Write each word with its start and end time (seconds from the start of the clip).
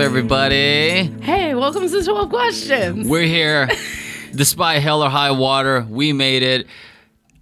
Everybody? 0.00 1.12
Hey, 1.20 1.54
welcome 1.54 1.86
to 1.86 2.02
12 2.02 2.30
Questions. 2.30 3.06
We're 3.06 3.26
here. 3.26 3.68
Despite 4.34 4.80
hell 4.80 5.02
or 5.02 5.10
high 5.10 5.30
water, 5.30 5.86
we 5.90 6.14
made 6.14 6.42
it. 6.42 6.66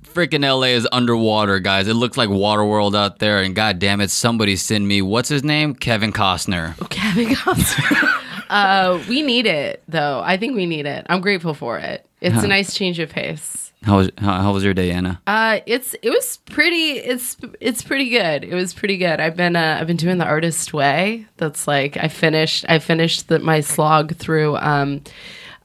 Freaking 0.03 0.43
LA 0.43 0.75
is 0.75 0.87
underwater, 0.91 1.61
guys. 1.61 1.87
It 1.87 1.95
looks 1.95 2.17
like 2.17 2.29
Waterworld 2.29 2.97
out 2.97 3.21
there, 3.21 3.43
and 3.43 3.55
god 3.55 3.79
damn 3.79 4.01
it, 4.01 4.11
somebody 4.11 4.57
send 4.57 4.89
me 4.89 5.03
what's 5.03 5.29
his 5.29 5.45
name? 5.45 5.73
Kevin 5.73 6.13
Costner. 6.13 6.75
Kevin 6.91 7.29
Costner. 7.29 8.45
uh, 8.51 9.05
we 9.09 9.23
need 9.23 9.47
it, 9.47 9.85
though. 9.87 10.21
I 10.25 10.37
think 10.37 10.57
we 10.57 10.67
need 10.67 10.85
it. 10.85 11.07
I'm 11.09 11.21
grateful 11.21 11.55
for 11.55 11.79
it. 11.79 12.05
It's 12.21 12.43
a 12.43 12.49
nice 12.49 12.75
change 12.75 12.99
of 12.99 13.09
pace. 13.09 13.68
How 13.85 13.99
was 13.99 14.11
how, 14.19 14.43
how 14.43 14.53
was 14.53 14.65
your 14.65 14.75
day, 14.75 14.91
Anna? 14.91 15.21
Uh, 15.27 15.61
it's 15.67 15.95
it 16.03 16.11
was 16.11 16.39
pretty. 16.47 16.93
It's 16.99 17.37
it's 17.61 17.83
pretty 17.83 18.11
good. 18.11 18.45
It 18.45 18.55
was 18.55 18.75
pretty 18.75 18.97
good. 18.97 19.21
I've 19.21 19.37
been 19.37 19.55
uh, 19.57 19.79
I've 19.81 19.87
been 19.87 19.97
doing 19.97 20.19
the 20.19 20.25
artist 20.27 20.73
way. 20.73 21.27
That's 21.37 21.69
like 21.69 21.97
I 21.97 22.09
finished 22.09 22.65
I 22.69 22.81
finished 22.81 23.29
the, 23.29 23.39
my 23.39 23.61
slog 23.61 24.17
through 24.17 24.57
um, 24.57 25.03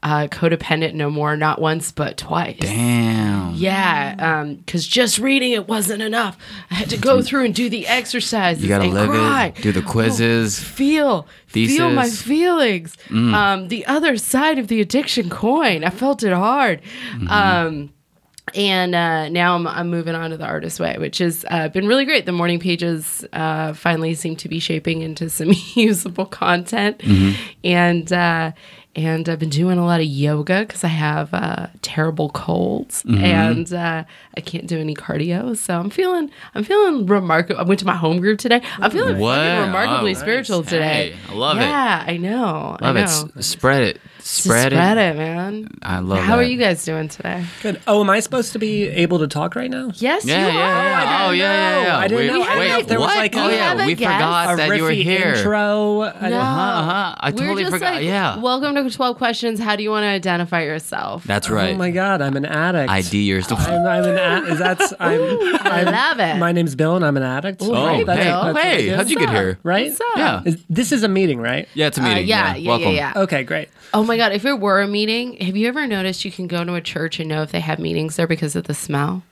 uh, 0.04 0.28
codependent 0.28 0.94
no 0.94 1.10
more, 1.10 1.36
not 1.36 1.60
once 1.60 1.90
but 1.90 2.16
twice. 2.16 2.58
Damn. 2.60 3.54
Yeah, 3.56 4.14
Um, 4.18 4.56
because 4.56 4.86
just 4.86 5.18
reading 5.18 5.52
it 5.52 5.66
wasn't 5.68 6.02
enough. 6.02 6.36
I 6.70 6.74
had 6.74 6.90
to 6.90 6.96
go 6.96 7.20
through 7.22 7.44
and 7.46 7.54
do 7.54 7.68
the 7.70 7.86
exercises. 7.86 8.62
You 8.62 8.68
gotta 8.68 8.84
and 8.84 8.94
live 8.94 9.08
cry. 9.10 9.46
it. 9.56 9.62
Do 9.62 9.70
the 9.72 9.82
quizzes. 9.82 10.58
feel 10.58 11.26
feel 11.46 11.90
my 11.90 12.04
Thesis. 12.04 12.22
feelings 12.22 12.96
um 13.10 13.68
the 13.68 13.86
other 13.86 14.16
side 14.16 14.58
of 14.58 14.66
the 14.66 14.80
addiction 14.80 15.30
coin 15.30 15.84
i 15.84 15.90
felt 15.90 16.24
it 16.24 16.32
hard 16.32 16.80
um 17.28 17.90
and 18.54 18.94
uh, 18.94 19.28
now 19.30 19.54
I'm, 19.56 19.66
I'm 19.66 19.88
moving 19.90 20.14
on 20.14 20.30
to 20.30 20.36
the 20.36 20.44
artist 20.44 20.78
way, 20.78 20.96
which 20.98 21.18
has 21.18 21.44
uh, 21.50 21.68
been 21.68 21.86
really 21.86 22.04
great. 22.04 22.26
The 22.26 22.32
morning 22.32 22.60
pages 22.60 23.24
uh, 23.32 23.72
finally 23.72 24.14
seem 24.14 24.36
to 24.36 24.48
be 24.48 24.58
shaping 24.60 25.00
into 25.02 25.30
some 25.30 25.52
usable 25.74 26.26
content, 26.26 27.00
and 27.64 28.12
uh, 28.12 28.52
and 28.96 29.28
I've 29.28 29.40
been 29.40 29.48
doing 29.50 29.76
a 29.78 29.84
lot 29.84 29.98
of 30.00 30.06
yoga 30.06 30.60
because 30.60 30.84
I 30.84 30.88
have 30.88 31.34
uh, 31.34 31.66
terrible 31.82 32.28
colds 32.30 33.02
and 33.08 33.72
uh, 33.72 34.04
I 34.36 34.40
can't 34.40 34.68
do 34.68 34.78
any 34.78 34.94
cardio. 34.94 35.56
So 35.56 35.76
I'm 35.80 35.90
feeling 35.90 36.30
I'm 36.54 36.62
feeling 36.62 37.06
remarkable. 37.06 37.58
I 37.60 37.64
went 37.64 37.80
to 37.80 37.86
my 37.86 37.96
home 37.96 38.20
group 38.20 38.38
today. 38.38 38.62
I'm 38.78 38.90
feeling 38.92 39.16
remarkably 39.16 40.10
Oh, 40.10 40.12
nice. 40.12 40.20
spiritual 40.20 40.62
today. 40.62 41.10
Hey, 41.10 41.16
I 41.28 41.34
love 41.34 41.56
it. 41.56 41.62
yeah, 41.62 42.04
I 42.06 42.16
know. 42.18 42.76
I 42.80 42.92
Love 42.92 42.94
know. 42.94 43.02
it. 43.02 43.38
S- 43.38 43.46
spread 43.46 43.82
it. 43.82 44.00
Just 44.24 44.44
Spread, 44.44 44.72
spread 44.72 44.96
it. 44.96 45.16
it, 45.16 45.16
man. 45.18 45.68
I 45.82 45.98
love 45.98 46.16
it. 46.16 46.22
How 46.22 46.36
that. 46.36 46.42
are 46.42 46.48
you 46.48 46.56
guys 46.56 46.82
doing 46.82 47.08
today? 47.08 47.44
Good. 47.62 47.78
Oh, 47.86 48.00
am 48.00 48.08
I 48.08 48.20
supposed 48.20 48.54
to 48.54 48.58
be 48.58 48.84
able 48.88 49.18
to 49.18 49.28
talk 49.28 49.54
right 49.54 49.70
now? 49.70 49.90
Yes, 49.96 50.24
Yeah, 50.24 50.46
you 50.48 50.54
yeah, 50.54 50.64
are. 50.64 51.04
yeah. 51.04 51.26
Oh, 51.26 51.30
yeah, 51.32 51.44
yeah, 51.52 51.82
yeah. 51.84 51.98
I 51.98 52.08
didn't 52.08 52.18
Wait, 52.20 52.26
know- 52.28 52.40
I 52.42 52.44
didn't 52.46 52.58
wait, 52.58 52.68
know 52.70 52.78
if 52.78 52.86
there 52.86 53.00
was 53.00 53.06
what? 53.08 53.16
like 53.18 53.36
oh, 53.36 53.48
yeah, 53.50 53.56
have 53.68 53.80
a 53.80 53.84
we 53.84 53.94
guest? 53.94 54.14
forgot 54.14 54.54
A 54.54 54.56
that 54.56 54.76
you 54.78 54.82
were 54.82 54.88
riffy 54.92 55.02
here. 55.02 55.34
intro. 55.34 56.00
No. 56.00 56.12
don't- 56.22 56.32
Uh-huh. 56.32 57.14
I 57.20 57.30
We're 57.32 57.36
totally 57.38 57.62
just 57.64 57.72
forgot. 57.74 57.94
like, 57.96 58.04
yeah. 58.04 58.38
Welcome 58.38 58.74
to 58.76 58.90
12 58.90 59.18
Questions. 59.18 59.60
How 59.60 59.76
do 59.76 59.82
you 59.82 59.90
want 59.90 60.04
to 60.04 60.08
identify 60.08 60.62
yourself? 60.62 61.24
That's 61.24 61.50
right. 61.50 61.74
Oh 61.74 61.76
my 61.76 61.90
God, 61.90 62.22
I'm 62.22 62.36
an 62.38 62.46
addict. 62.46 62.90
ID 62.90 63.24
yours. 63.24 63.52
I'm, 63.52 63.58
I'm 63.86 64.04
an 64.04 64.16
addict. 64.18 64.58
that's 64.58 64.94
I'm, 65.00 65.20
I 65.20 65.80
I'm 65.82 65.84
love 65.84 66.20
it. 66.20 66.38
My 66.38 66.52
name's 66.52 66.74
Bill 66.74 66.96
and 66.96 67.04
I'm 67.04 67.18
an 67.18 67.22
addict. 67.24 67.60
Ooh, 67.62 67.74
Oh, 67.74 67.88
hey, 67.88 68.04
that's 68.04 68.58
hey, 68.62 68.88
how'd 68.88 69.10
you 69.10 69.18
get 69.18 69.28
here? 69.28 69.58
Right? 69.62 69.90
What's? 69.90 70.00
Yeah. 70.16 70.42
This 70.70 70.92
is 70.92 71.02
a 71.02 71.08
meeting, 71.08 71.40
right? 71.42 71.68
Yeah, 71.74 71.88
it's 71.88 71.98
a 71.98 72.00
Uh, 72.00 72.08
meeting. 72.08 72.26
yeah, 72.26 72.54
yeah, 72.54 72.76
yeah, 72.78 72.88
yeah. 72.88 73.12
Okay, 73.16 73.42
great. 73.44 73.68
Oh 73.92 74.02
my 74.02 74.13
God. 74.16 74.32
If 74.32 74.44
it 74.44 74.58
were 74.60 74.80
a 74.82 74.88
meeting, 74.88 75.36
have 75.38 75.56
you 75.56 75.68
ever 75.68 75.86
noticed 75.86 76.24
you 76.24 76.30
can 76.30 76.46
go 76.46 76.64
to 76.64 76.74
a 76.74 76.80
church 76.80 77.18
and 77.20 77.28
know 77.28 77.42
if 77.42 77.52
they 77.52 77.60
have 77.60 77.78
meetings 77.78 78.16
there 78.16 78.26
because 78.26 78.56
of 78.56 78.64
the 78.64 78.74
smell? 78.74 79.22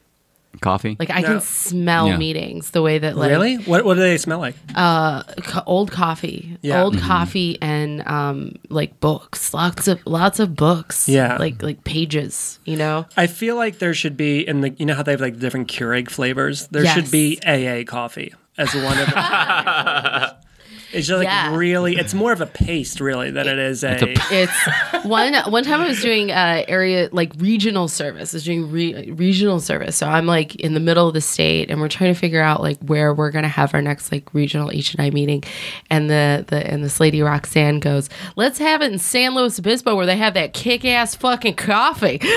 Coffee. 0.61 0.97
Like, 0.99 1.09
I 1.09 1.21
No. 1.23 1.29
can 1.29 1.41
smell 1.41 2.09
Yeah. 2.09 2.19
meetings 2.19 2.73
the 2.73 2.83
way 2.83 2.99
that, 2.99 3.17
like, 3.17 3.31
really? 3.31 3.57
What 3.57 3.87
What 3.87 3.95
do 3.95 4.01
they 4.01 4.19
smell 4.19 4.39
like? 4.39 4.55
co- 4.75 5.63
old 5.65 5.91
coffee, 5.91 6.59
Yeah. 6.61 6.83
old 6.83 6.97
Mm-hmm. 6.97 7.07
coffee, 7.07 7.59
and 7.63 8.07
um, 8.07 8.57
like 8.69 9.01
books, 9.01 9.55
lots 9.55 9.89
of 9.89 9.99
lots 10.05 10.39
of 10.41 10.55
books, 10.55 11.09
Yeah. 11.09 11.39
like 11.39 11.63
like 11.63 11.85
pages, 11.85 12.59
you 12.67 12.77
know. 12.77 13.07
I 13.17 13.29
feel 13.29 13.57
like 13.57 13.79
there 13.79 13.95
should 13.95 14.15
be 14.17 14.47
in 14.47 14.61
the 14.61 14.75
you 14.77 14.85
know 14.85 14.95
how 14.95 15.03
they 15.03 15.13
have 15.13 15.23
like 15.23 15.39
different 15.39 15.69
Keurig 15.69 16.11
flavors. 16.11 16.67
There 16.71 16.85
Yes. 16.85 16.95
should 16.97 17.11
be 17.11 17.39
AA 17.47 17.85
coffee 17.85 18.35
as 18.59 18.75
one 18.75 18.99
of 18.99 19.07
the. 19.09 20.37
it's 20.93 21.07
just 21.07 21.19
like 21.19 21.27
Yeah. 21.27 21.57
really. 21.57 21.97
It's 21.97 22.15
more 22.15 22.33
of 22.33 22.41
a 22.41 22.47
paste, 22.47 23.01
really, 23.01 23.31
than 23.31 23.49
it 23.49 23.59
is 23.59 23.83
a. 23.85 23.97
It's 24.31 25.05
one 25.05 25.35
one 25.51 25.65
time 25.65 25.81
I 25.81 25.89
was 25.89 26.01
doing 26.03 26.31
uh, 26.31 26.65
area 26.69 27.09
like 27.13 27.33
regional 27.39 27.89
service. 27.89 28.33
I 28.35 28.37
was 28.37 28.45
doing 28.45 28.71
re- 28.71 29.11
regional 29.11 29.61
service, 29.61 29.97
so 29.97 30.07
I'm 30.07 30.27
like 30.27 30.55
in 30.57 30.75
the 30.75 30.81
middle 30.81 31.09
of 31.09 31.15
the 31.15 31.21
state, 31.21 31.71
and 31.71 31.81
we're 31.81 31.89
trying 31.89 32.13
to 32.15 32.19
figure 32.19 32.43
out 32.43 32.61
like 32.63 32.79
where 32.81 33.13
we're 33.15 33.31
gonna 33.31 33.49
have 33.49 33.75
our 33.75 33.83
next 33.83 34.13
like 34.13 34.33
regional 34.35 34.71
H 34.73 34.95
and 34.95 35.05
I 35.05 35.11
meeting. 35.11 35.43
And 35.91 36.09
the 36.11 36.45
the 36.49 36.67
and 36.71 36.85
this 36.85 37.01
lady 37.01 37.23
Roxanne 37.23 37.81
goes, 37.81 38.09
"Let's 38.37 38.59
have 38.59 38.83
it 38.83 38.93
in 38.93 38.99
San 38.99 39.35
Luis 39.35 39.59
Obispo 39.59 39.95
where 39.97 40.07
they 40.07 40.17
have 40.17 40.35
that 40.35 40.53
kick 40.53 40.85
ass 40.85 41.15
fucking 41.15 41.55
coffee." 41.55 42.21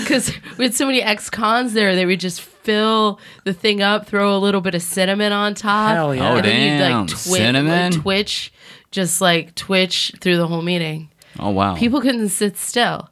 Because 0.00 0.32
we 0.58 0.64
had 0.64 0.74
so 0.74 0.86
many 0.86 1.02
ex 1.02 1.30
cons 1.30 1.72
there, 1.72 1.94
they 1.94 2.04
would 2.06 2.18
just 2.20 2.40
fill 2.62 3.18
the 3.44 3.52
thing 3.52 3.82
up, 3.82 4.06
throw 4.06 4.36
a 4.36 4.38
little 4.38 4.60
bit 4.60 4.74
of 4.74 4.82
cinnamon 4.82 5.32
on 5.32 5.54
top, 5.54 5.94
Hell 5.94 6.14
yeah. 6.14 6.32
Oh, 6.32 6.36
and 6.36 6.44
then 6.44 6.60
you'd 6.72 6.78
damn. 6.78 7.00
like, 7.02 7.08
twi- 7.08 7.38
Cinnamon? 7.38 7.92
like 7.92 8.02
twitch, 8.02 8.52
just 8.90 9.20
like 9.20 9.54
twitch 9.54 10.12
through 10.20 10.36
the 10.36 10.46
whole 10.46 10.62
meeting 10.62 11.08
oh 11.38 11.50
wow. 11.50 11.74
people 11.76 12.00
couldn't 12.00 12.28
sit 12.30 12.56
still. 12.56 13.08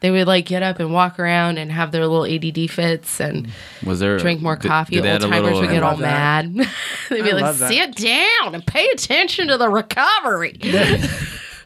They 0.00 0.10
would 0.10 0.26
like 0.26 0.46
get 0.46 0.64
up 0.64 0.80
and 0.80 0.92
walk 0.92 1.20
around 1.20 1.58
and 1.58 1.70
have 1.70 1.92
their 1.92 2.06
little 2.08 2.26
ADD 2.26 2.68
fits 2.70 3.20
and 3.20 3.48
was 3.86 4.00
there 4.00 4.18
drink 4.18 4.42
more 4.42 4.56
did- 4.56 4.66
coffee. 4.68 4.96
did 4.96 5.04
they 5.04 5.12
Old 5.12 5.22
add 5.22 5.28
a 5.28 5.30
timers 5.30 5.42
little- 5.44 5.60
would 5.60 5.70
get 5.70 5.82
I 5.82 5.86
all 5.86 5.92
love 5.92 6.00
that. 6.00 6.50
mad. 6.50 6.68
They'd 7.08 7.22
be 7.22 7.30
I 7.30 7.34
like, 7.34 7.42
love 7.42 7.58
that. 7.60 7.68
"Sit 7.70 7.94
down 7.96 8.54
and 8.56 8.66
pay 8.66 8.88
attention 8.88 9.46
to 9.48 9.56
the 9.58 9.68
recovery." 9.68 10.58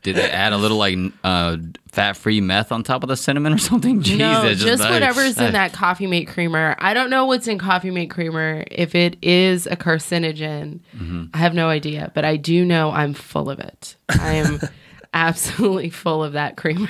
Did 0.07 0.17
they 0.17 0.31
add 0.31 0.53
a 0.53 0.57
little 0.57 0.77
like 0.79 0.97
uh, 1.25 1.57
fat-free 1.89 2.41
meth 2.41 2.71
on 2.71 2.83
top 2.85 3.03
of 3.03 3.09
the 3.09 3.17
cinnamon 3.17 3.53
or 3.53 3.59
something? 3.59 4.01
Jesus, 4.03 4.19
no, 4.19 4.55
just 4.55 4.81
like- 4.83 4.91
whatever's 4.93 5.37
in 5.39 5.53
that 5.53 5.73
Coffee 5.73 6.07
Mate 6.07 6.29
creamer. 6.29 6.77
I 6.79 6.95
don't 6.95 7.11
know 7.11 7.27
what's 7.27 7.49
in 7.49 7.59
Coffee 7.59 7.91
Mate 7.91 8.11
creamer. 8.11 8.63
If 8.71 8.95
it 8.95 9.17
is 9.21 9.67
a 9.67 9.77
carcinogen, 9.77 10.81
Mm-hmm. 10.97 11.25
I 11.35 11.39
have 11.39 11.55
no 11.55 11.69
idea. 11.69 12.11
But 12.15 12.25
I 12.25 12.37
do 12.37 12.65
know 12.65 12.91
I'm 12.93 13.13
full 13.15 13.51
of 13.51 13.59
it. 13.59 13.97
I 14.09 14.35
am 14.35 14.61
absolutely 15.15 15.91
full 15.91 16.23
of 16.23 16.35
that 16.35 16.57
creamer. 16.57 16.89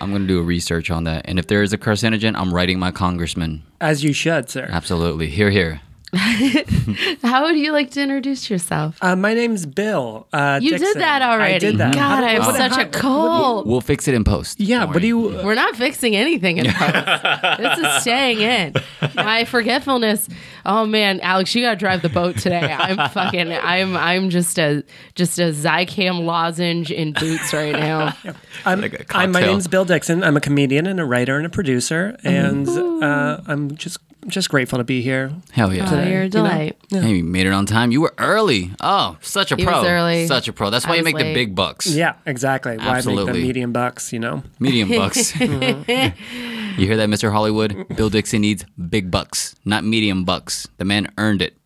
I'm 0.00 0.10
gonna 0.12 0.26
do 0.26 0.38
a 0.38 0.42
research 0.42 0.90
on 0.90 1.04
that, 1.04 1.22
and 1.26 1.38
if 1.38 1.46
there 1.48 1.62
is 1.62 1.72
a 1.72 1.78
carcinogen, 1.78 2.34
I'm 2.36 2.52
writing 2.54 2.78
my 2.78 2.90
congressman. 2.90 3.62
as 3.80 4.02
you 4.02 4.12
should, 4.12 4.48
sir. 4.48 4.68
Absolutely, 4.70 5.28
here, 5.28 5.50
here. 5.50 5.80
How 7.22 7.44
would 7.44 7.56
you 7.56 7.72
like 7.72 7.90
to 7.92 8.02
introduce 8.02 8.48
yourself? 8.50 8.96
Uh, 9.00 9.16
my 9.16 9.34
name's 9.34 9.66
Bill. 9.66 10.26
Uh, 10.32 10.58
You 10.62 10.70
Dixon. 10.70 10.86
did 10.88 10.96
that 11.02 11.22
already. 11.22 11.54
I 11.54 11.58
did 11.58 11.78
that. 11.78 11.94
God, 11.94 12.00
How 12.00 12.20
do- 12.20 12.26
I 12.26 12.30
have 12.30 12.56
such 12.72 12.78
a 12.78 12.88
cold. 12.88 13.66
We'll 13.66 13.80
fix 13.80 14.08
it 14.08 14.14
in 14.14 14.24
post. 14.24 14.60
Yeah, 14.60 14.80
Don't 14.80 14.94
what 14.94 15.02
do 15.02 15.18
worry. 15.18 15.36
you? 15.38 15.44
We're 15.44 15.54
not 15.54 15.76
fixing 15.76 16.14
anything 16.16 16.58
in 16.58 16.66
post. 16.72 17.58
this 17.58 17.78
is 17.78 18.02
staying 18.02 18.40
in. 18.40 18.74
My 19.14 19.44
forgetfulness. 19.44 20.28
Oh 20.66 20.86
man, 20.86 21.20
Alex, 21.20 21.54
you 21.54 21.62
gotta 21.62 21.76
drive 21.76 22.02
the 22.02 22.08
boat 22.08 22.38
today. 22.38 22.60
I'm 22.72 23.10
fucking. 23.10 23.52
I'm. 23.52 23.96
I'm 23.96 24.30
just 24.30 24.58
a 24.58 24.82
just 25.14 25.38
a 25.38 25.52
Zicam 25.52 26.24
lozenge 26.24 26.90
in 26.90 27.12
boots 27.12 27.52
right 27.52 27.72
now. 27.72 28.16
I'm, 28.64 28.80
Like 28.80 28.94
a 29.12 29.16
I'm- 29.16 29.32
my 29.32 29.40
name's 29.40 29.68
Bill 29.68 29.84
Dixon. 29.84 30.22
I'm 30.24 30.36
a 30.36 30.40
comedian 30.40 30.86
and 30.86 31.00
a 31.00 31.04
writer 31.04 31.36
and 31.36 31.44
a 31.46 31.50
producer, 31.50 32.16
and 32.24 32.68
uh, 32.68 33.40
I'm 33.46 33.76
just 33.76 33.98
just 34.28 34.48
grateful 34.48 34.78
to 34.78 34.84
be 34.84 35.02
here. 35.02 35.32
Hell 35.52 35.72
yeah. 35.72 35.88
Oh, 35.90 35.94
you're 35.94 36.02
a 36.02 36.08
you 36.08 36.14
know? 36.24 36.28
delight. 36.28 36.76
Hey, 36.90 37.16
you 37.16 37.24
made 37.24 37.46
it 37.46 37.52
on 37.52 37.66
time. 37.66 37.90
You 37.92 38.00
were 38.00 38.14
early. 38.18 38.72
Oh, 38.80 39.16
such 39.20 39.52
a 39.52 39.56
He 39.56 39.64
pro. 39.64 39.80
was 39.80 39.86
early. 39.88 40.26
Such 40.26 40.48
a 40.48 40.52
pro. 40.52 40.70
That's 40.70 40.86
why 40.86 40.94
you 40.96 41.02
was 41.02 41.12
make 41.12 41.22
the 41.24 41.34
big 41.34 41.54
bucks. 41.54 41.86
Yeah, 41.86 42.14
exactly. 42.26 42.76
Why 42.78 43.00
make 43.02 43.26
the 43.26 43.32
medium 43.34 43.72
bucks? 43.72 44.12
You 44.12 44.18
know. 44.20 44.42
Medium 44.58 44.88
bucks. 44.96 45.32
Mm-hmm. 45.32 46.80
you 46.80 46.86
hear 46.86 46.96
that, 46.96 47.08
Mr. 47.08 47.30
Hollywood? 47.32 47.86
Bill 47.96 48.10
Dixon 48.10 48.40
needs 48.42 48.64
big 48.88 49.10
bucks, 49.10 49.54
not 49.64 49.84
medium 49.84 50.24
bucks. 50.24 50.66
The 50.78 50.84
man 50.84 51.12
earned 51.18 51.42
it. 51.42 51.56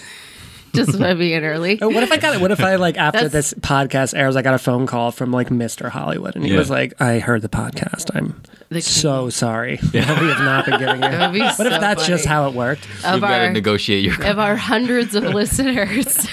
just 0.74 1.00
by 1.00 1.14
being 1.14 1.44
early. 1.44 1.80
Oh, 1.82 1.88
what 1.90 2.04
if 2.04 2.12
I 2.12 2.18
got? 2.18 2.36
It? 2.36 2.42
What 2.42 2.52
if 2.52 2.60
I 2.60 2.76
like 2.76 2.98
after 2.98 3.28
That's- 3.28 3.52
this 3.52 3.54
podcast 3.62 4.16
airs, 4.18 4.36
I 4.36 4.42
got 4.42 4.54
a 4.54 4.60
phone 4.60 4.86
call 4.88 5.12
from 5.12 5.32
like 5.32 5.50
Mr. 5.50 5.90
Hollywood, 5.90 6.36
and 6.36 6.44
he 6.46 6.52
Yeah. 6.52 6.60
was 6.60 6.70
like, 6.70 7.00
"I 7.02 7.20
heard 7.20 7.42
the 7.42 7.50
podcast. 7.50 8.12
I'm 8.16 8.28
The 8.28 8.34
king. 8.36 8.65
So 8.82 9.30
sorry. 9.30 9.80
Yeah. 9.94 10.20
we 10.20 10.28
have 10.28 10.40
not 10.40 10.66
been 10.66 10.80
giving 10.80 10.96
you." 11.04 11.10
That 11.10 11.32
would 11.32 11.34
be 11.34 11.40
What 11.42 11.56
so 11.56 11.66
if 11.66 11.80
that's 11.80 12.06
just 12.08 12.26
how 12.26 12.48
it 12.50 12.54
worked? 12.56 12.86
of 13.06 13.14
You've 13.14 13.22
got 13.22 13.32
our 13.42 13.48
to 13.48 13.54
negotiate 13.54 14.04
your. 14.04 14.24
of 14.26 14.40
our 14.40 14.56
hundreds 14.56 15.16
of 15.16 15.24
listeners. 15.36 16.28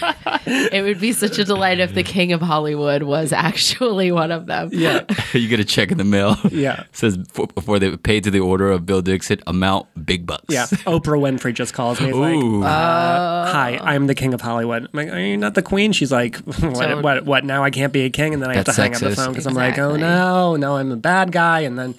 it 0.47 0.83
would 0.83 1.01
be 1.01 1.13
such 1.13 1.39
a 1.39 1.45
delight 1.45 1.79
if 1.81 1.95
the 1.95 2.03
king 2.03 2.33
of 2.33 2.41
Hollywood 2.41 3.03
was 3.05 3.33
actually 3.33 4.11
one 4.13 4.31
of 4.33 4.47
them. 4.47 4.71
Yeah, 4.73 5.05
you 5.33 5.49
get 5.49 5.61
a 5.61 5.65
check 5.65 5.91
in 5.93 5.99
the 5.99 6.05
mail. 6.05 6.37
yeah, 6.51 6.85
Says 6.93 7.17
before 7.17 7.79
they 7.79 7.97
paid 7.97 8.25
to 8.25 8.31
the 8.31 8.41
order 8.41 8.71
of 8.71 8.87
Bill 8.87 9.03
Dixon, 9.03 9.41
amount 9.47 9.87
big 10.05 10.27
bucks. 10.27 10.45
yeah. 10.49 10.67
Oprah 10.87 11.19
Winfrey 11.21 11.55
just 11.55 11.75
calls 11.75 12.01
me. 12.01 12.09
It's 12.09 12.17
like, 12.17 12.35
Ooh. 12.35 12.63
uh, 12.65 13.53
"Hi, 13.53 13.79
I'm 13.83 14.07
the 14.07 14.15
king 14.15 14.35
of 14.35 14.41
Hollywood." 14.41 14.85
I'm 14.85 14.89
like, 14.93 15.09
"Are 15.11 15.19
you 15.21 15.37
not 15.37 15.55
the 15.55 15.63
queen?" 15.63 15.93
She's 15.93 16.11
like, 16.13 16.37
"What? 16.39 17.03
What? 17.03 17.25
what 17.25 17.45
now 17.45 17.63
I 17.63 17.71
can't 17.71 17.93
be 17.93 18.03
a 18.05 18.11
king?" 18.11 18.35
And 18.35 18.43
then 18.43 18.51
I 18.51 18.57
have 18.57 18.65
to 18.67 18.73
hang 18.73 18.95
up 18.95 19.01
the 19.01 19.15
phone 19.15 19.29
because 19.33 19.47
I'm 19.47 19.55
like, 19.55 19.79
"Oh 19.79 19.97
no, 19.97 20.57
no, 20.57 20.77
I'm 20.77 20.91
a 20.93 20.97
bad 20.97 21.31
guy," 21.33 21.61
and 21.61 21.79
then 21.79 21.95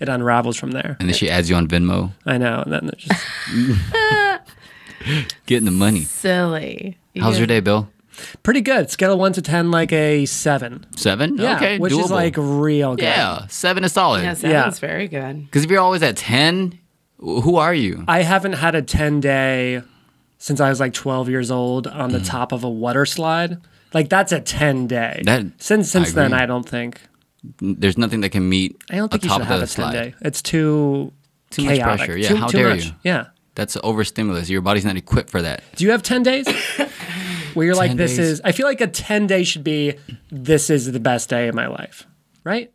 it 0.00 0.08
unravels 0.08 0.56
from 0.56 0.70
there. 0.72 0.96
and 1.00 1.08
then 1.08 1.14
she 1.14 1.28
adds 1.30 1.48
you 1.50 1.56
on 1.56 1.68
Venmo. 1.68 2.12
I 2.26 2.38
know, 2.38 2.62
and 2.62 2.72
then 2.72 2.88
it 2.88 2.98
just 2.98 3.22
Getting 5.46 5.66
the 5.66 5.70
money. 5.70 6.02
Silly. 6.02 6.98
How's 7.18 7.38
your 7.38 7.46
day, 7.46 7.60
Bill? 7.60 7.88
Pretty 8.42 8.60
good. 8.62 8.90
Scale 8.90 9.12
of 9.12 9.18
one 9.18 9.32
to 9.34 9.42
ten, 9.42 9.70
like 9.70 9.92
a 9.92 10.24
seven. 10.26 10.86
Seven? 10.96 11.36
Yeah, 11.36 11.56
okay, 11.56 11.78
which 11.78 11.92
is 11.92 12.10
like 12.10 12.34
real 12.38 12.96
good. 12.96 13.04
yeah, 13.04 13.46
seven 13.48 13.84
is 13.84 13.92
solid. 13.92 14.22
Yeah, 14.22 14.34
Because 14.34 14.50
sounds 14.50 14.78
very 14.78 15.06
good. 15.06 15.44
Because 15.44 15.64
if 15.64 15.70
you're 15.70 15.80
always 15.80 16.02
at 16.02 16.16
ten, 16.16 16.78
who 17.18 17.56
are 17.56 17.74
you? 17.74 18.04
I 18.08 18.22
haven't 18.22 18.54
had 18.54 18.74
a 18.74 18.82
ten 18.82 19.20
day 19.20 19.82
since 20.38 20.60
I 20.60 20.70
was 20.70 20.80
like 20.80 20.94
twelve 20.94 21.28
years 21.28 21.50
old 21.50 21.86
on 21.86 22.10
Mm. 22.10 22.12
the 22.14 22.20
top 22.20 22.52
of 22.52 22.64
a 22.64 22.70
water 22.70 23.04
slide. 23.06 23.58
Like 23.92 24.08
that's 24.08 24.32
a 24.32 24.40
ten 24.40 24.86
day. 24.86 25.20
That- 25.24 25.44
since 25.58 25.90
since 25.90 26.10
I 26.12 26.14
then. 26.14 26.32
I 26.32 26.46
don't 26.46 26.68
think. 26.68 27.00
There's 27.60 27.96
nothing 27.98 28.20
that 28.22 28.30
can 28.30 28.48
meet. 28.48 28.82
I 28.90 28.96
don't 28.96 29.10
think 29.10 29.24
you 29.24 29.30
should 29.30 29.42
have 29.42 29.62
a 29.62 29.66
ten 29.66 29.92
day. 29.92 30.14
It's 30.20 30.42
too 30.42 31.12
Too 31.50 31.64
much 31.64 31.80
pressure. 31.80 32.16
Yeah, 32.16 32.28
Too- 32.28 32.36
how 32.36 32.46
too 32.48 32.58
dare 32.58 32.70
much. 32.70 32.86
you? 32.86 32.92
Yeah. 33.04 33.26
That's 33.54 33.76
overstimulus. 33.82 34.50
Your 34.50 34.60
body's 34.60 34.84
not 34.84 34.96
equipped 34.96 35.30
for 35.30 35.40
that. 35.40 35.62
Do 35.76 35.84
you 35.84 35.90
have 35.92 36.02
10 36.02 36.22
days? 36.22 36.46
Where 37.54 37.64
you're 37.64 37.74
like, 37.74 37.96
this 37.96 38.16
days. 38.16 38.28
is, 38.32 38.40
I 38.44 38.52
feel 38.52 38.66
like 38.66 38.82
a 38.82 38.86
10 38.86 39.26
day 39.26 39.44
should 39.44 39.64
be, 39.64 39.94
this 40.30 40.68
is 40.68 40.92
the 40.92 41.00
best 41.00 41.30
day 41.30 41.48
of 41.48 41.54
my 41.54 41.66
life. 41.66 42.06
Right? 42.44 42.70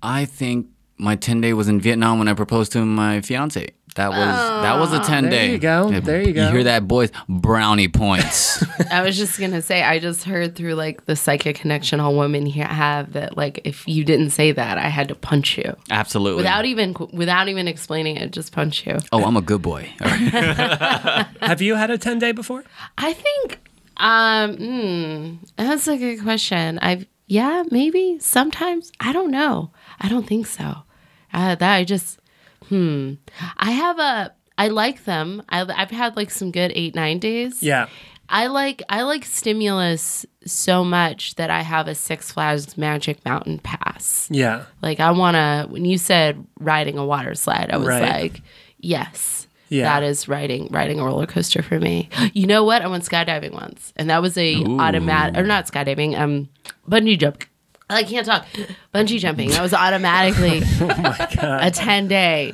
I 0.00 0.24
think 0.24 0.68
my 0.98 1.16
10 1.16 1.40
day 1.40 1.52
was 1.52 1.66
in 1.68 1.80
Vietnam 1.80 2.18
when 2.20 2.28
I 2.28 2.34
proposed 2.34 2.70
to 2.72 2.84
my 2.84 3.20
fiance. 3.22 3.70
That 3.98 4.10
was 4.10 4.62
that 4.62 4.78
was 4.78 4.92
a 4.92 5.00
10 5.00 5.24
There 5.24 5.30
day. 5.30 5.36
There 5.38 5.52
you 5.52 5.58
go. 5.58 6.00
There 6.00 6.22
you 6.22 6.32
go. 6.32 6.46
You 6.46 6.52
hear 6.52 6.64
that, 6.64 6.86
boys? 6.86 7.10
Brownie 7.28 7.88
points. 7.88 8.64
I 8.92 9.02
was 9.02 9.16
just 9.16 9.40
gonna 9.40 9.60
say, 9.60 9.82
I 9.82 9.98
just 9.98 10.22
heard 10.22 10.54
through 10.54 10.74
like 10.74 11.06
the 11.06 11.16
psychic 11.16 11.56
connection 11.56 11.98
all 11.98 12.16
women 12.16 12.46
here 12.46 12.64
have 12.64 13.14
that 13.14 13.36
like 13.36 13.60
if 13.64 13.88
you 13.88 14.04
didn't 14.04 14.30
say 14.30 14.52
that, 14.52 14.78
I 14.78 14.88
had 14.88 15.08
to 15.08 15.16
punch 15.16 15.58
you 15.58 15.74
Absolutely. 15.90 16.36
without 16.36 16.64
even 16.64 16.94
without 17.12 17.48
even 17.48 17.66
explaining 17.66 18.16
it, 18.18 18.30
just 18.30 18.52
punch 18.52 18.86
you. 18.86 18.98
oh, 19.10 19.24
I'm 19.24 19.36
a 19.36 19.42
good 19.42 19.62
boy. 19.62 19.90
All 20.00 20.06
right. 20.08 20.18
Have 21.40 21.60
you 21.60 21.74
had 21.74 21.90
a 21.90 21.98
10 21.98 22.20
day 22.20 22.30
before? 22.30 22.62
I 22.96 23.14
think 23.14 23.58
um 23.96 24.56
hmm, 24.58 25.34
that's 25.56 25.88
a 25.88 25.96
good 25.96 26.22
question. 26.22 26.78
I've 26.78 27.04
yeah, 27.26 27.64
maybe 27.72 28.18
sometimes 28.20 28.92
I 29.00 29.12
don't 29.12 29.32
know. 29.32 29.72
I 30.00 30.08
don't 30.08 30.26
think 30.28 30.46
so. 30.46 30.84
Uh, 31.34 31.56
that 31.56 31.74
I 31.74 31.82
just 31.84 32.20
hmm. 32.68 33.14
I 33.56 33.70
have 33.72 33.98
a 33.98 34.32
I 34.56 34.68
like 34.68 35.04
them. 35.04 35.42
I, 35.48 35.60
I've 35.62 35.90
had 35.90 36.16
like 36.16 36.30
some 36.30 36.50
good 36.50 36.72
eight 36.74 36.94
nine 36.94 37.18
days. 37.18 37.62
Yeah. 37.62 37.88
I 38.28 38.48
like 38.48 38.82
I 38.88 39.02
like 39.02 39.24
stimulus 39.24 40.26
so 40.44 40.84
much 40.84 41.36
that 41.36 41.48
I 41.50 41.62
have 41.62 41.88
a 41.88 41.94
Six 41.94 42.32
Flags 42.32 42.76
Magic 42.76 43.24
Mountain 43.24 43.60
Pass. 43.60 44.28
Yeah. 44.30 44.64
Like 44.82 45.00
I 45.00 45.10
want 45.12 45.36
to. 45.36 45.66
When 45.70 45.84
you 45.84 45.96
said 45.96 46.44
riding 46.58 46.98
a 46.98 47.06
water 47.06 47.34
slide, 47.34 47.70
I 47.72 47.76
was 47.78 47.88
Right. 47.88 48.02
like, 48.02 48.42
yes, 48.78 49.46
Yeah. 49.70 49.84
that 49.84 50.02
is 50.02 50.28
riding 50.28 50.68
riding 50.70 51.00
a 51.00 51.04
roller 51.04 51.26
coaster 51.26 51.62
for 51.62 51.78
me. 51.80 52.08
You 52.34 52.46
know 52.46 52.64
what? 52.64 52.82
I 52.82 52.86
went 52.88 53.04
skydiving 53.04 53.52
once, 53.52 53.92
and 53.96 54.10
that 54.10 54.20
was 54.20 54.36
a 54.36 54.62
automatic 54.64 55.38
or 55.40 55.44
not 55.46 55.66
skydiving, 55.66 56.18
um, 56.18 56.48
bungee 56.88 57.18
jump. 57.18 57.44
I 57.90 58.02
can't 58.02 58.26
talk. 58.26 58.46
Bungee 58.94 59.18
jumping. 59.18 59.50
That 59.50 59.62
was 59.62 59.72
automatically 59.72 60.62
Oh 60.80 61.58
a 61.60 61.70
ten 61.70 62.08
day. 62.08 62.52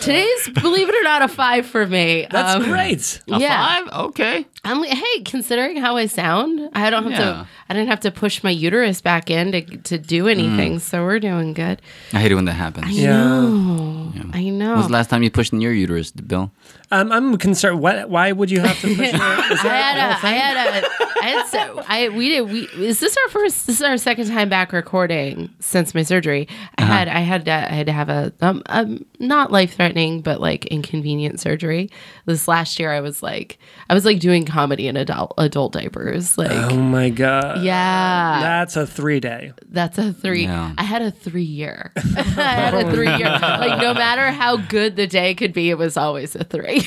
Today's, 0.00 0.48
believe 0.50 0.88
it 0.88 0.94
or 0.94 1.02
not, 1.02 1.22
a 1.22 1.28
five 1.28 1.66
for 1.66 1.86
me. 1.86 2.26
That's 2.30 2.56
Um, 2.56 2.64
great. 2.64 3.20
A 3.30 3.38
Yeah. 3.38 3.66
five? 3.84 3.92
Okay. 4.06 4.46
I'm 4.64 4.80
like, 4.80 4.90
hey, 4.90 5.20
considering 5.24 5.76
how 5.76 5.96
I 5.96 6.06
sound, 6.06 6.68
I 6.74 6.90
don't 6.90 7.04
have 7.04 7.12
Yeah. 7.12 7.18
to. 7.18 7.46
I 7.68 7.74
didn't 7.74 7.88
have 7.88 8.00
to 8.00 8.10
push 8.10 8.42
my 8.42 8.50
uterus 8.50 9.00
back 9.00 9.30
in 9.30 9.52
to 9.52 9.60
to 9.62 9.98
do 9.98 10.28
anything. 10.28 10.78
So 10.78 11.02
we're 11.04 11.18
doing 11.20 11.52
good. 11.54 11.80
I 12.12 12.18
hate 12.20 12.32
it 12.32 12.34
when 12.34 12.44
that 12.46 12.52
happens. 12.52 12.86
I 12.86 12.90
Yeah. 12.90 13.10
know. 13.16 14.12
I 14.32 14.42
know. 14.50 14.68
When 14.70 14.76
was 14.78 14.86
the 14.88 14.92
last 14.92 15.10
time 15.10 15.22
you 15.22 15.30
pushed 15.30 15.52
in 15.52 15.60
your 15.60 15.72
uterus, 15.72 16.10
Bill? 16.10 16.50
Um, 16.90 17.10
I'm 17.12 17.36
concerned. 17.38 17.80
What? 17.80 18.08
Why 18.08 18.32
would 18.32 18.50
you 18.50 18.60
have 18.60 18.78
to 18.80 18.88
push 18.88 18.98
your, 18.98 19.06
is 19.06 19.14
I 19.64 19.68
had 19.68 19.96
a 19.96 20.10
a, 20.12 20.28
I 20.28 20.32
had 20.32 20.56
a, 20.84 20.88
I 21.22 21.26
had 21.26 21.46
so, 21.46 21.82
I, 21.88 22.08
we 22.10 22.28
did, 22.28 22.42
we, 22.50 22.60
is 22.86 23.00
this 23.00 23.16
our 23.24 23.30
first, 23.30 23.66
this 23.66 23.76
is 23.76 23.82
our 23.82 23.96
second 23.96 24.28
time 24.28 24.48
back 24.48 24.72
recording 24.72 25.50
since 25.60 25.94
my 25.94 26.02
surgery. 26.02 26.46
I 26.78 26.82
Uh-huh. 26.82 26.92
had, 26.92 27.08
I 27.08 27.20
had, 27.20 27.44
to, 27.46 27.52
I 27.52 27.74
had 27.74 27.86
to 27.86 27.92
have 27.92 28.08
a, 28.10 28.32
um, 28.40 28.62
um 28.66 29.04
not 29.18 29.50
life 29.50 29.74
threatening, 29.74 29.83
but 30.22 30.40
like 30.40 30.66
inconvenient 30.66 31.40
surgery. 31.40 31.90
This 32.26 32.48
last 32.48 32.78
year, 32.78 32.92
I 32.92 33.00
was 33.00 33.22
like, 33.22 33.58
I 33.90 33.94
was 33.94 34.04
like 34.04 34.18
doing 34.20 34.44
comedy 34.44 34.88
in 34.88 34.96
adult, 34.96 35.34
adult 35.38 35.72
diapers. 35.72 36.38
Like, 36.38 36.50
Oh 36.50 36.76
my 36.76 37.10
God. 37.10 37.62
yeah. 37.62 38.40
That's 38.40 38.76
a 38.76 38.86
three 38.86 39.20
day. 39.20 39.52
That's 39.68 39.98
a 39.98 40.12
three. 40.12 40.44
Yeah. 40.44 40.74
I 40.78 40.82
had 40.84 41.02
a 41.02 41.10
three 41.10 41.42
year. 41.42 41.92
I 41.96 42.00
had 42.22 42.74
a 42.74 42.90
three 42.92 43.08
year. 43.16 43.28
Like 43.28 43.80
no 43.80 43.92
matter 43.94 44.30
how 44.30 44.56
good 44.56 44.96
the 44.96 45.06
day 45.06 45.34
could 45.34 45.52
be, 45.52 45.70
it 45.70 45.78
was 45.78 45.96
always 45.96 46.34
a 46.34 46.44
three. 46.44 46.82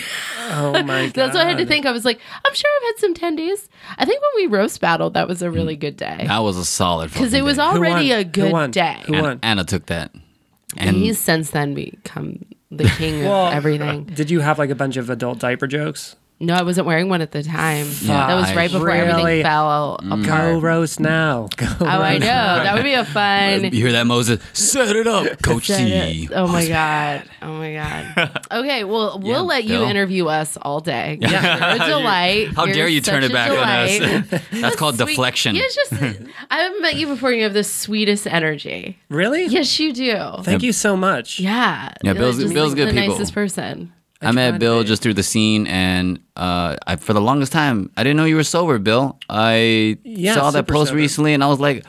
Oh 0.50 0.84
my 0.84 1.06
God. 1.08 1.14
That's 1.14 1.36
what 1.36 1.46
I 1.46 1.50
had 1.50 1.58
to 1.60 1.66
think. 1.66 1.86
I 1.86 1.92
was 1.92 2.06
like, 2.06 2.20
I'm 2.46 2.54
sure 2.54 2.70
I've 2.78 2.96
had 2.96 3.00
some 3.00 3.14
ten 3.14 3.36
days. 3.36 3.70
I 3.98 4.06
think 4.06 4.22
when 4.22 4.44
we 4.50 4.56
roast 4.58 4.80
battled, 4.82 5.14
that 5.14 5.28
was 5.28 5.42
a 5.42 5.52
really 5.52 5.76
mm. 5.76 5.82
good 5.82 5.98
day 5.98 6.26
That 6.28 6.40
was 6.40 6.58
a 6.58 6.66
solid 6.66 7.12
because 7.12 7.34
it 7.34 7.44
was 7.44 7.60
already 7.60 8.10
won? 8.10 8.20
a 8.20 8.24
Who 8.24 8.30
good 8.32 8.52
won? 8.52 8.72
day. 8.72 9.02
Who 9.06 9.22
won? 9.22 9.40
Anna 9.44 9.64
took 9.64 9.86
that. 9.88 10.12
And 10.76 10.90
And 10.90 10.98
he's 10.98 11.18
since 11.18 11.52
then 11.52 11.74
become 11.74 12.46
the 12.70 12.84
king 12.84 13.24
Well, 13.24 13.48
of 13.48 13.54
everything. 13.54 14.04
Did 14.06 14.30
you 14.30 14.42
have 14.42 14.60
like 14.60 14.70
a 14.70 14.76
bunch 14.76 14.98
of 14.98 15.10
adult 15.10 15.40
diaper 15.40 15.68
jokes? 15.68 16.17
No, 16.40 16.54
I 16.54 16.62
wasn't 16.62 16.86
wearing 16.86 17.10
one 17.10 17.22
at 17.22 17.32
the 17.32 17.42
time. 17.42 17.88
Yeah, 18.02 18.28
that 18.28 18.36
was 18.36 18.54
right 18.56 18.72
before 18.72 18.86
Really? 18.86 19.10
everything 19.10 19.44
fell 19.44 19.98
Mm. 20.04 20.24
Go 20.24 20.32
apart. 20.32 20.62
roast 20.64 21.00
now. 21.00 21.48
Go 21.58 21.66
Oh, 21.82 21.86
I 21.88 22.20
know. 22.20 22.28
That 22.28 22.76
would 22.76 22.84
be 22.84 22.94
a 22.94 23.04
fun. 23.20 23.64
you 23.64 23.72
hear 23.72 23.92
that, 23.94 24.06
Moses? 24.06 24.40
Set 24.54 24.96
it 24.96 25.08
up, 25.08 25.42
Coach 25.42 25.66
Said 25.66 25.78
C. 25.78 26.30
Oh 26.32 26.46
my 26.48 26.68
god. 26.68 27.24
Oh 27.42 27.54
my 27.54 27.74
god. 27.74 28.42
Okay, 28.52 28.84
well, 28.84 29.18
we'll 29.20 29.32
Yeah, 29.32 29.40
let 29.40 29.64
you 29.64 29.80
Bill. 29.80 29.90
interview 29.90 30.28
us 30.28 30.58
all 30.62 30.80
day. 30.80 31.18
You're 31.20 31.32
a 31.40 31.78
delight. 31.88 32.50
How 32.56 32.66
You're 32.66 32.76
dare 32.76 32.88
you 32.88 33.02
turn 33.02 33.24
it 33.24 33.32
a 33.32 33.34
back 33.34 33.50
on 33.50 33.58
us? 33.58 34.42
That's 34.52 34.76
called 34.76 34.96
Sweet- 34.98 35.08
deflection. 35.08 35.56
Yeah, 35.56 35.64
just 35.74 35.94
I 36.52 36.58
haven't 36.62 36.82
met 36.84 36.96
you 36.98 37.08
before. 37.08 37.32
You 37.32 37.44
have 37.44 37.54
the 37.54 37.64
sweetest 37.64 38.28
energy. 38.28 39.00
Really? 39.10 39.46
Yes, 39.48 39.80
you 39.80 39.92
do. 39.92 40.22
Thank 40.44 40.62
you 40.62 40.72
so 40.72 40.96
much. 40.96 41.40
Yeah. 41.40 41.94
Yeah, 42.04 42.12
You're 42.12 42.14
Bill's- 42.14 42.38
just 42.40 42.54
Bill's 42.54 42.70
like 42.74 42.78
good 42.78 42.90
the 42.90 42.94
people. 42.94 43.16
nicest 43.16 43.34
person. 43.34 43.92
I 44.22 44.32
met 44.32 44.60
Bill 44.60 44.84
just 44.84 45.02
through 45.04 45.14
the 45.14 45.24
scene, 45.24 45.68
and 45.68 46.20
uh, 46.36 46.76
I, 46.88 46.96
for 46.96 47.14
the 47.14 47.22
longest 47.22 47.52
time, 47.52 47.92
I 47.98 48.04
didn't 48.04 48.18
know 48.18 48.26
you 48.26 48.36
were 48.36 48.44
sober, 48.44 48.80
Bill. 48.80 49.20
I 49.30 49.98
Yeah, 50.04 50.34
saw 50.34 50.50
that 50.52 50.68
post 50.68 50.90
sober. 50.90 50.98
recently, 50.98 51.34
and 51.34 51.44
I 51.44 51.48
was 51.48 51.60
like, 51.60 51.86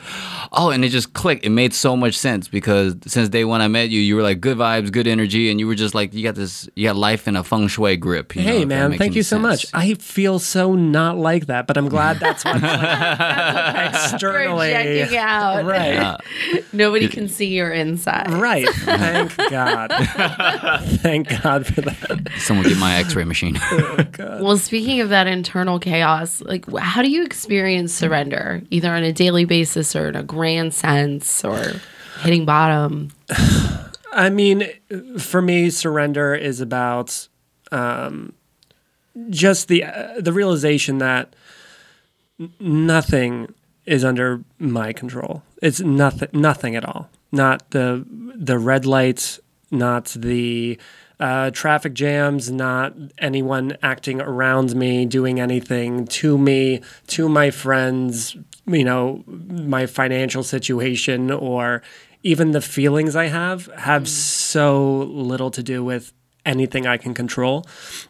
oh, 0.53 0.69
and 0.71 0.83
it 0.85 0.89
just 0.89 1.13
clicked. 1.13 1.45
It 1.45 1.49
made 1.49 1.73
so 1.73 1.95
much 1.95 2.17
sense 2.17 2.47
because 2.47 2.95
since 3.07 3.29
day 3.29 3.43
one 3.45 3.61
I 3.61 3.67
met 3.67 3.89
you, 3.89 3.99
you 3.99 4.15
were 4.15 4.21
like 4.21 4.39
good 4.41 4.57
vibes, 4.57 4.91
good 4.91 5.07
energy, 5.07 5.49
and 5.51 5.59
you 5.59 5.67
were 5.67 5.75
just 5.75 5.93
like 5.95 6.13
you 6.13 6.23
got 6.23 6.35
this, 6.35 6.69
you 6.75 6.87
got 6.87 6.95
life 6.95 7.27
in 7.27 7.35
a 7.35 7.43
feng 7.43 7.67
shui 7.67 7.97
grip. 7.97 8.35
you 8.35 8.41
know, 8.43 8.47
Hey 8.51 8.61
if 8.63 8.67
man, 8.67 8.89
thank 8.91 9.01
any 9.01 9.15
you 9.17 9.23
so 9.23 9.35
sense. 9.41 9.43
much. 9.43 9.65
I 9.73 9.93
feel 9.95 10.39
so 10.39 10.75
not 10.75 11.17
like 11.17 11.47
that, 11.47 11.67
but 11.67 11.77
I'm 11.77 11.89
glad 11.89 12.19
that's 12.19 12.43
what's 12.45 12.61
like 12.61 13.93
externally. 13.93 14.71
Projecting 14.71 15.17
out. 15.17 15.65
Right. 15.65 16.17
Nobody 16.73 17.07
can 17.07 17.27
see 17.27 17.47
your 17.47 17.71
inside. 17.71 18.31
Right. 18.31 18.67
Thank 18.73 19.35
God. 19.49 19.91
Thank 21.01 21.41
God 21.41 21.65
for 21.65 21.81
that. 21.81 22.29
Someone 22.37 22.67
get 22.67 22.77
my 22.77 22.95
X-ray 22.95 23.23
machine. 23.23 23.57
Oh, 23.71 24.05
well, 24.41 24.57
speaking 24.57 24.99
of 25.01 25.09
that 25.09 25.27
internal 25.27 25.79
chaos, 25.79 26.41
like 26.41 26.65
how 26.77 27.01
do 27.01 27.09
you 27.09 27.23
experience 27.23 27.93
surrender, 27.93 28.61
either 28.69 28.91
on 28.91 29.03
a 29.03 29.11
daily 29.13 29.45
basis 29.45 29.95
or 29.95 30.09
in 30.09 30.15
a 30.15 30.23
grand 30.39 30.73
sense, 30.73 31.43
or 31.43 31.81
hitting 32.21 32.45
bottom? 32.45 33.09
I 34.11 34.29
mean, 34.29 34.67
for 35.19 35.41
me, 35.41 35.69
surrender 35.69 36.33
is 36.33 36.61
about 36.61 37.27
um, 37.71 38.33
just 39.29 39.67
the 39.67 39.83
uh, 39.83 40.19
the 40.19 40.33
realization 40.33 40.97
that 40.99 41.35
n- 42.39 42.51
nothing 42.59 43.53
is 43.85 44.03
under 44.03 44.43
my 44.57 44.93
control. 44.93 45.43
It's 45.61 45.79
nothing, 45.79 46.29
nothing 46.33 46.75
at 46.75 46.85
all. 46.85 47.09
Not 47.31 47.71
the 47.71 48.05
the 48.35 48.57
red 48.57 48.85
lights, 48.85 49.39
not 49.69 50.05
the 50.05 50.79
uh, 51.19 51.51
traffic 51.51 51.93
jams, 51.93 52.49
not 52.49 52.93
anyone 53.17 53.77
acting 53.83 54.21
around 54.21 54.75
me, 54.75 55.05
doing 55.05 55.39
anything 55.39 56.07
to 56.07 56.37
me, 56.37 56.81
to 57.07 57.27
my 57.27 57.51
friends, 57.51 58.37
you 58.73 58.83
know, 58.83 59.23
my 59.25 59.85
financial 59.85 60.43
situation, 60.43 61.31
or 61.31 61.81
even 62.23 62.51
the 62.51 62.61
feelings 62.61 63.15
I 63.15 63.27
have, 63.27 63.67
have 63.77 64.07
so 64.07 65.03
little 65.03 65.51
to 65.51 65.63
do 65.63 65.83
with 65.83 66.13
anything 66.45 66.85
I 66.85 66.97
can 66.97 67.13
control. 67.13 67.65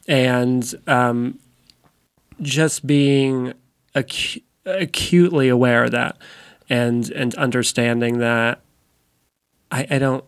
And 0.07 0.73
um, 0.87 1.39
just 2.41 2.85
being 2.85 3.53
acu- 3.95 4.43
acutely 4.65 5.49
aware 5.49 5.85
of 5.85 5.91
that 5.91 6.17
and, 6.69 7.09
and 7.11 7.35
understanding 7.35 8.19
that 8.19 8.61
I, 9.71 9.87
I 9.89 9.99
don't, 9.99 10.23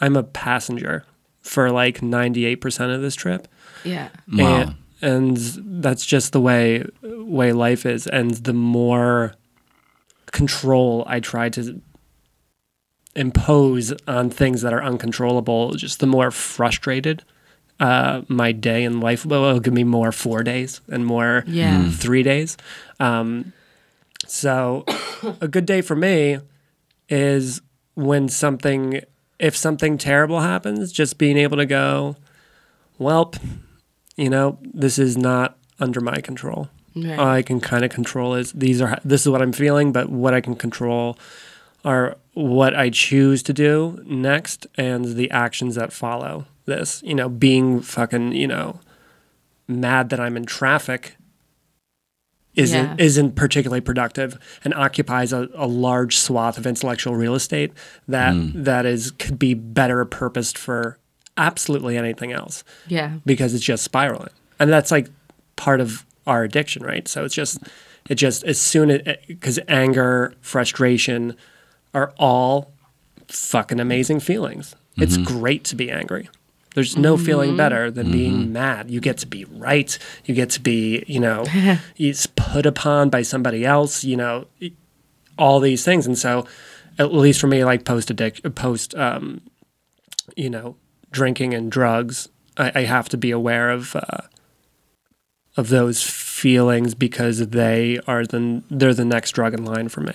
I'm 0.00 0.16
a 0.16 0.22
passenger 0.22 1.04
for 1.40 1.70
like 1.70 2.00
98% 2.00 2.94
of 2.94 3.02
this 3.02 3.14
trip. 3.14 3.48
Yeah. 3.84 4.08
Wow. 4.32 4.62
And, 4.62 4.76
and 5.02 5.82
that's 5.82 6.06
just 6.06 6.32
the 6.32 6.40
way 6.40 6.84
way 7.02 7.52
life 7.52 7.84
is. 7.84 8.06
And 8.06 8.30
the 8.30 8.54
more 8.54 9.34
control 10.34 11.04
I 11.06 11.20
try 11.20 11.48
to 11.50 11.80
impose 13.16 13.92
on 14.06 14.28
things 14.30 14.62
that 14.62 14.72
are 14.72 14.82
uncontrollable, 14.82 15.72
just 15.74 16.00
the 16.00 16.06
more 16.06 16.30
frustrated 16.30 17.22
uh, 17.80 18.22
my 18.28 18.52
day 18.52 18.84
and 18.84 19.00
life 19.00 19.24
will. 19.24 19.44
It'll 19.44 19.60
give 19.60 19.72
me 19.74 19.84
more 19.84 20.12
four 20.12 20.42
days 20.42 20.80
and 20.88 21.06
more 21.06 21.44
Yeah. 21.46 21.90
three 21.90 22.22
days. 22.22 22.56
Um, 23.00 23.52
So, 24.26 24.84
a 25.42 25.46
good 25.48 25.66
day 25.66 25.82
for 25.82 25.94
me 25.94 26.38
is 27.10 27.60
when 27.94 28.28
something, 28.30 29.00
if 29.38 29.54
something 29.54 29.98
terrible 29.98 30.40
happens, 30.40 30.90
just 30.92 31.18
being 31.18 31.36
able 31.36 31.58
to 31.58 31.66
go, 31.66 32.16
well, 32.98 33.32
you 34.16 34.30
know, 34.30 34.58
this 34.62 34.98
is 34.98 35.16
not 35.18 35.58
under 35.78 36.00
my 36.00 36.20
control. 36.22 36.68
Right. 36.96 37.18
All 37.18 37.26
I 37.26 37.42
can 37.42 37.60
kind 37.60 37.84
of 37.84 37.90
control 37.90 38.34
is 38.34 38.52
these 38.52 38.80
are 38.80 38.98
this 39.04 39.22
is 39.22 39.28
what 39.28 39.42
I'm 39.42 39.52
feeling, 39.52 39.92
but 39.92 40.08
what 40.08 40.34
I 40.34 40.40
can 40.40 40.54
control 40.54 41.18
are 41.84 42.16
what 42.34 42.74
I 42.74 42.90
choose 42.90 43.42
to 43.44 43.52
do 43.52 44.02
next 44.06 44.66
and 44.76 45.16
the 45.16 45.30
actions 45.30 45.74
that 45.74 45.92
follow 45.92 46.46
this. 46.66 47.02
You 47.04 47.14
know, 47.14 47.28
being 47.28 47.80
fucking, 47.80 48.32
you 48.32 48.46
know, 48.46 48.80
mad 49.66 50.10
that 50.10 50.20
I'm 50.20 50.36
in 50.36 50.46
traffic 50.46 51.16
isn't 52.54 52.98
Yeah. 52.98 53.04
isn't 53.04 53.34
particularly 53.34 53.80
productive 53.80 54.38
and 54.64 54.72
occupies 54.74 55.32
a, 55.32 55.48
a 55.54 55.66
large 55.66 56.16
swath 56.16 56.56
of 56.56 56.66
intellectual 56.66 57.16
real 57.16 57.34
estate 57.34 57.72
that 58.06 58.32
hmm. 58.32 58.62
that 58.62 58.86
is 58.86 59.10
could 59.10 59.38
be 59.38 59.54
better 59.54 60.04
purposed 60.04 60.56
for 60.56 60.98
absolutely 61.36 61.96
anything 61.96 62.32
else 62.32 62.62
Yeah. 62.86 63.14
because 63.26 63.54
it's 63.54 63.64
just 63.64 63.82
spiraling. 63.82 64.30
And 64.60 64.70
that's 64.70 64.92
like 64.92 65.08
part 65.56 65.80
of 65.80 66.04
our 66.26 66.44
addiction, 66.44 66.82
right? 66.82 67.06
So 67.08 67.24
it's 67.24 67.34
just, 67.34 67.58
it 68.08 68.16
just, 68.16 68.44
as 68.44 68.60
soon 68.60 68.90
as, 68.90 69.16
because 69.26 69.58
anger, 69.68 70.34
frustration 70.40 71.36
are 71.92 72.12
all 72.18 72.72
fucking 73.28 73.80
amazing 73.80 74.20
feelings. 74.20 74.74
It's 74.96 75.16
great 75.16 75.64
to 75.64 75.76
be 75.76 75.90
angry. 75.90 76.28
There's 76.74 76.96
no 76.96 77.16
feeling 77.16 77.56
better 77.56 77.90
than 77.90 78.10
being 78.10 78.52
mad. 78.52 78.90
You 78.90 79.00
get 79.00 79.18
to 79.18 79.26
be 79.26 79.44
right. 79.44 79.96
You 80.24 80.34
get 80.34 80.50
to 80.50 80.60
be, 80.60 81.04
you 81.06 81.20
know, 81.20 81.44
it's 81.96 82.26
put 82.26 82.66
upon 82.66 83.10
by 83.10 83.22
somebody 83.22 83.64
else, 83.64 84.04
you 84.04 84.16
know, 84.16 84.46
all 85.38 85.60
these 85.60 85.84
things. 85.84 86.06
And 86.06 86.18
so, 86.18 86.46
at 86.98 87.12
least 87.12 87.40
for 87.40 87.46
me, 87.46 87.64
like 87.64 87.84
post 87.84 88.10
addict, 88.10 88.54
post, 88.54 88.94
um, 88.94 89.40
you 90.36 90.50
know, 90.50 90.76
drinking 91.10 91.54
and 91.54 91.70
drugs, 91.70 92.28
I, 92.56 92.72
I 92.74 92.82
have 92.82 93.08
to 93.10 93.16
be 93.16 93.30
aware 93.30 93.70
of 93.70 93.94
uh, 93.96 94.22
of 95.56 95.68
those 95.68 96.02
feelings 96.02 96.94
because 96.94 97.48
they 97.48 97.98
are 98.06 98.24
the 98.26 98.62
they're 98.70 98.94
the 98.94 99.04
next 99.04 99.32
drug 99.32 99.54
in 99.54 99.64
line 99.64 99.88
for 99.88 100.00
me. 100.00 100.14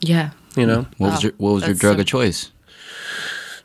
Yeah. 0.00 0.30
You 0.56 0.66
know, 0.66 0.86
What 0.98 1.10
was 1.12 1.18
Oh, 1.18 1.22
your 1.22 1.32
What 1.38 1.50
was 1.52 1.66
your 1.66 1.74
drug 1.74 1.96
so- 1.96 2.00
of 2.00 2.06
choice? 2.06 2.50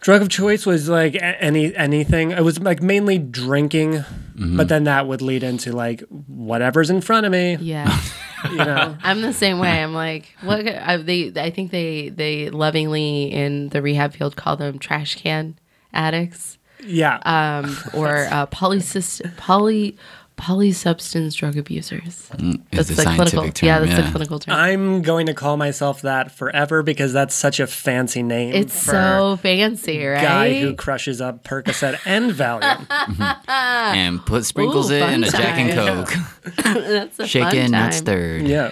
drug 0.02 0.22
of 0.22 0.28
choice 0.28 0.66
was 0.66 0.90
like 0.90 1.18
any 1.22 1.74
anything. 1.76 2.32
It 2.32 2.44
was 2.44 2.60
like 2.60 2.82
mainly 2.82 3.18
drinking, 3.18 4.04
but 4.36 4.68
then 4.68 4.84
that 4.84 5.08
would 5.08 5.22
lead 5.22 5.44
into 5.44 5.72
like 5.72 6.02
whatever's 6.28 6.90
in 6.90 7.00
front 7.02 7.26
of 7.26 7.32
me. 7.32 7.56
Yeah. 7.60 8.00
You 8.52 8.58
know, 8.58 8.98
I'm 9.02 9.22
the 9.22 9.32
same 9.32 9.60
way. 9.60 9.82
I'm 9.82 9.94
like, 9.94 10.36
what? 10.42 10.68
I, 10.68 10.98
they, 10.98 11.32
I 11.38 11.50
think 11.50 11.72
they, 11.72 12.10
they 12.10 12.50
lovingly 12.50 13.32
in 13.32 13.70
the 13.70 13.82
rehab 13.82 14.14
field 14.16 14.36
call 14.36 14.58
them 14.58 14.80
trash 14.80 15.16
can 15.16 15.58
addicts, 15.94 16.58
yeah. 16.84 17.20
um, 17.24 17.78
or 17.94 18.28
uh, 18.30 18.46
polycyst, 18.48 19.38
poly, 19.38 19.96
polysubstance 20.38 21.36
drug 21.36 21.58
abusers. 21.58 22.30
Is 22.72 22.88
the 22.88 22.96
the 22.96 23.04
clinical, 23.04 23.52
term? 23.52 23.68
yeah, 23.68 23.80
that's 23.80 24.06
the 24.06 24.12
clinical 24.12 24.40
term. 24.40 24.56
I'm 24.56 25.02
going 25.02 25.28
to 25.28 25.34
call 25.34 25.58
myself 25.58 26.02
that 26.02 26.32
forever 26.32 26.84
because 26.84 27.14
that's 27.14 27.36
such 27.36 27.60
a 27.60 27.68
fancy 27.68 28.24
name. 28.24 28.54
it's 28.54 28.78
for 28.84 28.92
so 28.92 29.38
fancy, 29.42 30.06
right? 30.06 30.22
guy 30.22 30.60
who 30.60 30.76
crushes 30.76 31.22
up 31.22 31.44
Percocet 31.44 32.00
and 32.06 32.32
Valium. 32.32 32.86
and 33.48 34.26
put 34.26 34.46
sprinkles 34.46 34.92
Ooh, 34.92 34.96
it 34.96 35.02
in 35.02 35.10
fun 35.10 35.24
a 35.24 35.32
Jack 35.32 35.58
and 35.60 35.72
time. 35.74 36.06
Coke. 36.06 36.56
that's 36.64 37.20
a 37.20 37.28
Shake 37.28 37.44
fun 37.44 37.56
it, 37.56 37.70
not 37.72 37.92
time. 37.92 38.02
stirred. 38.02 38.48
yeah. 38.48 38.72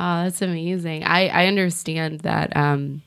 Oh, 0.00 0.24
that's 0.24 0.40
amazing. 0.42 1.04
I, 1.04 1.28
I 1.28 1.46
understand 1.46 2.20
that. 2.20 2.56
Um, 2.56 3.02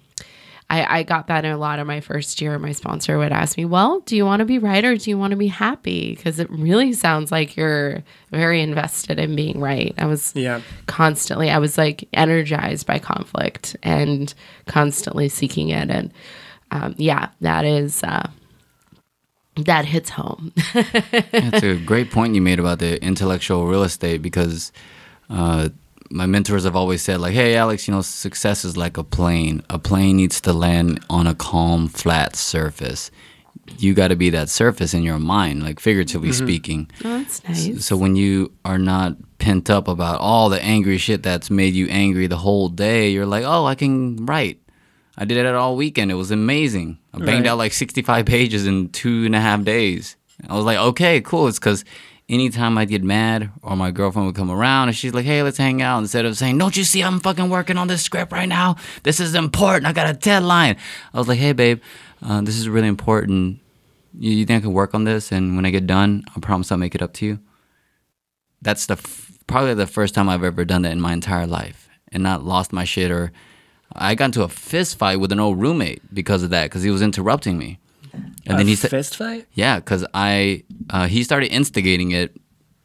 I, 0.72 1.00
I 1.00 1.04
got 1.04 1.28
that 1.28 1.44
in 1.44 1.51
a 1.51 1.58
lot 1.58 1.80
of 1.80 1.86
my 1.88 2.00
first 2.00 2.40
year. 2.40 2.58
My 2.58 2.72
sponsor 2.72 3.18
would 3.18 3.34
ask 3.34 3.58
me, 3.58 3.66
Well, 3.66 4.00
do 4.01 4.16
you 4.16 4.25
want 4.25 4.40
to 4.40 4.46
be 4.46 4.58
right 4.58 4.84
or 4.86 4.96
do 4.96 5.10
you 5.10 5.18
want 5.18 5.32
to 5.32 5.38
be 5.38 5.48
happy? 5.48 6.16
Because 6.16 6.40
it 6.40 6.50
really 6.50 6.94
sounds 6.94 7.30
like 7.30 7.58
you're 7.58 8.01
very 8.32 8.62
invested 8.62 9.20
in 9.20 9.36
being 9.36 9.60
right. 9.60 9.94
I 9.98 10.06
was 10.06 10.32
Yeah. 10.34 10.62
constantly, 10.88 11.50
I 11.51 11.58
was 11.58 11.78
like 11.78 12.08
energized 12.13 12.88
by 12.88 13.00
conflict 13.00 13.75
and 13.84 14.34
constantly 14.66 15.28
seeking 15.28 15.70
it. 15.70 15.90
And 15.90 16.13
um, 16.72 16.96
yeah, 16.98 17.30
that 17.42 17.66
is, 17.66 18.01
uh, 18.04 18.30
that 19.58 19.84
hits 19.84 20.10
home. 20.12 20.54
That's 20.74 21.63
a 21.63 21.75
great 21.75 22.12
point 22.12 22.34
you 22.36 22.42
made 22.42 22.60
about 22.60 22.80
the 22.80 23.04
intellectual 23.04 23.68
real 23.68 23.84
estate 23.84 24.22
because 24.22 24.72
uh, 25.30 25.68
my 26.12 26.25
mentors 26.25 26.63
have 26.65 26.75
always 26.75 27.01
said, 27.01 27.20
like, 27.20 27.34
hey, 27.34 27.56
Alex, 27.56 27.88
you 27.88 27.94
know, 27.94 28.01
success 28.01 28.65
is 28.65 28.77
like 28.77 28.98
a 28.98 29.03
plane. 29.03 29.63
A 29.70 29.80
plane 29.80 30.18
needs 30.18 30.41
to 30.41 30.53
land 30.53 31.03
on 31.10 31.27
a 31.27 31.36
calm, 31.36 31.88
flat 31.88 32.36
surface. 32.36 33.10
You 33.77 33.94
got 33.94 34.10
to 34.10 34.15
be 34.15 34.30
that 34.32 34.50
surface 34.50 34.94
in 34.94 35.03
your 35.03 35.20
mind, 35.20 35.63
like 35.63 35.80
figuratively 35.80 36.30
mm-hmm. 36.30 36.46
speaking. 36.46 36.91
oh, 37.06 37.20
that's 37.20 37.44
nice. 37.48 37.86
So 37.86 37.96
when 37.96 38.15
you 38.15 38.51
are 38.65 38.77
not 38.77 39.15
pent 39.38 39.70
up 39.70 39.88
about 39.88 40.20
all 40.20 40.50
the 40.50 40.62
angry 40.62 40.98
shit 40.98 41.24
that's 41.24 41.50
made 41.50 41.74
you 41.74 41.88
angry 41.88 42.27
the 42.27 42.38
whole 42.38 42.70
day, 42.70 43.10
you're 43.10 43.25
like, 43.25 43.44
oh, 43.46 43.65
I 43.65 43.75
can 43.75 44.25
write. 44.25 44.60
I 45.18 45.25
did 45.25 45.38
it 45.38 45.56
all 45.56 45.75
weekend. 45.75 46.12
It 46.12 46.15
was 46.15 46.32
amazing. 46.32 46.98
I 47.13 47.20
banged 47.20 47.46
Right. 47.46 47.48
out 47.51 47.58
like 47.58 47.74
65 47.74 48.25
pages 48.25 48.65
in 48.65 48.89
two 48.89 49.25
and 49.25 49.36
a 49.36 49.41
half 49.41 49.63
days. 49.63 50.15
I 50.50 50.56
was 50.56 50.65
like, 50.65 50.77
okay, 50.77 51.22
cool. 51.22 51.48
It's 51.48 51.60
because 51.60 51.86
anytime 52.32 52.78
I'd 52.78 52.90
get 52.90 53.04
mad 53.04 53.52
or 53.62 53.76
my 53.76 53.92
girlfriend 53.92 54.26
would 54.26 54.36
come 54.36 54.50
around 54.50 54.88
and 54.88 54.98
she's 54.98 55.14
like, 55.14 55.26
hey, 55.26 55.44
let's 55.44 55.58
hang 55.58 55.82
out, 55.82 56.00
instead 56.00 56.26
of 56.26 56.38
saying, 56.38 56.58
don't 56.58 56.76
you 56.76 56.84
see 56.84 57.04
I'm 57.04 57.20
fucking 57.20 57.50
working 57.50 57.78
on 57.78 57.88
this 57.88 58.02
script 58.02 58.32
right 58.32 58.50
now? 58.50 58.78
This 59.04 59.20
is 59.20 59.36
important. 59.36 59.86
I 59.86 59.94
got 59.94 60.10
a 60.10 60.14
deadline. 60.14 60.78
I 61.14 61.18
was 61.18 61.28
like, 61.28 61.40
hey, 61.40 61.54
babe, 61.54 61.82
uh, 62.24 62.42
this 62.42 62.58
is 62.58 62.68
really 62.68 62.88
important. 62.88 63.60
You, 64.18 64.32
you 64.32 64.46
think 64.46 64.64
I 64.64 64.66
can 64.66 64.74
work 64.74 64.96
on 64.96 65.04
this? 65.04 65.32
And 65.32 65.56
when 65.56 65.66
I 65.66 65.70
get 65.70 65.86
done, 65.86 66.24
I 66.36 66.40
promise 66.40 66.72
I'll 66.72 66.78
make 66.78 66.96
it 66.96 67.02
up 67.02 67.14
to 67.14 67.26
you 67.26 67.40
that's 68.62 68.86
the 68.86 68.94
f- 68.94 69.32
probably 69.48 69.74
the 69.74 69.88
first 69.88 70.16
time 70.16 70.30
I've 70.30 70.44
ever 70.44 70.64
done 70.66 70.84
that 70.84 70.92
in 70.92 71.02
my 71.02 71.14
entire 71.14 71.48
life 71.48 71.90
and 72.12 72.24
not 72.24 72.44
lost 72.44 72.72
my 72.72 72.84
shit 72.84 73.12
or 73.12 73.32
I 73.94 74.16
got 74.16 74.26
into 74.26 74.44
a 74.44 74.48
fist 74.48 74.98
fight 74.98 75.20
with 75.20 75.32
an 75.32 75.40
old 75.40 75.60
roommate 75.60 76.02
because 76.14 76.44
of 76.44 76.50
that 76.52 76.66
because 76.66 76.84
he 76.84 76.92
was 76.92 77.02
interrupting 77.02 77.58
me. 77.58 77.80
And 78.13 78.60
then 78.60 78.68
he 78.68 78.75
said, 78.75 78.89
fist 78.91 79.15
fight. 79.18 79.46
"Yeah," 79.53 79.80
because 79.80 80.06
I 80.13 80.63
uh, 80.89 81.08
he 81.08 81.24
started 81.24 81.51
instigating 81.51 82.12
it, 82.12 82.36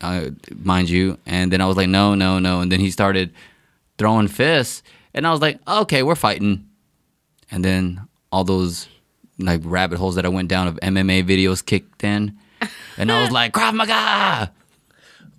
uh, 0.00 0.30
mind 0.62 0.88
you, 0.90 1.18
and 1.26 1.50
then 1.52 1.60
I 1.60 1.66
was 1.66 1.76
like, 1.76 1.88
"No, 1.88 2.14
no, 2.14 2.38
no," 2.38 2.60
and 2.60 2.70
then 2.70 2.80
he 2.80 2.90
started 2.90 3.32
throwing 3.98 4.28
fists, 4.28 4.82
and 5.14 5.26
I 5.26 5.30
was 5.32 5.40
like, 5.40 5.58
"Okay, 5.66 6.02
we're 6.02 6.14
fighting," 6.14 6.66
and 7.50 7.64
then 7.64 8.02
all 8.30 8.44
those 8.44 8.88
like 9.38 9.60
rabbit 9.64 9.98
holes 9.98 10.14
that 10.14 10.24
I 10.24 10.28
went 10.28 10.48
down 10.48 10.68
of 10.68 10.76
MMA 10.80 11.24
videos 11.24 11.64
kicked 11.64 12.04
in, 12.04 12.36
and 12.96 13.10
I 13.10 13.22
was 13.22 13.30
like, 13.32 13.52
"Krav 13.52 13.74
Maga!" 13.74 14.52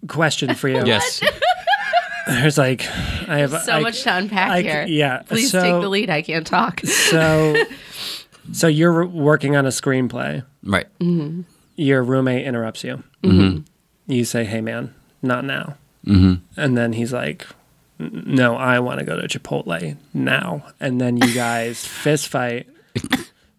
Question 0.08 0.54
for 0.56 0.68
you. 0.70 0.86
Yes. 0.86 1.22
There's 2.28 2.58
like, 2.58 2.82
I 3.30 3.38
have 3.40 3.52
so 3.64 3.72
I- 3.74 3.80
much 3.80 4.04
to 4.04 4.14
unpack 4.16 4.50
I- 4.50 4.62
here. 4.62 4.86
yeah, 4.88 5.20
Please 5.28 5.50
so- 5.52 5.62
take 5.62 5.82
the 5.82 5.88
lead. 5.90 6.10
I 6.10 6.22
can't 6.22 6.46
talk. 6.46 6.82
So, 6.82 7.56
so 8.52 8.68
you're 8.68 9.06
working 9.06 9.56
on 9.56 9.66
a 9.66 9.70
screenplay. 9.70 10.44
Right. 10.64 10.88
Your 11.76 12.04
roommate 12.04 12.46
interrupts 12.46 12.84
you. 12.84 13.04
Mm-hmm. 13.24 13.62
You 14.12 14.26
say, 14.26 14.46
"Hey, 14.46 14.62
man, 14.62 14.94
not 15.22 15.46
now." 15.46 15.78
Mm-hmm. 16.06 16.60
And 16.60 16.78
then 16.78 16.94
he's 16.94 17.14
like, 17.14 17.46
"No, 18.00 18.56
I 18.56 18.80
want 18.80 19.00
to 19.00 19.06
go 19.06 19.20
to 19.20 19.28
Chipotle 19.28 19.98
now." 20.14 20.66
And 20.80 21.00
then 21.00 21.18
you 21.18 21.34
guys 21.34 21.86
fist 21.86 22.30
fight. 22.30 22.68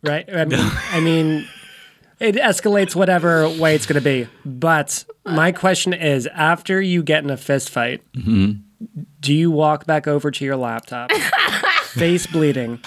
Right? 0.02 0.28
I 0.33 0.45
mean, 0.45 0.59
I 0.92 1.00
mean, 1.00 1.49
it 2.18 2.35
escalates 2.37 2.95
whatever 2.95 3.49
way 3.49 3.75
it's 3.75 3.87
going 3.87 4.00
to 4.00 4.04
be. 4.04 4.28
But 4.45 5.04
my 5.25 5.52
question 5.52 5.92
is, 5.92 6.26
after 6.28 6.80
you 6.80 7.02
get 7.02 7.23
in 7.23 7.30
a 7.30 7.37
fist 7.37 7.71
fight, 7.71 8.02
do 9.21 9.35
you 9.35 9.50
walk 9.50 9.87
back 9.87 10.07
over 10.07 10.30
to 10.30 10.45
your 10.45 10.57
laptop, 10.57 11.12
face 11.83 12.26
bleeding, 12.26 12.80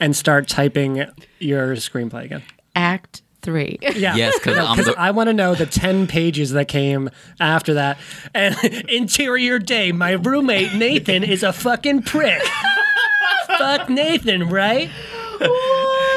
and 0.00 0.14
start 0.16 0.48
typing 0.48 1.04
your 1.38 1.74
screenplay 1.76 2.24
again? 2.24 2.42
Act 2.74 3.22
three. 3.42 3.78
Yeah. 3.96 4.16
Yes, 4.16 4.38
because 4.38 4.58
I'm 4.58 4.76
the 4.76 4.94
I 4.98 5.12
want 5.12 5.28
to 5.28 5.32
know 5.32 5.54
the 5.54 5.66
10 5.66 6.06
pages 6.08 6.50
that 6.50 6.66
came 6.66 7.10
after 7.40 7.74
that. 7.74 7.96
And 8.34 8.56
interior 8.88 9.58
day, 9.58 9.92
my 9.92 10.12
roommate 10.12 10.74
Nathan 10.74 11.22
is 11.24 11.42
a 11.42 11.52
fucking 11.52 12.02
prick. 12.02 12.42
Fuck 13.46 13.88
Nathan, 13.88 14.48
right? 14.48 14.90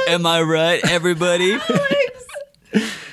Am 0.07 0.25
I 0.25 0.41
right, 0.41 0.81
everybody? 0.89 1.57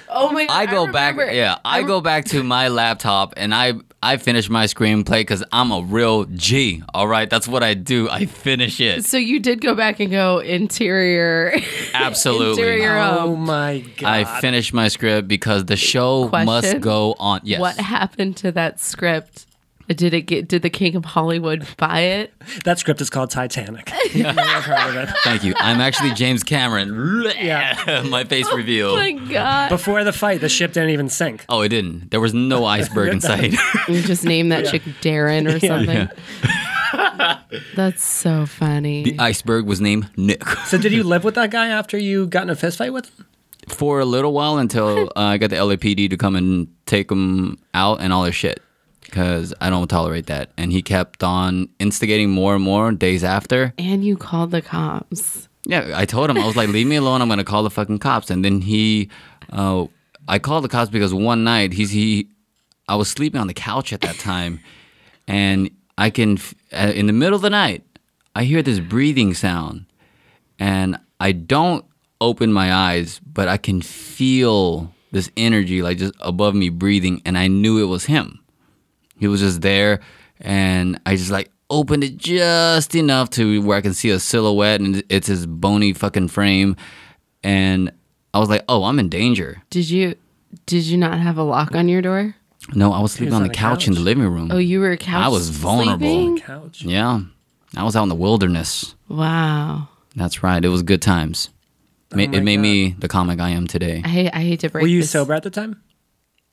Oh 0.08 0.32
my 0.32 0.46
god. 0.46 0.54
I 0.56 0.66
go 0.66 0.90
back. 0.90 1.14
remember- 1.16 1.35
Yeah, 1.35 1.58
I 1.64 1.82
go 1.82 2.00
back 2.00 2.25
to 2.26 2.42
my 2.42 2.68
laptop 2.68 3.35
and 3.37 3.54
I 3.54 3.75
I 4.03 4.19
finish 4.19 4.49
my 4.50 4.67
screenplay 4.67 5.21
because 5.21 5.43
I'm 5.53 5.73
a 5.73 5.81
real 5.81 6.25
G. 6.26 6.83
All 6.95 7.09
right, 7.09 7.29
that's 7.29 7.49
what 7.49 7.62
I 7.62 7.75
do. 7.75 8.09
I 8.09 8.26
finish 8.26 8.81
it. 8.81 9.05
So 9.05 9.17
you 9.17 9.41
did 9.41 9.61
go 9.61 9.75
back 9.75 10.00
and 10.00 10.11
go 10.11 10.38
interior. 10.38 11.59
Absolutely. 11.95 12.62
Interior 12.62 12.99
Oh 12.99 13.21
home. 13.21 13.47
my 13.47 13.85
God. 13.97 14.09
I 14.09 14.41
finished 14.41 14.73
my 14.75 14.88
script 14.88 15.29
because 15.29 15.65
the 15.65 15.76
show 15.76 16.29
must 16.29 16.81
go 16.81 17.15
on. 17.19 17.41
Yes. 17.45 17.59
What 17.61 17.76
happened 17.79 18.37
to 18.38 18.53
that 18.53 18.79
script 18.81 19.46
Did 19.88 20.12
it 20.14 20.23
get? 20.23 20.49
Did 20.49 20.62
the 20.62 20.71
King 20.71 20.97
of 20.97 21.05
Hollywood 21.05 21.66
buy 21.76 22.00
it? 22.00 22.33
That 22.64 22.78
script 22.78 23.00
is 23.00 23.09
called 23.11 23.31
Titanic. 23.31 23.90
You 24.12 24.25
may 24.25 24.33
have 24.33 24.64
heard 24.64 24.97
of 24.97 25.09
it. 25.09 25.14
Thank 25.23 25.45
you. 25.45 25.55
I'm 25.59 25.81
actually 25.81 26.12
James 26.12 26.43
Cameron. 26.43 27.25
Yeah. 27.38 28.02
My 28.09 28.25
face 28.25 28.52
reveal. 28.52 28.90
Oh 28.90 28.97
my 28.97 29.12
god! 29.12 29.69
Before 29.69 30.02
the 30.05 30.12
fight, 30.12 30.40
the 30.40 30.49
ship 30.49 30.73
didn't 30.73 30.90
even 30.90 31.09
sink. 31.09 31.45
Oh, 31.49 31.61
it 31.62 31.69
didn't. 31.69 32.11
There 32.11 32.21
was 32.21 32.35
no 32.35 32.64
iceberg 32.64 33.12
in 33.12 33.21
sight. 33.21 33.55
You 33.88 34.02
just 34.02 34.25
name 34.25 34.49
that 34.49 34.66
chick 34.66 34.83
Darren 35.02 35.47
or 35.47 35.61
something. 35.66 36.09
That's 37.75 38.02
so 38.05 38.47
funny. 38.47 39.02
the 39.05 39.19
iceberg 39.19 39.66
was 39.66 39.81
named 39.81 40.11
Nick. 40.16 40.45
So 40.66 40.78
did 40.78 40.93
you 40.93 41.02
live 41.05 41.25
with 41.25 41.35
that 41.37 41.50
guy 41.50 41.69
after 41.69 41.97
you 41.99 42.26
got 42.26 42.43
in 42.45 42.50
a 42.50 42.57
fist 42.57 42.78
fight 42.78 42.93
with 42.93 43.07
him? 43.19 43.26
For 43.69 43.99
a 44.00 44.05
little 44.05 44.33
while 44.33 44.59
until 44.59 45.07
uh, 45.16 45.21
I 45.21 45.38
got 45.38 45.50
the 45.50 45.57
LAPD 45.57 46.09
to 46.11 46.16
come 46.16 46.37
and 46.37 46.69
take 46.87 47.11
him 47.11 47.59
out 47.75 48.00
and 48.00 48.12
all 48.12 48.25
his 48.25 48.35
shit. 48.35 48.62
Because 49.06 49.54
I 49.60 49.70
don't 49.70 49.88
tolerate 49.88 50.26
that. 50.26 50.50
And 50.58 50.72
he 50.72 50.82
kept 50.82 51.22
on 51.22 51.68
instigating 51.78 52.28
more 52.30 52.54
and 52.54 52.62
more 52.62 52.92
days 52.92 53.25
after. 53.25 53.72
and 53.78 54.04
you 54.04 54.16
called 54.16 54.50
the 54.50 54.60
cops. 54.60 55.48
Yeah, 55.64 55.92
I 55.94 56.04
told 56.04 56.28
him 56.30 56.38
I 56.38 56.46
was 56.46 56.54
like, 56.56 56.68
"Leave 56.68 56.86
me 56.86 56.96
alone. 56.96 57.22
I'm 57.22 57.28
gonna 57.28 57.42
call 57.44 57.62
the 57.64 57.70
fucking 57.70 57.98
cops." 57.98 58.30
And 58.30 58.44
then 58.44 58.60
he, 58.60 59.08
uh, 59.50 59.86
I 60.28 60.38
called 60.38 60.62
the 60.64 60.68
cops 60.68 60.90
because 60.90 61.12
one 61.14 61.42
night 61.44 61.72
he's 61.72 61.90
he, 61.90 62.28
I 62.88 62.94
was 62.94 63.08
sleeping 63.08 63.40
on 63.40 63.48
the 63.48 63.54
couch 63.54 63.92
at 63.92 64.00
that 64.02 64.16
time, 64.16 64.60
and 65.26 65.70
I 65.98 66.10
can 66.10 66.38
uh, 66.72 66.92
in 66.94 67.06
the 67.06 67.12
middle 67.12 67.34
of 67.34 67.42
the 67.42 67.50
night, 67.50 67.82
I 68.36 68.44
hear 68.44 68.62
this 68.62 68.78
breathing 68.78 69.34
sound, 69.34 69.86
and 70.58 70.98
I 71.18 71.32
don't 71.32 71.84
open 72.20 72.52
my 72.52 72.72
eyes, 72.72 73.20
but 73.20 73.48
I 73.48 73.56
can 73.56 73.82
feel 73.82 74.92
this 75.10 75.30
energy 75.36 75.82
like 75.82 75.98
just 75.98 76.14
above 76.20 76.54
me 76.54 76.68
breathing, 76.68 77.22
and 77.25 77.36
I 77.36 77.48
knew 77.48 77.78
it 77.82 77.86
was 77.86 78.04
him. 78.06 78.38
He 79.18 79.26
was 79.28 79.40
just 79.40 79.61
there, 79.62 80.00
and 80.40 81.00
I 81.06 81.16
just 81.16 81.30
like 81.30 81.50
opened 81.68 82.04
it 82.04 82.16
just 82.16 82.94
enough 82.94 83.30
to 83.30 83.61
where 83.62 83.76
I 83.76 83.80
can 83.80 83.94
see 83.94 84.11
a 84.11 84.18
silhouette, 84.20 84.80
and 84.80 85.02
it's 85.08 85.26
his 85.26 85.46
bony 85.46 85.92
fucking 85.92 86.28
frame. 86.28 86.76
And 87.42 87.92
I 88.35 88.38
was 88.38 88.49
like, 88.49 88.64
"Oh, 88.68 88.85
I'm 88.85 88.99
in 88.99 89.08
danger." 89.08 89.62
Did 89.70 89.88
you? 89.90 90.14
Did 90.66 90.85
you 90.85 90.96
not 90.96 91.18
have 91.18 91.38
a 91.38 91.42
lock 91.42 91.75
on 91.75 91.88
your 91.88 92.02
door? 92.02 92.35
No, 92.75 92.92
I 92.92 93.00
was 93.00 93.12
sleeping 93.12 93.26
was 93.30 93.37
on 93.37 93.42
on 93.42 93.49
the 93.49 93.52
a 93.52 93.56
couch, 93.56 93.87
in 93.87 93.94
the 93.94 94.00
living 94.00 94.25
room. 94.26 94.50
Oh, 94.50 94.58
you 94.58 94.80
were 94.80 94.90
a 94.90 94.96
couch. 94.96 95.23
I 95.25 95.28
was 95.28 95.50
vulnerable. 95.50 95.99
sleeping? 95.99 96.38
Couch. 96.38 96.82
Yeah, 96.82 97.20
I 97.76 97.85
was 97.85 97.94
out 97.94 98.02
in 98.04 98.08
the 98.08 98.14
wilderness. 98.14 98.94
Wow. 99.08 99.88
That's 100.16 100.42
right. 100.42 100.64
It 100.64 100.68
was 100.68 100.82
good 100.82 101.02
times. 101.02 101.50
Ma- 102.14 102.23
Oh 102.23 102.26
my 102.28 102.38
it 102.38 102.42
made 102.42 102.56
God. 102.56 102.62
me 102.62 102.94
the 102.99 103.08
comic 103.08 103.38
I 103.40 103.50
am 103.50 103.66
today. 103.66 104.00
I 104.04 104.08
hate, 104.08 104.30
I 104.32 104.40
hate 104.40 104.61
to 104.61 104.70
break. 104.70 104.82
Were 104.82 104.88
you 104.88 105.02
this. 105.02 105.11
sober 105.11 105.35
at 105.35 105.42
the 105.42 105.50
time? 105.50 105.82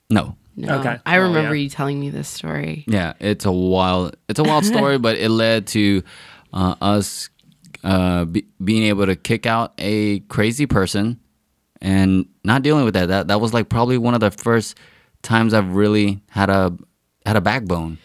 No. 0.10 0.36
No. 0.56 0.80
Okay. 0.80 0.98
I 1.06 1.18
Oh, 1.18 1.24
remember 1.24 1.56
yeah. 1.56 1.64
you 1.64 1.70
telling 1.70 2.00
me 2.00 2.10
this 2.10 2.28
story. 2.28 2.84
Yeah, 2.88 3.14
it's 3.20 3.46
a 3.46 3.52
wild, 3.52 4.16
it's 4.30 4.40
a 4.40 4.44
wild 4.44 4.66
story, 4.66 4.98
but 5.00 5.18
it 5.18 5.30
led 5.30 5.68
to 5.68 6.04
uh, 6.54 6.76
us 6.82 7.30
uh, 7.84 8.26
be, 8.26 8.46
being 8.64 8.84
able 8.84 9.06
to 9.08 9.16
kick 9.16 9.46
out 9.46 9.74
a 9.80 10.20
crazy 10.22 10.66
person 10.68 11.20
and 11.82 12.28
not 12.44 12.62
dealing 12.62 12.86
with 12.86 12.94
that. 12.94 13.08
That 13.08 13.28
that 13.30 13.42
was 13.42 13.54
like 13.54 13.68
probably 13.70 13.98
one 13.98 14.14
of 14.14 14.20
the 14.20 14.32
first 14.32 14.78
times 15.24 15.54
I've 15.54 15.76
really 15.76 16.22
had 16.30 16.50
a 16.50 16.78
had 17.26 17.36
a 17.36 17.42
backbone. 17.42 17.98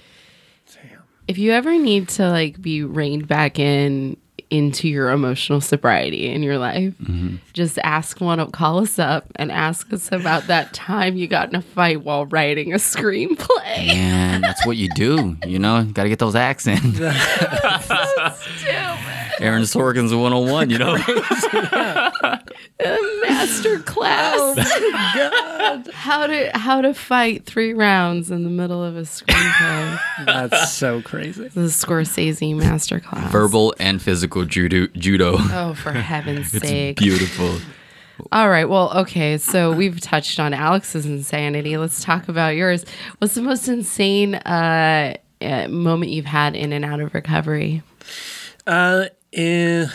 If 1.27 1.37
you 1.37 1.53
ever 1.53 1.77
need 1.79 2.09
to 2.11 2.31
like 2.31 2.61
be 2.63 2.83
reined 2.83 3.29
back 3.29 3.59
in 3.59 4.17
into 4.51 4.89
your 4.89 5.11
emotional 5.11 5.61
sobriety 5.61 6.29
in 6.33 6.43
your 6.43 6.59
life, 6.59 6.95
Mm-hmm. 7.03 7.37
just 7.53 7.79
ask 7.85 8.21
one 8.21 8.41
of 8.41 8.53
call 8.53 8.79
us 8.81 8.99
up 8.99 9.27
and 9.37 9.53
ask 9.53 9.93
us 9.93 10.11
about 10.11 10.47
that 10.47 10.73
time 10.73 11.17
you 11.17 11.27
got 11.29 11.51
in 11.51 11.57
a 11.57 11.63
fight 11.63 12.03
while 12.03 12.25
writing 12.27 12.73
a 12.73 12.77
screenplay. 12.77 13.67
And 13.67 14.43
that's 14.43 14.65
what 14.67 14.77
you 14.77 14.89
do, 14.95 15.37
you 15.47 15.59
know. 15.59 15.85
Got 15.85 16.05
to 16.05 16.09
get 16.09 16.19
those 16.19 16.35
acts 16.35 16.67
in. 16.67 16.79
Aaron 19.41 19.63
Sorkin's 19.63 20.13
101, 20.15 20.71
you 20.71 20.79
know. 20.79 20.97
Master 23.29 23.79
class. 23.81 24.59
How 25.93 26.27
to 26.27 26.51
how 26.57 26.81
to 26.81 26.95
fight 26.95 27.45
three 27.45 27.73
rounds 27.75 28.31
in 28.31 28.45
the 28.45 28.51
middle 28.51 28.83
of 28.85 28.97
a 28.97 29.03
screenplay. 29.03 29.99
That's 30.25 30.73
so 30.73 31.03
crazy. 31.03 31.49
the 31.49 31.63
Scorsese 31.63 32.55
master 32.57 33.01
class. 33.01 33.31
Verbal 33.33 33.75
and 33.79 34.01
physical 34.01 34.45
judo. 34.45 34.87
judo. 34.95 35.37
Oh, 35.39 35.75
for 35.75 35.93
heaven's 35.93 36.55
It's 36.55 36.67
sake. 36.69 36.97
beautiful. 36.99 37.59
All 38.33 38.49
right. 38.49 38.69
Well, 38.69 38.93
okay. 38.99 39.39
So 39.39 39.73
we've 39.73 40.01
touched 40.01 40.41
on 40.41 40.53
Alex's 40.55 41.07
insanity. 41.07 41.77
Let's 41.77 42.03
talk 42.03 42.29
about 42.29 42.57
yours. 42.57 42.85
What's 43.19 43.35
the 43.35 43.43
most 43.43 43.69
insane 43.69 44.35
uh, 44.37 45.17
uh, 45.41 45.69
moment 45.69 46.11
you've 46.13 46.25
had 46.27 46.55
in 46.57 46.73
and 46.73 46.85
out 46.85 47.01
of 47.01 47.15
recovery? 47.15 47.83
Uh, 48.67 49.05
eh, 49.07 49.09
the 49.33 49.93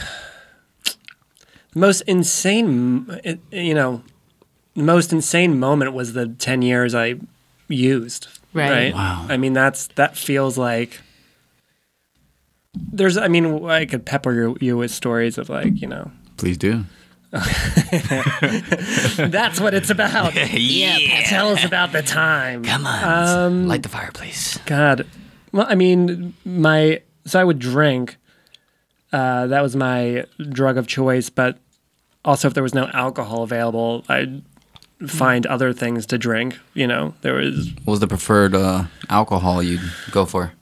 most 1.76 2.02
insane, 2.02 3.20
eh, 3.24 3.36
you 3.52 3.74
know, 3.74 4.04
the 4.76 4.84
most 4.84 5.12
insane 5.14 5.60
moment 5.60 5.94
was 5.94 6.14
the 6.14 6.28
10 6.28 6.62
years 6.62 6.96
I 6.96 7.16
used. 7.68 8.28
Right. 8.54 8.94
Wow. 8.94 9.26
I 9.30 9.38
mean, 9.38 9.54
that's, 9.54 9.88
that 9.96 10.18
feels 10.18 10.58
like, 10.58 11.00
there's, 12.76 13.18
I 13.18 13.28
mean, 13.28 13.66
I 13.66 13.86
could 13.86 14.06
pepper 14.06 14.34
you, 14.34 14.58
you 14.60 14.78
with 14.78 14.92
stories 14.92 15.38
of 15.38 15.50
like, 15.50 15.80
you 15.80 15.88
know, 15.88 16.12
Please 16.38 16.58
do. 16.58 16.84
that's 17.32 17.50
what 19.60 19.74
it's 19.74 19.90
about. 19.90 20.36
yeah. 20.54 21.24
Tell 21.24 21.50
us 21.50 21.64
about 21.64 21.92
the 21.92 22.02
time. 22.02 22.64
Come 22.64 22.86
on. 22.86 23.68
light 23.68 23.82
the 23.82 23.90
fireplace. 23.90 24.58
God. 24.66 25.08
Well, 25.52 25.66
I 25.70 25.76
mean, 25.76 26.34
my 26.46 27.02
so 27.26 27.40
I 27.40 27.44
would 27.44 27.60
drink. 27.60 28.18
Uh, 29.14 29.48
that 29.48 29.62
was 29.62 29.76
my 29.76 30.26
drug 30.50 30.78
of 30.78 30.88
choice, 30.88 31.30
but 31.30 31.58
also 32.26 32.48
if 32.48 32.54
there 32.54 32.64
was 32.64 32.74
no 32.74 32.90
alcohol 32.94 33.44
available, 33.44 34.04
I'd 34.10 34.42
find 35.08 35.46
other 35.46 35.72
things 35.72 36.06
to 36.08 36.18
drink. 36.18 36.58
You 36.74 36.88
know, 36.88 37.14
there 37.22 37.36
was 37.36 37.70
What 37.86 37.92
was 37.92 38.00
the 38.00 38.08
preferred 38.08 38.56
uh, 38.56 38.86
alcohol 39.10 39.62
you'd 39.62 39.82
go 40.12 40.26
for? 40.26 40.54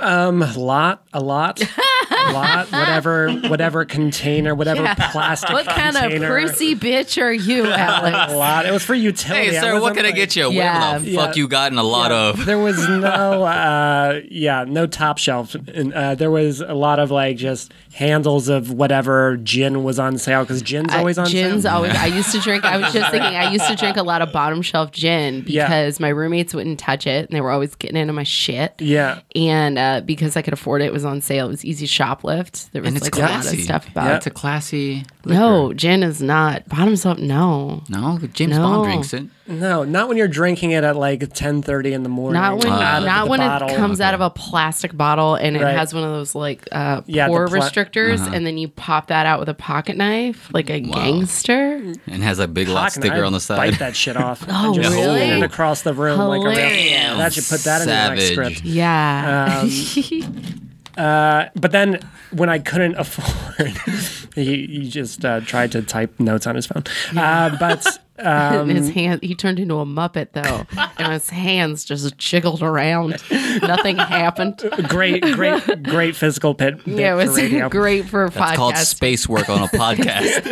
a 0.00 0.32
lot, 0.32 1.06
a 1.12 1.20
lot, 1.20 1.60
a 1.60 1.66
lot, 2.32 2.66
whatever, 2.72 3.32
whatever 3.48 3.84
container, 3.84 4.54
whatever 4.54 4.82
plastic 5.10 5.50
What 5.50 5.66
kind 5.66 5.96
of 5.96 6.02
container. 6.02 6.28
prissy 6.28 6.74
bitch 6.74 7.20
are 7.22 7.32
you, 7.32 7.66
Alex? 7.70 8.32
A 8.32 8.36
lot. 8.36 8.66
It 8.66 8.72
was 8.72 8.82
for 8.82 8.94
utility. 8.94 9.50
Hey, 9.50 9.60
sir, 9.60 9.74
what 9.74 9.82
wasn't 9.82 9.96
can 9.98 10.06
I 10.06 10.10
get 10.12 10.36
you? 10.36 10.50
Yeah. 10.50 10.92
What 10.94 11.04
the 11.04 11.14
fuck 11.14 11.36
Yeah. 11.36 11.40
you 11.40 11.48
gotten 11.48 11.78
a 11.78 11.82
lot 11.82 12.10
Yeah, 12.10 12.28
of? 12.30 12.46
There 12.48 12.58
was 12.58 12.88
no, 12.88 13.44
uh, 13.44 14.20
yeah, 14.30 14.64
no 14.66 14.86
top 14.86 15.18
shelf. 15.18 15.54
And, 15.54 15.92
uh, 15.92 16.14
there 16.14 16.30
was 16.30 16.60
a 16.60 16.74
lot 16.74 16.98
of 16.98 17.10
like 17.10 17.36
just 17.36 17.72
handles 17.94 18.48
of 18.48 18.70
whatever 18.70 19.36
gin 19.38 19.82
was 19.84 19.98
on 19.98 20.18
sale 20.18 20.42
because 20.42 20.62
gin's 20.62 20.92
always 20.94 21.18
on 21.18 21.26
sale. 21.26 21.50
Gin's 21.50 21.62
sale. 21.64 21.74
always. 21.76 21.94
I 21.94 22.06
used 22.06 22.32
to 22.32 22.40
drink. 22.40 22.64
I 22.64 22.76
was 22.78 22.92
just 22.92 23.10
thinking. 23.10 23.34
I 23.34 23.50
used 23.50 23.66
to 23.66 23.74
drink 23.76 23.96
a 23.96 24.02
lot 24.02 24.22
of 24.22 24.32
bottom 24.32 24.62
shelf 24.62 24.92
gin 24.92 25.44
Yeah. 25.46 25.66
because 25.66 25.98
my 26.00 26.08
roommates 26.08 26.54
wouldn't 26.54 26.78
touch 26.78 27.06
it, 27.06 27.28
and 27.28 27.36
they 27.36 27.40
were 27.40 27.50
always 27.50 27.74
getting 27.74 27.96
into 27.96 28.12
my 28.12 28.22
shit. 28.22 28.74
yeah, 28.78 29.20
And 29.34 29.78
uh, 29.78 30.00
because 30.04 30.36
I 30.36 30.42
could 30.42 30.52
afford 30.52 30.82
it, 30.82 30.86
it 30.86 30.92
was 30.92 31.04
on 31.04 31.20
sale. 31.20 31.46
It 31.46 31.50
was 31.50 31.64
easy 31.64 31.86
to 31.86 31.92
shoplift. 32.16 32.70
There 32.70 32.82
was 32.82 32.88
And 32.88 32.96
it's 32.96 33.06
like 33.06 33.16
a 33.16 33.20
lot 33.32 33.46
of 33.52 33.60
stuff 33.60 33.88
about 33.88 34.04
Yeah. 34.06 34.12
it. 34.14 34.16
It's 34.18 34.26
a 34.26 34.30
classy. 34.30 35.04
No, 35.24 35.72
gin 35.74 36.02
is 36.02 36.22
not 36.22 36.68
bottom 36.68 36.96
shelf. 36.96 37.18
No, 37.18 37.82
No, 37.88 38.18
James 38.32 38.56
No. 38.56 38.62
Bond 38.62 38.84
drinks 38.84 39.12
it. 39.12 39.24
no, 39.46 39.84
not 39.84 40.08
when 40.08 40.16
you're 40.16 40.26
drinking 40.28 40.70
it 40.70 40.84
at 40.84 40.96
like 40.96 41.32
ten 41.34 41.60
thirty 41.62 41.92
in 41.92 42.02
the 42.02 42.08
morning. 42.08 42.40
not 42.40 42.58
when 42.64 42.72
out 42.72 42.98
of 43.00 43.04
not 43.04 43.28
when 43.28 43.40
bottle. 43.40 43.68
it 43.68 43.76
comes 43.76 44.00
out 44.00 44.14
of 44.14 44.20
a 44.20 44.30
plastic 44.30 44.96
bottle 44.96 45.34
and 45.34 45.56
it 45.56 45.62
Right. 45.62 45.76
has 45.76 45.92
one 45.92 46.02
of 46.02 46.10
those 46.10 46.34
like 46.34 46.66
uh, 46.72 47.02
Yeah, 47.06 47.26
the 47.26 47.32
pour 47.32 47.46
pla- 47.48 47.58
restrictors, 47.58 48.20
Uh-huh. 48.20 48.30
and 48.34 48.46
then 48.46 48.56
you 48.58 48.68
pop 48.68 49.08
that 49.08 49.26
out 49.26 49.38
with 49.40 49.48
a 49.50 49.54
pocket 49.54 49.96
knife 49.96 50.48
like 50.52 50.70
a 50.70 50.80
gangster. 50.80 51.82
And 52.06 52.22
has 52.22 52.38
a 52.38 52.48
big 52.48 52.68
lot 52.68 52.92
sticker 52.92 53.16
I'd 53.16 53.22
on 53.24 53.32
the 53.32 53.40
side. 53.40 53.56
Bite 53.58 53.78
that 53.80 53.94
shit 53.96 54.16
off. 54.16 54.44
Oh, 54.50 54.72
and 54.72 54.82
just 54.82 54.94
really? 54.94 55.18
swing 55.26 55.38
it 55.38 55.42
across 55.42 55.82
the 55.82 55.92
room 55.92 56.18
like 56.20 56.40
a 56.40 56.44
real. 56.44 56.50
Hilarious. 56.52 57.16
That 57.18 57.32
should 57.34 57.44
put 57.48 57.60
that 57.64 57.82
in 57.82 57.88
the 57.88 58.08
next 58.14 58.28
script. 58.32 58.64
Yeah. 58.64 59.60
Um, 59.62 59.70
Uh, 60.98 61.48
but 61.54 61.70
then 61.72 62.00
when 62.32 62.48
I 62.48 62.58
couldn't 62.58 62.96
afford, 62.96 63.68
he, 64.34 64.66
he 64.66 64.88
just 64.90 65.24
uh, 65.24 65.40
tried 65.40 65.72
to 65.72 65.82
type 65.82 66.18
notes 66.18 66.46
on 66.46 66.56
his 66.56 66.66
phone. 66.66 66.82
Uh, 67.16 67.56
but 67.58 67.86
and 68.18 68.70
his 68.70 68.90
hand, 68.90 69.22
he 69.22 69.34
turned 69.36 69.60
into 69.60 69.76
a 69.76 69.86
muppet 69.86 70.32
though, 70.32 70.66
and 70.98 71.12
his 71.12 71.30
hands 71.30 71.84
just 71.84 72.18
jiggled 72.18 72.62
around. 72.62 73.22
Nothing 73.62 73.96
happened. 73.96 74.58
great, 74.88 75.22
great, 75.22 75.82
great 75.84 76.16
physical 76.16 76.52
pit. 76.54 76.80
Yeah, 76.84 77.14
it 77.16 77.24
for 77.26 77.30
was 77.30 77.36
radio. 77.36 77.68
great 77.68 78.06
for 78.06 78.24
a 78.24 78.30
That's 78.30 78.56
called 78.56 78.76
space 78.76 79.28
work 79.28 79.48
on 79.48 79.62
a 79.62 79.68
podcast. 79.68 80.46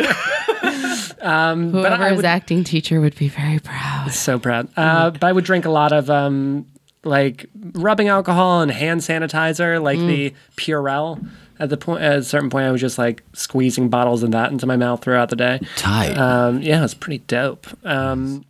Whoever 1.19 2.03
I 2.03 2.09
his 2.09 2.15
would- 2.17 2.25
acting 2.25 2.63
teacher 2.63 3.01
would 3.01 3.15
be 3.15 3.27
very 3.27 3.59
proud. 3.59 4.11
So 4.13 4.39
proud. 4.39 4.69
Uh, 4.77 5.11
but 5.11 5.23
I 5.23 5.31
would 5.33 5.43
drink 5.43 5.65
a 5.65 5.69
lot 5.69 5.91
of 5.91 6.09
um, 6.09 6.65
like 7.03 7.45
rubbing 7.73 8.07
alcohol 8.07 8.61
and 8.61 8.71
hand 8.71 9.01
sanitizer, 9.01 9.81
like 9.81 9.99
the 9.99 10.33
Purell. 10.55 11.27
At 11.59 11.69
the 11.69 11.77
point, 11.77 12.03
at 12.03 12.19
a 12.19 12.23
certain 12.23 12.51
point, 12.51 12.65
I 12.67 12.71
was 12.71 12.81
just 12.81 12.99
like 12.99 13.23
squeezing 13.33 13.89
bottles 13.89 14.21
of 14.21 14.31
that 14.31 14.51
into 14.51 14.67
my 14.67 14.77
mouth 14.77 15.01
throughout 15.01 15.29
the 15.29 15.35
day. 15.35 15.59
Tight. 15.75 16.15
Um, 16.15 16.61
yeah, 16.61 16.79
it 16.79 16.81
was 16.83 16.93
pretty 16.93 17.19
dope. 17.19 17.65
Um, 17.83 18.45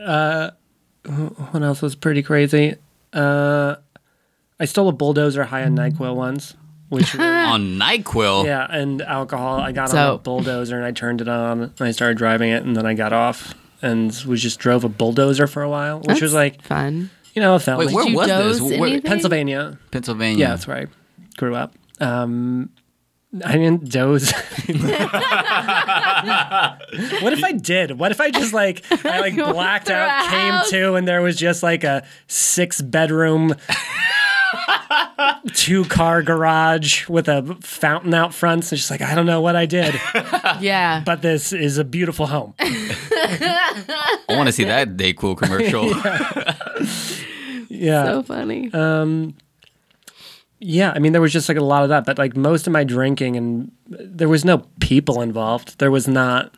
uh, 0.00 0.50
what 1.04 1.62
else 1.62 1.82
was 1.82 1.96
pretty 1.96 2.22
crazy? 2.22 2.76
Uh, 3.12 3.76
I 4.60 4.64
stole 4.66 4.88
a 4.88 4.92
bulldozer 4.92 5.44
high 5.44 5.64
on 5.64 5.76
Nyquil 5.76 6.14
once, 6.14 6.54
which 6.88 7.14
On 7.18 7.78
Nyquil. 7.78 8.44
yeah, 8.44 8.66
and 8.70 9.02
alcohol. 9.02 9.58
I 9.58 9.72
got 9.72 9.92
on 9.92 10.14
a 10.14 10.18
bulldozer 10.18 10.76
and 10.76 10.84
I 10.84 10.92
turned 10.92 11.20
it 11.20 11.28
on 11.28 11.62
and 11.62 11.80
I 11.80 11.90
started 11.90 12.18
driving 12.18 12.50
it 12.50 12.62
and 12.62 12.76
then 12.76 12.86
I 12.86 12.94
got 12.94 13.12
off 13.12 13.54
and 13.82 14.12
we 14.26 14.36
just 14.36 14.58
drove 14.60 14.84
a 14.84 14.88
bulldozer 14.88 15.46
for 15.46 15.62
a 15.62 15.68
while, 15.68 15.98
which 15.98 16.06
That's 16.08 16.20
was 16.20 16.34
like 16.34 16.62
fun. 16.62 17.10
You 17.34 17.42
know 17.42 17.54
a 17.54 17.58
felony. 17.60 17.86
Wait, 17.86 17.94
where 17.94 18.08
you 18.08 18.16
was 18.16 18.28
doze 18.28 18.60
this? 18.60 18.78
Where- 18.78 18.88
anything? 18.88 19.02
Pennsylvania. 19.08 19.78
Pennsylvania. 19.90 20.38
Yeah, 20.38 20.50
that's 20.50 20.66
where 20.66 20.76
I 20.78 20.86
grew 21.36 21.54
up. 21.54 21.74
Um, 22.00 22.70
I 23.44 23.52
didn't 23.52 23.88
doze. 23.88 24.32
what 27.22 27.32
if 27.32 27.44
I 27.44 27.52
did? 27.52 27.98
What 27.98 28.10
if 28.10 28.20
I 28.20 28.30
just 28.30 28.52
like 28.52 28.84
I 29.04 29.20
like 29.20 29.36
blacked 29.52 29.86
through 29.86 29.96
out, 29.96 30.26
a 30.26 30.30
came 30.30 30.52
house. 30.54 30.70
to, 30.70 30.94
and 30.94 31.06
there 31.06 31.22
was 31.22 31.36
just 31.36 31.62
like 31.62 31.84
a 31.84 32.04
six 32.26 32.80
bedroom, 32.82 33.54
two 35.54 35.84
car 35.84 36.22
garage 36.22 37.08
with 37.08 37.28
a 37.28 37.56
fountain 37.60 38.14
out 38.14 38.34
front. 38.34 38.64
So 38.64 38.74
just 38.76 38.90
like 38.90 39.00
I 39.02 39.14
don't 39.14 39.26
know 39.26 39.40
what 39.40 39.54
I 39.54 39.66
did, 39.66 39.94
Yeah. 40.60 41.02
but 41.06 41.22
this 41.22 41.52
is 41.52 41.78
a 41.78 41.84
beautiful 41.84 42.26
home. 42.26 42.54
I 42.58 44.24
want 44.30 44.46
to 44.48 44.52
see 44.52 44.64
that 44.64 44.96
Dayquil 44.96 45.36
commercial. 45.38 45.90
Yeah. 47.80 48.04
so 48.04 48.22
funny. 48.22 48.72
Um, 48.72 49.34
Yeah, 50.58 50.92
I 50.94 50.98
mean, 50.98 51.12
there 51.12 51.22
was 51.22 51.32
just 51.32 51.48
like 51.48 51.58
a 51.58 51.64
lot 51.64 51.82
of 51.82 51.88
that, 51.88 52.04
but 52.04 52.18
like 52.18 52.36
most 52.36 52.66
of 52.66 52.72
my 52.72 52.84
drinking 52.84 53.36
and 53.36 53.72
there 53.88 54.28
was 54.28 54.44
no 54.44 54.58
people 54.78 55.22
involved. 55.22 55.78
There 55.78 55.90
was 55.90 56.06
not, 56.06 56.54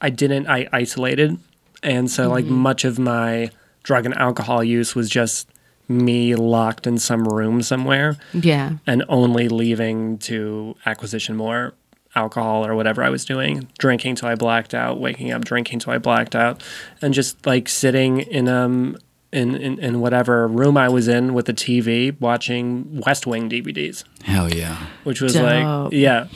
I 0.00 0.10
didn't, 0.10 0.48
I 0.48 0.68
isolated. 0.72 1.38
And 1.82 2.10
so, 2.10 2.28
like, 2.28 2.44
much 2.44 2.84
of 2.84 2.98
my 2.98 3.50
drug 3.84 4.04
and 4.04 4.14
alcohol 4.16 4.62
use 4.62 4.94
was 4.94 5.08
just 5.08 5.48
me 5.88 6.34
locked 6.34 6.86
in 6.86 6.98
some 6.98 7.26
room 7.26 7.62
somewhere 7.62 8.16
yeah. 8.34 8.72
and 8.86 9.02
only 9.08 9.48
leaving 9.48 10.18
to 10.18 10.76
acquisition 10.84 11.36
more 11.36 11.72
alcohol 12.14 12.66
or 12.66 12.74
whatever 12.74 13.02
I 13.02 13.08
was 13.10 13.24
doing, 13.24 13.68
drinking 13.78 14.16
till 14.16 14.28
I 14.28 14.34
blacked 14.34 14.74
out, 14.74 15.00
waking 15.00 15.32
up, 15.32 15.44
drinking 15.44 15.78
till 15.78 15.92
I 15.92 15.98
blacked 15.98 16.34
out, 16.36 16.62
and 17.00 17.14
just 17.14 17.46
like 17.46 17.68
sitting 17.68 18.20
in 18.20 18.48
um 18.48 18.98
in, 19.32 19.54
in, 19.54 19.78
in 19.78 20.00
whatever 20.00 20.46
room 20.48 20.76
I 20.76 20.88
was 20.88 21.06
in 21.08 21.34
with 21.34 21.46
the 21.46 21.54
TV 21.54 22.18
watching 22.20 23.00
West 23.06 23.26
Wing 23.26 23.48
DVDs, 23.48 24.04
Hell 24.24 24.52
yeah. 24.52 24.86
which 25.04 25.20
was 25.20 25.34
Dope. 25.34 25.44
like 25.44 25.92
yeah, 25.92 26.26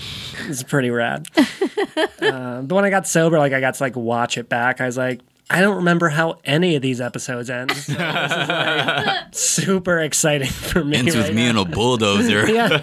it's 0.46 0.62
pretty 0.62 0.90
rad. 0.90 1.26
uh, 1.36 2.62
but 2.62 2.74
when 2.74 2.84
I 2.84 2.90
got 2.90 3.06
sober, 3.06 3.38
like 3.38 3.52
I 3.52 3.60
got 3.60 3.74
to 3.74 3.82
like 3.82 3.96
watch 3.96 4.38
it 4.38 4.48
back, 4.48 4.80
I 4.80 4.86
was 4.86 4.96
like. 4.96 5.20
I 5.50 5.60
don't 5.60 5.76
remember 5.76 6.08
how 6.08 6.38
any 6.46 6.74
of 6.74 6.80
these 6.80 7.02
episodes 7.02 7.50
end. 7.50 7.70
So 7.70 7.92
this 7.92 8.32
is 8.32 8.48
like 8.48 9.26
super 9.34 9.98
exciting 10.00 10.48
for 10.48 10.82
me. 10.82 10.96
Ends 10.96 11.14
with 11.14 11.26
right 11.26 11.34
me 11.34 11.42
now. 11.42 11.50
and 11.50 11.58
a 11.58 11.64
bulldozer. 11.66 12.50
yeah. 12.50 12.82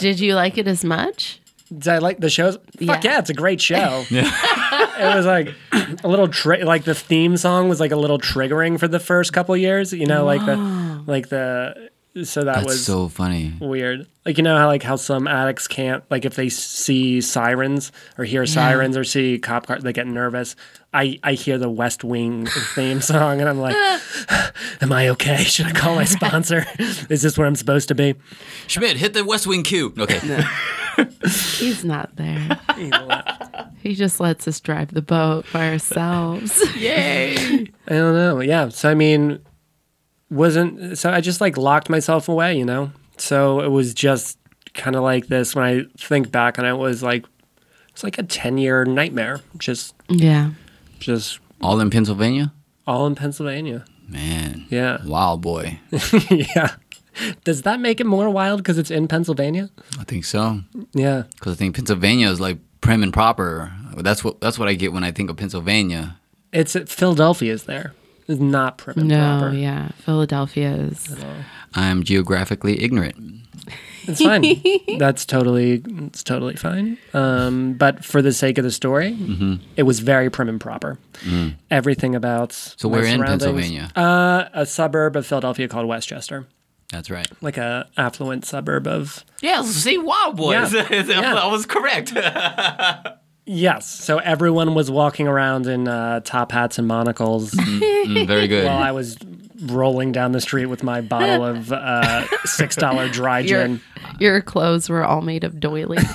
Did 0.00 0.18
you 0.18 0.34
like 0.34 0.56
it 0.56 0.66
as 0.66 0.82
much? 0.86 1.38
Did 1.76 1.88
I 1.88 1.98
like 1.98 2.18
the 2.18 2.30
shows? 2.30 2.56
Fuck 2.56 2.64
Yeah. 2.80 3.00
yeah, 3.02 3.18
it's 3.18 3.30
a 3.30 3.34
great 3.34 3.60
show. 3.60 4.04
it 4.10 5.14
was 5.16 5.26
like 5.26 5.54
a 6.04 6.08
little 6.08 6.28
tri- 6.28 6.62
like 6.62 6.84
the 6.84 6.94
theme 6.94 7.36
song 7.36 7.68
was 7.68 7.80
like 7.80 7.92
a 7.92 7.96
little 7.96 8.18
triggering 8.18 8.78
for 8.78 8.88
the 8.88 9.00
first 9.00 9.32
couple 9.32 9.56
years. 9.56 9.92
You 9.92 10.06
know, 10.06 10.24
like 10.24 10.44
the 10.46 10.56
like 11.06 11.28
the 11.28 11.90
so 12.24 12.44
that 12.44 12.54
That's 12.56 12.66
was 12.66 12.84
so 12.84 13.08
funny. 13.08 13.52
weird. 13.60 14.06
Like 14.24 14.36
you 14.36 14.42
know 14.42 14.56
how 14.56 14.66
like 14.66 14.82
how 14.82 14.96
some 14.96 15.26
addicts 15.26 15.66
can't 15.68 16.04
like 16.10 16.24
if 16.24 16.34
they 16.36 16.48
see 16.48 17.20
sirens 17.20 17.92
or 18.18 18.24
hear 18.24 18.44
sirens 18.46 18.96
or 18.96 19.04
see 19.04 19.38
cop 19.38 19.66
cars 19.66 19.82
they 19.82 19.92
get 19.92 20.06
nervous. 20.06 20.54
I 20.92 21.18
I 21.22 21.32
hear 21.34 21.58
the 21.58 21.70
West 21.70 22.04
Wing 22.04 22.46
theme 22.74 23.00
song 23.00 23.40
and 23.40 23.48
I'm 23.48 23.58
like, 23.58 23.74
am 24.80 24.92
I 24.92 25.08
okay? 25.10 25.36
Should 25.44 25.66
I 25.66 25.72
call 25.72 25.94
my 25.94 26.04
sponsor? 26.18 26.66
Is 26.78 27.22
this 27.22 27.38
where 27.38 27.46
I'm 27.46 27.56
supposed 27.56 27.88
to 27.88 27.94
be? 27.94 28.14
Schmidt, 28.66 28.96
hit 28.96 29.14
the 29.14 29.24
West 29.24 29.46
Wing 29.46 29.62
cue. 29.62 29.94
Okay. 29.98 30.20
He's 31.56 31.84
not 31.84 32.16
there. 32.16 32.58
he 33.80 33.94
just 33.94 34.18
lets 34.20 34.48
us 34.48 34.60
drive 34.60 34.92
the 34.92 35.02
boat 35.02 35.46
by 35.52 35.68
ourselves. 35.70 36.60
Yay. 36.76 37.36
I 37.36 37.66
don't 37.88 38.14
know. 38.14 38.40
Yeah. 38.40 38.68
So 38.70 38.90
I 38.90 38.94
mean, 38.94 39.38
wasn't 40.30 40.98
so 40.98 41.10
I 41.10 41.20
just 41.20 41.40
like 41.40 41.56
locked 41.56 41.88
myself 41.88 42.28
away, 42.28 42.56
you 42.58 42.64
know. 42.64 42.92
So 43.16 43.60
it 43.60 43.68
was 43.68 43.94
just 43.94 44.38
kind 44.74 44.96
of 44.96 45.02
like 45.02 45.26
this. 45.28 45.54
When 45.54 45.64
I 45.64 45.82
think 45.98 46.30
back 46.30 46.58
on 46.58 46.64
it, 46.64 46.70
it 46.70 46.76
was 46.78 47.02
like 47.02 47.24
it's 47.90 48.04
like 48.04 48.18
a 48.18 48.22
ten 48.22 48.58
year 48.58 48.84
nightmare. 48.84 49.40
Just 49.58 49.94
Yeah. 50.08 50.50
just 51.00 51.40
All 51.60 51.80
in 51.80 51.90
Pennsylvania? 51.90 52.52
all 52.86 53.06
in 53.06 53.14
Pennsylvania. 53.14 53.84
Man. 54.08 54.64
Yeah. 54.70 55.04
Wild 55.04 55.42
boy. 55.42 55.78
yeah. 56.30 56.76
Does 57.44 57.62
that 57.62 57.80
make 57.80 58.00
it 58.00 58.06
more 58.06 58.30
wild 58.30 58.60
because 58.60 58.78
it's 58.78 58.90
in 58.90 59.08
Pennsylvania? 59.08 59.68
I 59.98 60.04
think 60.04 60.24
so. 60.24 60.60
Yeah. 60.94 61.24
Because 61.34 61.52
I 61.52 61.56
think 61.56 61.74
Pennsylvania 61.74 62.30
is 62.30 62.40
like 62.40 62.58
prim 62.80 63.02
and 63.02 63.12
proper. 63.12 63.72
That's 63.96 64.22
what 64.24 64.40
that's 64.40 64.58
what 64.58 64.68
I 64.68 64.74
get 64.74 64.92
when 64.92 65.04
I 65.04 65.10
think 65.10 65.28
of 65.28 65.36
Pennsylvania. 65.36 66.16
It's 66.52 66.74
Philadelphia's 66.86 67.64
there. 67.64 67.92
It's 68.28 68.40
not 68.40 68.76
prim 68.78 68.98
and 68.98 69.08
No, 69.08 69.38
proper. 69.40 69.54
yeah. 69.56 69.88
Philadelphia 70.04 70.72
is. 70.74 71.16
I'm 71.74 72.02
geographically 72.02 72.82
ignorant. 72.82 73.16
It's 74.06 74.22
fine. 74.22 74.62
That's 74.98 75.26
totally 75.26 75.82
it's 76.06 76.22
totally 76.22 76.56
fine. 76.56 76.96
Um, 77.14 77.74
but 77.74 78.04
for 78.04 78.22
the 78.22 78.32
sake 78.32 78.56
of 78.58 78.64
the 78.64 78.70
story, 78.70 79.16
it 79.76 79.82
was 79.82 80.00
very 80.00 80.30
prim 80.30 80.48
and 80.48 80.60
proper. 80.60 80.98
Everything 81.70 82.14
about 82.14 82.52
So 82.52 82.88
my 82.88 82.98
we're 82.98 83.04
in 83.06 83.22
Pennsylvania. 83.22 83.90
Uh, 83.96 84.44
a 84.54 84.64
suburb 84.66 85.16
of 85.16 85.26
Philadelphia 85.26 85.68
called 85.68 85.86
West 85.86 86.08
Chester, 86.08 86.46
That's 86.90 87.10
right. 87.10 87.28
like 87.42 87.58
a 87.58 87.88
affluent 87.98 88.44
suburb 88.46 88.86
of. 88.86 89.24
Yeah, 89.42 89.62
see, 89.62 89.98
Wild 89.98 90.36
Boys. 90.36 90.72
Yeah. 90.72 90.88
Yeah. 91.04 91.34
I 91.34 91.46
was 91.48 91.66
correct. 91.66 92.12
Yes, 93.50 93.88
so 93.88 94.18
everyone 94.18 94.74
was 94.74 94.90
walking 94.90 95.26
around 95.26 95.66
in 95.66 95.88
uh, 95.88 96.20
top 96.20 96.52
hats 96.52 96.78
and 96.78 96.86
monocles 96.86 97.52
Mm, 97.52 98.26
very 98.26 98.46
good. 98.46 98.64
while 98.66 98.76
I 98.82 98.92
was 98.92 99.16
rolling 99.66 100.12
down 100.12 100.32
the 100.32 100.40
street 100.40 100.66
with 100.66 100.82
my 100.84 101.00
bottle 101.00 101.44
of 101.44 101.72
uh, 101.72 102.24
six 102.44 102.76
dollar 102.76 103.08
dry 103.08 103.38
Your, 103.40 103.66
gin. 103.66 103.80
your 104.20 104.40
clothes 104.40 104.88
were 104.88 105.02
all 105.02 105.20
made 105.22 105.44
of 105.44 105.58
doilies. 105.58 106.04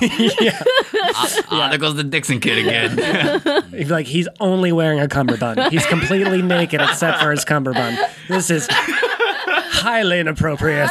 Ah, 1.16 1.68
there 1.68 1.78
goes 1.78 1.94
the 1.94 2.02
Dixon 2.04 2.40
kid 2.40 2.58
again. 2.58 3.62
He's 3.70 3.90
like 3.90 4.06
he's 4.06 4.26
only 4.40 4.72
wearing 4.72 4.98
a 5.00 5.06
cummerbund. 5.08 5.70
He's 5.70 5.86
completely 5.86 6.42
naked 6.42 6.80
except 6.80 7.20
for 7.20 7.30
his 7.30 7.44
cummerbund. 7.44 7.98
This 8.28 8.50
is 8.50 8.66
highly 8.70 10.18
inappropriate. 10.20 10.90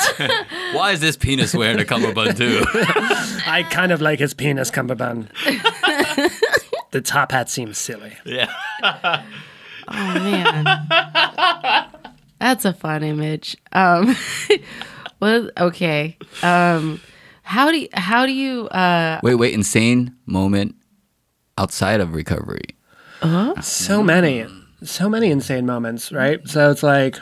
Why 0.74 0.92
is 0.92 1.00
this 1.02 1.18
penis 1.18 1.54
wearing 1.54 1.80
a 1.80 1.86
cummerbund 1.86 2.38
too? 2.38 2.64
I 2.74 3.66
kind 3.70 3.92
of 3.92 4.02
like 4.02 4.20
his 4.20 4.34
penis 4.34 4.70
cummerbund. 4.72 5.30
the 6.92 7.02
top 7.02 7.32
hat 7.32 7.50
seems 7.50 7.78
silly. 7.78 8.14
yeah. 8.26 8.52
Oh 9.86 10.14
man, 10.14 10.64
that's 12.40 12.66
a 12.66 12.74
fun 12.74 13.04
image. 13.04 13.58
Um, 13.74 14.16
well, 15.20 15.50
okay. 15.58 16.18
Um, 16.42 17.02
how 17.44 17.70
do 17.72 17.78
you, 17.80 17.90
how 17.94 18.26
do 18.26 18.32
you? 18.32 18.68
Uh, 18.70 19.20
Wait, 19.24 19.36
wait. 19.36 19.54
Insane 19.54 20.16
moment 20.26 20.76
outside 21.58 22.00
of 22.00 22.14
recovery. 22.14 22.64
So 23.62 24.04
many, 24.04 24.46
so 24.84 25.08
many 25.10 25.32
insane 25.32 25.66
moments, 25.66 26.12
right? 26.12 26.46
So 26.48 26.72
it's 26.72 26.84
like, 26.84 27.18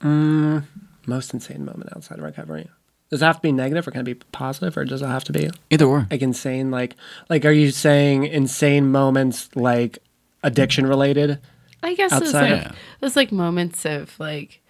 mm, 0.00 0.64
most 1.06 1.34
insane 1.34 1.64
moment 1.64 1.90
outside 1.96 2.18
of 2.18 2.24
recovery. 2.24 2.68
Does 3.10 3.22
it 3.22 3.24
have 3.24 3.36
to 3.36 3.42
be 3.42 3.52
negative 3.52 3.88
or 3.88 3.90
can 3.90 4.02
it 4.02 4.04
be 4.04 4.14
positive 4.14 4.76
or 4.76 4.84
does 4.84 5.00
it 5.02 5.06
have 5.06 5.24
to 5.24 5.32
be 5.32 5.48
Either 5.70 5.86
or. 5.86 6.06
like 6.10 6.20
insane? 6.22 6.70
Like, 6.70 6.94
like 7.30 7.44
are 7.46 7.52
you 7.52 7.70
saying 7.70 8.24
insane 8.24 8.90
moments 8.92 9.48
like 9.56 9.98
addiction 10.42 10.86
related? 10.86 11.38
I 11.82 11.94
guess 11.94 12.12
it's 12.12 12.26
Outside 12.34 12.50
like 12.52 12.66
of- 12.66 12.76
it's 13.02 13.16
like 13.16 13.32
moments 13.32 13.84
of 13.86 14.18
like. 14.20 14.60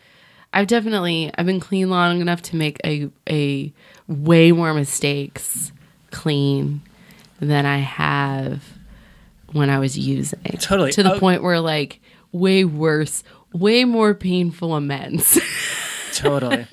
I've 0.53 0.67
definitely 0.67 1.31
I've 1.37 1.45
been 1.47 1.61
clean 1.61 1.91
long 1.91 2.21
enough 2.23 2.41
to 2.43 2.57
make 2.57 2.79
a 2.85 3.11
a 3.29 3.73
way 4.07 4.53
more 4.53 4.73
mistakes 4.73 5.73
clean 6.11 6.81
than 7.41 7.67
I 7.67 7.79
have 7.79 8.63
when 9.53 9.69
I 9.69 9.79
was 9.79 9.99
using. 9.99 10.41
Totally. 10.61 10.93
To 10.93 11.03
the 11.03 11.15
Oh. 11.15 11.19
point 11.19 11.43
where 11.43 11.61
like 11.61 12.01
way 12.33 12.65
worse, 12.65 13.25
way 13.53 13.85
more 13.85 14.15
painful 14.15 14.75
amends. 14.75 15.39
Totally. 16.15 16.67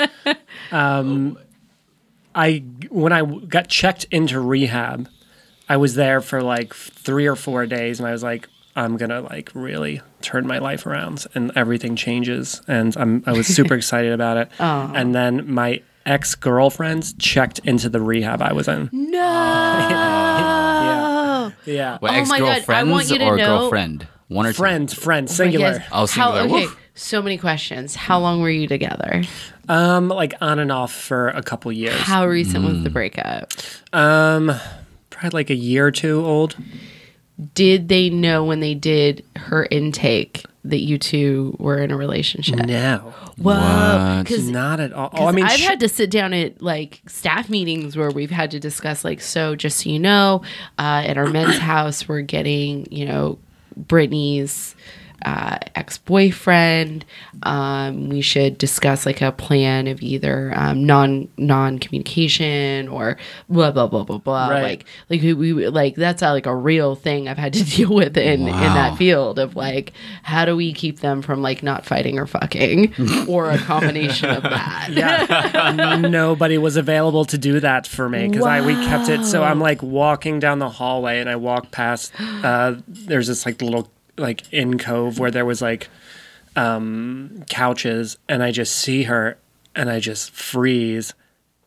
um, 0.72 1.38
I 2.36 2.60
when 2.90 3.14
I 3.14 3.24
got 3.24 3.68
checked 3.70 4.06
into 4.12 4.40
rehab, 4.40 5.08
I 5.70 5.78
was 5.78 5.96
there 5.96 6.20
for 6.22 6.42
like 6.44 6.74
three 6.74 7.26
or 7.28 7.36
four 7.36 7.66
days, 7.66 8.00
and 8.00 8.08
I 8.08 8.12
was 8.12 8.22
like, 8.24 8.48
I'm 8.76 8.98
gonna 8.98 9.22
like 9.22 9.52
really 9.56 10.02
turn 10.22 10.46
my 10.46 10.58
life 10.60 10.86
around, 10.86 11.26
and 11.34 11.52
everything 11.56 11.96
changes, 11.96 12.62
and 12.68 12.96
I'm 12.98 13.24
I 13.26 13.32
was 13.32 13.48
super 13.48 13.74
excited 13.82 14.12
about 14.12 14.38
it. 14.38 14.50
And 14.60 15.16
then 15.16 15.50
my 15.52 15.82
ex 16.06 16.36
girlfriends 16.36 17.14
checked 17.14 17.60
into 17.60 17.88
the 17.90 18.02
rehab 18.02 18.42
I 18.42 18.52
was 18.54 18.68
in. 18.68 18.90
no. 18.94 19.18
Yeah, 20.46 21.52
yeah. 21.66 21.98
Well, 22.02 22.14
Oh 22.14 22.26
my 22.26 22.40
God, 22.40 22.64
I 22.68 22.84
want 22.84 23.02
ex-girlfriends 23.04 23.12
you 23.12 23.18
to 23.20 23.26
or 23.26 23.38
know- 23.38 23.58
girlfriend? 23.60 24.08
One 24.28 24.48
or 24.48 24.54
two? 24.54 24.58
Friend, 24.58 24.92
friend, 24.92 25.28
oh 25.30 25.34
singular. 25.34 25.72
Yes. 25.74 25.88
Oh, 25.92 26.06
singular. 26.08 26.40
How, 26.40 26.44
okay, 26.46 26.66
Woof. 26.66 26.80
So 26.98 27.22
many 27.22 27.38
questions. 27.38 27.94
How 27.96 28.20
long 28.20 28.42
were 28.42 28.50
you 28.50 28.68
together? 28.68 29.24
Um, 29.68 30.08
like 30.08 30.34
on 30.42 30.60
and 30.60 30.72
off 30.72 30.94
for 30.94 31.28
a 31.30 31.44
couple 31.44 31.72
years. 31.72 32.00
How 32.00 32.26
recent 32.26 32.64
was 32.64 32.84
the 32.84 32.90
breakup? 32.90 33.52
Um, 33.92 34.52
probably 35.10 35.30
like 35.38 35.50
a 35.50 35.56
year 35.56 35.86
or 35.88 35.92
two 35.92 36.26
old. 36.26 36.56
Did 37.54 37.90
they 37.90 38.10
know 38.10 38.46
when 38.46 38.62
they 38.62 38.74
did 38.74 39.26
her 39.36 39.68
intake 39.70 40.46
that 40.64 40.80
you 40.80 40.98
two 40.98 41.58
were 41.60 41.80
in 41.80 41.92
a 41.92 41.98
relationship? 41.98 42.60
No, 42.66 43.14
Whoa, 43.38 43.54
What? 44.16 44.24
because 44.24 44.50
not 44.50 44.80
at 44.80 44.94
all. 44.94 45.10
Oh, 45.12 45.26
I 45.28 45.34
mean, 45.34 45.44
I've 45.44 45.60
sh- 45.60 45.66
had 45.66 45.82
to 45.82 45.90
sit 45.90 46.10
down 46.10 46.34
at 46.34 46.62
like 46.62 47.02
staff 47.08 47.50
meetings 47.50 47.98
where 47.98 48.10
we've 48.10 48.32
had 48.32 48.52
to 48.52 48.60
discuss 48.60 49.04
like 49.04 49.20
so 49.20 49.54
just 49.54 49.84
so 49.84 49.90
you 49.90 50.00
know, 50.00 50.44
uh, 50.80 51.04
at 51.06 51.18
our 51.18 51.28
men's 51.28 51.58
house 51.60 52.08
we're 52.08 52.22
getting 52.22 52.88
you 52.90 53.06
know 53.06 53.38
Brittany's 53.76 54.76
uh, 55.24 55.58
ex-boyfriend. 55.76 57.06
Um, 57.44 58.10
we 58.10 58.22
should 58.22 58.58
discuss 58.58 59.06
like 59.06 59.22
a 59.22 59.32
plan 59.32 59.88
of 59.88 60.02
either 60.02 60.54
um, 60.56 60.86
non 60.86 61.28
non 61.38 61.80
communication 61.80 62.88
or 62.88 63.18
blah 63.50 63.72
blah 63.72 63.88
blah 63.88 64.04
blah 64.04 64.18
blah. 64.18 64.50
Right. 64.50 64.64
Like 64.64 64.86
like 65.10 65.22
we, 65.22 65.34
we 65.34 65.68
like 65.68 65.96
that's 65.96 66.22
a, 66.22 66.32
like 66.32 66.46
a 66.46 66.56
real 66.56 66.96
thing 66.96 67.28
I've 67.28 67.38
had 67.38 67.54
to 67.54 67.64
deal 67.76 67.94
with 67.94 68.18
in 68.18 68.42
in 68.42 68.46
that 68.48 68.98
field 68.98 69.40
of 69.40 69.56
like 69.56 69.94
how 70.24 70.46
do 70.46 70.56
we 70.56 70.74
keep 70.74 71.00
them 71.00 71.22
from 71.22 71.42
like 71.42 71.64
not 71.64 71.86
fighting 71.86 72.20
or 72.20 72.26
fucking 72.28 72.94
or 73.28 73.52
a 73.52 73.58
combination 73.58 74.30
of 74.30 74.44
that. 74.44 74.90
yeah, 74.92 75.98
nobody 76.00 76.58
was 76.58 76.78
available 76.78 77.26
to 77.26 77.38
do 77.38 77.60
that 77.60 77.88
for 77.88 78.10
me 78.10 78.28
because 78.28 78.46
I 78.46 78.66
we 78.66 78.74
kept 78.74 79.10
it. 79.10 79.26
So 79.26 79.44
I'm 79.44 79.60
like 79.60 79.82
walking 79.82 80.40
down 80.40 80.60
the 80.60 80.70
hallway 80.70 81.20
and 81.20 81.30
I 81.30 81.36
walk 81.36 81.72
past. 81.72 82.14
Uh, 82.20 82.76
there's 82.88 83.28
this 83.28 83.46
like 83.46 83.62
little 83.62 83.90
like 84.18 84.52
in 84.54 84.78
cove 84.78 85.20
where 85.20 85.32
there 85.32 85.46
was 85.46 85.62
like 85.62 85.90
um, 86.56 87.44
couches, 87.50 88.18
and 88.30 88.42
I 88.44 88.52
just 88.52 88.76
see 88.76 89.04
her 89.04 89.38
and 89.76 89.90
I 89.90 90.00
just 90.00 90.32
freeze, 90.32 91.14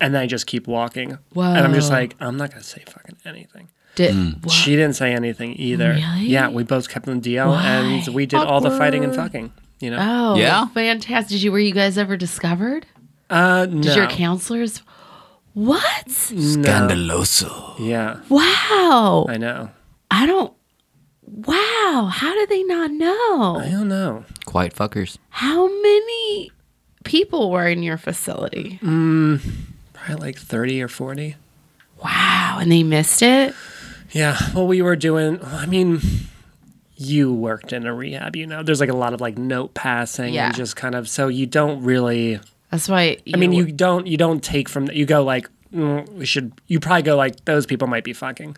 and 0.00 0.14
then 0.14 0.22
I 0.22 0.26
just 0.26 0.46
keep 0.46 0.66
walking. 0.66 1.18
And 1.37 1.58
I'm 1.58 1.74
just 1.74 1.90
like, 1.90 2.14
I'm 2.20 2.37
not 2.37 2.50
gonna 2.50 2.62
say 2.62 2.82
fucking 2.87 3.16
anything. 3.24 3.68
Did, 3.94 4.14
Mm. 4.14 4.50
She 4.50 4.76
didn't 4.76 4.94
say 4.94 5.12
anything 5.12 5.54
either. 5.58 5.90
Really? 5.94 6.26
Yeah, 6.26 6.48
we 6.50 6.62
both 6.62 6.88
kept 6.88 7.08
on 7.08 7.20
the 7.20 7.34
DL, 7.34 7.52
and 7.56 8.14
we 8.14 8.26
did 8.26 8.38
all 8.40 8.61
the 8.61 8.70
fighting 8.70 9.02
and 9.04 9.14
fucking. 9.14 9.52
You 9.80 9.90
know. 9.90 9.98
Oh, 10.00 10.37
Yeah? 10.37 10.66
fantastic! 10.68 11.30
Did 11.30 11.42
you 11.42 11.52
were 11.52 11.58
you 11.58 11.72
guys 11.72 11.98
ever 11.98 12.16
discovered? 12.16 12.87
Uh, 13.30 13.66
no. 13.70 13.82
Did 13.82 13.96
your 13.96 14.06
counselors? 14.06 14.82
What? 15.54 16.06
no. 16.06 16.62
Scandaloso. 16.62 17.74
Yeah, 17.78 18.20
Wow! 18.28 19.26
I 19.28 19.37
know. 19.37 19.70
I 20.11 20.26
don't. 20.26 20.52
Wow! 21.30 22.10
How 22.12 22.34
did 22.34 22.48
they 22.48 22.62
not 22.64 22.90
know? 22.90 23.56
I 23.60 23.68
don't 23.70 23.88
know. 23.88 24.24
Quiet 24.46 24.74
fuckers. 24.74 25.18
How 25.30 25.66
many 25.66 26.50
people 27.04 27.50
were 27.50 27.66
in 27.66 27.82
your 27.82 27.96
facility? 27.98 28.78
Mm, 28.82 29.40
Probably 29.92 30.26
like 30.26 30.38
30 30.38 30.82
or 30.82 30.88
40. 30.88 31.36
Wow! 32.02 32.58
And 32.60 32.70
they 32.72 32.82
missed 32.82 33.22
it. 33.22 33.54
Yeah. 34.12 34.38
Well, 34.54 34.66
we 34.66 34.80
were 34.82 34.96
doing, 34.96 35.38
I 35.44 35.66
mean, 35.66 36.00
you 36.96 37.32
worked 37.32 37.72
in 37.72 37.86
a 37.86 37.94
rehab, 37.94 38.36
you 38.36 38.46
know, 38.46 38.62
there's 38.62 38.80
like 38.80 38.88
a 38.88 38.96
lot 38.96 39.12
of 39.12 39.20
like 39.20 39.36
note 39.38 39.74
passing 39.74 40.32
Yeah. 40.34 40.46
and 40.46 40.54
just 40.56 40.76
kind 40.76 40.94
of, 40.94 41.08
so 41.08 41.28
you 41.28 41.46
don't 41.46 41.82
really, 41.82 42.40
That's 42.70 42.88
why. 42.88 43.18
I 43.32 43.36
mean, 43.36 43.52
you 43.52 43.70
don't, 43.70 44.06
you 44.06 44.16
don't 44.16 44.42
take 44.42 44.68
from, 44.68 44.86
that. 44.86 44.96
you 44.96 45.04
go 45.06 45.22
like, 45.24 45.48
mm, 45.74 46.08
we 46.14 46.24
should, 46.26 46.52
you 46.68 46.80
probably 46.80 47.02
go 47.02 47.16
like, 47.16 47.44
those 47.44 47.66
people 47.66 47.86
might 47.86 48.02
be 48.04 48.12
fucking, 48.14 48.56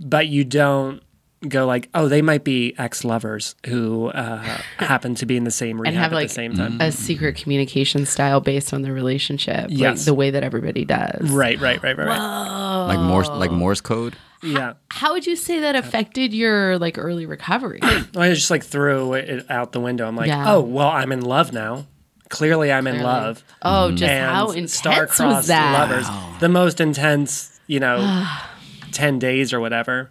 but 0.00 0.26
you 0.28 0.44
don't 0.44 1.02
go 1.46 1.66
like, 1.66 1.88
oh, 1.94 2.08
they 2.08 2.22
might 2.22 2.42
be 2.44 2.74
ex 2.78 3.04
lovers 3.04 3.54
who 3.66 4.06
uh, 4.08 4.38
happen 4.78 5.14
to 5.16 5.26
be 5.26 5.36
in 5.36 5.44
the 5.44 5.50
same 5.50 5.80
rehab 5.80 5.94
have, 5.94 6.12
at 6.12 6.16
like, 6.16 6.28
the 6.28 6.34
same 6.34 6.54
time. 6.54 6.80
a 6.80 6.90
secret 6.90 7.36
communication 7.36 8.06
style 8.06 8.40
based 8.40 8.72
on 8.74 8.82
their 8.82 8.92
relationship, 8.92 9.64
like 9.70 9.78
Yes. 9.78 10.04
the 10.04 10.14
way 10.14 10.30
that 10.30 10.42
everybody 10.42 10.84
does. 10.84 11.30
Right, 11.30 11.60
right, 11.60 11.80
right, 11.82 11.96
right, 11.96 12.08
right. 12.08 12.86
Like 12.86 12.98
Morse, 13.00 13.28
like 13.28 13.50
Morse 13.52 13.80
code. 13.80 14.16
Yeah. 14.42 14.74
How 14.90 15.12
would 15.12 15.26
you 15.26 15.36
say 15.36 15.60
that 15.60 15.74
affected 15.76 16.32
your 16.32 16.78
like 16.78 16.96
early 16.98 17.26
recovery? 17.26 17.80
I 17.82 18.30
just 18.34 18.50
like 18.50 18.64
threw 18.64 19.14
it 19.14 19.46
out 19.50 19.72
the 19.72 19.80
window. 19.80 20.06
I'm 20.08 20.16
like, 20.16 20.28
Yeah. 20.28 20.52
oh, 20.54 20.60
well, 20.60 20.88
I'm 20.88 21.12
in 21.12 21.20
love 21.22 21.52
now. 21.52 21.86
Clearly, 22.30 22.70
I'm 22.70 22.86
in 22.86 23.02
love. 23.02 23.42
Oh, 23.62 23.90
just 23.90 24.02
and 24.02 24.30
how 24.30 24.50
intense 24.50 24.74
star-crossed 24.74 25.20
was 25.20 25.46
that? 25.46 25.88
lovers. 25.88 26.40
The 26.40 26.48
most 26.50 26.78
intense, 26.80 27.58
you 27.66 27.80
know, 27.80 28.26
10 28.92 29.18
days 29.18 29.52
or 29.54 29.60
whatever. 29.60 30.10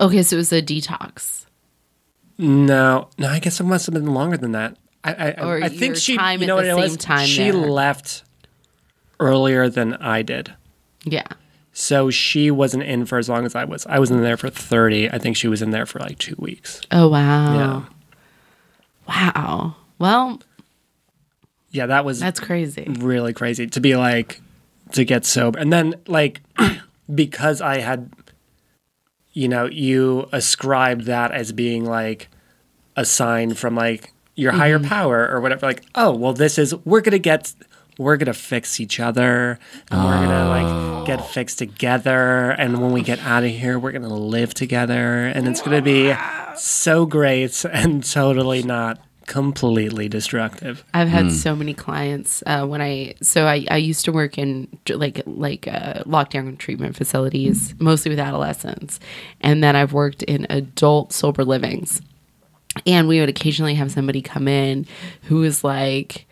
Okay, 0.00 0.22
so 0.22 0.36
it 0.36 0.38
was 0.38 0.52
a 0.52 0.62
detox. 0.62 1.44
No, 2.38 3.08
no, 3.18 3.28
I 3.28 3.38
guess 3.38 3.60
it 3.60 3.64
must 3.64 3.86
have 3.86 3.94
been 3.94 4.14
longer 4.14 4.36
than 4.38 4.52
that. 4.52 4.76
I, 5.04 5.32
I, 5.32 5.54
I 5.64 5.68
think 5.68 5.96
she, 5.96 6.12
you 6.12 6.18
know 6.46 6.56
what 6.56 6.62
the 6.64 6.70
it 6.70 6.74
was? 6.76 6.92
same 6.92 6.98
time 6.98 7.26
She 7.26 7.50
there. 7.50 7.54
left 7.54 8.22
earlier 9.18 9.68
than 9.68 9.94
I 9.94 10.22
did. 10.22 10.52
Yeah. 11.04 11.26
So 11.72 12.10
she 12.10 12.50
wasn't 12.50 12.82
in 12.82 13.06
for 13.06 13.16
as 13.18 13.28
long 13.28 13.46
as 13.46 13.54
I 13.54 13.64
was. 13.64 13.86
I 13.86 13.98
was 13.98 14.10
in 14.10 14.22
there 14.22 14.36
for 14.36 14.50
30. 14.50 15.10
I 15.10 15.18
think 15.18 15.36
she 15.36 15.48
was 15.48 15.62
in 15.62 15.70
there 15.70 15.86
for 15.86 15.98
like 16.00 16.18
two 16.18 16.34
weeks. 16.38 16.80
Oh 16.90 17.08
wow. 17.08 17.54
Yeah. 17.54 17.84
Wow. 19.08 19.76
Well, 19.98 20.40
Yeah, 21.70 21.86
that 21.86 22.04
was 22.04 22.20
that's 22.20 22.40
crazy. 22.40 22.86
really 22.98 23.32
crazy 23.32 23.66
to 23.68 23.80
be 23.80 23.96
like 23.96 24.40
to 24.92 25.04
get 25.04 25.24
sober 25.24 25.58
and 25.58 25.72
then 25.72 25.94
like 26.08 26.40
because 27.14 27.60
i 27.60 27.78
had 27.78 28.10
you 29.32 29.48
know 29.48 29.66
you 29.66 30.28
ascribe 30.32 31.02
that 31.02 31.30
as 31.30 31.52
being 31.52 31.84
like 31.84 32.28
a 32.96 33.04
sign 33.04 33.54
from 33.54 33.74
like 33.74 34.12
your 34.34 34.52
higher 34.52 34.78
mm-hmm. 34.78 34.88
power 34.88 35.28
or 35.28 35.40
whatever 35.40 35.66
like 35.66 35.84
oh 35.94 36.14
well 36.14 36.32
this 36.32 36.58
is 36.58 36.74
we're 36.84 37.00
gonna 37.00 37.18
get 37.18 37.52
we're 37.98 38.16
gonna 38.16 38.32
fix 38.32 38.80
each 38.80 38.98
other 38.98 39.58
and 39.90 40.04
we're 40.04 40.26
gonna 40.26 40.48
like 40.48 41.06
get 41.06 41.20
oh. 41.20 41.22
fixed 41.22 41.58
together 41.58 42.50
and 42.52 42.80
when 42.80 42.92
we 42.92 43.02
get 43.02 43.18
out 43.20 43.44
of 43.44 43.50
here 43.50 43.78
we're 43.78 43.92
gonna 43.92 44.08
live 44.08 44.54
together 44.54 45.26
and 45.26 45.46
it's 45.46 45.60
gonna 45.60 45.82
be 45.82 46.14
so 46.56 47.04
great 47.06 47.64
and 47.64 48.04
totally 48.04 48.62
not 48.62 48.98
completely 49.30 50.08
destructive. 50.08 50.84
I've 50.92 51.06
had 51.06 51.30
so 51.30 51.54
many 51.54 51.72
clients 51.72 52.42
uh, 52.46 52.66
when 52.66 52.82
I 52.82 53.14
so 53.22 53.46
I, 53.46 53.64
I 53.70 53.76
used 53.76 54.04
to 54.06 54.12
work 54.12 54.36
in 54.36 54.66
like 54.88 55.22
like 55.24 55.68
uh, 55.68 56.02
lockdown 56.02 56.58
treatment 56.58 56.96
facilities 56.96 57.72
mostly 57.78 58.08
with 58.10 58.18
adolescents, 58.18 58.98
and 59.40 59.62
then 59.62 59.76
I've 59.76 59.92
worked 59.92 60.24
in 60.24 60.48
adult 60.50 61.12
sober 61.12 61.44
livings, 61.44 62.02
and 62.86 63.06
we 63.06 63.20
would 63.20 63.28
occasionally 63.28 63.76
have 63.76 63.92
somebody 63.92 64.20
come 64.20 64.48
in 64.48 64.86
who 65.22 65.36
was 65.36 65.62
like. 65.64 66.26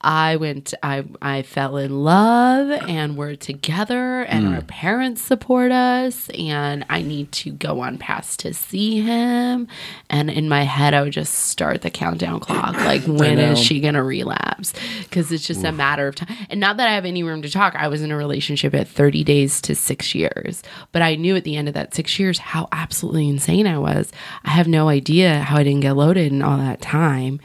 I 0.00 0.36
went 0.36 0.74
I 0.80 1.04
I 1.20 1.42
fell 1.42 1.76
in 1.76 2.04
love 2.04 2.70
and 2.88 3.16
we're 3.16 3.34
together 3.34 4.20
and 4.20 4.54
our 4.54 4.62
parents 4.62 5.20
support 5.20 5.72
us 5.72 6.28
and 6.30 6.86
I 6.88 7.02
need 7.02 7.32
to 7.32 7.50
go 7.50 7.80
on 7.80 7.98
past 7.98 8.38
to 8.40 8.54
see 8.54 9.00
him. 9.00 9.66
And 10.08 10.30
in 10.30 10.48
my 10.48 10.62
head 10.62 10.94
I 10.94 11.02
would 11.02 11.12
just 11.12 11.34
start 11.34 11.82
the 11.82 11.90
countdown 11.90 12.40
clock. 12.40 12.76
Like 12.88 13.02
when 13.02 13.38
is 13.38 13.58
she 13.58 13.80
going 13.80 13.94
to 13.94 14.02
relapse? 14.02 14.72
Cuz 15.10 15.30
it's 15.32 15.46
just 15.46 15.64
a 15.64 15.72
matter 15.72 16.08
of 16.08 16.14
time 16.14 16.34
and 16.48 16.60
not 16.60 16.76
that 16.76 16.88
I 16.88 16.92
have 16.92 17.04
any 17.04 17.22
room 17.22 17.42
to 17.42 17.50
talk. 17.50 17.74
I 17.74 17.88
was 17.88 18.00
in 18.00 18.12
a 18.12 18.16
relationship 18.16 18.74
at 18.74 18.88
30 18.88 19.24
days 19.24 19.60
to 19.62 19.74
6 19.74 20.14
years. 20.14 20.62
But 20.92 21.02
I 21.02 21.16
knew 21.16 21.34
at 21.36 21.44
the 21.44 21.56
end 21.56 21.68
of 21.68 21.74
that 21.74 21.94
6 21.94 22.18
years 22.18 22.38
how 22.38 22.68
absolutely 22.72 23.28
insane 23.28 23.66
I 23.66 23.78
was. 23.78 24.12
I 24.44 24.50
have 24.50 24.68
no 24.68 24.88
idea 24.88 25.40
how 25.40 25.56
I 25.56 25.64
didn't 25.64 25.80
get 25.80 25.96
loaded 25.96 26.32
in 26.32 26.40
all 26.40 26.56
that 26.56 26.80
time. 26.80 27.40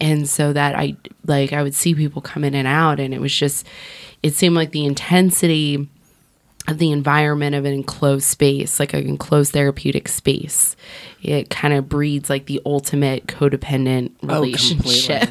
And 0.00 0.28
so 0.28 0.52
that 0.52 0.76
I 0.76 0.96
like 1.26 1.52
I 1.52 1.62
would 1.62 1.74
see 1.74 1.95
people 1.96 2.22
come 2.22 2.44
in 2.44 2.54
and 2.54 2.68
out 2.68 3.00
and 3.00 3.12
it 3.14 3.20
was 3.20 3.34
just 3.34 3.66
it 4.22 4.34
seemed 4.34 4.54
like 4.54 4.70
the 4.72 4.84
intensity 4.84 5.88
of 6.68 6.78
the 6.78 6.90
environment 6.90 7.54
of 7.54 7.64
an 7.64 7.72
enclosed 7.72 8.24
space 8.24 8.80
like 8.80 8.92
an 8.92 9.06
enclosed 9.06 9.52
therapeutic 9.52 10.08
space 10.08 10.74
it 11.22 11.50
kind 11.50 11.74
of 11.74 11.88
breeds 11.88 12.28
like 12.30 12.46
the 12.46 12.60
ultimate 12.64 13.26
codependent 13.26 14.12
Oh, 14.22 14.42
relationship. 14.42 15.28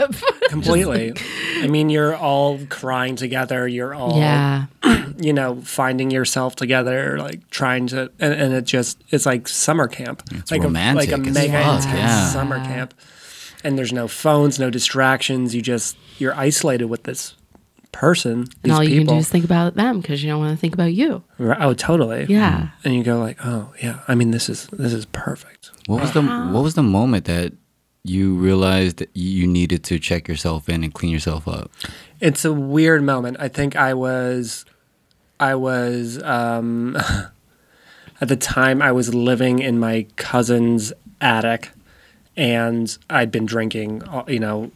completely. 0.50 1.14
I 1.62 1.68
mean 1.68 1.90
you're 1.90 2.16
all 2.16 2.60
crying 2.70 3.16
together. 3.16 3.66
You're 3.68 3.94
all 3.94 4.18
yeah. 4.18 4.66
you 5.18 5.32
know 5.32 5.62
finding 5.62 6.12
yourself 6.12 6.56
together 6.58 7.18
like 7.20 7.50
trying 7.50 7.88
to 7.88 8.12
and, 8.20 8.34
and 8.34 8.54
it 8.54 8.66
just 8.66 9.02
it's 9.10 9.26
like 9.26 9.48
summer 9.48 9.88
camp. 9.88 10.22
It's 10.32 10.52
like 10.52 10.64
romantic 10.64 11.10
a, 11.10 11.18
like 11.18 11.26
a 11.26 11.30
as 11.30 11.34
mega 11.34 11.58
intense 11.60 11.86
yeah. 11.86 12.28
summer 12.30 12.58
camp 12.60 12.94
and 13.66 13.78
there's 13.78 13.92
no 13.94 14.08
phones 14.08 14.60
no 14.60 14.70
distractions. 14.70 15.54
You 15.56 15.62
just 15.62 15.98
you're 16.20 16.36
isolated 16.36 16.86
with 16.86 17.04
this 17.04 17.36
person 17.92 18.32
and 18.32 18.50
these 18.64 18.74
all 18.74 18.84
you 18.84 19.00
can 19.00 19.08
do 19.08 19.16
is 19.16 19.30
think 19.30 19.46
about 19.46 19.76
them 19.76 20.02
because 20.02 20.22
you 20.22 20.30
don't 20.30 20.40
want 20.40 20.52
to 20.56 20.60
think 20.60 20.74
about 20.74 20.94
you. 20.94 21.24
Right- 21.38 21.58
oh 21.62 21.74
totally. 21.74 22.26
Yeah. 22.30 22.70
And 22.84 22.94
you 22.96 23.04
go 23.04 23.20
like 23.20 23.38
oh 23.44 23.74
yeah 23.82 24.00
i 24.08 24.16
mean 24.16 24.32
this 24.32 24.50
is 24.50 24.68
this 24.68 24.94
is 24.94 25.06
perfect. 25.08 25.72
What 25.88 26.02
was 26.02 26.12
the 26.14 26.22
What 26.22 26.64
was 26.64 26.76
the 26.76 26.84
moment 26.84 27.26
that 27.26 27.54
you 28.04 28.36
realized 28.36 28.98
that 28.98 29.10
you 29.14 29.48
needed 29.48 29.84
to 29.86 29.98
check 29.98 30.28
yourself 30.28 30.70
in 30.70 30.84
and 30.84 30.94
clean 30.94 31.12
yourself 31.12 31.48
up? 31.48 31.72
it's 32.22 32.46
a 32.46 32.54
weird 32.54 33.04
moment. 33.04 33.36
I 33.40 33.48
think 33.50 33.76
I 33.76 33.94
was, 33.94 34.64
I 35.40 35.56
was, 35.56 36.22
um, 36.24 36.96
at 38.22 38.28
the 38.30 38.38
time 38.38 38.82
I 38.82 38.92
was 38.92 39.14
living 39.14 39.60
in 39.60 39.80
my 39.80 40.08
cousin's 40.16 40.94
attic, 41.20 41.72
and 42.38 42.98
I'd 43.10 43.32
been 43.32 43.46
drinking, 43.46 44.04
uh, 44.04 44.24
you 44.28 44.40
know, 44.40 44.72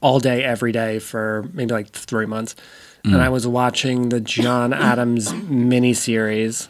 all 0.00 0.20
day, 0.20 0.44
every 0.44 0.72
day 0.72 0.98
for 0.98 1.48
maybe 1.52 1.72
like 1.72 1.88
three 1.88 2.26
months. 2.26 2.54
And 3.04 3.22
I 3.22 3.28
was 3.28 3.46
watching 3.46 4.08
the 4.08 4.20
John 4.20 4.72
Adams 4.72 5.32
miniseries 5.32 6.66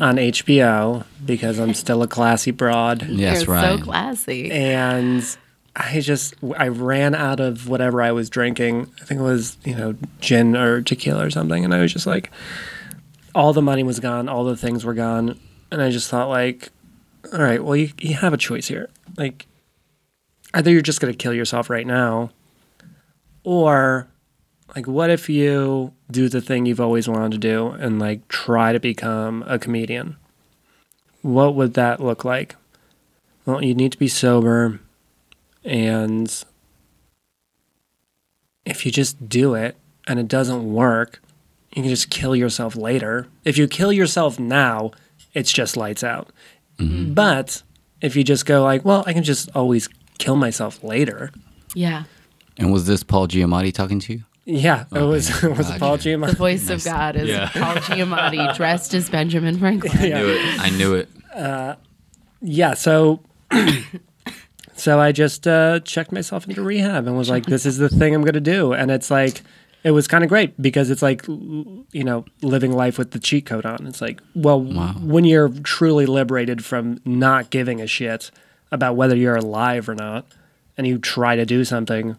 on 0.00 0.16
HBO 0.16 1.04
because 1.26 1.58
I'm 1.58 1.74
still 1.74 2.02
a 2.02 2.06
classy 2.08 2.52
broad. 2.52 3.06
Yes, 3.06 3.44
You're 3.44 3.56
right. 3.56 3.78
so 3.78 3.84
classy. 3.84 4.50
And 4.50 5.22
I 5.76 6.00
just, 6.00 6.36
I 6.56 6.68
ran 6.68 7.14
out 7.14 7.38
of 7.38 7.68
whatever 7.68 8.00
I 8.00 8.12
was 8.12 8.30
drinking. 8.30 8.90
I 9.02 9.04
think 9.04 9.20
it 9.20 9.24
was, 9.24 9.58
you 9.62 9.74
know, 9.74 9.94
gin 10.20 10.56
or 10.56 10.80
tequila 10.80 11.26
or 11.26 11.30
something. 11.30 11.66
And 11.66 11.74
I 11.74 11.82
was 11.82 11.92
just 11.92 12.06
like, 12.06 12.30
all 13.34 13.52
the 13.52 13.60
money 13.60 13.82
was 13.82 14.00
gone, 14.00 14.30
all 14.30 14.44
the 14.44 14.56
things 14.56 14.86
were 14.86 14.94
gone. 14.94 15.38
And 15.70 15.82
I 15.82 15.90
just 15.90 16.08
thought, 16.08 16.30
like, 16.30 16.70
all 17.32 17.40
right, 17.40 17.62
well, 17.62 17.76
you, 17.76 17.90
you 17.98 18.14
have 18.14 18.32
a 18.32 18.38
choice 18.38 18.68
here. 18.68 18.88
Like, 19.16 19.46
either 20.54 20.70
you're 20.70 20.82
just 20.82 21.00
going 21.00 21.12
to 21.12 21.16
kill 21.16 21.34
yourself 21.34 21.70
right 21.70 21.86
now, 21.86 22.30
or, 23.44 24.08
like, 24.74 24.86
what 24.86 25.10
if 25.10 25.28
you 25.28 25.92
do 26.10 26.28
the 26.28 26.40
thing 26.40 26.66
you've 26.66 26.80
always 26.80 27.08
wanted 27.08 27.32
to 27.32 27.38
do 27.38 27.68
and, 27.68 27.98
like, 27.98 28.26
try 28.28 28.72
to 28.72 28.80
become 28.80 29.44
a 29.46 29.58
comedian? 29.58 30.16
What 31.22 31.54
would 31.54 31.74
that 31.74 32.00
look 32.00 32.24
like? 32.24 32.56
Well, 33.46 33.62
you 33.62 33.74
need 33.74 33.92
to 33.92 33.98
be 33.98 34.08
sober, 34.08 34.80
and 35.64 36.44
if 38.64 38.86
you 38.86 38.92
just 38.92 39.28
do 39.28 39.54
it 39.54 39.76
and 40.06 40.18
it 40.20 40.28
doesn't 40.28 40.72
work, 40.72 41.20
you 41.74 41.82
can 41.82 41.90
just 41.90 42.10
kill 42.10 42.36
yourself 42.36 42.76
later. 42.76 43.26
If 43.44 43.58
you 43.58 43.66
kill 43.66 43.92
yourself 43.92 44.38
now, 44.38 44.92
it's 45.34 45.52
just 45.52 45.76
lights 45.76 46.04
out. 46.04 46.30
But 47.14 47.62
if 48.00 48.16
you 48.16 48.24
just 48.24 48.46
go 48.46 48.62
like, 48.62 48.84
well, 48.84 49.04
I 49.06 49.12
can 49.12 49.22
just 49.22 49.50
always 49.54 49.88
kill 50.18 50.36
myself 50.36 50.82
later. 50.84 51.30
yeah. 51.74 52.04
And 52.58 52.70
was 52.72 52.86
this 52.86 53.02
Paul 53.02 53.28
Giamatti 53.28 53.72
talking 53.72 53.98
to 54.00 54.12
you? 54.12 54.22
Yeah, 54.44 54.84
it 54.92 55.00
was 55.02 55.30
it 55.44 55.56
was 55.56 55.66
gotcha. 55.68 55.78
Paul 55.78 55.96
Giamatti. 55.98 56.02
The 56.02 56.32
Giamatti. 56.32 56.36
voice 56.36 56.68
of 56.70 56.84
God 56.84 57.16
is 57.16 57.28
Yeah. 57.28 57.48
Paul 57.48 57.76
Giamatti 57.76 58.54
dressed 58.56 58.92
as 58.94 59.08
Benjamin 59.08 59.58
Franklin. 59.58 59.92
I 59.96 60.08
knew 60.08 60.28
it. 60.28 60.60
I 60.60 60.70
knew 60.70 60.94
it. 60.94 61.08
Yeah, 62.44 62.74
so 62.74 63.20
so 64.74 64.98
I 65.00 65.12
just 65.12 65.46
uh, 65.46 65.80
checked 65.80 66.12
myself 66.12 66.46
into 66.48 66.62
rehab 66.62 67.06
and 67.06 67.16
was 67.16 67.30
like, 67.30 67.46
this 67.46 67.64
is 67.66 67.78
the 67.78 67.88
thing 67.88 68.14
I'm 68.14 68.22
gonna 68.24 68.40
do, 68.40 68.72
and 68.72 68.90
it's 68.90 69.10
like. 69.10 69.42
It 69.84 69.90
was 69.90 70.06
kind 70.06 70.22
of 70.22 70.28
great 70.30 70.60
because 70.62 70.90
it's 70.90 71.02
like, 71.02 71.26
you 71.26 72.04
know, 72.04 72.24
living 72.40 72.70
life 72.72 72.98
with 72.98 73.10
the 73.10 73.18
cheat 73.18 73.46
code 73.46 73.66
on. 73.66 73.86
It's 73.86 74.00
like, 74.00 74.20
well, 74.34 74.60
when 74.62 75.24
you're 75.24 75.48
truly 75.48 76.06
liberated 76.06 76.64
from 76.64 77.00
not 77.04 77.50
giving 77.50 77.80
a 77.80 77.86
shit 77.88 78.30
about 78.70 78.94
whether 78.96 79.16
you're 79.16 79.34
alive 79.36 79.88
or 79.88 79.94
not, 79.94 80.24
and 80.78 80.86
you 80.86 80.98
try 80.98 81.34
to 81.36 81.44
do 81.44 81.64
something, 81.64 82.16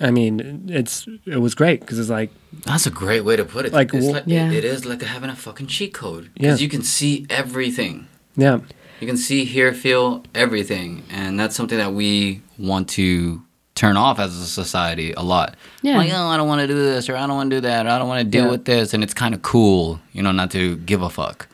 I 0.00 0.10
mean, 0.10 0.66
it's 0.68 1.06
it 1.24 1.38
was 1.38 1.54
great 1.54 1.80
because 1.80 1.98
it's 2.00 2.10
like, 2.10 2.30
That's 2.66 2.86
a 2.86 2.90
great 2.90 3.20
way 3.24 3.36
to 3.36 3.44
put 3.44 3.64
it. 3.64 3.72
Like, 3.72 3.94
it's 3.94 4.06
like 4.06 4.24
Yeah. 4.26 4.50
it, 4.50 4.58
it 4.58 4.64
is 4.64 4.84
like 4.84 5.02
having 5.02 5.30
a 5.30 5.36
fucking 5.36 5.68
cheat 5.68 5.94
code 5.94 6.24
Yeah. 6.34 6.48
because 6.48 6.62
you 6.62 6.68
can 6.68 6.82
see 6.82 7.26
everything. 7.30 8.08
yeah, 8.36 8.58
You 9.00 9.06
can 9.06 9.16
see, 9.16 9.44
hear, 9.44 9.72
feel 9.72 10.24
everything, 10.34 11.04
and 11.10 11.38
that's 11.38 11.54
something 11.54 11.78
that 11.78 11.92
we 11.94 12.42
want 12.58 12.88
to 12.90 13.42
turn 13.82 13.96
off 13.96 14.20
as 14.20 14.36
a 14.38 14.46
society 14.46 15.12
a 15.16 15.22
lot. 15.22 15.56
Yeah. 15.82 15.96
Like, 15.98 16.12
oh, 16.12 16.26
I 16.32 16.36
don't 16.36 16.46
want 16.46 16.60
to 16.60 16.68
do 16.68 16.74
this, 16.74 17.08
or 17.08 17.16
I 17.16 17.26
don't 17.26 17.34
want 17.34 17.50
to 17.50 17.56
do 17.56 17.60
that, 17.62 17.84
or 17.86 17.88
I 17.88 17.98
don't 17.98 18.06
want 18.06 18.20
to 18.24 18.30
deal 18.30 18.44
Yeah. 18.44 18.50
with 18.52 18.64
this, 18.64 18.94
and 18.94 19.02
it's 19.02 19.12
kind 19.14 19.34
of 19.34 19.42
cool, 19.42 19.98
you 20.12 20.22
know, 20.22 20.30
not 20.30 20.52
to 20.52 20.76
give 20.76 21.02
a 21.02 21.10
fuck. 21.10 21.48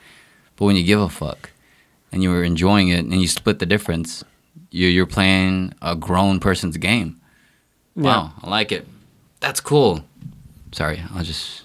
But 0.57 0.67
when 0.67 0.77
you 0.77 0.83
give 0.85 1.01
a 1.01 1.09
fuck, 1.09 1.51
and 2.13 2.23
you're 2.23 2.45
enjoying 2.45 2.89
it, 2.89 3.01
and 3.07 3.15
you 3.23 3.29
split 3.29 3.61
the 3.61 3.67
difference, 3.67 4.25
you're 4.71 4.91
you're 4.91 5.07
playing 5.07 5.73
a 5.81 5.97
grown 5.97 6.39
person's 6.39 6.77
game. 6.77 7.19
Wow, 7.97 8.33
I 8.43 8.51
like 8.51 8.73
it. 8.73 8.87
That's 9.41 9.61
cool. 9.61 10.05
Sorry, 10.73 11.03
I'll 11.15 11.25
just. 11.25 11.63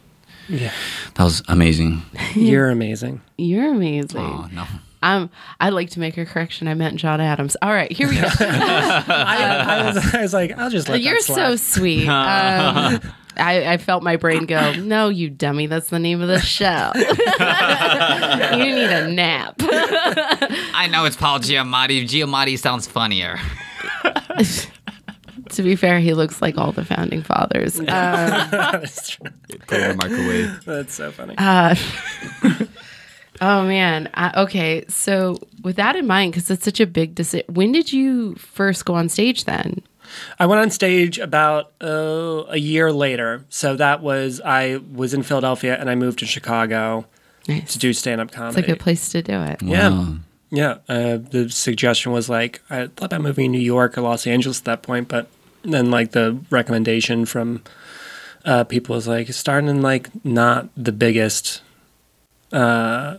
yeah, 0.48 0.72
That 1.16 1.24
was 1.26 1.42
amazing. 1.50 2.04
you're 2.36 2.70
amazing. 2.70 3.20
You're 3.38 3.70
amazing. 3.74 4.22
Oh 4.22 4.48
no. 4.54 4.66
Um, 5.04 5.30
I'd 5.60 5.74
like 5.74 5.90
to 5.92 6.00
make 6.00 6.18
a 6.18 6.26
correction. 6.26 6.70
I 6.70 6.76
meant 6.76 6.96
John 6.96 7.20
Adams. 7.20 7.58
All 7.62 7.74
right, 7.74 7.92
here 7.92 8.08
we 8.08 8.16
go. 8.16 8.22
I, 8.40 9.66
I, 9.68 9.86
was, 9.86 10.14
I 10.16 10.22
was 10.22 10.34
like, 10.34 10.58
I'll 10.58 10.70
just 10.70 10.88
let 10.88 11.02
You're 11.02 11.16
that 11.16 11.24
so 11.24 11.56
sweet. 11.58 12.08
Um, 12.24 13.02
I, 13.36 13.74
I 13.74 13.78
felt 13.78 14.04
my 14.04 14.16
brain 14.16 14.46
go, 14.46 14.74
no, 14.74 15.10
you 15.10 15.30
dummy. 15.30 15.66
That's 15.68 15.90
the 15.90 16.00
name 16.00 16.22
of 16.22 16.28
the 16.28 16.40
show. 16.40 16.92
you 16.96 18.76
need 18.76 18.90
a 18.90 19.08
nap. 19.12 19.56
I 19.60 20.88
know 20.92 21.06
it's 21.06 21.16
Paul 21.16 21.40
Giamatti. 21.40 22.04
Giamatti 22.04 22.58
sounds 22.58 22.88
funnier. 22.88 23.40
to 25.50 25.64
be 25.64 25.76
fair, 25.76 26.00
he 26.00 26.14
looks 26.14 26.42
like 26.42 26.58
all 26.58 26.72
the 26.72 26.86
founding 26.86 27.24
fathers. 27.24 27.80
Um, 27.80 27.86
That's 27.86 29.10
true. 29.10 29.30
Put 29.68 29.80
it 29.80 29.92
in 29.92 29.98
the 29.98 30.08
microwave. 30.08 30.66
That's 30.66 30.94
so 30.94 31.12
funny. 31.12 31.36
Uh, 31.38 31.76
oh 33.44 33.64
man. 33.64 34.10
I, 34.14 34.42
okay, 34.44 34.86
so 34.88 35.38
with 35.64 35.76
that 35.76 35.96
in 35.96 36.08
mind, 36.08 36.32
because 36.32 36.50
it's 36.50 36.66
such 36.66 36.80
a 36.80 36.88
big 36.88 37.16
decision, 37.16 37.46
when 37.54 37.72
did 37.72 37.94
you 37.94 38.36
first 38.36 38.86
go 38.86 38.96
on 38.96 39.10
stage? 39.10 39.46
Then 39.46 39.82
I 40.40 40.46
went 40.46 40.62
on 40.62 40.70
stage 40.70 41.20
about 41.20 41.72
uh, 41.82 42.44
a 42.48 42.58
year 42.58 42.92
later. 42.92 43.46
So 43.50 43.76
that 43.76 44.02
was 44.02 44.42
I 44.44 44.78
was 44.92 45.14
in 45.14 45.24
Philadelphia 45.24 45.78
and 45.80 45.90
I 45.90 45.96
moved 45.96 46.20
to 46.20 46.26
Chicago 46.26 47.06
nice. 47.48 47.74
to 47.74 47.80
do 47.80 47.94
stand 47.94 48.22
up 48.22 48.32
comedy. 48.32 48.50
It's 48.50 48.56
comedy. 48.56 48.72
a 48.72 48.76
good 48.76 48.84
place 48.84 49.10
to 49.10 49.22
do 49.22 49.42
it. 49.42 49.62
Yeah. 49.62 49.90
Wow. 49.90 50.16
Yeah, 50.54 50.78
uh, 50.88 51.18
the 51.18 51.50
suggestion 51.50 52.12
was 52.12 52.30
like 52.30 52.62
I 52.70 52.86
thought 52.86 53.06
about 53.06 53.22
moving 53.22 53.52
to 53.52 53.58
New 53.58 53.64
York 53.64 53.98
or 53.98 54.02
Los 54.02 54.28
Angeles 54.28 54.60
at 54.60 54.66
that 54.66 54.84
point, 54.84 55.08
but 55.08 55.28
then 55.64 55.90
like 55.90 56.12
the 56.12 56.40
recommendation 56.52 57.26
from 57.26 57.64
uh, 58.46 58.64
people 58.64 58.96
was 58.96 59.08
like 59.08 59.34
starting 59.34 59.68
in 59.68 59.82
like 59.82 60.10
not 60.24 60.70
the 60.78 60.92
biggest, 60.92 61.64
uh, 62.52 63.18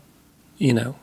you 0.59 0.73
know, 0.73 0.97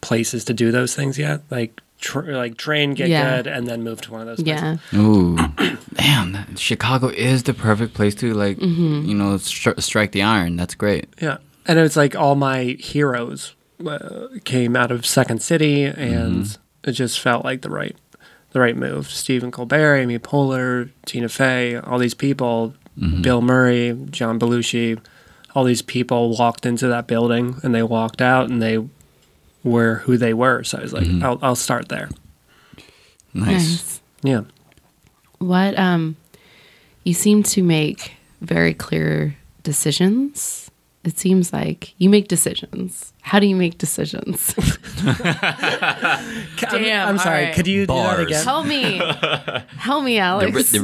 places 0.00 0.44
to 0.46 0.54
do 0.54 0.70
those 0.70 0.94
things 0.94 1.18
yet. 1.18 1.42
Like 1.50 1.80
tr- 2.00 2.30
like 2.32 2.56
train, 2.56 2.94
get 2.94 3.08
Yeah. 3.08 3.36
good, 3.36 3.46
and 3.46 3.66
then 3.66 3.82
move 3.82 4.00
to 4.02 4.12
one 4.12 4.20
of 4.22 4.26
those. 4.26 4.42
Places. 4.42 4.80
Yeah. 4.92 4.98
Ooh, 5.00 5.36
damn! 5.94 6.32
that- 6.32 6.58
Chicago 6.58 7.08
is 7.08 7.42
the 7.44 7.54
perfect 7.54 7.94
place 7.94 8.14
to 8.16 8.32
like, 8.34 8.58
Mm-hmm. 8.58 9.08
you 9.08 9.14
know, 9.14 9.34
stri- 9.36 9.80
strike 9.82 10.12
the 10.12 10.22
iron. 10.22 10.56
That's 10.56 10.74
great. 10.74 11.08
Yeah, 11.20 11.38
and 11.66 11.78
it's 11.78 11.96
like 11.96 12.14
all 12.14 12.34
my 12.36 12.76
heroes 12.78 13.54
uh, 13.86 14.28
came 14.44 14.76
out 14.76 14.90
of 14.90 15.04
Second 15.06 15.42
City, 15.42 15.84
and 15.84 16.56
it 16.84 16.92
just 16.92 17.20
felt 17.20 17.44
like 17.44 17.62
the 17.62 17.70
right, 17.70 17.96
the 18.52 18.60
right 18.60 18.76
move. 18.76 19.10
Stephen 19.10 19.50
Colbert, 19.50 19.96
Amy 19.96 20.18
Poehler, 20.18 20.90
Tina 21.04 21.28
Fey, 21.28 21.76
all 21.76 21.98
these 21.98 22.14
people, 22.14 22.74
Bill 23.20 23.42
Murray, 23.42 23.94
John 24.10 24.38
Belushi, 24.38 24.98
all 25.56 25.64
these 25.64 25.80
people 25.80 26.36
walked 26.36 26.66
into 26.66 26.86
that 26.86 27.06
building 27.06 27.58
and 27.62 27.74
they 27.74 27.82
walked 27.82 28.20
out 28.20 28.50
and 28.50 28.60
they 28.60 28.86
were 29.64 29.96
who 30.04 30.18
they 30.18 30.34
were. 30.34 30.62
So 30.62 30.76
I 30.76 30.82
was 30.82 30.92
like, 30.92 31.08
I'll, 31.22 31.38
I'll 31.40 31.56
start 31.56 31.88
there. 31.88 32.10
Nice. 33.32 33.46
Nice. 33.46 34.00
Yeah. 34.22 34.42
What 35.38 35.78
um 35.78 36.16
you 37.04 37.14
seem 37.14 37.42
to 37.44 37.62
make 37.62 38.12
very 38.42 38.74
clear 38.74 39.34
decisions. 39.62 40.70
It 41.06 41.18
seems 41.18 41.52
like 41.52 41.94
you 41.98 42.10
make 42.10 42.26
decisions. 42.26 43.12
How 43.22 43.38
do 43.38 43.46
you 43.46 43.54
make 43.54 43.78
decisions? 43.78 44.52
I'm, 44.98 45.14
Damn, 46.56 47.08
I'm 47.08 47.18
sorry. 47.18 47.36
all 47.38 47.44
right. 47.46 47.54
Could 47.54 47.66
you 47.66 47.86
do 47.86 47.94
that 47.94 48.20
again? 48.20 48.44
Help 48.44 48.66
me. 48.66 49.00
Help 49.76 50.04
me, 50.04 50.14
The 50.14 50.18
Alex. 50.20 50.72
ri- 50.74 50.78
the 50.78 50.80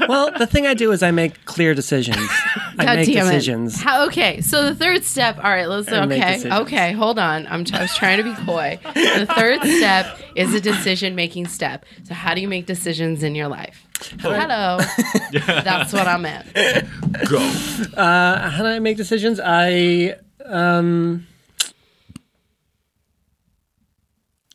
ri- 0.00 0.06
well, 0.08 0.30
the 0.38 0.46
thing 0.46 0.66
I 0.66 0.74
do 0.74 0.90
is 0.92 1.02
I 1.02 1.10
make 1.10 1.44
clear 1.44 1.74
decisions. 1.74 2.16
I 2.78 2.84
God 2.84 2.96
make 2.96 3.06
damn 3.12 3.26
decisions. 3.26 3.74
It. 3.74 3.82
How, 3.84 4.06
okay, 4.06 4.40
so 4.40 4.64
the 4.64 4.74
third 4.74 5.04
step. 5.04 5.36
All 5.36 5.50
right, 5.50 5.66
let's. 5.68 5.88
I 5.88 6.02
Okay, 6.04 6.50
okay, 6.50 6.92
hold 6.92 7.18
on. 7.18 7.46
I'm. 7.46 7.64
I 7.74 7.82
was 7.82 7.94
trying 7.94 8.18
to 8.18 8.24
be 8.24 8.34
coy. 8.46 8.78
The 8.94 9.26
third 9.36 9.60
step 9.62 10.18
is 10.34 10.54
a 10.54 10.60
decision 10.60 11.14
making 11.14 11.48
step. 11.48 11.84
So 12.04 12.14
how 12.14 12.34
do 12.34 12.40
you 12.40 12.48
make 12.48 12.66
decisions 12.66 13.22
in 13.22 13.34
your 13.34 13.48
life? 13.48 13.86
Hello. 14.20 14.78
That's 15.46 15.92
what 15.92 16.06
I 16.06 16.16
meant. 16.16 16.52
Go. 17.28 17.38
Uh, 17.96 18.50
how 18.50 18.58
do 18.62 18.66
I 18.68 18.78
make 18.78 18.96
decisions? 18.96 19.40
I 19.42 20.16
um, 20.44 21.26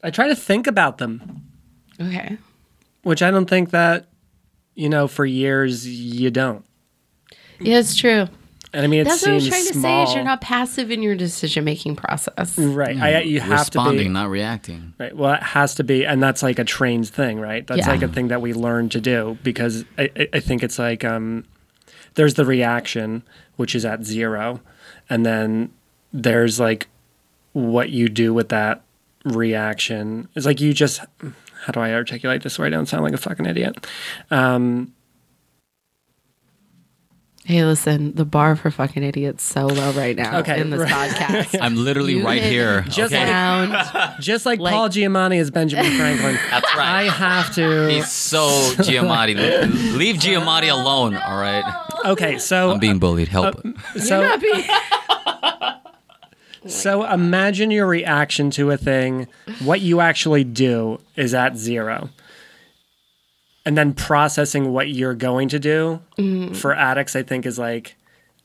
I 0.04 0.10
try 0.12 0.28
to 0.28 0.36
think 0.36 0.68
about 0.68 0.98
them, 1.00 1.42
Okay. 2.00 2.38
which 3.04 3.22
I 3.22 3.32
don't 3.32 3.50
think 3.50 3.72
that 3.72 4.08
you 4.76 4.90
know 4.90 5.08
for 5.08 5.26
years 5.26 5.88
you 5.88 6.30
don't. 6.32 6.64
Yeah, 7.60 7.80
it's 7.80 7.96
true. 7.96 8.28
And 8.74 8.84
I 8.84 8.88
mean, 8.88 9.00
it 9.02 9.04
That's 9.06 9.22
what 9.22 9.32
I 9.32 9.40
seems 9.40 9.44
was 9.44 9.50
trying 9.50 9.68
to 9.74 9.80
say. 9.80 10.04
Is 10.04 10.14
you're 10.16 10.24
not 10.26 10.42
passive 10.42 10.92
in 10.92 11.02
your 11.02 11.16
decision 11.16 11.64
making 11.64 11.96
process. 11.96 12.58
right. 12.58 12.98
I, 12.98 13.22
you 13.22 13.40
have 13.40 13.70
to 13.72 13.78
responding, 13.80 14.08
be 14.08 14.14
not 14.14 14.30
reacting. 14.30 14.94
right. 15.00 15.16
Well, 15.16 15.34
it 15.36 15.44
has 15.44 15.76
to 15.76 15.84
be, 15.86 16.06
and 16.06 16.22
that's 16.22 16.44
like 16.44 16.60
a 16.60 16.64
trained 16.66 17.08
thing, 17.08 17.40
right? 17.40 17.66
That's 17.66 17.80
Yeah. 17.80 17.90
like 17.92 18.02
a 18.02 18.08
thing 18.10 18.28
that 18.28 18.42
we 18.42 18.54
learn 18.54 18.90
to 18.90 19.00
do 19.02 19.38
because 19.42 19.86
I, 19.98 20.12
I- 20.18 20.28
I 20.34 20.40
think 20.42 20.64
it's 20.64 20.78
like 20.78 21.06
um, 21.06 21.46
there's 22.16 22.34
the 22.34 22.46
reaction, 22.46 23.24
which 23.56 23.74
is 23.74 23.86
at 23.86 24.04
zero, 24.04 24.60
and 25.10 25.26
then 25.26 25.72
there's 26.12 26.60
like 26.60 26.88
what 27.54 27.90
you 27.90 28.10
do 28.10 28.34
with 28.34 28.50
that 28.50 28.82
reaction. 29.24 30.28
It's 30.36 30.46
like 30.46 30.60
you 30.62 30.74
just 30.74 31.00
how 31.66 31.72
do 31.74 31.80
I 31.80 31.94
articulate 31.94 32.44
this 32.44 32.54
so 32.56 32.64
I 32.64 32.70
don't 32.70 32.86
sound 32.86 33.04
like 33.04 33.14
a 33.14 33.18
fucking 33.18 33.46
idiot? 33.46 33.88
Um, 34.30 34.94
Hey, 37.48 37.64
listen, 37.64 38.14
the 38.14 38.26
bar 38.26 38.58
for 38.58 38.70
fucking 38.70 39.04
idiots 39.04 39.42
so 39.42 39.68
low 39.68 39.92
right 39.94 40.18
now 40.18 40.40
Okay, 40.40 40.60
in 40.60 40.70
this 40.70 40.82
right. 40.82 41.10
podcast. 41.10 41.58
I'm 41.62 41.78
literally 41.78 42.16
You 42.18 42.26
right 42.26 42.44
here. 42.44 42.82
Just 42.90 43.14
okay? 43.14 43.26
Sound 43.26 43.74
Just 44.22 44.46
like, 44.46 44.60
Like- 44.60 44.74
Paul 44.74 44.90
Giamatti 44.90 45.38
is 45.38 45.50
Benjamin 45.50 45.90
Franklin. 45.98 46.38
That's 46.52 46.76
right. 46.76 46.86
I 46.86 47.04
have 47.04 47.56
to. 47.56 47.88
He's 47.88 48.12
so 48.12 48.50
Giamatti. 48.84 49.36
Leave 49.96 50.18
Giamatti 50.18 50.70
alone. 50.70 51.16
All 51.16 51.38
right. 51.40 51.64
Okay, 52.06 52.38
so 52.38 52.72
I'm 52.72 52.80
being 52.80 53.00
bullied. 53.00 53.30
Help. 53.30 53.56
Uh, 53.66 54.00
so 54.00 54.22
not 54.24 54.42
being- 54.42 54.66
so 56.68 57.06
imagine 57.10 57.72
your 57.72 57.88
reaction 57.88 58.52
to 58.52 58.72
a 58.72 58.78
thing. 58.78 59.28
What 59.64 59.80
you 59.80 60.02
actually 60.02 60.44
do 60.44 61.00
is 61.16 61.34
at 61.34 61.56
zero, 61.56 62.10
and 63.68 63.78
then 63.78 63.94
processing 63.94 64.72
what 64.72 64.88
you're 64.90 65.14
going 65.14 65.50
to 65.50 65.60
do 65.60 66.00
Mm-hmm. 66.18 66.54
for 66.54 66.74
addicts, 66.74 67.16
I 67.16 67.22
think, 67.24 67.46
is 67.46 67.60
like 67.60 67.96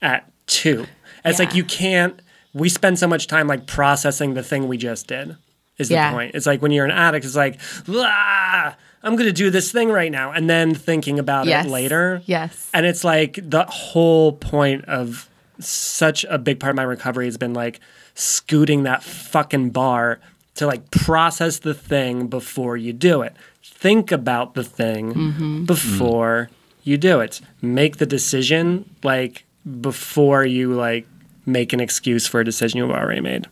at 0.02 0.30
two. 0.46 0.86
It's 1.24 1.38
like 1.38 1.54
you 1.54 1.62
can't. 1.64 2.20
We 2.52 2.68
spend 2.68 2.98
so 2.98 3.06
much 3.06 3.28
time 3.28 3.46
like 3.46 3.66
processing 3.66 4.34
the 4.34 4.42
thing 4.42 4.66
we 4.68 4.76
just 4.76 5.06
did. 5.06 5.36
Is 5.78 5.88
the 5.88 5.94
Yeah. 5.94 6.10
point? 6.12 6.34
It's 6.34 6.44
like 6.44 6.60
when 6.60 6.72
you're 6.72 6.84
an 6.84 6.90
addict, 6.90 7.24
it's 7.24 7.36
like, 7.36 7.60
ah, 7.88 8.76
I'm 9.04 9.14
gonna 9.16 9.32
do 9.32 9.48
this 9.50 9.70
thing 9.72 9.88
right 9.90 10.10
now, 10.12 10.32
and 10.32 10.50
then 10.50 10.74
thinking 10.74 11.18
about 11.20 11.46
yes. 11.46 11.64
it 11.66 11.70
later. 11.70 12.20
Yes. 12.26 12.68
And 12.74 12.84
it's 12.84 13.04
like 13.04 13.38
the 13.42 13.64
whole 13.64 14.32
point 14.32 14.84
of 14.86 15.28
such 15.60 16.24
a 16.28 16.38
big 16.38 16.58
part 16.60 16.70
of 16.70 16.76
my 16.76 16.82
recovery 16.82 17.26
has 17.26 17.36
been 17.38 17.54
like 17.54 17.78
scooting 18.14 18.82
that 18.82 19.02
fucking 19.04 19.70
bar 19.70 20.18
to 20.56 20.66
like 20.66 20.90
process 20.90 21.58
the 21.60 21.74
thing 21.74 22.26
before 22.26 22.76
you 22.76 22.92
do 22.92 23.22
it. 23.22 23.34
Think 23.64 24.12
about 24.12 24.54
the 24.54 24.64
thing 24.64 25.14
Mm-hmm. 25.14 25.64
before 25.64 26.50
you 26.84 26.96
do 26.98 27.20
it. 27.20 27.40
Make 27.60 27.96
the 27.98 28.06
decision 28.06 28.88
like 29.02 29.44
before 29.80 30.44
you 30.44 30.72
like 30.74 31.06
make 31.46 31.72
an 31.72 31.80
excuse 31.80 32.26
for 32.26 32.40
a 32.40 32.44
decision 32.44 32.78
you've 32.78 32.90
already 32.90 33.20
made. 33.20 33.46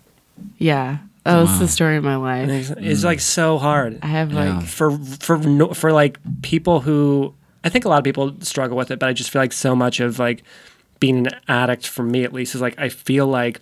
Yeah. 0.59 0.98
Oh, 1.26 1.44
it's 1.44 1.59
the 1.59 1.68
story 1.68 1.96
of 1.96 2.05
my 2.05 2.16
life. 2.16 2.48
It's, 2.48 2.70
it's 2.70 3.05
like 3.05 3.20
so 3.20 3.59
hard. 3.59 3.98
I 4.03 4.07
have 4.07 4.32
like 4.32 4.64
for 4.64 4.90
for 5.20 5.36
no, 5.38 5.72
for 5.74 5.92
like 5.92 6.18
people 6.42 6.80
who 6.80 7.34
I 7.62 7.68
think 7.68 7.84
a 7.84 7.88
lot 7.88 7.98
of 7.98 8.05
people 8.05 8.34
struggle 8.40 8.76
with 8.76 8.90
it, 8.90 8.98
but 8.98 9.09
I 9.09 9.12
just 9.12 9.30
feel 9.30 9.42
like 9.42 9.53
so 9.53 9.76
much 9.76 10.01
of 10.01 10.18
like 10.18 10.42
being 10.98 11.26
an 11.26 11.38
addict 11.46 11.86
for 11.86 12.03
me 12.03 12.24
at 12.24 12.32
least 12.32 12.55
is 12.55 12.61
like 12.61 12.78
I 12.78 12.88
feel 12.88 13.26
like 13.26 13.61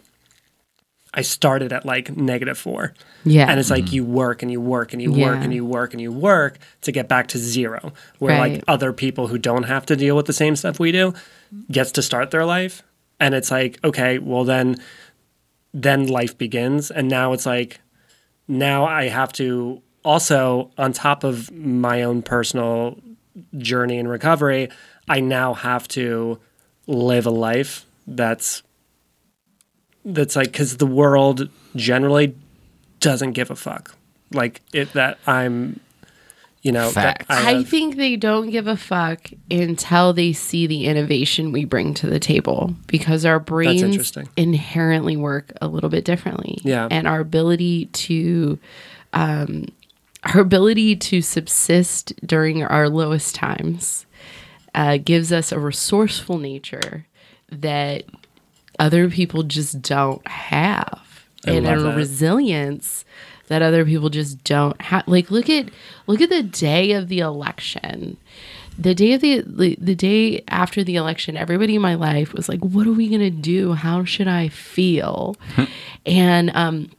I 1.15 1.23
started 1.23 1.73
at 1.73 1.85
like 1.85 2.17
negative 2.17 2.59
four. 2.59 2.95
yeah. 3.25 3.51
And 3.51 3.59
it's 3.59 3.71
like 3.71 3.87
mm-hmm. 3.87 3.95
you 3.95 4.05
work 4.05 4.43
and 4.43 4.51
you 4.51 4.61
work 4.61 4.93
and 4.93 5.01
you 5.01 5.13
work 5.13 5.43
and 5.43 5.55
you 5.55 5.65
work 5.65 5.93
and 5.93 6.01
you 6.01 6.13
work 6.13 6.59
to 6.83 6.93
get 6.93 7.09
back 7.09 7.29
to 7.29 7.39
zero. 7.39 7.93
Where 8.19 8.39
like 8.39 8.65
other 8.69 8.93
people 8.93 9.29
who 9.29 9.39
don't 9.39 9.65
have 9.65 9.87
to 9.87 9.97
deal 9.97 10.17
with 10.17 10.27
the 10.27 10.33
same 10.33 10.57
stuff 10.57 10.79
we 10.79 10.93
do 10.93 11.15
gets 11.71 11.93
to 11.93 12.03
start 12.03 12.31
their 12.31 12.45
life. 12.45 12.83
And 13.21 13.35
it's 13.35 13.51
like, 13.51 13.79
okay, 13.83 14.19
well 14.19 14.45
then 14.45 14.77
then 15.75 16.07
life 16.07 16.37
begins. 16.37 16.91
And 16.91 17.09
now 17.09 17.33
it's 17.33 17.47
like 17.47 17.81
now 18.47 18.85
I 18.85 19.09
have 19.09 19.33
to 19.35 19.83
also 20.05 20.71
on 20.79 20.93
top 20.93 21.25
of 21.25 21.51
my 21.53 22.03
own 22.03 22.23
personal 22.23 22.99
journey 23.57 23.99
and 23.99 24.09
recovery, 24.09 24.69
I 25.09 25.21
now 25.21 25.55
have 25.55 25.89
to 25.89 26.39
live 26.87 27.27
a 27.27 27.31
life 27.31 27.87
that's 28.07 28.63
that's 30.15 30.37
like 30.37 30.53
because 30.53 30.77
the 30.79 30.87
world 30.87 31.49
generally 31.77 32.35
doesn't 33.01 33.33
give 33.33 33.51
a 33.51 33.57
fuck 33.57 33.95
like 34.33 34.61
it 34.73 34.93
that 34.95 35.19
i'm 35.27 35.79
you 36.63 36.73
know 36.73 36.91
that 36.91 37.27
Facts. 37.27 37.27
I 37.31 37.53
have- 37.53 37.69
think 37.69 37.97
they 37.97 38.17
don't 38.17 38.51
give 38.51 38.67
a 38.67 38.77
fuck 38.77 39.31
until 39.51 40.13
they 40.13 40.33
see 40.33 40.67
the 40.67 40.87
innovation 40.87 41.53
we 41.53 41.65
bring 41.65 41.95
to 41.95 42.09
the 42.09 42.19
table 42.19 42.75
because 42.89 43.25
our 43.25 43.39
brains 43.39 43.83
interesting. 43.83 44.29
inherently 44.37 45.17
work 45.17 45.53
a 45.63 45.69
little 45.69 45.89
bit 45.89 46.05
differently. 46.05 46.59
Yeah. 46.65 46.89
And 46.91 47.07
our 47.07 47.21
ability 47.21 47.87
to 47.87 48.59
um 49.13 49.67
our 50.25 50.41
ability 50.41 50.97
to 50.97 51.23
subsist 51.23 52.13
during 52.27 52.65
our 52.65 52.89
lowest 52.89 53.37
times 53.37 54.05
uh, 54.75 54.99
gives 54.99 55.33
us 55.33 55.53
a 55.53 55.61
resourceful 55.61 56.39
nature 56.39 57.07
that 57.51 58.03
other 58.79 59.09
people 59.11 59.43
just 59.43 59.83
don't 59.83 60.27
have. 60.27 61.27
I 61.47 61.53
and 61.53 61.67
a 61.67 61.81
that. 61.81 61.97
resilience 61.97 63.05
that 63.49 63.63
other 63.63 63.85
people 63.85 64.11
just 64.11 64.43
don't 64.45 64.81
have. 64.81 65.07
Like 65.07 65.31
look 65.31 65.49
at 65.51 65.69
look 66.07 66.21
at 66.21 66.31
the 66.31 66.43
day 66.43 66.93
of 66.93 67.09
the 67.09 67.21
election. 67.21 68.17
The 68.79 68.95
day 68.95 69.13
of 69.15 69.21
the, 69.21 69.43
the 69.45 69.77
the 69.81 69.95
day 69.95 70.45
after 70.49 70.85
the 70.85 70.97
election, 70.97 71.37
everybody 71.37 71.75
in 71.75 71.83
my 71.83 71.95
life 71.95 72.33
was 72.33 72.49
like, 72.49 72.61
"What 72.61 72.87
are 72.87 72.93
we 72.93 73.09
gonna 73.09 73.31
do? 73.31 73.73
How 73.73 74.05
should 74.05 74.29
I 74.29 74.49
feel?" 74.49 75.37
and 76.07 76.51
um, 76.55 76.91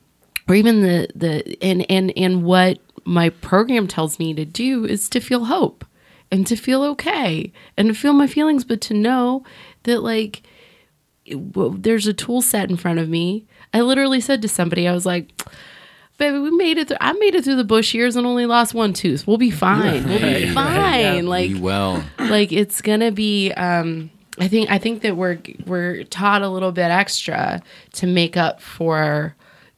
or 0.47 0.55
even 0.55 0.81
the 0.81 1.07
the 1.15 1.57
and 1.61 1.85
and 1.89 2.11
and 2.17 2.43
what 2.43 2.79
my 3.05 3.29
program 3.29 3.87
tells 3.87 4.19
me 4.19 4.33
to 4.33 4.45
do 4.45 4.85
is 4.85 5.07
to 5.09 5.19
feel 5.19 5.45
hope 5.45 5.85
and 6.31 6.45
to 6.47 6.55
feel 6.55 6.83
okay 6.83 7.51
and 7.77 7.87
to 7.87 7.93
feel 7.93 8.13
my 8.13 8.27
feelings, 8.27 8.63
but 8.63 8.81
to 8.81 8.93
know 8.93 9.43
that 9.83 10.01
like 10.03 10.43
there's 11.35 12.07
a 12.07 12.13
tool 12.13 12.41
set 12.41 12.69
in 12.69 12.77
front 12.77 12.99
of 12.99 13.09
me. 13.09 13.45
I 13.73 13.81
literally 13.81 14.19
said 14.21 14.41
to 14.41 14.47
somebody, 14.47 14.87
I 14.87 14.93
was 14.93 15.05
like, 15.05 15.29
baby, 16.17 16.39
we 16.39 16.51
made 16.51 16.77
it 16.77 16.87
through. 16.87 16.97
I 16.99 17.13
made 17.13 17.35
it 17.35 17.43
through 17.43 17.55
the 17.57 17.63
Bush 17.63 17.93
years 17.93 18.15
and 18.15 18.25
only 18.27 18.45
lost 18.45 18.73
one 18.73 18.93
tooth. 18.93 19.25
We'll 19.27 19.37
be 19.37 19.51
fine. 19.51 20.07
We'll 20.07 20.19
be 20.19 20.49
fine. 20.53 21.27
Like, 21.27 21.53
Be 21.53 21.59
well. 21.59 22.03
like 22.17 22.51
it's 22.51 22.81
gonna 22.81 23.11
be. 23.11 23.51
Um, 23.53 24.09
I 24.39 24.47
think 24.47 24.69
I 24.71 24.77
think 24.77 25.01
that 25.01 25.17
we're 25.17 25.39
we're 25.65 26.03
taught 26.05 26.41
a 26.41 26.49
little 26.49 26.71
bit 26.71 26.89
extra 26.91 27.61
to 27.93 28.07
make 28.07 28.37
up 28.37 28.61
for 28.61 29.35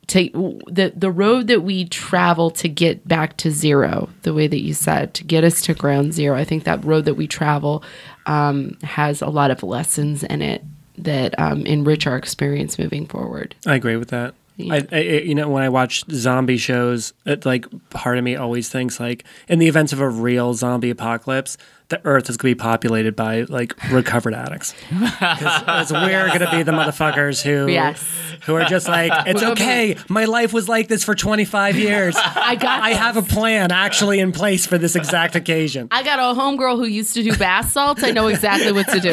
to 0.08 0.62
the 0.68 0.93
the 0.95 1.12
road 1.12 1.47
that 1.47 1.62
we 1.62 1.86
travel 1.86 2.52
to 2.52 2.68
get 2.70 3.08
back 3.08 3.38
to 3.38 3.52
zero. 3.52 4.10
The 4.24 4.34
way 4.34 4.47
that 4.47 4.62
you 4.62 4.74
said 4.74 5.14
to 5.16 5.24
get 5.24 5.43
us 5.43 5.62
to 5.64 5.74
ground 5.74 6.14
zero. 6.14 6.38
I 6.38 6.43
think 6.43 6.64
that 6.66 6.84
road 6.86 7.06
that 7.06 7.16
we 7.16 7.28
travel 7.28 7.84
um, 8.28 8.78
has 8.84 9.22
a 9.22 9.28
lot 9.30 9.52
of 9.52 9.64
lessons 9.64 10.24
in 10.24 10.41
it 10.41 10.64
that 10.98 11.38
um, 11.39 11.66
enrich 11.66 12.06
our 12.08 12.18
experience 12.18 12.78
moving 12.80 13.06
forward. 13.06 13.56
i 13.66 13.76
agree 13.76 13.96
with 13.98 14.10
that 14.10 14.34
Yeah. 14.58 14.76
I, 14.92 14.98
I 14.98 15.00
you 15.00 15.34
know 15.36 15.50
when 15.50 15.64
i 15.64 15.70
watch 15.70 16.04
zombie 16.12 16.58
shows 16.58 17.14
it 17.26 17.46
like 17.46 17.66
part 17.89 18.18
of 18.18 18.24
me 18.24 18.36
always 18.36 18.70
thinks 18.70 19.00
like 19.00 19.24
in 19.48 19.60
the 19.60 19.68
events 19.68 19.94
of 19.94 20.00
a 20.00 20.10
real 20.10 20.54
zombie 20.54 20.89
apocalypse 20.89 21.58
the 21.92 22.02
earth 22.06 22.30
is 22.30 22.38
going 22.38 22.52
to 22.52 22.56
be 22.56 22.60
populated 22.60 23.16
by 23.16 23.42
like 23.44 23.76
recovered 23.92 24.34
addicts. 24.34 24.74
Because 24.89 25.92
we're 25.92 26.28
going 26.28 26.39
to 26.39 26.50
be 26.52 26.64
the 26.64 26.72
motherfuckers 26.72 27.42
who 27.44 27.72
Yes. 27.72 28.04
who 28.46 28.56
are 28.56 28.66
just 28.66 28.88
like 28.88 29.12
it's 29.28 29.44
okay 29.44 29.96
my 30.10 30.26
life 30.26 30.52
was 30.54 30.68
like 30.68 30.88
this 30.88 31.04
for 31.04 31.14
25 31.16 31.76
years 31.76 32.16
I 32.18 32.56
got 32.56 32.82
I 32.82 32.92
have 32.92 33.18
a 33.18 33.22
plan 33.22 33.72
actually 33.72 34.20
in 34.20 34.32
place 34.32 34.66
for 34.66 34.78
this 34.78 34.96
exact 34.96 35.36
occasion. 35.36 35.88
I 35.92 36.04
got 36.04 36.18
a 36.20 36.39
homegirl 36.39 36.78
who 36.78 36.86
used 36.86 37.14
to 37.14 37.24
do 37.24 37.36
bath 37.38 37.72
salts. 37.72 38.04
I 38.04 38.12
know 38.12 38.28
exactly 38.28 38.72
what 38.72 38.88
to 38.89 39.00
do. 39.00 39.12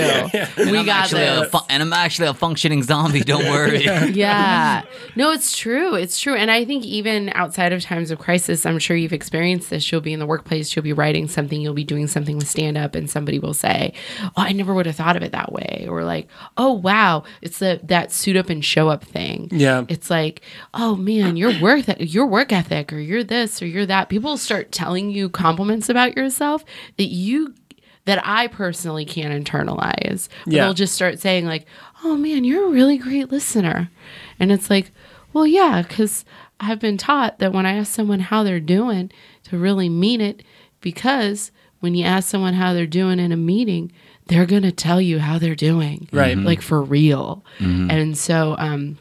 We 0.71 0.79
I'm 0.79 0.87
got 0.87 1.05
actually 1.05 1.25
a 1.25 1.41
this. 1.41 1.51
fu- 1.51 1.59
and 1.69 1.83
I'm 1.83 1.93
actually 1.93 2.29
a 2.29 2.35
functioning 2.35 2.83
zombie. 2.83 3.21
Don't 3.21 3.45
worry. 3.51 3.85
yeah. 3.85 4.85
No, 5.17 5.31
it's 5.33 5.57
true. 5.57 5.95
It's 5.95 6.19
true. 6.21 6.35
And 6.35 6.51
I 6.51 6.65
think 6.65 6.85
even 6.85 7.31
outside 7.35 7.73
of 7.73 7.83
times 7.83 8.11
of 8.11 8.19
crisis, 8.19 8.65
I'm 8.67 8.79
sure 8.79 8.97
you've 8.97 9.13
experienced 9.13 9.71
this. 9.71 9.91
You'll 9.91 10.01
be 10.01 10.13
in 10.13 10.21
the 10.21 10.27
workplace, 10.27 10.75
you'll 10.77 10.83
be 10.85 10.93
writing 10.93 11.29
something, 11.29 11.61
you'll 11.61 11.75
be 11.75 11.85
doing 11.85 12.07
something 12.07 12.37
with 12.37 12.49
stand 12.49 12.68
up, 12.77 12.95
and 12.95 13.09
somebody 13.09 13.39
will 13.39 13.55
say, 13.55 13.93
Oh, 14.23 14.31
I 14.37 14.53
never 14.53 14.75
would 14.75 14.87
have 14.87 14.97
thought 14.97 15.17
of 15.17 15.23
it 15.23 15.33
that 15.33 15.53
way. 15.53 15.87
Or 15.89 16.05
like, 16.05 16.29
oh 16.57 16.73
wow, 16.73 17.25
it's 17.43 17.59
the 17.59 17.81
that 17.85 18.13
suit 18.13 18.37
up 18.37 18.51
and 18.51 18.65
show 18.65 18.89
up 18.89 19.05
thing. 19.05 19.49
Yeah. 19.51 19.85
It's 19.89 20.11
like, 20.11 20.43
oh 20.75 20.97
man, 20.97 21.37
your 21.37 21.59
work 21.61 21.85
your 21.99 22.27
work 22.27 22.53
ethic, 22.53 22.93
or 22.93 22.99
you're 22.99 23.25
this 23.25 23.63
or 23.63 23.67
you're 23.67 23.87
that. 23.87 24.09
People 24.09 24.37
start 24.37 24.73
telling 24.73 25.11
you 25.11 25.29
compliments 25.29 25.89
about 25.89 26.17
yourself 26.17 26.65
that 26.97 27.09
you 27.09 27.55
that 28.05 28.27
I 28.27 28.47
personally 28.47 29.05
can't 29.05 29.45
internalize. 29.47 30.29
But 30.45 30.53
Yeah. 30.53 30.65
They'll 30.65 30.75
just 30.75 30.95
start 30.95 31.19
saying 31.19 31.47
like, 31.47 31.67
"Oh 32.03 32.17
man, 32.17 32.45
you're 32.45 32.67
a 32.67 32.71
really 32.73 32.97
great 32.97 33.31
listener," 33.31 33.91
and 34.41 34.51
it's 34.51 34.71
like, 34.71 34.91
well, 35.33 35.47
yeah, 35.47 35.83
because 35.87 36.25
I've 36.59 36.81
been 36.81 36.97
taught 36.97 37.39
that 37.39 37.53
when 37.53 37.67
I 37.67 37.75
ask 37.77 37.93
someone 37.93 38.21
how 38.21 38.43
they're 38.43 38.61
doing, 38.61 39.13
to 39.45 39.59
really 39.59 39.89
mean 39.89 40.21
it, 40.21 40.43
because 40.81 41.53
when 41.81 41.95
you 41.95 42.05
ask 42.05 42.29
someone 42.29 42.55
how 42.55 42.73
they're 42.73 42.87
doing 42.87 43.19
in 43.19 43.33
a 43.33 43.37
meeting, 43.37 43.93
they're 44.27 44.47
gonna 44.47 44.73
tell 44.73 45.01
you 45.01 45.19
how 45.19 45.39
they're 45.39 45.55
doing, 45.55 46.09
Right. 46.13 46.37
Like 46.37 46.61
for 46.63 46.83
real. 46.83 47.45
And 47.59 48.17
so, 48.17 48.57
um, 48.59 48.99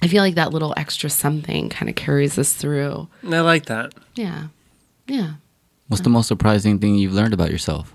I 0.00 0.06
feel 0.06 0.22
like 0.22 0.36
that 0.36 0.52
little 0.52 0.72
extra 0.76 1.10
something 1.10 1.68
kind 1.68 1.88
of 1.88 1.96
carries 1.96 2.38
us 2.38 2.52
through. 2.52 3.08
I 3.24 3.40
like 3.40 3.66
that. 3.66 3.94
Yeah, 4.14 4.48
yeah. 5.06 5.34
What's 5.88 6.02
the 6.02 6.10
most 6.10 6.28
surprising 6.28 6.78
thing 6.78 6.94
you've 6.94 7.14
learned 7.14 7.34
about 7.34 7.50
yourself? 7.50 7.94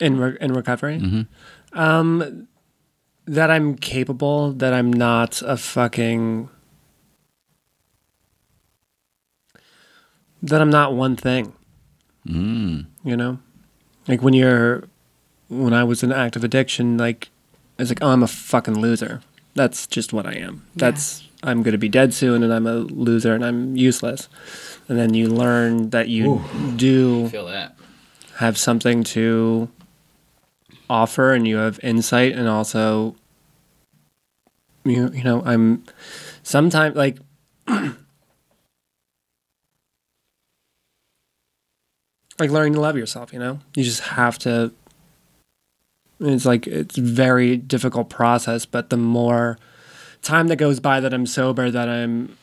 In 0.00 0.18
re- 0.18 0.38
in 0.40 0.52
recovery, 0.52 1.26
um, 1.72 2.48
that 3.26 3.50
I'm 3.50 3.76
capable. 3.76 4.52
That 4.52 4.72
I'm 4.72 4.92
not 4.92 5.42
a 5.44 5.56
fucking. 5.56 6.48
That 10.42 10.60
I'm 10.60 10.70
not 10.70 10.94
one 10.94 11.16
thing. 11.16 11.52
Mm. 12.26 12.86
You 13.04 13.16
know, 13.16 13.38
like 14.08 14.22
when 14.22 14.34
you're, 14.34 14.84
when 15.48 15.72
I 15.72 15.84
was 15.84 16.02
in 16.02 16.12
active 16.12 16.42
addiction, 16.42 16.96
like 16.96 17.28
it's 17.78 17.90
like, 17.90 18.02
oh, 18.02 18.08
I'm 18.08 18.22
a 18.22 18.26
fucking 18.28 18.80
loser. 18.80 19.20
That's 19.54 19.86
just 19.86 20.12
what 20.12 20.26
I 20.26 20.34
am. 20.34 20.66
That's 20.76 21.24
I'm 21.42 21.62
going 21.62 21.72
to 21.72 21.78
be 21.78 21.88
dead 21.88 22.12
soon, 22.12 22.42
and 22.42 22.52
I'm 22.52 22.66
a 22.66 22.74
loser, 22.74 23.34
and 23.34 23.44
I'm 23.44 23.76
useless. 23.76 24.28
And 24.88 24.98
then 24.98 25.14
you 25.14 25.28
learn 25.28 25.90
that 25.90 26.08
you 26.08 26.42
do 26.76 27.28
Feel 27.28 27.46
that. 27.46 27.76
have 28.36 28.58
something 28.58 29.04
to 29.04 29.68
offer, 30.90 31.32
and 31.32 31.46
you 31.46 31.56
have 31.58 31.78
insight, 31.82 32.32
and 32.32 32.48
also, 32.48 33.14
you 34.84 35.10
you 35.12 35.22
know, 35.22 35.42
I'm 35.44 35.84
sometimes 36.42 36.96
like. 36.96 37.18
like 42.38 42.50
learning 42.50 42.74
to 42.74 42.80
love 42.80 42.96
yourself, 42.96 43.32
you 43.32 43.38
know? 43.38 43.58
You 43.74 43.84
just 43.84 44.00
have 44.00 44.38
to 44.40 44.72
it's 46.20 46.44
like 46.44 46.66
it's 46.66 46.98
a 46.98 47.02
very 47.02 47.56
difficult 47.56 48.10
process, 48.10 48.66
but 48.66 48.90
the 48.90 48.96
more 48.96 49.58
time 50.22 50.48
that 50.48 50.56
goes 50.56 50.80
by 50.80 51.00
that 51.00 51.14
I'm 51.14 51.26
sober, 51.26 51.70
that 51.70 51.88
I'm 51.88 52.36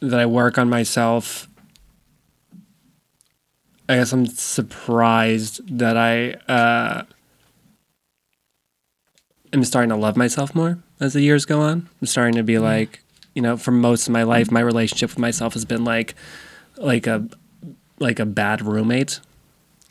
that 0.00 0.18
I 0.18 0.26
work 0.26 0.58
on 0.58 0.68
myself, 0.68 1.48
I 3.88 3.96
guess 3.96 4.12
I'm 4.12 4.26
surprised 4.26 5.78
that 5.78 5.96
I 5.96 6.32
uh, 6.52 7.04
am 9.52 9.64
starting 9.64 9.90
to 9.90 9.96
love 9.96 10.16
myself 10.16 10.54
more 10.54 10.78
as 10.98 11.12
the 11.12 11.20
years 11.20 11.44
go 11.44 11.60
on. 11.60 11.88
I'm 12.00 12.06
starting 12.06 12.34
to 12.34 12.42
be 12.42 12.58
like, 12.58 13.00
you 13.34 13.42
know, 13.42 13.56
for 13.56 13.70
most 13.70 14.08
of 14.08 14.12
my 14.12 14.24
life, 14.24 14.50
my 14.50 14.60
relationship 14.60 15.10
with 15.10 15.18
myself 15.18 15.52
has 15.52 15.64
been 15.64 15.84
like, 15.84 16.14
like 16.76 17.06
a, 17.06 17.28
like 18.00 18.18
a 18.18 18.26
bad 18.26 18.62
roommate. 18.62 19.20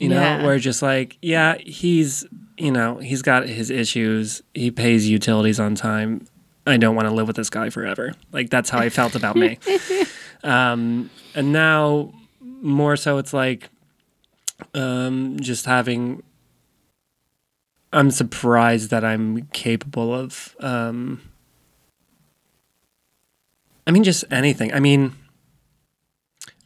You 0.02 0.08
know, 0.08 0.20
Yeah. 0.20 0.44
where 0.44 0.58
just 0.58 0.82
like, 0.82 1.16
yeah, 1.22 1.56
he's, 1.58 2.26
you 2.58 2.72
know, 2.72 2.98
he's 2.98 3.22
got 3.22 3.46
his 3.48 3.70
issues. 3.70 4.42
He 4.52 4.70
pays 4.70 5.08
utilities 5.08 5.60
on 5.60 5.74
time. 5.76 6.26
I 6.66 6.76
don't 6.76 6.94
want 6.96 7.08
to 7.08 7.14
live 7.14 7.26
with 7.26 7.36
this 7.36 7.50
guy 7.50 7.70
forever. 7.70 8.12
Like 8.32 8.50
that's 8.50 8.68
how 8.70 8.78
I 8.78 8.88
felt 8.88 9.14
about 9.14 9.36
me. 9.36 9.58
Um, 10.44 11.08
and 11.36 11.52
now 11.52 12.12
more 12.40 12.96
so 12.96 13.18
it's 13.18 13.32
like 13.32 13.68
um, 14.74 15.38
just 15.38 15.66
having 15.66 16.24
i'm 17.92 18.10
surprised 18.10 18.90
that 18.90 19.04
i'm 19.04 19.42
capable 19.52 20.12
of 20.12 20.56
um, 20.58 21.20
i 23.86 23.90
mean 23.92 24.02
just 24.02 24.24
anything 24.32 24.72
i 24.74 24.80
mean 24.80 25.12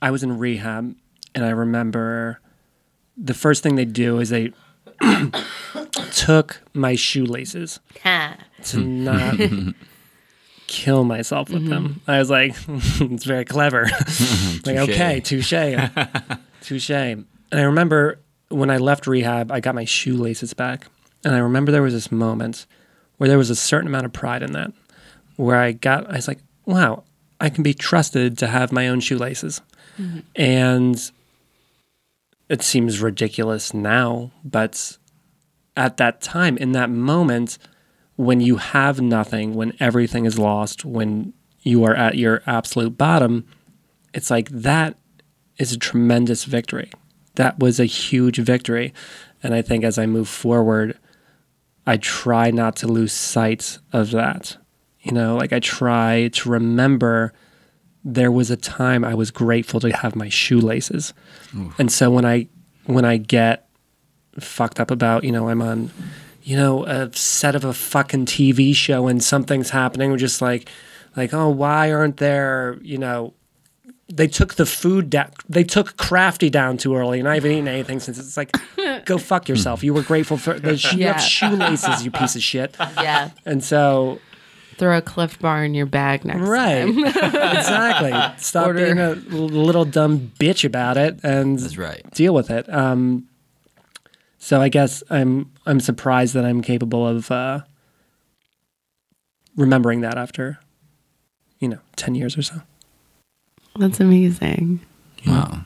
i 0.01 0.11
was 0.11 0.23
in 0.23 0.39
rehab 0.39 0.95
and 1.35 1.45
i 1.45 1.51
remember 1.51 2.41
the 3.17 3.35
first 3.35 3.63
thing 3.63 3.77
they 3.77 3.85
do 3.85 4.19
is 4.19 4.31
they 4.31 4.53
took 6.13 6.63
my 6.75 6.95
shoelaces 6.95 7.81
to 8.65 8.81
not 8.81 9.39
kill 10.67 11.05
myself 11.05 11.51
with 11.51 11.69
them. 11.69 11.89
Mm-hmm. 11.89 12.11
I 12.11 12.19
was 12.19 12.31
like, 12.31 12.55
it's 12.69 13.25
very 13.25 13.45
clever. 13.45 13.85
like, 14.65 14.77
okay, 14.77 15.21
touche. 15.21 15.51
touche. 16.63 16.91
And 16.91 17.27
I 17.53 17.63
remember 17.63 18.19
when 18.49 18.71
I 18.71 18.79
left 18.79 19.07
rehab, 19.07 19.51
I 19.51 19.61
got 19.61 19.75
my 19.75 19.85
shoelaces 19.85 20.55
back. 20.55 20.87
And 21.25 21.35
I 21.35 21.39
remember 21.39 21.73
there 21.73 21.83
was 21.83 21.95
this 21.95 22.13
moment 22.13 22.67
where 23.17 23.29
there 23.29 23.39
was 23.39 23.51
a 23.51 23.57
certain 23.57 23.89
amount 23.89 24.07
of 24.07 24.13
pride 24.13 24.43
in 24.43 24.53
that, 24.53 24.73
where 25.37 25.57
I 25.57 25.73
got, 25.73 26.09
I 26.11 26.17
was 26.17 26.29
like, 26.29 26.39
wow, 26.67 27.05
I 27.41 27.49
can 27.49 27.63
be 27.63 27.75
trusted 27.75 28.39
to 28.39 28.47
have 28.47 28.73
my 28.73 28.89
own 28.89 29.01
shoelaces. 29.01 29.61
Mm-hmm. 29.99 30.21
And 30.37 31.11
it 32.49 32.63
seems 32.63 33.01
ridiculous 33.01 33.75
now, 33.75 34.31
but 34.45 34.99
at 35.77 35.97
that 35.99 36.21
time, 36.21 36.57
in 36.57 36.73
that 36.73 36.91
moment, 36.91 37.59
when 38.17 38.41
you 38.41 38.57
have 38.57 39.01
nothing, 39.01 39.55
when 39.55 39.77
everything 39.79 40.25
is 40.25 40.39
lost, 40.39 40.85
when 40.85 41.33
you 41.61 41.85
are 41.85 41.95
at 41.95 42.17
your 42.17 42.43
absolute 42.47 42.97
bottom, 42.97 43.45
it's 44.15 44.31
like 44.31 44.49
that 44.51 44.97
is 45.59 45.73
a 45.73 45.79
tremendous 45.79 46.45
victory. 46.45 46.91
That 47.35 47.59
was 47.59 47.79
a 47.79 47.85
huge 47.85 48.39
victory. 48.39 48.95
And 49.43 49.55
I 49.55 49.63
think 49.63 49.85
as 49.85 49.99
I 49.99 50.07
move 50.07 50.29
forward, 50.29 50.99
I 51.87 51.99
try 51.99 52.51
not 52.51 52.77
to 52.77 52.87
lose 52.87 53.13
sight 53.13 53.79
of 53.93 54.11
that. 54.13 54.57
You 55.01 55.13
know, 55.13 55.37
like 55.37 55.53
I 55.53 55.61
try 55.61 56.29
to 56.33 56.49
remember 56.49 57.33
there 58.09 58.31
was 58.31 58.51
a 58.53 58.57
time 58.57 59.05
I 59.05 59.15
was 59.15 59.33
grateful 59.33 59.81
to 59.81 59.91
have 59.91 60.15
my 60.15 60.29
shoelaces. 60.29 61.13
And 61.77 61.91
so 61.91 62.09
when 62.11 62.25
I 62.25 62.47
when 62.85 63.05
I 63.05 63.17
get 63.17 63.67
fucked 64.39 64.79
up 64.79 64.91
about, 64.93 65.25
you 65.25 65.33
know, 65.33 65.49
I'm 65.49 65.61
on, 65.61 65.91
you 66.45 66.57
know, 66.57 66.85
a 66.87 67.13
set 67.15 67.57
of 67.57 67.65
a 67.65 67.73
fucking 67.75 68.27
TV 68.27 68.75
show 68.77 69.09
and 69.09 69.21
something's 69.25 69.71
happening. 69.71 70.13
We're 70.13 70.19
just 70.19 70.41
like, 70.41 70.69
like, 71.17 71.35
oh, 71.35 71.49
why 71.49 71.91
aren't 71.93 72.19
there, 72.19 72.79
you 72.81 72.97
know, 72.99 73.35
they 74.09 74.29
took 74.29 74.55
the 74.55 74.67
food 74.67 75.11
down, 75.11 75.33
they 75.49 75.65
took 75.65 75.97
Crafty 75.97 76.49
down 76.49 76.77
too 76.77 76.95
early, 76.95 77.19
and 77.19 77.29
I 77.29 77.35
haven't 77.35 77.51
eaten 77.51 77.67
anything 77.67 77.99
since. 77.99 78.19
It's 78.21 78.37
like, 78.37 78.53
go 79.05 79.19
fuck 79.19 79.49
yourself. 79.49 79.83
You 79.83 79.93
were 79.95 80.03
grateful 80.03 80.37
for 80.37 80.61
the 80.61 80.77
Yeah. 80.95 81.17
shoelaces, 81.17 82.05
you 82.05 82.13
piece 82.13 82.37
of 82.37 82.43
shit. 82.43 82.77
Yeah. 82.79 83.31
And 83.45 83.65
so, 83.65 84.21
Throw 84.79 84.99
a 84.99 85.03
Clif 85.03 85.39
Bar 85.39 85.65
in 85.65 85.75
your 85.75 85.87
bag 85.87 86.25
next 86.25 86.41
right, 86.41 86.85
time. 86.85 87.03
Right. 87.03 87.17
exactly. 87.57 88.13
Stop 88.39 88.67
Order. 88.67 88.85
being 88.85 88.99
a 88.99 89.15
little 89.15 89.85
dumb 89.87 90.33
bitch 90.39 90.65
about 90.65 90.97
it 90.99 91.19
and 91.23 91.59
That's 91.59 91.79
right. 91.79 92.09
deal 92.13 92.35
with 92.35 92.51
it. 92.51 92.69
Um, 92.73 93.27
so 94.39 94.61
I 94.61 94.69
guess 94.69 95.03
I'm 95.09 95.51
I'm 95.65 95.81
surprised 95.81 96.35
that 96.35 96.45
I'm 96.45 96.61
capable 96.61 97.07
of 97.07 97.31
uh, 97.31 97.61
remembering 99.57 100.03
that 100.03 100.19
after, 100.19 100.59
you 101.59 101.69
know, 101.69 101.79
ten 101.97 102.15
years 102.15 102.37
or 102.37 102.43
so. 102.43 102.61
That's 103.77 103.99
amazing. 104.01 104.81
Wow. 105.27 105.63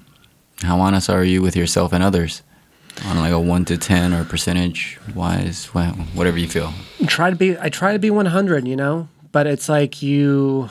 How 0.62 0.80
honest 0.80 1.11
are 1.11 1.24
you 1.24 1.42
with 1.42 1.56
yourself 1.56 1.92
and 1.92 2.02
others? 2.02 2.42
On 3.07 3.16
like 3.16 3.32
a 3.32 3.41
one 3.41 3.64
to 3.66 3.78
ten 3.78 4.12
or 4.12 4.24
percentage 4.24 4.99
wise, 5.14 5.66
whatever 5.66 6.38
you 6.38 6.49
feel. 6.49 6.72
Try 7.07 7.30
to 7.30 7.36
be. 7.36 7.59
I 7.59 7.68
try 7.68 7.93
to 7.93 7.99
be 7.99 8.11
100. 8.11 8.66
You 8.68 8.76
know, 8.76 9.09
but 9.32 9.47
it's 9.47 9.68
like 9.68 10.03
you. 10.03 10.70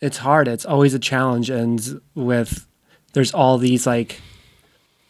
It's 0.00 0.18
hard. 0.18 0.48
It's 0.48 0.66
always 0.66 0.94
a 0.94 0.98
challenge, 0.98 1.48
and 1.48 2.00
with 2.14 2.66
there's 3.12 3.32
all 3.32 3.56
these 3.58 3.86
like 3.86 4.20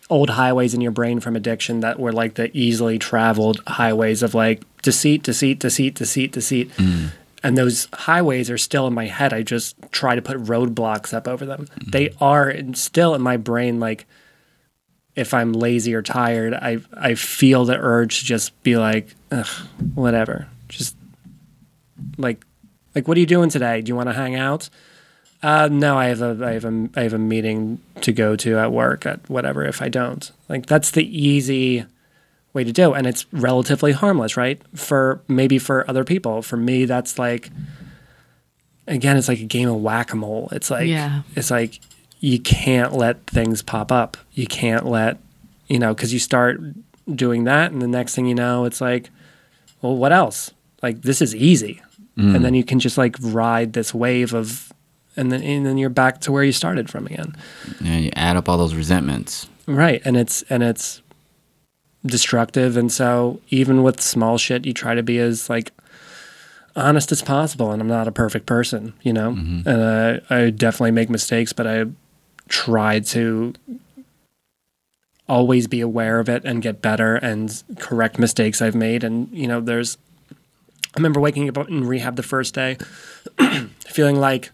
old 0.09 0.31
highways 0.31 0.75
in 0.75 0.81
your 0.81 0.93
brain 0.93 1.21
from 1.21 1.35
addiction 1.35 1.81
that 1.81 1.99
were 1.99 2.13
like 2.13 2.35
the 2.35 2.57
easily 2.57 2.99
traveled 2.99 3.61
highways 3.67 4.23
of 4.23 4.35
like 4.35 4.63
deceit, 4.83 5.23
deceit, 5.23 5.59
deceit, 5.59 5.95
deceit, 5.95 6.33
deceit. 6.33 6.71
Mm. 6.77 7.11
And 7.43 7.59
those 7.59 7.89
highways 7.93 8.51
are 8.51 8.59
still 8.59 8.87
in 8.87 8.95
my 8.95 9.07
head. 9.07 9.33
I 9.33 9.43
just 9.43 9.77
try 9.91 10.15
to 10.15 10.23
put 10.23 10.37
roadblocks 10.39 11.13
up 11.13 11.29
over 11.29 11.45
them. 11.45 11.69
They 11.87 12.09
mm. 12.09 12.17
are 12.21 12.55
still 12.75 13.15
in 13.15 13.23
my 13.23 13.37
brain. 13.37 13.81
Like 13.81 14.07
if 15.17 15.33
I'm 15.35 15.53
lazy 15.53 15.95
or 15.95 16.03
tired, 16.03 16.55
I 16.55 16.79
I 16.97 17.15
feel 17.15 17.65
the 17.65 17.77
urge 17.79 18.21
to 18.21 18.25
just 18.25 18.63
be 18.63 18.77
like, 18.77 19.15
Ugh, 19.33 19.47
whatever. 19.95 20.47
Just 20.69 20.97
like 22.19 22.45
like 22.95 23.09
what 23.09 23.17
are 23.17 23.21
you 23.21 23.27
doing 23.27 23.49
today? 23.51 23.81
Do 23.81 23.89
you 23.91 23.97
want 23.97 24.09
to 24.09 24.15
hang 24.15 24.35
out? 24.37 24.69
Uh, 25.43 25.69
no, 25.71 25.97
I 25.99 26.07
have 26.07 26.23
a 26.23 26.39
I 26.45 26.53
have 26.53 26.65
a 26.65 26.89
I 26.97 27.03
have 27.03 27.13
a 27.13 27.19
meeting 27.19 27.81
to 28.03 28.13
go 28.13 28.37
to 28.37 28.59
at 28.59 28.73
work 28.73 29.05
at 29.07 29.29
whatever. 29.29 29.65
If 29.65 29.81
I 29.83 29.89
don't, 29.89 30.31
like 30.49 30.67
that's 30.67 30.91
the 30.93 31.05
easy 31.05 31.85
way 32.53 32.65
to 32.65 32.73
do, 32.73 32.95
and 32.95 33.07
it's 33.07 33.27
relatively 33.33 33.93
harmless, 33.93 34.37
right? 34.37 34.61
For 34.75 35.21
maybe 35.29 35.59
for 35.59 35.89
other 35.91 36.05
people, 36.05 36.41
for 36.43 36.57
me, 36.57 36.85
that's 36.87 37.19
like 37.19 37.51
again, 38.87 39.17
it's 39.17 39.29
like 39.29 39.41
a 39.41 39.45
game 39.45 39.69
of 39.69 39.77
whack 39.83 40.13
a 40.13 40.17
mole. 40.17 40.49
It's 40.53 40.71
like 40.71 40.89
Yeah. 40.89 41.23
it's 41.35 41.51
like 41.51 41.81
you 42.21 42.39
can't 42.39 42.93
let 42.93 43.27
things 43.27 43.63
pop 43.63 43.93
up. 43.93 44.17
You 44.33 44.47
can't 44.47 44.87
let 44.87 45.19
you 45.69 45.79
know 45.79 45.95
because 45.95 46.13
you 46.13 46.19
start 46.19 46.61
doing 47.13 47.45
that, 47.45 47.73
and 47.73 47.81
the 47.81 47.87
next 47.87 48.15
thing 48.15 48.27
you 48.27 48.35
know, 48.35 48.65
it's 48.65 48.81
like, 48.81 49.11
well, 49.83 49.97
what 49.97 50.13
else? 50.13 50.53
Like 50.83 51.03
this 51.03 51.21
is 51.21 51.35
easy, 51.35 51.83
and 52.17 52.45
then 52.45 52.55
you 52.55 52.65
can 52.65 52.79
just 52.79 52.97
like 52.99 53.17
ride 53.21 53.73
this 53.73 53.93
wave 53.93 54.33
of, 54.35 54.73
and 55.17 55.31
then 55.31 55.43
and 55.43 55.67
then 55.67 55.79
you're 55.79 55.91
back 55.91 56.21
to 56.23 56.33
where 56.33 56.45
you 56.45 56.53
started 56.53 56.89
from 56.89 57.07
again. 57.07 57.35
And 57.85 58.05
you 58.05 58.11
add 58.17 58.37
up 58.37 58.49
all 58.49 58.59
those 58.59 58.75
resentments. 58.75 59.49
Right, 59.67 60.01
and 60.05 60.17
it's 60.17 60.43
and 60.49 60.63
it's 60.63 61.03
destructive, 62.05 62.77
and 62.77 62.91
so 62.91 63.41
even 63.51 63.83
with 63.83 64.01
small 64.01 64.39
shit, 64.39 64.65
you 64.65 64.73
try 64.73 64.95
to 64.95 65.03
be 65.03 65.19
as 65.19 65.51
like 65.51 65.73
honest 66.77 67.11
as 67.11 67.23
possible. 67.23 67.73
And 67.73 67.81
I'm 67.81 67.89
not 67.89 68.07
a 68.07 68.13
perfect 68.13 68.47
person, 68.47 68.93
you 69.03 69.13
know, 69.13 69.31
and 69.31 69.67
uh, 69.69 70.21
I 70.31 70.51
definitely 70.51 70.93
make 70.93 71.11
mistakes, 71.11 71.53
but 71.53 71.67
I 71.67 71.87
try 72.49 73.01
to 73.01 73.55
always 75.29 75.67
be 75.67 75.81
aware 75.81 76.21
of 76.21 76.29
it 76.29 76.45
and 76.45 76.63
get 76.63 76.81
better 76.81 77.17
and 77.17 77.63
correct 77.79 78.19
mistakes 78.19 78.63
I've 78.63 78.75
made. 78.77 79.03
And 79.05 79.29
you 79.33 79.49
know, 79.49 79.61
there's 79.61 79.99
I 80.31 80.99
remember 80.99 81.21
waking 81.21 81.49
up 81.49 81.69
in 81.69 81.85
rehab 81.87 82.17
the 82.17 82.23
first 82.23 82.55
day, 82.55 82.79
feeling 83.87 84.17
like 84.17 84.51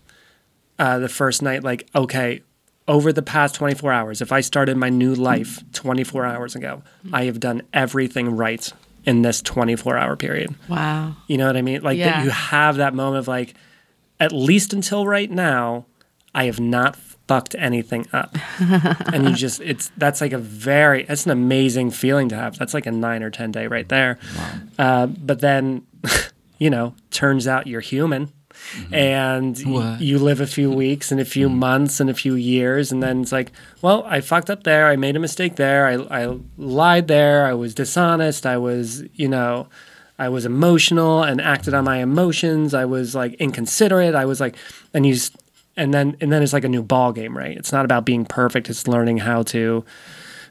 uh, 0.79 0.99
the 0.99 1.09
first 1.09 1.43
night, 1.43 1.63
like 1.63 1.89
okay 1.95 2.43
over 2.89 3.13
the 3.13 3.23
past 3.23 3.55
24 3.55 3.93
hours, 3.93 4.21
if 4.21 4.33
I 4.33 4.41
started 4.41 4.77
my 4.77 4.89
new 4.89 5.15
life 5.15 5.63
24 5.73 6.25
hours 6.27 6.57
ago, 6.57 6.83
I 7.13 7.25
have 7.27 7.39
done 7.39 7.63
everything 7.73 8.37
right 8.37 8.71
in 9.05 9.23
this 9.23 9.41
24 9.41 9.97
hour 9.97 10.17
period. 10.17 10.55
Wow. 10.69 11.15
You 11.29 11.39
know 11.39 11.47
what 11.47 11.57
I 11.57 11.63
mean? 11.63 11.83
Like 11.83 11.99
Yeah. 11.99 12.11
that 12.19 12.25
you 12.25 12.31
have 12.31 12.77
that 12.77 12.93
moment 12.93 13.19
of 13.19 13.29
like, 13.29 13.55
at 14.19 14.33
least 14.33 14.73
until 14.73 15.07
right 15.07 15.31
now, 15.31 15.87
I 16.35 16.45
have 16.47 16.59
not 16.59 16.97
fucked 17.29 17.55
anything 17.59 18.07
up. 18.13 18.37
and 18.61 19.29
you 19.29 19.35
just 19.35 19.61
it's 19.61 19.91
that's 19.97 20.21
like 20.21 20.33
a 20.33 20.39
very 20.39 21.05
that's 21.05 21.25
an 21.25 21.31
amazing 21.33 21.91
feeling 21.91 22.29
to 22.31 22.37
have. 22.37 22.59
That's 22.59 22.75
like 22.75 22.87
a 22.87 22.91
nine 22.93 23.23
or 23.23 23.31
ten 23.31 23.53
day 23.53 23.67
right 23.67 23.89
there. 23.89 24.19
Uh, 24.79 25.07
but 25.07 25.41
then, 25.41 25.87
you 26.59 26.71
know, 26.71 26.95
turns 27.11 27.47
out 27.47 27.67
you're 27.67 27.81
human. 27.81 28.33
And 28.93 29.59
y- 29.67 29.97
you 29.99 30.19
live 30.19 30.41
a 30.41 30.47
few 30.47 30.71
weeks 30.71 31.11
and 31.11 31.21
a 31.21 31.25
few 31.25 31.49
months 31.49 32.01
and 32.01 32.09
a 32.11 32.15
few 32.15 32.35
years, 32.35 32.93
and 32.93 33.03
then 33.03 33.23
it's 33.23 33.33
like, 33.33 33.51
well, 33.81 34.05
I 34.07 34.21
fucked 34.21 34.51
up 34.51 34.63
there. 34.65 34.87
I 34.89 34.97
made 34.97 35.17
a 35.17 35.19
mistake 35.19 35.57
there. 35.57 35.87
I, 35.87 36.23
I 36.25 36.39
lied 36.59 37.09
there. 37.09 37.47
I 37.47 37.55
was 37.55 37.75
dishonest. 37.75 38.47
I 38.47 38.59
was, 38.59 39.03
you 39.15 39.27
know, 39.29 39.69
I 40.19 40.29
was 40.29 40.45
emotional 40.45 41.23
and 41.23 41.41
acted 41.41 41.75
on 41.75 41.85
my 41.85 41.99
emotions. 41.99 42.75
I 42.75 42.85
was 42.85 43.15
like 43.15 43.35
inconsiderate. 43.35 44.15
I 44.15 44.27
was 44.27 44.39
like, 44.41 44.57
and 44.95 45.07
you, 45.07 45.17
and 45.77 45.93
then 45.95 46.17
and 46.21 46.31
then 46.33 46.43
it's 46.43 46.53
like 46.53 46.65
a 46.65 46.69
new 46.69 46.83
ball 46.83 47.13
game, 47.13 47.37
right? 47.37 47.57
It's 47.57 47.73
not 47.73 47.85
about 47.85 48.05
being 48.05 48.25
perfect. 48.25 48.69
It's 48.71 48.87
learning 48.87 49.19
how 49.19 49.43
to 49.45 49.85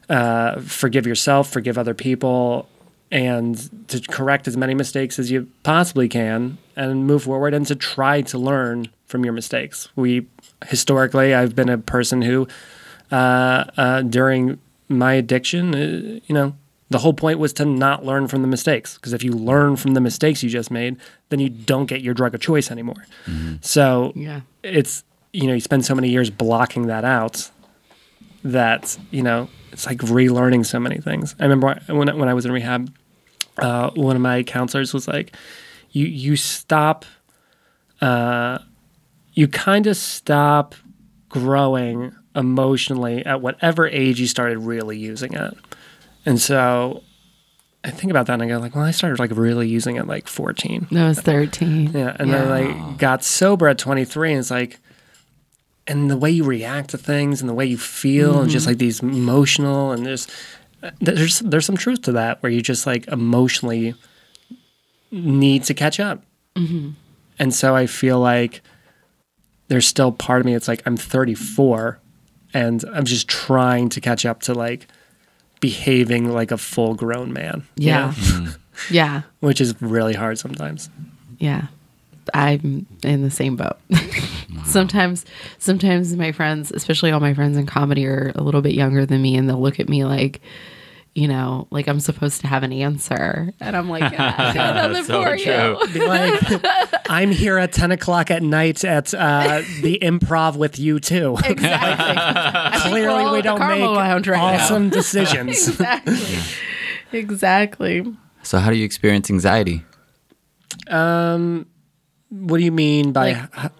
uh, 0.09 0.59
forgive 0.61 1.05
yourself, 1.07 1.49
forgive 1.49 1.77
other 1.77 1.93
people, 1.93 2.67
and 3.11 3.87
to 3.89 4.01
correct 4.01 4.47
as 4.47 4.57
many 4.57 4.73
mistakes 4.73 5.19
as 5.19 5.31
you 5.31 5.47
possibly 5.63 6.07
can, 6.09 6.57
and 6.75 7.05
move 7.05 7.23
forward, 7.23 7.53
and 7.53 7.65
to 7.67 7.75
try 7.75 8.21
to 8.21 8.37
learn 8.37 8.89
from 9.05 9.23
your 9.23 9.33
mistakes. 9.33 9.89
We 9.95 10.27
historically, 10.67 11.33
I've 11.33 11.55
been 11.55 11.69
a 11.69 11.77
person 11.77 12.21
who, 12.21 12.47
uh, 13.11 13.65
uh, 13.77 14.01
during 14.03 14.59
my 14.87 15.13
addiction, 15.13 15.75
uh, 15.75 16.19
you 16.25 16.33
know, 16.33 16.55
the 16.89 16.99
whole 16.99 17.13
point 17.13 17.39
was 17.39 17.53
to 17.53 17.63
not 17.65 18.05
learn 18.05 18.27
from 18.27 18.41
the 18.41 18.47
mistakes. 18.49 18.95
Because 18.95 19.13
if 19.13 19.23
you 19.23 19.31
learn 19.31 19.77
from 19.77 19.93
the 19.93 20.01
mistakes 20.01 20.43
you 20.43 20.49
just 20.49 20.69
made, 20.71 20.97
then 21.29 21.39
you 21.39 21.47
don't 21.49 21.85
get 21.85 22.01
your 22.01 22.13
drug 22.13 22.35
of 22.35 22.41
choice 22.41 22.69
anymore. 22.69 23.05
So 23.61 24.11
Yeah. 24.13 24.41
it's 24.61 25.03
you 25.33 25.47
know 25.47 25.53
you 25.53 25.61
spend 25.61 25.85
so 25.85 25.95
many 25.95 26.09
years 26.09 26.29
blocking 26.29 26.87
that 26.87 27.03
out 27.05 27.49
that 28.43 28.97
you 29.11 29.21
know 29.23 29.49
it's 29.71 29.85
like 29.85 29.99
relearning 29.99 30.65
so 30.65 30.79
many 30.79 30.97
things. 30.97 31.35
I 31.39 31.43
remember 31.43 31.79
when 31.87 32.17
when 32.17 32.29
I 32.29 32.33
was 32.33 32.45
in 32.45 32.51
rehab, 32.51 32.93
uh, 33.57 33.91
one 33.91 34.15
of 34.15 34.21
my 34.21 34.43
counselors 34.43 34.93
was 34.93 35.07
like, 35.07 35.35
"You 35.91 36.05
you 36.05 36.35
stop, 36.35 37.05
uh, 38.01 38.59
you 39.33 39.47
kind 39.47 39.87
of 39.87 39.95
stop 39.97 40.75
growing 41.29 42.13
emotionally 42.35 43.25
at 43.25 43.41
whatever 43.41 43.87
age 43.87 44.19
you 44.19 44.27
started 44.27 44.59
really 44.59 44.97
using 44.97 45.33
it." 45.33 45.53
And 46.25 46.39
so 46.39 47.03
I 47.83 47.89
think 47.91 48.11
about 48.11 48.27
that 48.27 48.33
and 48.33 48.43
I 48.43 48.47
go 48.47 48.59
like, 48.59 48.75
"Well, 48.75 48.83
I 48.83 48.91
started 48.91 49.19
like 49.19 49.31
really 49.33 49.67
using 49.67 49.95
it 49.95 50.05
like 50.07 50.27
14." 50.27 50.87
That 50.91 51.07
was 51.07 51.21
13. 51.21 51.91
Yeah, 51.93 52.15
and 52.19 52.31
then 52.33 52.49
like 52.49 52.97
got 52.97 53.23
sober 53.23 53.67
at 53.67 53.77
23, 53.77 54.31
and 54.31 54.39
it's 54.39 54.51
like, 54.51 54.79
and 55.87 56.09
the 56.09 56.17
way 56.17 56.29
you 56.31 56.43
react 56.43 56.91
to 56.91 56.97
things 56.97 57.41
and 57.41 57.49
the 57.49 57.53
way 57.53 57.65
you 57.65 57.77
feel, 57.77 58.41
and 58.41 58.49
just 58.49 58.63
mm-hmm. 58.63 58.71
like 58.71 58.77
these 58.77 59.01
emotional, 59.01 59.91
and 59.91 60.05
there's 60.05 60.27
there's 60.99 61.39
there's 61.39 61.65
some 61.65 61.77
truth 61.77 62.01
to 62.03 62.11
that 62.13 62.41
where 62.41 62.51
you 62.51 62.61
just 62.61 62.85
like 62.85 63.07
emotionally 63.07 63.93
need 65.11 65.63
to 65.63 65.73
catch 65.73 65.99
up, 65.99 66.23
mm-hmm. 66.55 66.91
and 67.39 67.53
so 67.53 67.75
I 67.75 67.87
feel 67.87 68.19
like 68.19 68.61
there's 69.67 69.87
still 69.87 70.11
part 70.11 70.39
of 70.41 70.45
me. 70.45 70.53
It's 70.53 70.67
like 70.67 70.81
I'm 70.85 70.97
34, 70.97 71.99
and 72.53 72.83
I'm 72.93 73.05
just 73.05 73.27
trying 73.27 73.89
to 73.89 74.01
catch 74.01 74.25
up 74.25 74.41
to 74.43 74.53
like 74.53 74.87
behaving 75.61 76.31
like 76.31 76.51
a 76.51 76.57
full 76.57 76.95
grown 76.95 77.31
man. 77.31 77.65
you 77.77 77.87
Yeah. 77.87 77.99
know? 77.99 78.11
Mm-hmm. 78.11 78.93
Yeah. 78.93 79.21
which 79.39 79.61
is 79.61 79.79
really 79.81 80.13
hard 80.13 80.39
sometimes. 80.39 80.89
Yeah. 81.37 81.67
I'm 82.33 82.85
in 83.03 83.21
the 83.23 83.31
same 83.31 83.55
boat. 83.55 83.77
sometimes 84.65 85.25
sometimes 85.59 86.15
my 86.15 86.31
friends, 86.31 86.71
especially 86.71 87.11
all 87.11 87.19
my 87.19 87.33
friends 87.33 87.57
in 87.57 87.65
comedy 87.65 88.05
are 88.05 88.31
a 88.35 88.41
little 88.43 88.61
bit 88.61 88.73
younger 88.73 89.05
than 89.05 89.21
me 89.21 89.35
and 89.35 89.49
they'll 89.49 89.61
look 89.61 89.79
at 89.79 89.89
me 89.89 90.05
like 90.05 90.41
you 91.13 91.27
know, 91.27 91.67
like 91.71 91.89
I'm 91.89 91.99
supposed 91.99 92.39
to 92.39 92.47
have 92.47 92.63
an 92.63 92.71
answer. 92.71 93.51
And 93.59 93.75
I'm 93.75 93.89
like, 93.89 94.13
"Ah, 94.17 94.49
I 94.49 94.53
got 94.53 94.75
nothing 94.91 95.03
So 95.03 95.21
for 95.21 95.35
true. 95.37 95.77
you. 96.01 96.07
like, 96.07 96.41
I'm 97.09 97.31
here 97.31 97.57
at 97.57 97.73
10 97.73 97.91
o'clock 97.91 98.31
at 98.31 98.41
night 98.41 98.85
at 98.85 99.13
uh, 99.13 99.61
the 99.81 99.99
improv 100.01 100.55
with 100.55 100.79
you 100.79 101.01
too. 101.01 101.35
Exactly. 101.45 102.15
I 102.15 102.69
think 102.79 102.85
we're 102.85 102.89
Clearly, 102.91 103.31
we 103.33 103.41
don't 103.41 103.59
make 103.59 103.67
Carmel 103.67 103.91
Lounge 103.93 104.27
right 104.29 104.37
now. 104.37 104.63
awesome 104.63 104.87
decisions. 104.89 105.67
Exactly. 105.67 106.37
Exactly. 107.11 108.15
So 108.43 108.59
how 108.59 108.69
do 108.69 108.77
you 108.77 108.85
experience 108.85 109.29
anxiety? 109.29 109.83
What 112.31 112.57
do 112.57 112.63
you 112.63 112.71
mean 112.71 113.11
by 113.11 113.47
Like- 113.55 113.71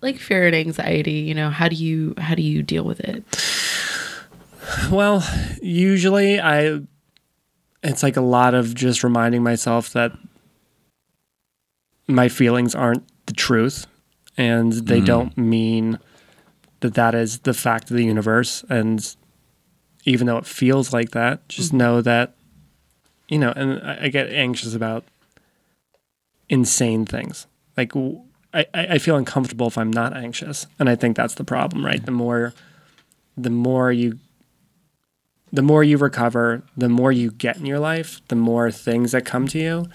Like 0.00 0.18
fear 0.18 0.46
and 0.46 0.54
anxiety, 0.54 1.20
you 1.26 1.34
know, 1.34 1.50
how 1.50 1.68
do 1.68 1.74
you 1.74 2.14
how 2.18 2.36
do 2.36 2.42
you 2.42 2.62
deal 2.62 2.84
with 2.84 3.00
it? 3.00 3.24
Well, 4.92 5.26
usually 5.60 6.40
I 6.40 6.80
it's 7.82 8.02
like 8.04 8.16
a 8.16 8.22
lot 8.22 8.54
of 8.54 8.74
just 8.74 9.02
reminding 9.02 9.42
myself 9.42 9.92
that 9.94 10.12
my 12.06 12.28
feelings 12.28 12.74
aren't 12.74 13.04
the 13.26 13.32
truth 13.32 13.86
and 14.36 14.72
they 14.72 14.98
mm-hmm. 14.98 15.04
don't 15.04 15.38
mean 15.38 15.98
that 16.80 16.94
that 16.94 17.14
is 17.14 17.40
the 17.40 17.54
fact 17.54 17.90
of 17.90 17.96
the 17.96 18.04
universe 18.04 18.64
and 18.70 19.16
even 20.04 20.26
though 20.28 20.38
it 20.38 20.46
feels 20.46 20.92
like 20.92 21.10
that, 21.10 21.48
just 21.48 21.70
mm-hmm. 21.70 21.78
know 21.78 22.02
that 22.02 22.34
you 23.28 23.38
know, 23.38 23.52
and 23.54 23.82
I, 23.82 24.04
I 24.04 24.08
get 24.08 24.30
anxious 24.30 24.74
about 24.74 25.04
insane 26.48 27.04
things. 27.04 27.46
Like 27.78 27.92
I, 28.52 28.66
I 28.74 28.98
feel 28.98 29.16
uncomfortable 29.16 29.68
if 29.68 29.78
I'm 29.78 29.90
not 29.90 30.14
anxious, 30.14 30.66
and 30.78 30.90
I 30.90 30.96
think 30.96 31.16
that's 31.16 31.36
the 31.36 31.44
problem, 31.44 31.86
right? 31.86 32.04
The 32.04 32.12
more, 32.12 32.52
the 33.36 33.50
more 33.50 33.90
you 33.90 34.18
the 35.52 35.62
more 35.62 35.82
you 35.82 35.96
recover, 35.96 36.62
the 36.76 36.88
more 36.88 37.10
you 37.10 37.30
get 37.30 37.56
in 37.56 37.64
your 37.64 37.78
life, 37.78 38.20
the 38.28 38.36
more 38.36 38.70
things 38.70 39.12
that 39.12 39.24
come 39.24 39.48
to 39.48 39.58
you, 39.58 39.86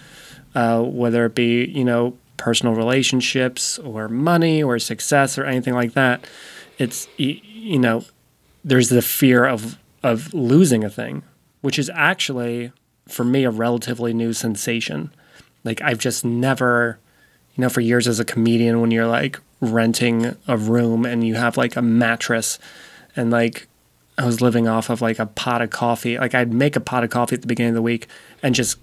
uh, 0.56 0.82
whether 0.82 1.26
it 1.26 1.36
be, 1.36 1.66
you 1.66 1.84
know, 1.84 2.18
personal 2.38 2.74
relationships 2.74 3.78
or 3.80 4.10
money 4.10 4.64
or 4.64 4.80
success 4.80 5.38
or 5.38 5.46
anything 5.46 5.74
like 5.74 5.94
that. 5.94 6.26
It's, 6.80 7.08
you 7.18 7.78
know, 7.78 8.04
there's 8.64 8.90
the 8.90 9.02
fear 9.02 9.46
of, 9.46 9.78
of 10.02 10.34
losing 10.34 10.84
a 10.84 10.90
thing, 10.90 11.24
which 11.62 11.78
is 11.78 11.92
actually, 11.94 12.72
for 13.08 13.24
me, 13.24 13.44
a 13.44 13.52
relatively 13.52 14.14
new 14.14 14.34
sensation. 14.34 15.14
Like, 15.64 15.82
I've 15.82 16.00
just 16.00 16.26
never, 16.26 16.98
you 17.56 17.62
know, 17.62 17.70
for 17.70 17.82
years 17.82 18.08
as 18.08 18.20
a 18.20 18.26
comedian, 18.26 18.82
when 18.82 18.92
you're 18.92 19.08
like 19.08 19.40
renting 19.62 20.36
a 20.48 20.58
room 20.58 21.06
and 21.06 21.26
you 21.26 21.36
have 21.36 21.58
like 21.58 21.76
a 21.76 21.82
mattress 21.82 22.60
and 23.16 23.32
like 23.32 23.68
I 24.18 24.26
was 24.26 24.42
living 24.42 24.68
off 24.68 24.90
of 24.90 25.02
like 25.02 25.20
a 25.20 25.26
pot 25.26 25.62
of 25.62 25.70
coffee. 25.70 26.18
Like 26.18 26.36
I'd 26.36 26.54
make 26.54 26.76
a 26.76 26.80
pot 26.80 27.04
of 27.04 27.10
coffee 27.10 27.36
at 27.36 27.42
the 27.42 27.48
beginning 27.48 27.72
of 27.72 27.76
the 27.76 27.82
week 27.82 28.08
and 28.42 28.54
just 28.54 28.78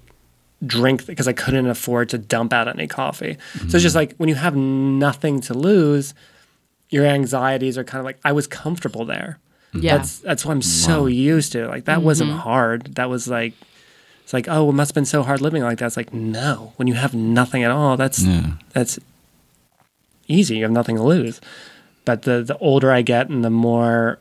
drink 0.65 1.07
because 1.07 1.29
I 1.29 1.33
couldn't 1.33 1.67
afford 1.67 2.09
to 2.11 2.19
dump 2.19 2.53
out 2.53 2.69
any 2.69 2.87
coffee. 2.87 3.39
So 3.55 3.63
it's 3.63 3.73
just 3.73 3.87
mm-hmm. 3.89 3.97
like 3.97 4.15
when 4.17 4.29
you 4.29 4.35
have 4.35 4.57
nothing 4.57 5.41
to 5.43 5.55
lose, 5.55 6.15
your 6.91 7.07
anxieties 7.07 7.79
are 7.79 7.85
kind 7.85 8.01
of 8.01 8.05
like 8.05 8.19
I 8.25 8.33
was 8.33 8.47
comfortable 8.47 9.05
there. 9.05 9.39
Mm-hmm. 9.73 9.85
Yeah. 9.85 9.97
That's 9.99 10.19
that's 10.19 10.45
what 10.45 10.53
I'm 10.53 10.63
so 10.63 11.07
used 11.07 11.53
to. 11.53 11.69
Like 11.69 11.85
that 11.85 12.03
wasn't 12.03 12.31
mm-hmm. 12.31 12.41
hard. 12.41 12.95
That 12.97 13.09
was 13.09 13.29
like 13.29 13.55
it's 14.31 14.33
like, 14.33 14.47
oh, 14.49 14.69
it 14.71 14.75
must 14.75 14.91
have 14.91 14.95
been 14.95 15.05
so 15.07 15.25
hard 15.25 15.41
living 15.41 15.65
like 15.65 15.79
that. 15.79 15.87
It's 15.87 15.97
like, 15.97 16.15
no. 16.15 16.73
When 16.77 16.87
you 16.87 16.95
have 16.95 17.15
nothing 17.15 17.65
at 17.65 17.73
all, 17.73 17.97
that's 17.97 18.23
Yeah. 18.23 18.53
that's 18.73 18.97
easy. 20.29 20.59
You 20.59 20.63
have 20.63 20.71
nothing 20.71 20.95
to 20.95 21.03
lose. 21.03 21.41
But 22.05 22.23
the 22.23 22.41
the 22.41 22.57
older 22.59 22.93
I 22.93 23.03
get 23.03 23.29
and 23.29 23.45
the 23.45 23.51
more 23.51 24.21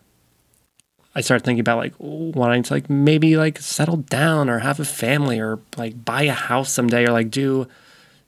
I 1.14 1.22
start 1.22 1.44
thinking 1.44 1.60
about 1.60 1.78
like 1.78 1.94
wanting 2.00 2.64
to 2.64 2.74
like 2.74 2.90
maybe 2.90 3.38
like 3.38 3.60
settle 3.60 3.98
down 3.98 4.50
or 4.50 4.60
have 4.60 4.80
a 4.80 4.86
family 4.86 5.40
or 5.40 5.60
like 5.78 6.04
buy 6.04 6.24
a 6.24 6.34
house 6.34 6.72
someday 6.74 7.06
or 7.06 7.12
like 7.12 7.30
do 7.30 7.68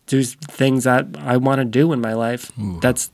do 0.06 0.22
things 0.24 0.84
that 0.84 1.08
I 1.18 1.38
want 1.38 1.60
to 1.60 1.66
do 1.66 1.94
in 1.94 2.00
my 2.00 2.14
life. 2.14 2.52
That's 2.80 3.10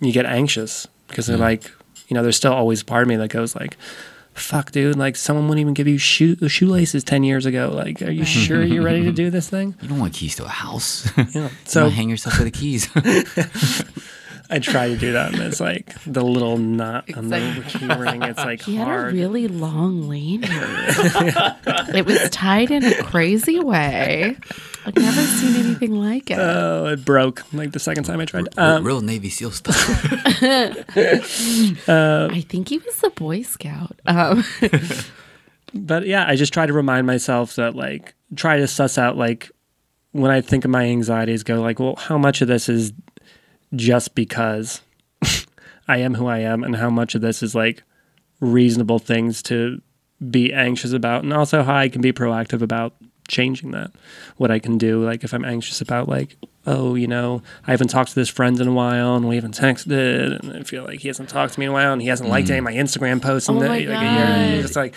you 0.00 0.10
get 0.10 0.26
anxious 0.26 0.88
because 1.06 1.28
they're 1.28 1.36
like, 1.36 1.70
you 2.08 2.14
know, 2.14 2.22
there's 2.24 2.36
still 2.36 2.52
always 2.52 2.82
part 2.82 3.02
of 3.02 3.08
me 3.08 3.14
that 3.16 3.28
goes 3.30 3.54
like, 3.54 3.76
fuck, 4.38 4.72
dude, 4.72 4.96
like 4.96 5.16
someone 5.16 5.48
wouldn't 5.48 5.60
even 5.60 5.74
give 5.74 5.86
you 5.88 5.98
shoe 5.98 6.36
shoelaces 6.48 7.04
10 7.04 7.22
years 7.24 7.46
ago. 7.46 7.70
Like, 7.74 8.00
are 8.02 8.10
you 8.10 8.24
sure 8.24 8.62
you're 8.62 8.82
ready 8.82 9.02
to 9.04 9.12
do 9.12 9.30
this 9.30 9.48
thing? 9.48 9.74
You 9.82 9.88
don't 9.88 10.00
want 10.00 10.14
keys 10.14 10.36
to 10.36 10.44
a 10.44 10.48
house. 10.48 11.08
Yeah. 11.16 11.48
so 11.64 11.88
So 11.88 11.88
hang 11.88 12.10
yourself 12.10 12.38
with 12.38 12.52
the 12.52 12.58
keys. 12.58 12.88
I 14.50 14.58
try 14.60 14.88
to 14.88 14.96
do 14.96 15.12
that, 15.12 15.34
and 15.34 15.42
it's 15.42 15.60
like 15.60 15.94
the 16.04 16.24
little 16.24 16.56
knot 16.56 17.04
on 17.14 17.28
the 17.28 17.36
Exactly. 17.36 17.80
key 17.80 17.94
ring. 18.00 18.22
It's 18.22 18.38
like 18.38 18.62
He 18.62 18.76
had 18.76 18.88
a 18.88 19.12
really 19.12 19.46
long 19.46 20.08
lanyard. 20.08 20.50
it 21.94 22.06
was 22.06 22.30
tied 22.30 22.70
in 22.70 22.82
a 22.84 23.02
crazy 23.02 23.60
way. 23.60 24.36
I've 24.86 24.96
never 24.96 25.20
seen 25.20 25.56
anything 25.64 25.94
like 25.96 26.30
it. 26.30 26.38
oh, 26.38 26.86
it 26.86 27.04
broke 27.04 27.44
like 27.52 27.72
the 27.72 27.78
second 27.78 28.04
time 28.04 28.20
I 28.20 28.24
tried. 28.24 28.46
Um, 28.58 28.84
Real 28.84 29.02
Navy 29.02 29.28
SEAL 29.28 29.50
stuff. 29.50 29.76
I 31.88 32.44
think 32.48 32.68
he 32.68 32.78
was 32.78 33.02
a 33.04 33.10
Boy 33.10 33.42
Scout. 33.42 34.00
Um, 34.06 34.44
but 35.74 36.06
yeah, 36.06 36.24
I 36.26 36.36
just 36.36 36.52
try 36.54 36.66
to 36.66 36.72
remind 36.72 37.06
myself 37.06 37.56
that 37.56 37.74
like 37.74 38.14
try 38.34 38.56
to 38.58 38.66
suss 38.66 38.96
out 38.98 39.16
like 39.16 39.50
when 40.12 40.30
I 40.30 40.40
think 40.40 40.64
of 40.64 40.70
my 40.70 40.84
anxieties, 40.84 41.42
go 41.42 41.60
like, 41.60 41.78
well, 41.78 41.96
how 41.96 42.16
much 42.16 42.40
of 42.40 42.48
this 42.48 42.68
is 42.68 42.92
just 43.74 44.14
because 44.14 44.80
I 45.88 45.98
am 45.98 46.14
who 46.14 46.26
I 46.26 46.38
am, 46.38 46.64
and 46.64 46.76
how 46.76 46.90
much 46.90 47.14
of 47.14 47.20
this 47.20 47.42
is 47.42 47.54
like 47.54 47.82
reasonable 48.40 48.98
things 48.98 49.42
to 49.44 49.80
be 50.30 50.52
anxious 50.52 50.92
about, 50.92 51.24
and 51.24 51.32
also 51.32 51.62
how 51.62 51.76
I 51.76 51.88
can 51.88 52.00
be 52.00 52.12
proactive 52.12 52.62
about 52.62 52.94
changing 53.28 53.70
that. 53.72 53.92
What 54.36 54.50
I 54.50 54.58
can 54.58 54.78
do, 54.78 55.04
like 55.04 55.22
if 55.22 55.32
I'm 55.32 55.44
anxious 55.44 55.80
about 55.80 56.08
like, 56.08 56.36
oh, 56.66 56.94
you 56.94 57.06
know, 57.06 57.42
I 57.66 57.70
haven't 57.70 57.88
talked 57.88 58.10
to 58.10 58.14
this 58.14 58.28
friend 58.28 58.58
in 58.60 58.68
a 58.68 58.72
while, 58.72 59.16
and 59.16 59.28
we 59.28 59.36
haven't 59.36 59.58
texted, 59.58 60.40
and 60.40 60.52
I 60.52 60.62
feel 60.62 60.84
like 60.84 61.00
he 61.00 61.08
hasn't 61.08 61.28
talked 61.28 61.54
to 61.54 61.60
me 61.60 61.66
in 61.66 61.70
a 61.70 61.74
while, 61.74 61.92
and 61.92 62.02
he 62.02 62.08
hasn't 62.08 62.28
liked 62.28 62.48
mm. 62.48 62.52
any 62.52 62.58
of 62.58 62.64
my 62.64 62.74
Instagram 62.74 63.22
posts 63.22 63.48
in 63.48 63.56
Oh 63.56 63.60
the- 63.60 63.68
my 63.68 63.78
like 63.78 63.88
a 63.88 64.50
year. 64.50 64.62
Just 64.62 64.76
like, 64.76 64.94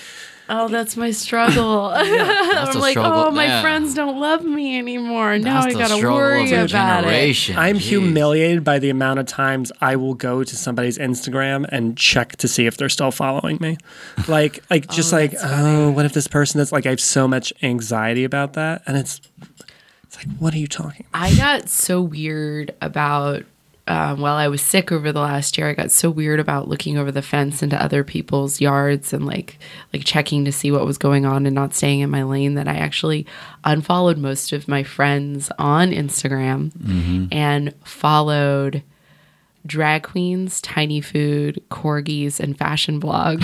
Oh, 0.53 0.67
that's 0.67 0.97
my 0.97 1.11
struggle. 1.11 1.89
That's 1.95 2.75
I'm 2.75 2.81
like, 2.81 2.91
struggle, 2.91 3.27
oh, 3.27 3.31
my 3.31 3.45
yeah. 3.45 3.61
friends 3.61 3.93
don't 3.93 4.19
love 4.19 4.43
me 4.43 4.77
anymore. 4.77 5.37
Now 5.37 5.61
That's 5.61 5.75
I 5.75 5.79
gotta 5.79 6.05
worry 6.05 6.43
of 6.51 6.69
the 6.69 6.75
about 6.75 7.05
it. 7.05 7.49
I'm 7.55 7.77
Jeez. 7.77 7.79
humiliated 7.79 8.61
by 8.65 8.77
the 8.77 8.89
amount 8.89 9.19
of 9.19 9.27
times 9.27 9.71
I 9.79 9.95
will 9.95 10.13
go 10.13 10.43
to 10.43 10.55
somebody's 10.57 10.97
Instagram 10.97 11.65
and 11.69 11.97
check 11.97 12.35
to 12.37 12.49
see 12.49 12.65
if 12.65 12.75
they're 12.75 12.89
still 12.89 13.11
following 13.11 13.59
me. 13.61 13.77
Like, 14.27 14.61
like 14.69 14.87
just 14.91 15.13
Oh, 15.13 15.17
like, 15.17 15.31
that's 15.31 15.43
oh, 15.45 15.91
what 15.91 16.03
if 16.05 16.11
this 16.11 16.27
person 16.27 16.59
is 16.59 16.73
like? 16.73 16.85
I 16.85 16.89
have 16.89 16.99
so 16.99 17.29
much 17.29 17.53
anxiety 17.63 18.25
about 18.25 18.51
that, 18.53 18.81
and 18.85 18.97
it's, 18.97 19.21
it's 20.03 20.17
like, 20.17 20.27
what 20.37 20.53
are 20.53 20.57
you 20.59 20.67
talking? 20.67 21.05
about? 21.09 21.23
I 21.23 21.33
got 21.35 21.69
so 21.69 22.01
weird 22.01 22.75
about 22.81 23.45
um, 23.87 24.21
while 24.21 24.35
I 24.35 24.47
was 24.47 24.61
sick 24.61 24.91
over 24.91 25.11
the 25.11 25.19
last 25.19 25.57
year. 25.57 25.67
I 25.69 25.73
got 25.73 25.91
so 25.91 26.09
weird 26.09 26.39
about 26.39 26.67
looking 26.67 26.97
over 26.97 27.11
the 27.11 27.21
fence 27.21 27.63
into 27.63 27.81
other 27.81 28.03
people's 28.03 28.61
yards 28.61 29.11
and 29.13 29.25
like 29.25 29.57
like 29.93 30.03
checking 30.05 30.45
to 30.45 30.51
see 30.51 30.71
what 30.71 30.85
was 30.85 30.97
going 30.97 31.25
on 31.25 31.45
and 31.45 31.55
not 31.55 31.73
staying 31.73 31.99
in 32.01 32.09
my 32.09 32.23
lane 32.23 32.53
that 32.55 32.67
I 32.67 32.75
actually 32.75 33.25
unfollowed 33.63 34.17
most 34.17 34.53
of 34.53 34.67
my 34.67 34.83
friends 34.83 35.51
on 35.57 35.91
Instagram 35.91 36.71
and 37.31 37.73
followed 37.83 38.83
drag 39.65 40.03
queens, 40.03 40.59
tiny 40.61 41.01
food, 41.01 41.63
corgis, 41.69 42.39
and 42.39 42.57
fashion 42.57 42.99
blogs. 42.99 43.43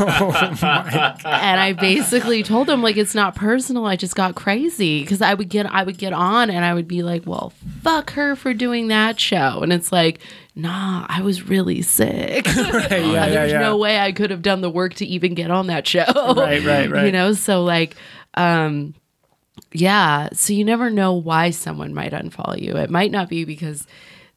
and 1.24 1.60
I 1.60 1.72
basically 1.72 2.42
told 2.42 2.66
them 2.66 2.82
like 2.82 2.96
it's 2.96 3.14
not 3.14 3.34
personal. 3.34 3.86
I 3.86 3.96
just 3.96 4.16
got 4.16 4.34
crazy 4.34 5.02
because 5.02 5.22
I 5.22 5.34
would 5.34 5.48
get 5.48 5.66
I 5.66 5.84
would 5.84 5.98
get 5.98 6.12
on 6.12 6.50
and 6.50 6.64
I 6.64 6.74
would 6.74 6.88
be 6.88 7.02
like, 7.02 7.26
well, 7.26 7.52
fuck 7.82 8.10
her 8.12 8.34
for 8.34 8.52
doing 8.54 8.88
that 8.88 9.20
show, 9.20 9.60
and 9.62 9.72
it's 9.72 9.92
like, 9.92 10.20
nah, 10.54 11.06
I 11.08 11.22
was 11.22 11.48
really 11.48 11.82
sick. 11.82 12.46
Right, 12.72 12.90
yeah, 12.90 12.98
yeah, 13.12 13.28
There's 13.28 13.52
yeah. 13.52 13.60
no 13.60 13.76
way 13.76 13.98
I 13.98 14.12
could 14.12 14.30
have 14.30 14.42
done 14.42 14.60
the 14.60 14.70
work 14.70 14.94
to 14.94 15.06
even 15.06 15.34
get 15.34 15.50
on 15.50 15.66
that 15.66 15.86
show. 15.86 16.04
Right, 16.06 16.64
right, 16.64 16.90
right. 16.90 17.06
You 17.06 17.12
know, 17.12 17.32
so 17.32 17.64
like, 17.64 17.96
um, 18.34 18.94
yeah. 19.72 20.28
So 20.32 20.52
you 20.52 20.64
never 20.64 20.90
know 20.90 21.12
why 21.12 21.50
someone 21.50 21.92
might 21.92 22.12
unfollow 22.12 22.60
you. 22.60 22.76
It 22.76 22.90
might 22.90 23.10
not 23.10 23.28
be 23.28 23.44
because 23.44 23.86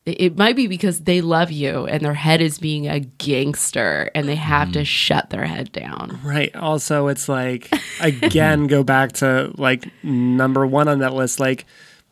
it 0.06 0.38
might 0.38 0.56
be 0.56 0.68
because 0.68 1.00
they 1.02 1.20
love 1.22 1.52
you 1.52 1.88
and 1.88 2.04
their 2.06 2.14
head 2.14 2.40
is 2.42 2.60
being 2.60 2.88
a 2.88 3.00
gangster 3.00 4.12
and 4.14 4.28
they 4.30 4.36
have 4.36 4.70
Mm. 4.70 4.74
to 4.74 4.86
shut 4.86 5.32
their 5.32 5.46
head 5.46 5.72
down. 5.72 6.20
Right. 6.24 6.56
Also, 6.56 7.08
it's 7.08 7.28
like 7.28 7.70
again, 8.00 8.68
go 8.68 8.84
back 8.84 9.14
to 9.14 9.52
like 9.58 9.90
number 10.04 10.66
one 10.68 10.88
on 10.88 11.00
that 11.00 11.14
list, 11.14 11.40
like 11.40 11.66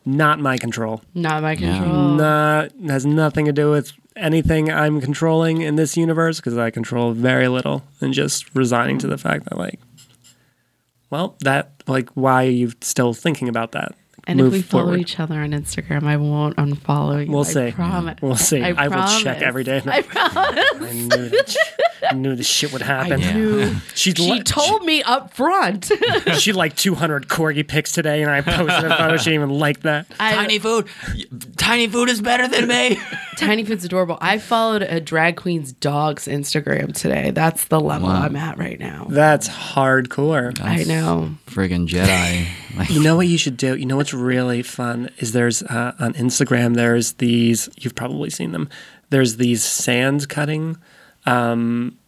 not 0.04 0.40
my 0.40 0.58
control. 0.58 1.02
Not 1.14 1.42
my 1.42 1.54
control. 1.56 2.14
Not 2.16 2.72
has 2.88 3.06
nothing 3.06 3.46
to 3.46 3.52
do 3.52 3.70
with 3.70 3.92
anything 4.16 4.70
I'm 4.70 5.00
controlling 5.00 5.62
in 5.62 5.76
this 5.76 5.96
universe 5.96 6.36
because 6.38 6.58
I 6.58 6.70
control 6.70 7.12
very 7.12 7.48
little, 7.48 7.82
and 8.00 8.12
just 8.12 8.54
resigning 8.54 8.98
to 8.98 9.06
the 9.06 9.18
fact 9.18 9.44
that 9.46 9.56
like, 9.58 9.78
well, 11.10 11.36
that 11.40 11.82
like, 11.86 12.10
why 12.14 12.46
are 12.46 12.50
you 12.50 12.72
still 12.80 13.14
thinking 13.14 13.48
about 13.48 13.72
that? 13.72 13.94
And 14.26 14.38
Move 14.38 14.48
if 14.48 14.52
we 14.52 14.62
follow 14.62 14.84
forward. 14.84 15.00
each 15.00 15.20
other 15.20 15.34
on 15.34 15.50
Instagram, 15.50 16.04
I 16.04 16.16
won't 16.16 16.56
unfollow 16.56 17.24
you. 17.26 17.30
We'll 17.30 17.40
I 17.40 17.44
see. 17.44 17.70
Promise. 17.72 18.18
We'll 18.22 18.36
see. 18.36 18.62
I, 18.62 18.88
will 18.88 19.20
check 19.20 19.42
every 19.42 19.64
day. 19.64 19.82
I 19.84 20.00
promise. 20.00 20.34
I 20.36 20.92
knew 20.92 21.08
that. 21.08 21.56
I 22.10 22.14
knew 22.14 22.34
this 22.34 22.46
shit 22.46 22.72
would 22.72 22.82
happen. 22.82 23.22
I 23.22 23.32
knew. 23.32 23.74
She, 23.94 24.12
She 24.12 24.42
told 24.42 24.84
me 24.84 25.02
up 25.02 25.32
front. 25.34 25.90
she 26.38 26.52
liked 26.52 26.78
200 26.78 27.28
corgi 27.28 27.66
pics 27.66 27.92
today, 27.92 28.22
and 28.22 28.30
I 28.30 28.40
posted 28.40 28.90
a 28.90 28.96
photo. 28.96 29.16
She 29.16 29.30
didn't 29.30 29.44
even 29.44 29.58
like 29.58 29.80
that. 29.80 30.06
I- 30.18 30.34
Tiny 30.34 30.58
food. 30.58 30.88
Tiny 31.56 31.86
food 31.86 32.08
is 32.08 32.20
better 32.20 32.48
than 32.48 32.66
me. 32.68 32.98
Tiny 33.36 33.64
Food's 33.64 33.84
adorable. 33.84 34.16
I 34.20 34.38
followed 34.38 34.82
a 34.82 35.00
drag 35.00 35.36
queen's 35.36 35.72
dog's 35.72 36.26
Instagram 36.28 36.94
today. 36.94 37.30
That's 37.32 37.64
the 37.66 37.80
level 37.80 38.08
I'm 38.08 38.36
at 38.36 38.58
right 38.58 38.78
now. 38.78 39.06
That's 39.10 39.48
hardcore. 39.48 40.58
I 40.62 40.84
know. 40.84 41.34
Friggin' 41.46 41.88
Jedi. 41.88 42.48
Like, 42.76 42.90
You 42.90 43.02
know 43.02 43.16
what 43.16 43.26
you 43.26 43.38
should 43.38 43.56
do? 43.56 43.76
You 43.76 43.86
know 43.86 43.96
what's 43.96 44.13
really 44.14 44.62
fun 44.62 45.10
is 45.18 45.32
there's 45.32 45.62
uh, 45.62 45.94
on 45.98 46.14
Instagram 46.14 46.74
there's 46.74 47.14
these 47.14 47.68
you've 47.76 47.94
probably 47.94 48.30
seen 48.30 48.52
them. 48.52 48.68
There's 49.10 49.36
these 49.36 49.62
sand 49.62 50.28
cutting 50.28 50.76
um, 51.26 51.98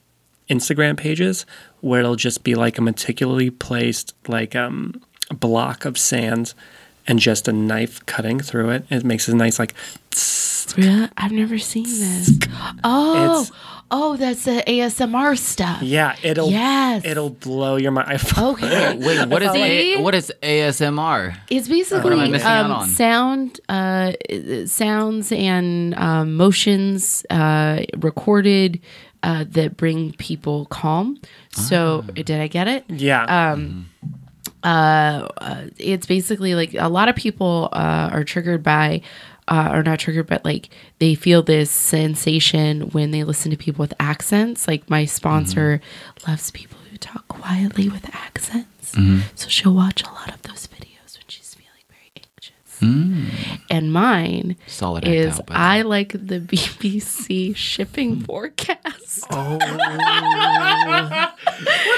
Instagram 0.49 0.97
pages 0.97 1.47
where 1.81 2.01
it'll 2.01 2.17
just 2.17 2.45
be 2.45 2.55
like 2.55 2.79
a 2.79 2.83
meticulously 2.83 3.51
placed 3.51 4.15
like 4.29 4.57
um, 4.57 5.01
block 5.39 5.85
of 5.85 5.99
sand 5.99 6.55
and 7.07 7.19
just 7.19 7.49
a 7.49 7.53
knife 7.53 8.05
cutting 8.07 8.41
through 8.41 8.71
it. 8.71 8.85
It 8.91 9.05
makes 9.05 9.29
a 9.29 9.37
nice 9.37 9.59
like 9.59 9.75
Really? 10.77 11.09
I've 11.17 11.33
never 11.33 11.59
seen 11.59 11.85
this. 11.85 12.31
Oh, 12.83 13.43
It's- 13.43 13.53
oh, 13.91 14.17
that's 14.17 14.45
the 14.45 14.63
ASMR 14.67 15.37
stuff. 15.37 15.83
yeah, 15.83 16.17
it'll 16.23 16.51
Yes. 16.51 17.05
it'll 17.05 17.31
blow 17.31 17.77
your 17.77 17.93
mind. 17.93 18.21
Okay. 18.39 18.97
wait, 18.99 19.29
what 19.29 19.43
is 19.43 19.53
See? 19.53 19.95
A- 19.95 20.01
what 20.03 20.15
is 20.15 20.33
ASMR? 20.43 21.37
It's 21.51 21.69
basically 21.69 22.03
What 22.05 22.13
am 22.15 22.21
I 22.21 22.29
missing 22.29 22.47
out 22.49 22.65
um, 22.67 22.73
on? 22.73 22.89
sound, 22.89 23.61
uh, 23.69 24.13
sounds 24.67 25.31
and 25.33 25.95
um, 25.97 26.35
motions 26.37 27.25
uh, 27.31 27.83
recorded 27.97 28.81
uh, 29.23 29.45
that 29.51 29.77
bring 29.77 30.13
people 30.15 30.67
calm. 30.67 31.19
So, 31.53 32.05
Ah. 32.09 32.13
did 32.13 32.41
I 32.41 32.47
get 32.49 32.69
it? 32.69 32.85
yeah. 32.89 33.25
Um, 33.53 33.89
uh, 34.63 35.29
uh, 35.39 35.63
it's 35.79 36.07
basically 36.07 36.55
like 36.55 36.75
a 36.75 36.89
lot 36.89 37.09
of 37.09 37.15
people 37.17 37.69
uh, 37.73 38.11
are 38.13 38.25
triggered 38.25 38.63
by, 38.63 39.01
uh, 39.49 39.71
or 39.73 39.83
not 39.83 39.99
triggered, 39.99 40.27
but 40.27 40.45
like 40.45 40.69
they 40.99 41.15
feel 41.15 41.43
this 41.43 41.71
sensation 41.71 42.83
when 42.91 43.11
they 43.11 43.25
listen 43.25 43.51
to 43.51 43.57
people 43.57 43.83
with 43.83 43.95
accents. 44.01 44.67
Like 44.67 44.89
my 44.91 45.05
sponsor 45.05 45.81
loves 46.27 46.51
people 46.51 46.79
who 46.91 46.97
talk 46.99 47.27
quietly 47.29 47.89
with 47.89 48.09
accents, 48.15 48.93
so 49.35 49.49
she'll 49.49 49.75
watch 49.75 50.03
a 50.03 50.11
lot 50.13 50.33
of 50.35 50.43
those 50.43 50.67
videos 50.67 51.17
when 51.19 51.25
she's 51.29 51.55
feeling 51.55 51.85
very 51.89 52.13
anxious. 52.17 53.61
And 53.71 53.93
mine 53.93 54.57
Solid 54.67 55.07
is 55.07 55.39
out, 55.39 55.51
I 55.51 55.83
like 55.83 56.13
the 56.13 56.41
BBC 56.41 57.55
shipping 57.57 58.21
forecast. 58.21 59.27
oh, 59.31 59.59
what 59.59 59.61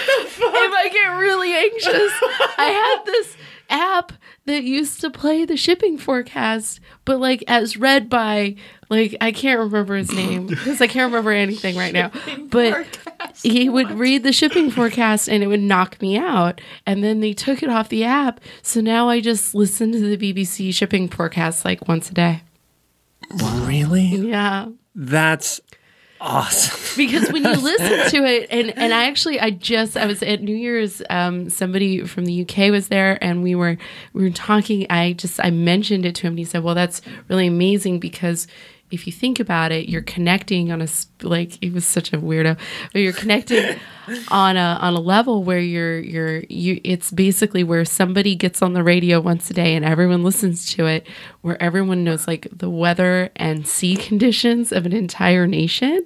the 0.07 0.28
fuck? 0.28 0.55
if 0.55 0.72
I 0.74 0.88
get 0.92 1.07
really 1.09 1.53
anxious, 1.53 2.12
I 2.59 2.96
had 2.96 3.05
this 3.07 3.36
app 3.70 4.12
that 4.49 4.64
used 4.64 5.01
to 5.03 5.11
play 5.11 5.44
the 5.44 5.57
shipping 5.57 5.96
forecast, 5.96 6.80
but 7.05 7.20
like 7.20 7.44
as 7.46 7.76
read 7.76 8.09
by 8.09 8.57
like 8.90 9.16
I 9.20 9.32
can't 9.32 9.61
remember 9.61 9.96
his 9.96 10.12
name 10.12 10.46
because 10.49 10.80
I 10.80 10.86
can't 10.86 11.11
remember 11.11 11.30
anything 11.30 11.76
right 11.76 11.92
now. 11.92 12.11
But 12.51 12.99
he 13.42 13.68
would 13.68 13.90
read 13.92 14.22
the 14.22 14.32
shipping 14.32 14.70
forecast 14.70 15.28
and 15.28 15.42
it 15.42 15.46
would 15.46 15.61
knock 15.61 16.01
me 16.03 16.16
out. 16.16 16.61
And 16.86 17.05
then 17.05 17.20
they 17.20 17.32
took 17.32 17.62
it 17.62 17.70
off 17.70 17.88
the 17.88 18.05
app, 18.05 18.40
so 18.62 18.80
now 18.80 19.09
I 19.09 19.20
just 19.20 19.55
listen 19.55 19.92
to 19.92 20.16
the 20.16 20.16
BBC 20.16 20.74
shipping 20.74 21.09
forecast 21.09 21.64
like 21.64 21.86
once 21.86 22.11
a 22.11 22.14
day. 22.14 22.42
really? 23.30 24.07
Yeah. 24.07 24.68
That's 24.94 25.61
awesome. 26.20 26.78
because 26.96 27.30
when 27.30 27.44
you 27.44 27.56
listen 27.56 28.10
to 28.10 28.26
it 28.26 28.48
and 28.50 28.76
and 28.76 28.92
I 28.92 29.06
actually 29.06 29.40
I 29.40 29.50
just 29.50 29.96
I 29.96 30.06
was 30.06 30.22
at 30.22 30.42
New 30.42 30.56
Year's 30.56 31.02
um 31.10 31.50
somebody 31.50 32.04
from 32.04 32.24
the 32.24 32.42
UK 32.42 32.70
was 32.70 32.88
there 32.88 33.22
and 33.22 33.42
we 33.42 33.54
were 33.54 33.76
we 34.12 34.22
were 34.22 34.30
talking 34.30 34.86
I 34.90 35.12
just 35.12 35.40
I 35.42 35.50
mentioned 35.50 36.04
it 36.04 36.14
to 36.16 36.22
him 36.22 36.32
and 36.32 36.38
he 36.38 36.44
said 36.44 36.62
well 36.62 36.74
that's 36.74 37.00
really 37.28 37.46
amazing 37.46 37.98
because 38.00 38.46
if 38.90 39.06
you 39.06 39.12
think 39.12 39.38
about 39.38 39.72
it 39.72 39.88
you're 39.88 40.02
connecting 40.02 40.72
on 40.72 40.80
a 40.80 40.86
like 41.22 41.58
he 41.60 41.70
was 41.70 41.84
such 41.86 42.12
a 42.12 42.18
weirdo. 42.18 42.58
But 42.92 43.00
you're 43.00 43.12
connecting 43.12 43.78
on 44.28 44.56
a 44.56 44.78
on 44.80 44.94
a 44.94 45.00
level 45.00 45.44
where 45.44 45.58
you're 45.58 45.98
you're 46.00 46.42
you 46.48 46.80
it's 46.84 47.10
basically 47.10 47.62
where 47.62 47.84
somebody 47.84 48.34
gets 48.34 48.62
on 48.62 48.72
the 48.72 48.82
radio 48.82 49.20
once 49.20 49.50
a 49.50 49.54
day 49.54 49.74
and 49.74 49.84
everyone 49.84 50.22
listens 50.24 50.70
to 50.72 50.86
it 50.86 51.06
where 51.42 51.60
everyone 51.62 52.04
knows 52.04 52.26
like 52.26 52.46
the 52.50 52.70
weather 52.70 53.30
and 53.36 53.66
sea 53.66 53.96
conditions 53.96 54.72
of 54.72 54.86
an 54.86 54.92
entire 54.92 55.46
nation. 55.46 56.04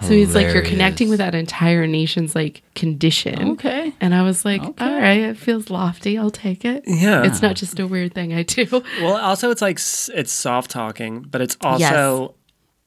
So 0.00 0.08
he's 0.08 0.34
like 0.34 0.52
you're 0.52 0.62
connecting 0.62 1.08
with 1.08 1.18
that 1.18 1.34
entire 1.34 1.86
nation's 1.86 2.34
like 2.34 2.62
condition. 2.74 3.50
Okay. 3.52 3.92
and 4.00 4.14
i 4.14 4.22
was 4.22 4.44
like 4.44 4.62
all 4.62 4.72
right 4.78 5.20
it 5.20 5.36
feels 5.36 5.70
lofty 5.70 6.16
i'll 6.18 6.30
take 6.30 6.64
it. 6.64 6.84
Yeah. 6.86 7.22
it's 7.24 7.42
not 7.42 7.56
just 7.56 7.78
a 7.78 7.86
weird 7.86 8.14
thing 8.14 8.32
i 8.32 8.42
do. 8.42 8.66
Well, 9.00 9.16
also 9.16 9.50
it's 9.50 9.62
like 9.62 9.78
it's 9.78 10.32
soft 10.32 10.70
talking, 10.70 11.22
but 11.22 11.40
it's 11.40 11.56
also 11.60 12.34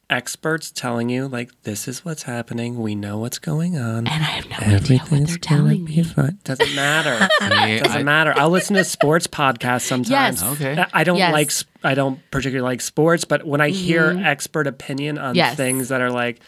experts 0.09 0.71
telling 0.71 1.09
you 1.09 1.27
like 1.27 1.51
this 1.63 1.87
is 1.87 2.05
what's 2.05 2.23
happening. 2.23 2.79
We 2.79 2.95
know 2.95 3.17
what's 3.17 3.39
going 3.39 3.77
on. 3.77 3.99
And 3.99 4.07
I 4.07 4.11
have 4.11 4.49
no 4.49 4.57
idea 4.57 4.99
what 4.99 5.27
they're 5.27 5.37
telling 5.37 5.83
me. 5.85 6.03
fine. 6.03 6.39
Doesn't 6.43 6.75
matter. 6.75 7.27
See, 7.41 7.79
Doesn't 7.79 7.97
I- 7.99 8.03
matter. 8.03 8.33
I'll 8.35 8.49
listen 8.49 8.75
to 8.75 8.83
sports 8.83 9.27
podcasts 9.27 9.81
sometimes. 9.81 10.41
Yes. 10.41 10.43
Okay. 10.43 10.79
I- 10.79 10.87
I 11.01 11.03
don't 11.03 11.17
Yes. 11.17 11.33
like. 11.33 11.47
s- 11.47 11.65
I 11.83 11.93
don't 11.93 12.19
particularly 12.31 12.67
like 12.69 12.81
sports, 12.81 13.25
but 13.25 13.45
when 13.45 13.61
I 13.61 13.69
hear 13.69 14.11
mm-hmm. 14.11 14.25
expert 14.25 14.67
opinion 14.67 15.17
on 15.17 15.35
Yes. 15.35 15.55
things 15.55 15.89
that 15.89 16.01
are 16.01 16.11
like, 16.11 16.39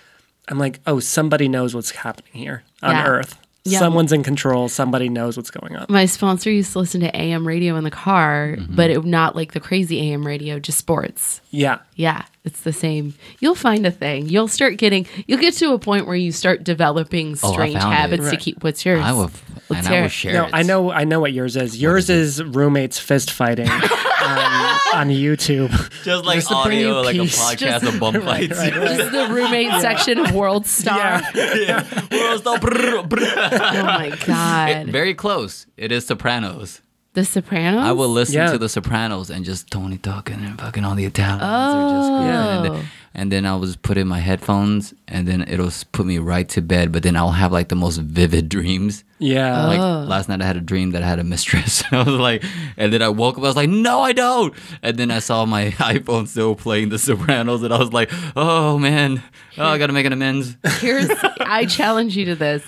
I'm 0.47 0.58
like, 0.58 0.80
oh, 0.88 0.99
somebody 0.99 1.47
knows 1.47 1.76
what's 1.76 1.91
happening 1.91 2.34
here 2.34 2.64
on 2.82 2.91
Yeah. 2.95 3.05
Earth. 3.08 3.38
Yeah. 3.68 3.80
Someone's 3.80 4.11
in 4.11 4.24
control. 4.24 4.70
Somebody 4.70 5.09
knows 5.09 5.38
what's 5.38 5.51
going 5.51 5.76
on. 5.76 5.86
My 5.89 6.05
sponsor 6.05 6.49
used 6.51 6.72
to 6.74 6.80
listen 6.80 7.01
to 7.01 7.15
AM 7.15 7.47
radio 7.47 7.76
in 7.76 7.84
the 7.84 7.91
car, 7.91 8.55
Mm-hmm. 8.57 8.76
but 8.76 8.89
it 8.89 9.03
not 9.05 9.36
like 9.36 9.53
the 9.53 9.59
crazy 9.59 10.11
AM 10.11 10.26
radio, 10.26 10.59
just 10.59 10.78
sports. 10.78 11.41
Yeah. 11.51 11.80
Yeah, 11.95 12.24
it's 12.43 12.61
the 12.61 12.74
same. 12.74 13.13
You'll 13.39 13.55
find 13.55 13.86
a 13.86 13.91
thing. 13.91 14.28
You'll 14.30 14.47
start 14.47 14.78
getting. 14.78 15.05
You'll 15.28 15.39
get 15.39 15.53
to 15.55 15.74
a 15.74 15.80
point 15.80 16.07
where 16.07 16.15
you 16.15 16.32
start 16.32 16.63
developing 16.63 17.38
Oh, 17.43 17.49
I 17.49 17.53
strange 17.53 17.74
found 17.80 17.93
it. 17.93 17.95
habits 17.97 18.24
to 18.26 18.30
Right. 18.32 18.39
keep. 18.39 18.63
What's 18.63 18.86
yours? 18.86 19.03
I 19.03 19.11
will, 19.13 19.32
Let's 19.70 19.86
and 19.86 19.88
hear 19.88 19.97
I 19.97 20.01
will 20.01 20.05
it. 20.07 20.11
share 20.11 20.34
No, 20.34 20.45
it. 20.45 20.49
I 20.53 20.61
know. 20.63 20.91
I 20.91 21.03
know 21.03 21.20
what 21.20 21.34
yours 21.34 21.55
is. 21.57 21.80
Yours 21.82 22.09
is 22.09 22.41
roommates 22.43 22.97
fist 22.99 23.32
fighting 23.32 23.68
on, 23.70 23.84
um, 23.84 23.89
on 24.93 25.09
YouTube. 25.09 25.70
Just 26.03 26.24
like 26.26 26.36
Just 26.38 26.47
to 26.49 26.61
bring 26.63 26.80
you 26.80 26.88
audio, 26.91 27.01
like 27.01 27.15
a 27.15 27.20
peace. 27.20 27.38
podcast 27.43 27.57
Just- 27.57 27.86
of 27.86 27.99
bum 27.99 28.22
fights. 28.22 28.47
Just 28.57 29.11
the 29.11 29.28
roommate 29.30 29.72
section 29.82 30.20
of 30.20 30.32
World 30.34 30.65
Star. 30.65 31.22
Yeah. 31.36 31.86
World 32.11 32.39
Star, 32.41 32.59
brr, 32.59 33.03
brr. 33.03 33.20
Oh 33.22 33.84
my 33.84 34.18
god, 34.26 34.88
Very 34.88 35.13
close. 35.13 35.65
It 35.76 35.91
is 35.91 36.05
Sopranos. 36.05 36.82
The 37.18 37.26
Sopranos. 37.26 37.82
I 37.84 37.93
will 37.93 38.09
listen 38.09 38.36
Yeah. 38.36 38.51
to 38.51 38.59
The 38.59 38.70
Sopranos 38.70 39.32
and 39.32 39.43
just 39.43 39.72
Tony 39.72 39.97
talking 39.97 40.36
and 40.45 40.53
fucking 40.61 40.86
all 40.86 40.93
the 40.93 41.05
Italians 41.05 41.41
are 41.41 41.89
just 41.89 42.07
screaming. 42.09 42.30
And, 42.30 42.68
Oh. 42.68 42.74
then, 42.76 42.86
and 43.15 43.32
then 43.32 43.45
I 43.47 43.55
was 43.55 43.76
put 43.76 43.97
in 43.97 44.07
my 44.07 44.20
headphones 44.20 44.93
and 45.07 45.28
then 45.28 45.43
it'll 45.47 45.72
put 45.93 46.05
me 46.05 46.20
right 46.20 46.47
to 46.49 46.61
bed. 46.61 46.91
But 46.91 47.01
then 47.01 47.15
I'll 47.15 47.32
have 47.32 47.51
like 47.51 47.70
the 47.70 47.76
most 47.76 47.97
vivid 47.97 48.49
dreams. 48.49 49.03
Yeah. 49.18 49.65
Like 49.65 49.80
Oh. 49.80 50.05
last 50.07 50.30
night 50.30 50.43
I 50.43 50.45
had 50.45 50.57
a 50.57 50.61
dream 50.61 50.91
that 50.91 51.01
I 51.01 51.07
had 51.07 51.18
a 51.18 51.24
mistress. 51.24 51.84
I 51.91 52.03
was 52.03 52.20
like, 52.30 52.43
and 52.78 52.93
then 52.93 53.01
I 53.01 53.09
woke 53.09 53.39
up. 53.39 53.43
I 53.43 53.47
was 53.47 53.55
like, 53.55 53.70
no, 53.70 54.01
I 54.01 54.13
don't. 54.13 54.53
And 54.84 54.95
then 54.97 55.09
I 55.09 55.18
saw 55.18 55.43
my 55.47 55.72
iPhone 55.95 56.28
still 56.28 56.53
playing 56.53 56.89
The 56.89 56.99
Sopranos, 56.99 57.63
and 57.63 57.74
I 57.74 57.80
was 57.80 57.91
like, 57.91 58.11
oh 58.36 58.78
man, 58.78 59.24
oh 59.57 59.65
I 59.65 59.80
gotta 59.80 59.93
make 59.93 60.05
an 60.05 60.13
amends. 60.13 60.55
Here's 60.82 61.09
I 61.39 61.65
challenge 61.65 62.15
you 62.15 62.26
to 62.26 62.36
this. 62.36 62.61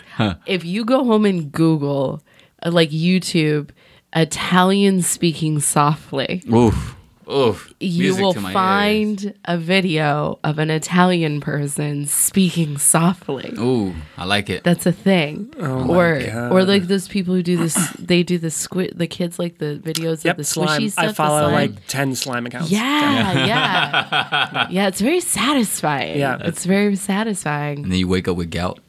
If 0.47 0.65
you 0.65 0.85
go 0.85 1.03
home 1.05 1.25
and 1.25 1.51
Google 1.51 2.23
uh, 2.63 2.71
like 2.71 2.89
YouTube 2.89 3.69
Italian 4.15 5.01
speaking 5.01 5.59
softly, 5.59 6.41
Oof, 6.51 6.95
oof. 7.31 7.71
you 7.79 8.03
Music 8.05 8.21
will 8.23 8.33
to 8.33 8.39
my 8.41 8.49
ears. 8.49 8.53
find 8.53 9.33
a 9.45 9.55
video 9.57 10.39
of 10.43 10.57
an 10.57 10.71
Italian 10.71 11.41
person 11.41 12.07
speaking 12.07 12.77
softly. 12.79 13.53
Ooh, 13.59 13.93
I 14.17 14.25
like 14.25 14.49
it. 14.49 14.63
That's 14.63 14.87
a 14.87 14.91
thing. 14.91 15.53
Oh 15.59 15.83
my 15.85 15.93
or 15.95 16.19
God. 16.25 16.51
or 16.51 16.63
like 16.63 16.83
those 16.87 17.07
people 17.07 17.35
who 17.35 17.43
do 17.43 17.55
this 17.57 17.75
they 17.99 18.23
do 18.23 18.39
the 18.39 18.49
squid 18.49 18.93
the 18.97 19.05
kids 19.05 19.37
like 19.37 19.59
the 19.59 19.79
videos 19.83 20.23
Yep. 20.25 20.33
of 20.33 20.37
the 20.37 20.43
Slime. 20.43 20.81
squishy 20.81 20.91
stuff. 20.91 21.05
I 21.05 21.13
follow 21.13 21.41
slime. 21.49 21.53
like 21.53 21.87
ten 21.87 22.15
slime 22.15 22.47
accounts. 22.47 22.71
Yeah, 22.71 23.45
yeah. 23.45 24.67
Yeah, 24.71 24.87
it's 24.87 25.01
very 25.01 25.19
satisfying. 25.21 26.17
Yeah. 26.19 26.37
It's 26.41 26.65
very 26.65 26.95
satisfying. 26.95 27.83
And 27.83 27.91
then 27.91 27.99
you 27.99 28.07
wake 28.07 28.27
up 28.27 28.37
with 28.37 28.49
gout. 28.49 28.79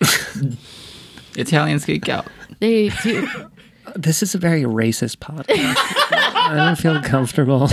Italians 1.36 1.84
get 1.84 2.02
gout. 2.04 2.26
They 2.60 2.88
do 3.02 3.28
This 4.00 4.22
is 4.22 4.32
a 4.32 4.38
very 4.38 4.62
racist 4.62 5.16
podcast. 5.16 5.48
I 5.50 6.52
don't 6.54 6.76
feel 6.78 7.02
comfortable 7.02 7.68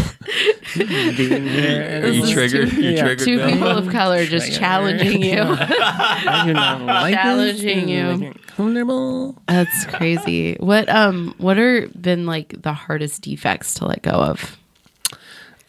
being 0.75 1.47
here. 1.47 2.01
Are 2.03 2.07
you 2.07 2.33
triggered? 2.33 2.71
two- 2.71 2.81
You 2.81 2.89
yeah. 2.91 3.03
triggered? 3.03 3.25
two 3.25 3.37
Bill? 3.37 3.49
people 3.51 3.67
of 3.67 3.89
color 3.89 4.25
just 4.25 4.51
challenging 4.57 5.21
you. 5.21 5.39
I 5.43 6.43
do 6.47 6.53
not 6.53 6.81
like 6.81 7.13
this. 7.13 7.21
Challenging 7.21 7.89
you. 7.89 8.03
Making 8.17 8.33
Comfortable. 8.47 9.39
That's 9.47 9.85
crazy. 9.85 10.55
What 10.59 10.89
um 10.89 11.35
what 11.37 11.59
are 11.59 11.87
been 11.89 12.25
like 12.25 12.59
the 12.59 12.73
hardest 12.73 13.21
defects 13.21 13.75
to 13.75 13.85
let 13.85 14.01
go 14.01 14.11
of? 14.11 14.57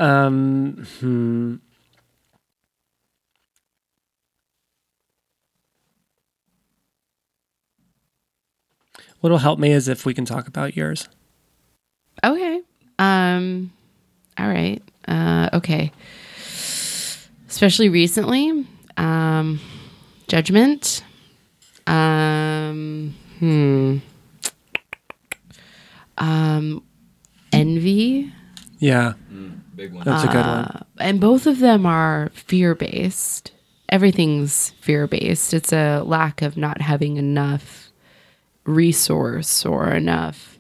Um, 0.01 0.87
hmm. 1.01 1.57
What'll 9.27 9.39
help 9.39 9.59
me 9.59 9.73
is 9.73 9.89
if 9.89 10.07
we 10.07 10.15
can 10.15 10.25
talk 10.25 10.47
about 10.47 10.77
yours. 10.77 11.09
Okay. 12.23 12.61
Um 12.97 13.73
all 14.39 14.47
right. 14.47 14.81
Uh 15.09 15.51
okay. 15.53 15.91
Especially 17.49 17.89
recently, 17.89 18.65
um 18.97 19.59
judgment. 20.29 21.03
Um 21.89 23.17
hmm. 23.41 23.97
Um 26.19 26.85
envy. 27.53 28.33
Yeah, 28.79 29.15
Big 29.75 29.93
one. 29.93 30.05
that's 30.05 30.23
a 30.23 30.29
good 30.29 30.37
Uh, 30.37 30.67
one. 30.69 30.85
and 31.01 31.21
both 31.21 31.49
of 31.49 31.59
them 31.59 31.85
are 31.85 32.31
fear 32.33 32.77
based. 32.77 33.51
Everything's 33.89 34.71
fear 34.81 35.09
based. 35.09 35.53
It's 35.53 35.73
a 35.73 36.03
lack 36.03 36.43
of 36.43 36.57
not 36.57 36.81
having 36.81 37.17
enough 37.17 37.86
resource 38.67 39.65
or 39.65 39.89
enough. 39.91 40.53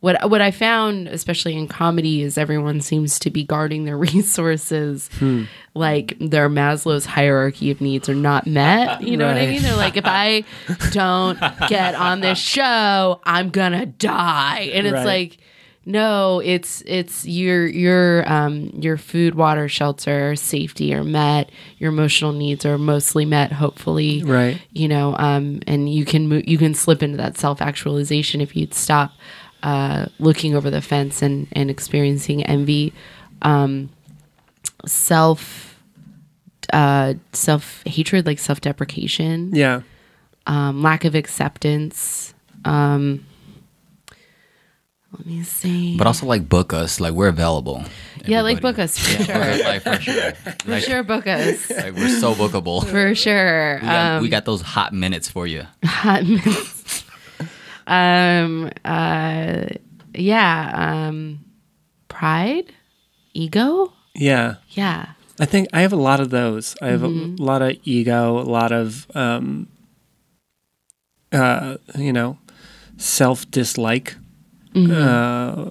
What 0.00 0.30
what 0.30 0.40
I 0.40 0.50
found, 0.50 1.08
especially 1.08 1.54
in 1.56 1.68
comedy, 1.68 2.22
is 2.22 2.38
everyone 2.38 2.80
seems 2.80 3.18
to 3.18 3.30
be 3.30 3.44
guarding 3.44 3.84
their 3.84 3.98
resources, 4.10 5.10
hmm. 5.18 5.44
like 5.74 6.16
their 6.18 6.48
Maslow's 6.48 7.04
hierarchy 7.04 7.70
of 7.70 7.82
needs 7.82 8.08
are 8.08 8.14
not 8.14 8.46
met. 8.46 9.02
You 9.02 9.18
know 9.18 9.26
what 9.26 9.36
I 9.36 9.46
mean? 9.46 9.60
They're 9.60 9.76
like, 9.76 9.98
if 9.98 10.06
I 10.06 10.44
don't 10.92 11.38
get 11.68 11.94
on 11.94 12.20
this 12.20 12.38
show, 12.38 13.20
I'm 13.24 13.50
gonna 13.50 13.84
die, 13.84 14.70
and 14.72 14.86
it's 14.86 14.94
Right. 14.94 15.04
like 15.04 15.38
no, 15.86 16.40
it's 16.44 16.82
it's 16.86 17.26
your 17.26 17.66
your 17.66 18.30
um 18.30 18.70
your 18.78 18.96
food, 18.98 19.34
water, 19.34 19.68
shelter, 19.68 20.36
safety 20.36 20.92
are 20.94 21.02
met. 21.04 21.50
Your 21.78 21.90
emotional 21.90 22.32
needs 22.32 22.64
are 22.66 22.76
mostly 22.78 23.24
met. 23.24 23.52
Hopefully, 23.52 24.22
Right. 24.22 24.60
You 24.72 24.88
know, 24.88 25.16
um, 25.16 25.60
and 25.66 25.92
you 25.92 26.04
can 26.04 26.28
mo- 26.28 26.42
you 26.46 26.58
can 26.58 26.74
slip 26.74 27.02
into 27.02 27.16
that 27.16 27.38
self 27.38 27.60
actualization 27.62 28.40
if 28.40 28.54
you'd 28.54 28.74
stop 28.74 29.12
uh, 29.62 30.06
looking 30.18 30.54
over 30.54 30.70
the 30.70 30.82
fence 30.82 31.22
and 31.22 31.48
and 31.52 31.70
experiencing 31.70 32.44
envy, 32.44 32.92
um, 33.42 33.88
self 34.86 35.78
uh, 36.72 37.14
self 37.32 37.82
hatred, 37.86 38.26
like 38.26 38.38
self 38.38 38.60
deprecation 38.60 39.54
Yeah. 39.54 39.80
um, 40.46 40.82
lack 40.82 41.04
of 41.04 41.14
acceptance. 41.14 42.34
Um, 42.64 43.24
let 45.12 45.26
me 45.26 45.42
see. 45.42 45.96
But 45.96 46.06
also 46.06 46.26
like 46.26 46.48
book 46.48 46.72
us, 46.72 47.00
like 47.00 47.12
we're 47.14 47.28
available. 47.28 47.84
yeah, 48.26 48.42
like 48.42 48.60
book 48.60 48.78
us 48.78 48.96
for 48.98 49.10
Yeah, 49.10 49.24
sure. 49.56 49.64
like 49.68 49.82
for 49.82 50.00
sure. 50.00 50.32
For 50.32 50.70
Like, 50.70 50.82
sure, 50.84 51.02
book 51.02 51.26
us 51.26 51.70
like 51.76 51.94
we're 51.94 52.18
so 52.20 52.34
bookable. 52.34 52.84
for 52.86 53.14
sure. 53.14 53.78
We 53.82 53.86
got, 53.86 54.16
Um, 54.16 54.22
we 54.22 54.28
got 54.28 54.44
those 54.44 54.62
hot 54.62 54.92
minutes 54.92 55.28
for 55.28 55.46
you. 55.46 55.64
hot 55.84 56.24
minutes. 56.24 57.04
um. 57.86 58.70
Uh. 58.84 59.66
Yeah. 60.14 61.06
Um. 61.08 61.44
Pride, 62.08 62.72
ego. 63.34 63.92
Yeah. 64.14 64.56
Yeah. 64.70 65.06
I 65.40 65.46
think 65.46 65.68
I 65.72 65.80
have 65.80 65.92
a 65.94 65.96
lot 65.96 66.20
of 66.20 66.28
those. 66.30 66.76
I 66.82 66.88
have 66.88 67.02
a 67.02 67.08
lot 67.08 67.62
of 67.62 67.76
ego, 67.84 68.38
a 68.38 68.44
lot 68.44 68.72
of, 68.72 69.06
um, 69.14 69.68
uh, 71.32 71.78
you 71.96 72.12
know, 72.12 72.36
self 72.98 73.50
dislike. 73.50 74.16
Uh, 74.74 75.70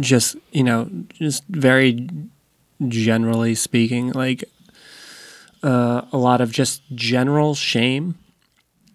just 0.00 0.36
you 0.52 0.62
know, 0.62 0.88
just 1.14 1.44
very 1.48 2.08
generally 2.88 3.54
speaking, 3.54 4.12
like 4.12 4.44
uh, 5.62 6.02
a 6.12 6.18
lot 6.18 6.40
of 6.40 6.52
just 6.52 6.82
general 6.94 7.54
shame, 7.54 8.16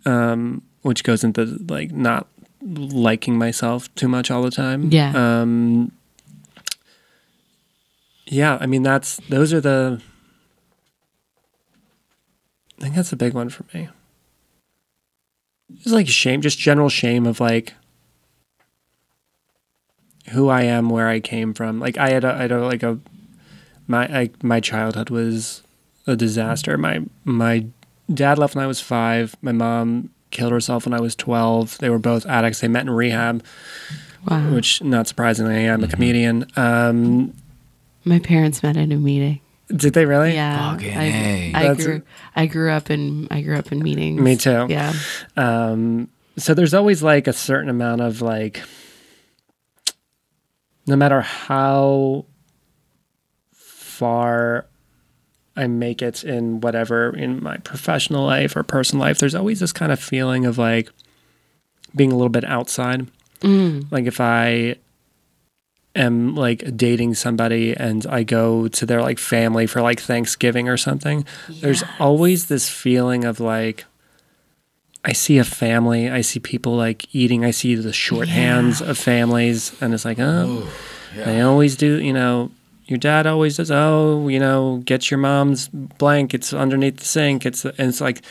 um, 0.06 0.62
which 0.82 1.04
goes 1.04 1.24
into 1.24 1.46
like 1.68 1.92
not 1.92 2.28
liking 2.62 3.38
myself 3.38 3.94
too 3.96 4.08
much 4.08 4.30
all 4.30 4.42
the 4.42 4.52
time. 4.52 4.92
Yeah. 4.92 5.12
Um, 5.16 5.92
yeah, 8.26 8.58
I 8.62 8.66
mean 8.66 8.84
that's 8.84 9.18
those 9.30 9.54
are 9.54 9.62
the. 9.62 10.02
I 12.78 12.84
think 12.84 12.96
that's 12.96 13.12
a 13.12 13.18
big 13.18 13.34
one 13.34 13.50
for 13.50 13.66
me. 13.74 13.90
It's 15.76 15.88
like 15.88 16.08
shame, 16.08 16.42
just 16.42 16.58
general 16.58 16.90
shame 16.90 17.26
of 17.26 17.40
like 17.40 17.74
who 20.32 20.50
I 20.50 20.64
am, 20.64 20.90
where 20.90 21.08
I 21.08 21.20
came 21.20 21.54
from. 21.54 21.80
Like 21.80 21.98
I 21.98 22.10
had, 22.10 22.24
a, 22.24 22.34
I 22.34 22.38
had 22.44 22.52
a, 22.52 22.66
like 22.66 22.84
a 22.84 23.00
my 23.88 24.06
I, 24.06 24.30
my 24.44 24.60
childhood 24.60 25.10
was 25.10 25.64
a 26.08 26.16
disaster. 26.16 26.78
My 26.78 27.02
my 27.24 27.66
dad 28.14 28.38
left 28.40 28.56
when 28.56 28.64
I 28.64 28.68
was 28.68 28.80
five. 28.82 29.36
My 29.42 29.52
mom 29.52 30.10
killed 30.32 30.52
herself 30.52 30.86
when 30.86 30.94
I 30.94 31.00
was 31.00 31.16
twelve. 31.16 31.78
They 31.80 31.90
were 31.90 32.00
both 32.00 32.26
addicts. 32.26 32.62
They 32.62 32.68
met 32.68 32.82
in 32.84 32.90
rehab 32.90 33.44
Wow. 34.30 34.52
which 34.54 34.84
not 34.84 35.08
surprisingly 35.08 35.66
I'm 35.70 35.84
a 35.84 35.88
comedian. 35.88 36.46
Um, 36.58 37.34
My 38.04 38.20
parents 38.20 38.62
met 38.62 38.76
at 38.76 38.92
a 38.92 38.96
meeting. 38.98 39.40
Did 39.74 39.94
they 39.94 40.06
really? 40.06 40.34
Yeah, 40.34 40.74
Fucking 40.74 40.98
I, 40.98 41.04
A. 41.06 41.52
I 41.56 41.62
That's- 41.64 41.86
grew 41.86 42.02
I 42.36 42.46
grew 42.48 42.72
up 42.72 42.90
in 42.92 43.28
I 43.32 43.42
grew 43.42 43.56
up 43.58 43.72
in 43.72 43.82
meetings. 43.82 44.20
Me 44.22 44.36
too. 44.36 44.66
Yeah, 44.70 44.94
Um, 45.38 46.10
so 46.38 46.54
there's 46.54 46.74
always 46.74 47.02
like 47.02 47.28
a 47.28 47.34
certain 47.34 47.70
amount 47.70 48.02
of 48.02 48.22
like, 48.22 48.62
no 50.90 50.96
matter 50.96 51.22
how 51.22 52.26
far 53.54 54.66
I 55.56 55.68
make 55.68 56.02
it 56.02 56.24
in 56.24 56.62
whatever 56.62 57.16
in 57.16 57.44
my 57.44 57.58
professional 57.58 58.26
life 58.26 58.56
or 58.56 58.64
personal 58.64 59.06
life, 59.06 59.20
there's 59.20 59.36
always 59.36 59.60
this 59.60 59.72
kind 59.72 59.92
of 59.92 60.00
feeling 60.00 60.48
of 60.48 60.58
like 60.58 60.90
being 61.96 62.12
a 62.12 62.16
little 62.16 62.30
bit 62.30 62.44
outside. 62.44 63.08
Mm. 63.42 63.92
Like 63.92 64.06
if 64.06 64.20
I 64.20 64.78
am 65.96 66.34
like 66.34 66.76
dating 66.76 67.14
somebody 67.14 67.76
and 67.76 68.06
I 68.08 68.24
go 68.24 68.68
to 68.68 68.86
their 68.86 69.02
like 69.02 69.20
family 69.20 69.68
for 69.68 69.84
like 69.84 70.00
Thanksgiving 70.00 70.68
or 70.68 70.78
something, 70.78 71.24
there's 71.48 71.84
always 72.00 72.48
this 72.48 72.68
feeling 72.68 73.26
of 73.26 73.40
like 73.40 73.86
I 75.04 75.14
see 75.14 75.38
a 75.38 75.44
family, 75.46 76.10
I 76.10 76.22
see 76.22 76.40
people 76.40 76.76
like 76.76 77.14
eating, 77.16 77.46
I 77.46 77.52
see 77.52 77.76
the 77.76 77.90
shorthands 77.90 78.82
of 78.86 78.98
families, 78.98 79.74
and 79.82 79.94
it's 79.94 80.04
like, 80.06 80.20
oh, 80.20 80.70
they 81.16 81.42
always 81.42 81.76
do, 81.76 82.02
you 82.02 82.14
know. 82.14 82.52
Your 82.86 82.98
dad 82.98 83.28
always 83.28 83.58
does. 83.58 83.70
"Oh, 83.70 84.28
you 84.30 84.40
know, 84.40 84.82
get 84.84 85.12
your 85.12 85.20
mom's 85.20 85.68
blank. 85.68 86.34
It's 86.34 86.54
underneath 86.54 86.98
the 86.98 87.06
sink." 87.06 87.46
It's 87.46 87.64
and 87.64 87.76
it's 87.78 88.02
like, 88.02 88.24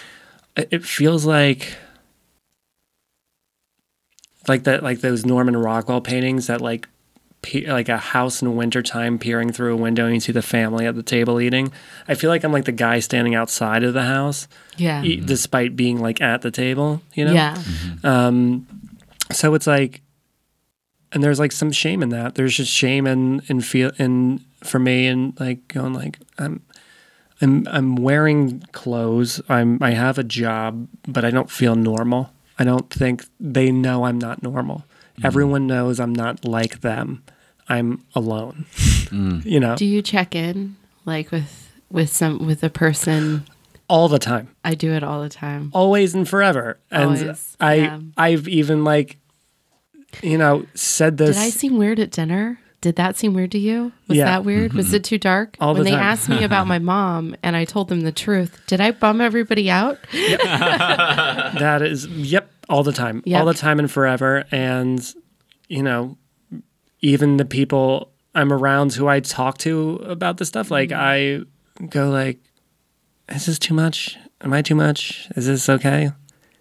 it 0.56 0.68
it 0.72 0.84
feels 0.84 1.24
like, 1.24 1.76
like 4.48 4.64
that, 4.64 4.82
like 4.82 5.00
those 5.00 5.24
Norman 5.24 5.56
Rockwell 5.56 6.00
paintings 6.00 6.48
that 6.48 6.60
like, 6.60 6.88
pe- 7.48 7.66
like 7.66 7.88
a 7.88 7.96
house 7.96 8.42
in 8.42 8.54
wintertime 8.56 9.18
peering 9.18 9.50
through 9.50 9.72
a 9.72 9.76
window 9.76 10.04
and 10.04 10.14
you 10.14 10.20
see 10.20 10.32
the 10.32 10.42
family 10.42 10.84
at 10.84 10.94
the 10.94 11.02
table 11.02 11.40
eating. 11.40 11.72
I 12.06 12.14
feel 12.14 12.28
like 12.28 12.44
I'm 12.44 12.52
like 12.52 12.66
the 12.66 12.72
guy 12.72 13.00
standing 13.00 13.34
outside 13.34 13.82
of 13.84 13.94
the 13.94 14.02
house, 14.02 14.48
yeah, 14.76 15.02
e- 15.02 15.16
despite 15.16 15.74
being 15.74 15.98
like 15.98 16.20
at 16.20 16.42
the 16.42 16.50
table. 16.50 17.00
You 17.14 17.24
know, 17.24 17.32
yeah. 17.32 17.56
um, 18.04 18.66
so 19.32 19.54
it's 19.54 19.66
like, 19.66 20.02
and 21.10 21.24
there's 21.24 21.38
like 21.38 21.52
some 21.52 21.72
shame 21.72 22.02
in 22.02 22.10
that. 22.10 22.34
There's 22.34 22.54
just 22.54 22.70
shame 22.70 23.06
and 23.06 23.42
in 23.48 23.62
feel 23.62 23.92
in 23.98 24.44
for 24.62 24.78
me 24.78 25.06
and 25.06 25.38
like 25.40 25.66
going 25.68 25.94
like 25.94 26.18
I'm. 26.38 26.62
I'm 27.40 27.68
I'm 27.70 27.94
wearing 27.94 28.64
clothes. 28.72 29.40
I'm 29.48 29.80
I 29.80 29.92
have 29.92 30.18
a 30.18 30.24
job, 30.24 30.88
but 31.06 31.24
I 31.24 31.30
don't 31.30 31.48
feel 31.48 31.76
normal. 31.76 32.32
I 32.58 32.64
don't 32.64 32.90
think 32.90 33.26
they 33.38 33.70
know 33.70 34.06
I'm 34.06 34.18
not 34.18 34.42
normal. 34.42 34.82
Everyone 35.22 35.68
knows 35.68 36.00
I'm 36.00 36.12
not 36.12 36.44
like 36.44 36.80
them. 36.80 37.22
I'm 37.68 38.04
alone. 38.14 38.66
Mm. 38.74 39.44
You 39.44 39.60
know, 39.60 39.76
Do 39.76 39.84
you 39.86 40.02
check 40.02 40.34
in 40.34 40.76
like 41.04 41.30
with 41.30 41.70
with 41.90 42.10
some 42.10 42.46
with 42.46 42.62
a 42.62 42.70
person? 42.70 43.44
all 43.88 44.08
the 44.08 44.18
time. 44.18 44.54
I 44.64 44.74
do 44.74 44.92
it 44.92 45.02
all 45.02 45.22
the 45.22 45.28
time. 45.28 45.70
always 45.72 46.14
and 46.14 46.28
forever. 46.28 46.78
And 46.90 47.04
Always, 47.04 47.56
I 47.58 47.74
yeah. 47.74 48.00
I've 48.16 48.46
even 48.46 48.84
like 48.84 49.16
you 50.22 50.38
know 50.38 50.66
said 50.74 51.16
this 51.16 51.36
Did 51.36 51.42
I 51.42 51.50
seem 51.50 51.78
weird 51.78 51.98
at 51.98 52.10
dinner? 52.10 52.60
Did 52.80 52.96
that 52.96 53.16
seem 53.16 53.34
weird 53.34 53.50
to 53.52 53.58
you? 53.58 53.92
Was 54.06 54.18
Yeah. 54.18 54.26
that 54.26 54.44
weird? 54.44 54.72
Was 54.72 54.86
mm-hmm. 54.86 54.96
it 54.96 55.04
too 55.04 55.18
dark? 55.18 55.56
All 55.60 55.74
when 55.74 55.82
the 55.84 55.90
they 55.90 55.96
asked 55.96 56.28
me 56.28 56.44
about 56.44 56.66
my 56.68 56.78
mom 56.94 57.34
and 57.42 57.56
I 57.56 57.64
told 57.64 57.88
them 57.88 58.02
the 58.02 58.12
truth, 58.12 58.60
did 58.68 58.80
I 58.80 58.92
bum 58.92 59.20
everybody 59.20 59.68
out? 59.68 59.98
that 60.12 61.80
is 61.82 62.06
yep 62.06 62.50
all 62.68 62.82
the 62.82 62.92
time. 62.92 63.22
Yep. 63.24 63.40
All 63.40 63.46
the 63.46 63.54
time 63.54 63.78
and 63.78 63.90
forever 63.90 64.44
and 64.52 65.14
you 65.68 65.82
know 65.82 66.16
even 67.00 67.36
the 67.36 67.44
people 67.44 68.12
I'm 68.34 68.52
around 68.52 68.94
who 68.94 69.08
I 69.08 69.20
talk 69.20 69.58
to 69.58 69.96
about 70.04 70.36
this 70.36 70.48
stuff 70.48 70.70
like 70.70 70.90
Mm-hmm. 70.90 71.82
I 71.82 71.86
go 71.86 72.10
like 72.10 72.38
is 73.28 73.46
this 73.46 73.58
too 73.58 73.74
much? 73.74 74.16
Am 74.40 74.52
I 74.52 74.62
too 74.62 74.74
much? 74.74 75.28
Is 75.36 75.46
this 75.46 75.68
okay? 75.68 76.10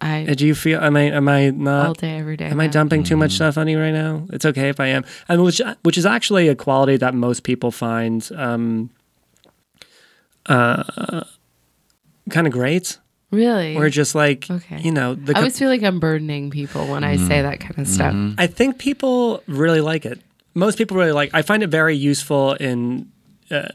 I 0.00 0.24
Do 0.36 0.46
you 0.46 0.54
feel 0.54 0.80
am 0.80 0.96
I 0.96 1.02
am 1.02 1.28
I 1.28 1.50
not 1.50 1.86
all 1.86 1.94
day, 1.94 2.18
every 2.18 2.36
day. 2.36 2.46
Am 2.46 2.60
I 2.60 2.68
dumping 2.68 3.02
too 3.02 3.16
much 3.16 3.32
stuff 3.32 3.58
on 3.58 3.66
you 3.68 3.80
right 3.80 3.92
now? 3.92 4.26
It's 4.32 4.44
okay 4.44 4.68
if 4.68 4.78
I 4.78 4.86
am, 4.88 5.04
and 5.28 5.42
which 5.42 5.60
which 5.82 5.98
is 5.98 6.06
actually 6.06 6.48
a 6.48 6.54
quality 6.54 6.96
that 6.98 7.14
most 7.14 7.42
people 7.42 7.70
find 7.72 8.28
um, 8.36 8.90
uh, 10.46 11.24
kind 12.30 12.46
of 12.46 12.52
great. 12.52 12.98
Really? 13.30 13.76
Or 13.76 13.90
just 13.90 14.14
like 14.14 14.50
Okay. 14.50 14.80
you 14.80 14.90
know, 14.90 15.14
the 15.14 15.34
I 15.36 15.38
always 15.40 15.58
feel 15.58 15.68
like 15.68 15.82
I'm 15.82 16.00
burdening 16.00 16.50
people 16.50 16.86
when 16.86 17.04
I 17.04 17.16
say 17.16 17.42
that 17.42 17.60
kind 17.60 17.78
of 17.78 17.86
stuff. 17.86 18.14
I 18.38 18.46
think 18.46 18.78
people 18.78 19.42
really 19.46 19.80
like 19.82 20.06
it. 20.06 20.20
Most 20.54 20.78
people 20.78 20.96
really 20.96 21.12
like. 21.12 21.30
I 21.34 21.42
find 21.42 21.62
it 21.62 21.66
very 21.68 21.94
useful 21.96 22.54
in 22.54 23.10
uh, 23.50 23.68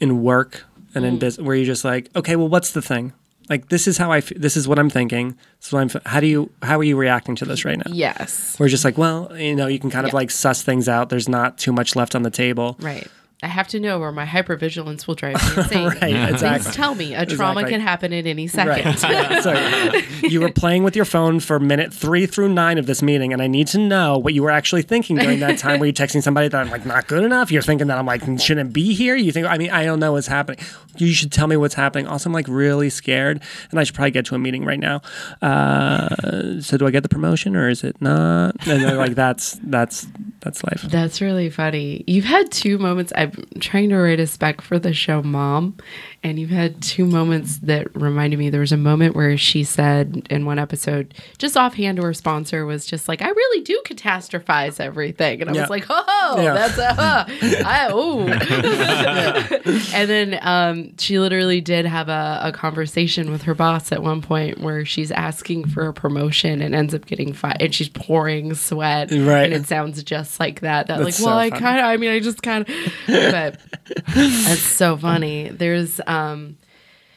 in 0.00 0.22
work 0.22 0.64
and 0.94 1.04
Mm. 1.04 1.08
in 1.08 1.18
business, 1.18 1.44
where 1.44 1.56
you're 1.56 1.66
just 1.66 1.84
like, 1.84 2.08
okay, 2.14 2.36
well, 2.36 2.48
what's 2.48 2.72
the 2.72 2.82
thing? 2.82 3.12
Like 3.48 3.68
this 3.68 3.88
is 3.88 3.98
how 3.98 4.12
I. 4.12 4.18
F- 4.18 4.32
this 4.36 4.56
is 4.56 4.68
what 4.68 4.78
I'm 4.78 4.88
thinking. 4.90 5.36
So 5.58 5.76
I'm. 5.78 5.90
f- 5.92 6.00
How 6.06 6.20
do 6.20 6.26
you? 6.28 6.50
How 6.62 6.78
are 6.78 6.84
you 6.84 6.96
reacting 6.96 7.34
to 7.36 7.44
this 7.44 7.64
right 7.64 7.76
now? 7.76 7.92
Yes. 7.92 8.56
We're 8.60 8.68
just 8.68 8.84
like, 8.84 8.96
well, 8.96 9.36
you 9.36 9.56
know, 9.56 9.66
you 9.66 9.80
can 9.80 9.90
kind 9.90 10.06
of 10.06 10.12
Yeah. 10.12 10.16
like 10.18 10.30
suss 10.30 10.62
things 10.62 10.88
out. 10.88 11.08
There's 11.08 11.28
not 11.28 11.58
too 11.58 11.72
much 11.72 11.96
left 11.96 12.14
on 12.14 12.22
the 12.22 12.30
table. 12.30 12.76
Right. 12.78 13.08
I 13.42 13.48
have 13.48 13.66
to 13.68 13.80
know 13.80 13.98
where 13.98 14.12
my 14.12 14.24
hypervigilance 14.24 15.06
will 15.06 15.16
drive 15.16 15.34
me 15.34 15.62
insane. 15.62 15.88
Right, 15.88 16.30
exactly. 16.30 16.62
Please 16.64 16.74
tell 16.76 16.94
me 16.94 17.14
a 17.14 17.26
trauma 17.26 17.60
Exactly. 17.60 17.72
can 17.72 17.80
happen 17.80 18.12
at 18.12 18.26
any 18.26 18.46
second. 18.46 18.62
Right. 19.02 19.42
so 19.42 20.26
you 20.28 20.40
were 20.40 20.52
playing 20.52 20.84
with 20.84 20.94
your 20.94 21.04
phone 21.04 21.40
for 21.40 21.58
minute 21.58 21.92
three 21.92 22.26
through 22.26 22.50
nine 22.50 22.78
of 22.78 22.86
this 22.86 23.02
meeting, 23.02 23.32
and 23.32 23.42
I 23.42 23.48
need 23.48 23.66
to 23.68 23.78
know 23.78 24.16
what 24.18 24.32
you 24.34 24.42
were 24.44 24.50
actually 24.50 24.82
thinking 24.82 25.16
during 25.16 25.40
that 25.40 25.58
time. 25.58 25.80
Were 25.80 25.86
you 25.86 25.92
texting 25.92 26.22
somebody 26.22 26.46
that 26.48 26.58
I'm 26.60 26.70
like 26.70 26.86
not 26.86 27.08
good 27.08 27.24
enough? 27.24 27.50
You're 27.50 27.62
thinking 27.62 27.88
that 27.88 27.98
I'm 27.98 28.06
like 28.06 28.22
shouldn't 28.38 28.72
be 28.72 28.94
here. 28.94 29.16
You 29.16 29.32
think 29.32 29.46
I 29.46 29.58
mean 29.58 29.70
I 29.70 29.84
don't 29.84 29.98
know 29.98 30.12
what's 30.12 30.28
happening. 30.28 30.60
You 30.98 31.12
should 31.12 31.32
tell 31.32 31.46
me 31.48 31.56
what's 31.56 31.74
happening. 31.74 32.06
Also, 32.06 32.28
I'm 32.28 32.32
like 32.34 32.46
really 32.48 32.90
scared, 32.90 33.42
and 33.70 33.80
I 33.80 33.84
should 33.84 33.94
probably 33.94 34.12
get 34.12 34.26
to 34.26 34.34
a 34.34 34.38
meeting 34.38 34.64
right 34.64 34.78
now. 34.80 35.00
Uh, 35.40 36.60
so 36.60 36.76
do 36.76 36.86
I 36.86 36.90
get 36.90 37.02
the 37.02 37.08
promotion 37.08 37.56
or 37.56 37.68
is 37.68 37.82
it 37.84 38.00
not? 38.00 38.54
And 38.68 38.82
they're 38.84 38.96
like 38.96 39.14
that's 39.14 39.58
that's 39.64 40.06
that's 40.40 40.62
life. 40.64 40.82
That's 40.82 41.20
really 41.20 41.50
funny. 41.50 42.04
You've 42.06 42.24
had 42.24 42.50
two 42.52 42.78
moments. 42.78 43.12
I'm 43.36 43.60
trying 43.60 43.88
to 43.90 43.96
write 43.96 44.20
a 44.20 44.26
spec 44.26 44.60
for 44.60 44.78
the 44.78 44.92
show 44.92 45.22
Mom, 45.22 45.76
and 46.24 46.38
you've 46.38 46.50
had 46.50 46.80
two 46.80 47.04
moments 47.04 47.58
that 47.58 47.94
reminded 48.00 48.38
me. 48.38 48.48
There 48.48 48.60
was 48.60 48.70
a 48.72 48.76
moment 48.76 49.16
where 49.16 49.36
she 49.36 49.64
said 49.64 50.26
in 50.30 50.46
one 50.46 50.58
episode, 50.58 51.14
just 51.38 51.56
offhand 51.56 51.96
to 51.96 52.04
her 52.04 52.14
sponsor, 52.14 52.64
was 52.64 52.86
just 52.86 53.08
like, 53.08 53.22
I 53.22 53.28
really 53.28 53.62
do 53.64 53.82
catastrophize 53.84 54.78
everything. 54.78 55.40
And 55.40 55.50
I 55.50 55.54
Yeah. 55.54 55.60
was 55.62 55.70
like, 55.70 55.84
oh, 55.90 56.38
Yeah. 56.40 56.54
that's 56.54 56.78
a, 56.78 56.94
huh. 56.94 57.24
I, 57.66 57.88
oh. 57.90 58.26
and 59.94 60.08
then 60.08 60.38
um, 60.42 60.96
she 60.98 61.18
literally 61.18 61.60
did 61.60 61.86
have 61.86 62.08
a, 62.08 62.40
a 62.44 62.52
conversation 62.52 63.30
with 63.32 63.42
her 63.42 63.54
boss 63.54 63.90
at 63.92 64.02
one 64.02 64.22
point 64.22 64.58
where 64.60 64.84
she's 64.84 65.10
asking 65.10 65.66
for 65.68 65.88
a 65.88 65.92
promotion 65.92 66.62
and 66.62 66.74
ends 66.74 66.94
up 66.94 67.06
getting 67.06 67.32
fired. 67.32 67.56
And 67.60 67.74
she's 67.74 67.88
pouring 67.88 68.54
sweat. 68.54 69.10
Right. 69.10 69.44
And 69.44 69.54
it 69.54 69.66
sounds 69.66 70.02
just 70.04 70.38
like 70.38 70.60
that. 70.60 70.86
That 70.86 70.98
That's 71.00 71.18
like, 71.20 71.26
well, 71.26 71.36
I 71.38 71.50
kind 71.50 71.80
of, 71.80 71.84
I 71.86 71.96
mean, 71.96 72.10
I 72.10 72.20
just 72.20 72.42
kind 72.42 72.68
of, 72.68 72.74
but 73.08 73.58
that's 74.14 74.60
so 74.60 74.96
funny. 74.96 75.48
There's, 75.48 76.00
um, 76.06 76.11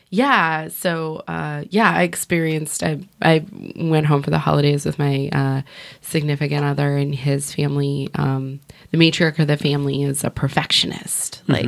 yeah. 0.09 0.69
So, 0.69 1.23
uh, 1.27 1.65
yeah, 1.69 1.91
I 1.91 2.03
experienced, 2.03 2.83
I, 2.83 2.99
I 3.21 3.45
went 3.75 4.05
home 4.05 4.23
for 4.23 4.29
the 4.29 4.39
holidays 4.39 4.85
with 4.85 4.97
my, 4.97 5.29
uh, 5.31 5.61
significant 6.01 6.63
other 6.63 6.95
and 6.95 7.13
his 7.13 7.53
family. 7.53 8.09
Um, 8.15 8.61
the 8.91 8.97
matriarch 8.97 9.39
of 9.39 9.47
the 9.47 9.57
family 9.57 10.03
is 10.03 10.23
a 10.23 10.29
perfectionist. 10.29 11.41
Like, 11.47 11.65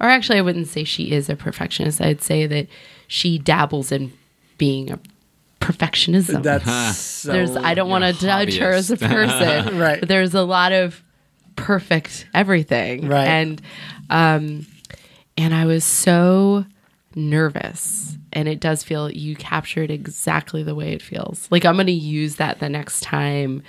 or 0.00 0.08
actually, 0.08 0.38
I 0.38 0.42
wouldn't 0.42 0.68
say 0.68 0.84
she 0.84 1.10
is 1.10 1.28
a 1.28 1.36
perfectionist. 1.36 2.00
I'd 2.00 2.22
say 2.22 2.46
that 2.46 2.68
she 3.08 3.38
dabbles 3.38 3.90
in 3.90 4.12
being 4.58 4.90
a 4.90 5.00
perfectionism 5.60 6.42
That's 6.42 6.98
so, 6.98 7.32
there's 7.32 7.56
I 7.56 7.74
don't 7.74 7.88
want 7.90 8.04
to 8.04 8.12
judge 8.12 8.56
her 8.58 8.70
as 8.70 8.90
a 8.90 8.96
person. 8.96 9.78
Right. 9.78 10.00
But 10.00 10.08
there's 10.08 10.34
a 10.34 10.42
lot 10.42 10.72
of 10.72 11.02
perfect 11.56 12.26
everything. 12.32 13.08
Right. 13.08 13.26
And 13.26 13.62
um 14.08 14.66
and 15.38 15.54
I 15.54 15.64
was 15.64 15.84
so 15.84 16.66
nervous. 17.14 18.18
And 18.32 18.48
it 18.48 18.60
does 18.60 18.82
feel 18.82 19.10
you 19.10 19.36
captured 19.36 19.90
exactly 19.90 20.62
the 20.62 20.74
way 20.74 20.92
it 20.92 21.00
feels. 21.00 21.48
Like 21.50 21.64
I'm 21.64 21.76
gonna 21.76 21.92
use 21.92 22.36
that 22.36 22.58
the 22.58 22.68
next 22.68 23.02
time 23.02 23.62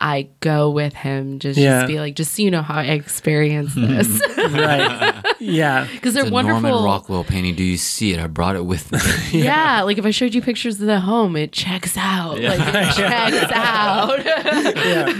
I 0.00 0.28
go 0.40 0.70
with 0.70 0.94
him. 0.94 1.40
Just, 1.40 1.58
Yeah. 1.58 1.80
just 1.80 1.88
be 1.88 1.98
like, 1.98 2.14
just 2.14 2.34
so 2.34 2.42
you 2.42 2.52
know 2.52 2.62
how 2.62 2.76
I 2.76 2.84
experience 2.84 3.74
hmm. 3.74 3.86
this. 3.86 4.20
right. 4.38 5.24
Yeah. 5.40 5.86
Because 5.98 6.14
they're 6.14 6.22
It's 6.22 6.30
a 6.30 6.34
wonderful. 6.34 6.62
Norman 6.62 6.84
Rockwell 6.84 7.24
painting. 7.24 7.54
Do 7.56 7.64
you 7.64 7.76
see 7.76 8.12
it? 8.12 8.20
I 8.20 8.28
brought 8.28 8.54
it 8.54 8.64
with 8.64 8.92
me. 8.92 9.42
Yeah, 9.42 9.82
like 9.82 9.98
if 9.98 10.06
I 10.06 10.10
showed 10.10 10.34
you 10.34 10.40
pictures 10.40 10.80
of 10.80 10.86
the 10.86 11.00
home, 11.00 11.36
it 11.36 11.52
checks 11.52 11.96
out. 11.96 12.40
Like 12.40 12.60
it 12.60 12.94
checks 12.94 13.52
out. 13.52 14.20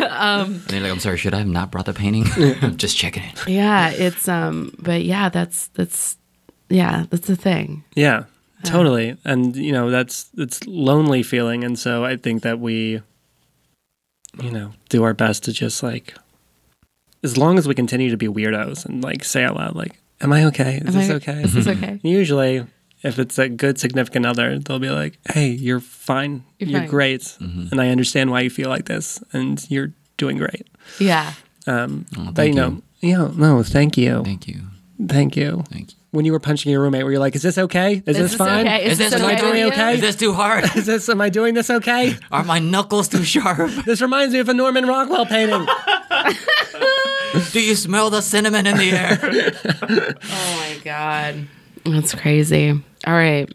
Um, 0.01 0.55
and 0.55 0.61
they're 0.62 0.81
like, 0.81 0.93
I'm 0.93 1.01
sorry, 1.01 1.16
should 1.18 1.35
I 1.35 1.39
have 1.39 1.49
not 1.49 1.70
brought 1.70 1.87
the 1.87 1.95
painting? 1.95 2.26
I'm 2.62 2.76
just 2.76 2.97
checking 2.97 3.24
it. 3.24 3.49
yeah, 3.49 3.91
it's 3.91 4.29
um 4.29 4.72
but 4.79 5.05
yeah, 5.05 5.29
that's 5.29 5.68
that's 5.68 6.16
yeah, 6.68 7.07
that's 7.11 7.26
the 7.26 7.37
thing. 7.37 7.85
Yeah, 7.95 8.24
uh, 8.64 8.68
totally. 8.68 9.16
And 9.24 9.57
you 9.57 9.72
know, 9.72 9.91
that's 9.91 10.31
it's 10.37 10.64
lonely 10.66 11.22
feeling 11.22 11.64
and 11.64 11.79
so 11.79 12.05
I 12.05 12.16
think 12.16 12.43
that 12.43 12.61
we 12.61 13.03
you 14.43 14.51
know, 14.51 14.72
do 14.89 15.03
our 15.05 15.14
best 15.14 15.45
to 15.45 15.53
just 15.53 15.83
like 15.83 16.14
as 17.24 17.37
long 17.37 17.59
as 17.59 17.66
we 17.66 17.74
continue 17.74 18.11
to 18.11 18.16
be 18.16 18.29
weirdos 18.29 18.85
and 18.87 19.03
like 19.03 19.24
say 19.24 19.43
out 19.45 19.57
loud 19.57 19.74
like 19.74 19.99
Am 20.20 20.33
I 20.33 20.45
okay? 20.47 20.76
Is 20.85 20.95
Am 20.95 21.01
this 21.01 21.11
I- 21.11 21.14
okay? 21.14 21.43
Is 21.45 21.55
this 21.55 21.66
okay? 21.68 22.01
Usually, 22.03 22.66
if 23.05 23.18
it's 23.20 23.39
a 23.39 23.49
good 23.49 23.79
significant 23.79 24.26
other, 24.26 24.59
they'll 24.59 24.81
be 24.81 24.91
like, 24.91 25.16
"Hey, 25.33 25.51
you're 25.51 25.79
fine. 25.79 26.43
You're 26.59 26.70
You're, 26.70 26.81
fine." 26.81 26.89
great, 26.89 27.37
and 27.41 27.81
I 27.81 27.91
understand 27.91 28.31
why 28.33 28.41
you 28.41 28.51
feel 28.51 28.68
like 28.68 28.87
this, 28.87 29.22
and 29.33 29.64
you're 29.70 29.93
doing 30.16 30.37
great." 30.37 30.66
Yeah. 30.99 31.35
Um, 31.68 32.07
Oh, 32.16 32.24
but 32.26 32.35
thank 32.35 32.49
you 32.49 32.61
know, 32.61 32.83
yeah, 33.01 33.31
no, 33.37 33.62
thank 33.62 33.97
you, 33.97 34.24
Thank 34.24 34.49
you. 34.49 34.62
thank 35.07 35.37
you. 35.37 35.62
Thank 35.70 35.93
you. 35.93 35.97
When 36.11 36.25
you 36.25 36.33
were 36.33 36.41
punching 36.41 36.73
your 36.73 36.81
roommate, 36.81 37.05
were 37.05 37.11
you're 37.11 37.21
like, 37.21 37.37
"Is 37.37 37.43
this 37.43 37.59
okay? 37.59 38.03
Is, 38.07 38.17
this, 38.17 38.35
fine? 38.35 38.67
okay? 38.67 38.85
Is, 38.87 38.93
Is 38.93 38.99
this 38.99 39.11
this 39.13 39.21
okay? 39.21 39.31
am 39.31 39.37
I 39.37 39.41
doing 39.41 39.63
okay? 39.73 39.95
Is 39.95 40.01
this 40.01 40.17
too 40.17 40.33
hard? 40.33 40.65
Is 40.77 40.87
this? 40.87 41.07
Am 41.11 41.21
I 41.21 41.29
doing 41.29 41.53
this 41.53 41.69
okay? 41.69 42.17
Are 42.33 42.45
my 42.45 42.59
knuckles 42.59 43.09
too 43.09 43.25
sharp? 43.25 43.71
This 43.85 44.01
reminds 44.01 44.33
me 44.33 44.41
of 44.41 44.49
a 44.49 44.55
Norman 44.55 44.87
Rockwell 44.87 45.27
painting. 45.27 45.67
Do 47.53 47.61
you 47.61 47.75
smell 47.75 48.09
the 48.11 48.23
cinnamon 48.23 48.67
in 48.67 48.77
the 48.79 48.91
air? 48.91 49.19
Oh 50.23 50.57
my 50.57 50.81
god, 50.83 51.47
that's 51.85 52.15
crazy. 52.15 52.71
All 53.07 53.13
right, 53.15 53.53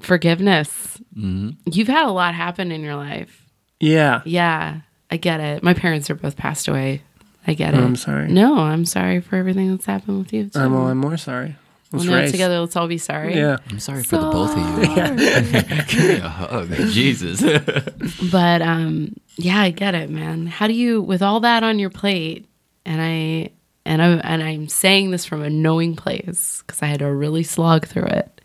forgiveness. 0.00 0.98
You've 1.14 1.88
had 1.88 2.06
a 2.06 2.12
lot 2.12 2.34
happen 2.34 2.72
in 2.72 2.80
your 2.80 2.96
life. 2.96 3.44
yeah, 3.78 4.22
Yeah, 4.24 4.80
I 5.10 5.16
get 5.18 5.40
it. 5.40 5.62
My 5.62 5.74
parents 5.74 6.08
are 6.08 6.14
both 6.14 6.36
passed 6.36 6.66
away. 6.66 7.02
I 7.46 7.54
get 7.54 7.74
it. 7.74 7.80
I'm 7.80 7.96
sorry. 7.96 8.28
No, 8.32 8.58
I'm 8.58 8.84
sorry 8.86 9.20
for 9.20 9.36
everything 9.36 9.70
that's 9.70 9.86
happened 9.86 10.18
with 10.18 10.32
you. 10.32 10.48
Too. 10.48 10.58
Um, 10.58 10.72
well, 10.72 10.86
I'm 10.88 10.98
more 10.98 11.16
sorry. 11.16 11.56
We'll 11.92 12.00
Let's 12.00 12.10
know 12.10 12.16
it 12.16 12.20
race. 12.20 12.30
together. 12.32 12.60
Let's 12.60 12.76
all 12.76 12.88
be 12.88 12.98
sorry. 12.98 13.34
Yeah. 13.36 13.58
I'm 13.68 13.80
sorry 13.80 14.02
for 14.02 14.16
the 14.16 14.30
both 14.30 14.56
of 14.56 14.58
you. 14.58 15.84
Give 15.86 16.08
me 16.08 16.16
a 16.16 16.28
hug. 16.28 16.68
Jesus. 16.90 17.42
But 18.30 18.62
um, 18.62 19.14
yeah, 19.36 19.60
I 19.60 19.70
get 19.70 19.94
it, 19.94 20.10
man. 20.10 20.46
How 20.46 20.66
do 20.66 20.72
you, 20.74 21.00
with 21.02 21.22
all 21.22 21.40
that 21.40 21.62
on 21.62 21.78
your 21.78 21.90
plate, 21.90 22.46
and 22.84 23.00
I 23.00 23.50
and 23.84 24.02
I 24.02 24.08
and 24.18 24.42
I'm 24.42 24.68
saying 24.68 25.10
this 25.10 25.24
from 25.24 25.42
a 25.42 25.50
knowing 25.50 25.96
place 25.96 26.62
because 26.66 26.82
I 26.82 26.86
had 26.86 27.00
to 27.00 27.12
really 27.12 27.42
slog 27.42 27.86
through 27.86 28.04
it. 28.06 28.40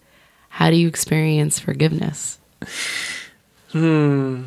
How 0.49 0.69
do 0.69 0.75
you 0.77 0.87
experience 0.87 1.59
forgiveness? 1.59 2.39
Hmm. 3.71 4.43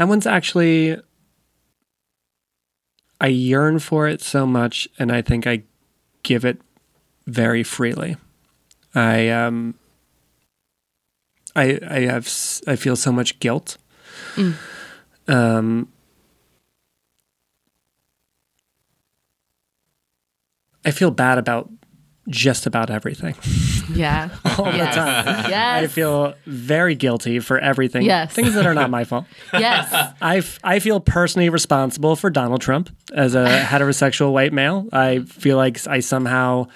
That 0.00 0.08
one's 0.08 0.26
actually. 0.26 0.96
I 3.20 3.26
yearn 3.26 3.80
for 3.80 4.08
it 4.08 4.22
so 4.22 4.46
much, 4.46 4.88
and 4.98 5.12
I 5.12 5.20
think 5.20 5.46
I 5.46 5.64
give 6.22 6.42
it 6.42 6.58
very 7.26 7.62
freely. 7.62 8.16
I 8.94 9.28
um. 9.28 9.74
I 11.54 11.78
I 11.86 12.00
have 12.00 12.26
I 12.66 12.76
feel 12.76 12.96
so 12.96 13.12
much 13.12 13.40
guilt. 13.40 13.76
Um. 15.28 15.92
I 20.82 20.92
feel 20.92 21.10
bad 21.10 21.36
about 21.36 21.70
just 22.30 22.64
about 22.66 22.90
everything 22.90 23.34
Yeah. 23.94 24.28
all 24.58 24.66
yes. 24.72 24.94
the 24.94 25.00
time. 25.00 25.50
Yes. 25.50 25.84
I 25.84 25.86
feel 25.88 26.34
very 26.46 26.94
guilty 26.94 27.40
for 27.40 27.58
everything. 27.58 28.02
Yes. 28.02 28.32
Things 28.32 28.54
that 28.54 28.66
are 28.66 28.74
not 28.74 28.88
my 28.90 29.04
fault. 29.04 29.26
yes. 29.52 29.92
I, 30.22 30.38
f- 30.38 30.58
I 30.62 30.78
feel 30.78 31.00
personally 31.00 31.48
responsible 31.48 32.16
for 32.16 32.30
Donald 32.30 32.60
Trump 32.60 32.88
as 33.12 33.34
a 33.34 33.46
heterosexual 33.66 34.32
white 34.32 34.52
male. 34.52 34.86
I 34.92 35.20
feel 35.20 35.56
like 35.56 35.86
I 35.86 36.00
somehow 36.00 36.68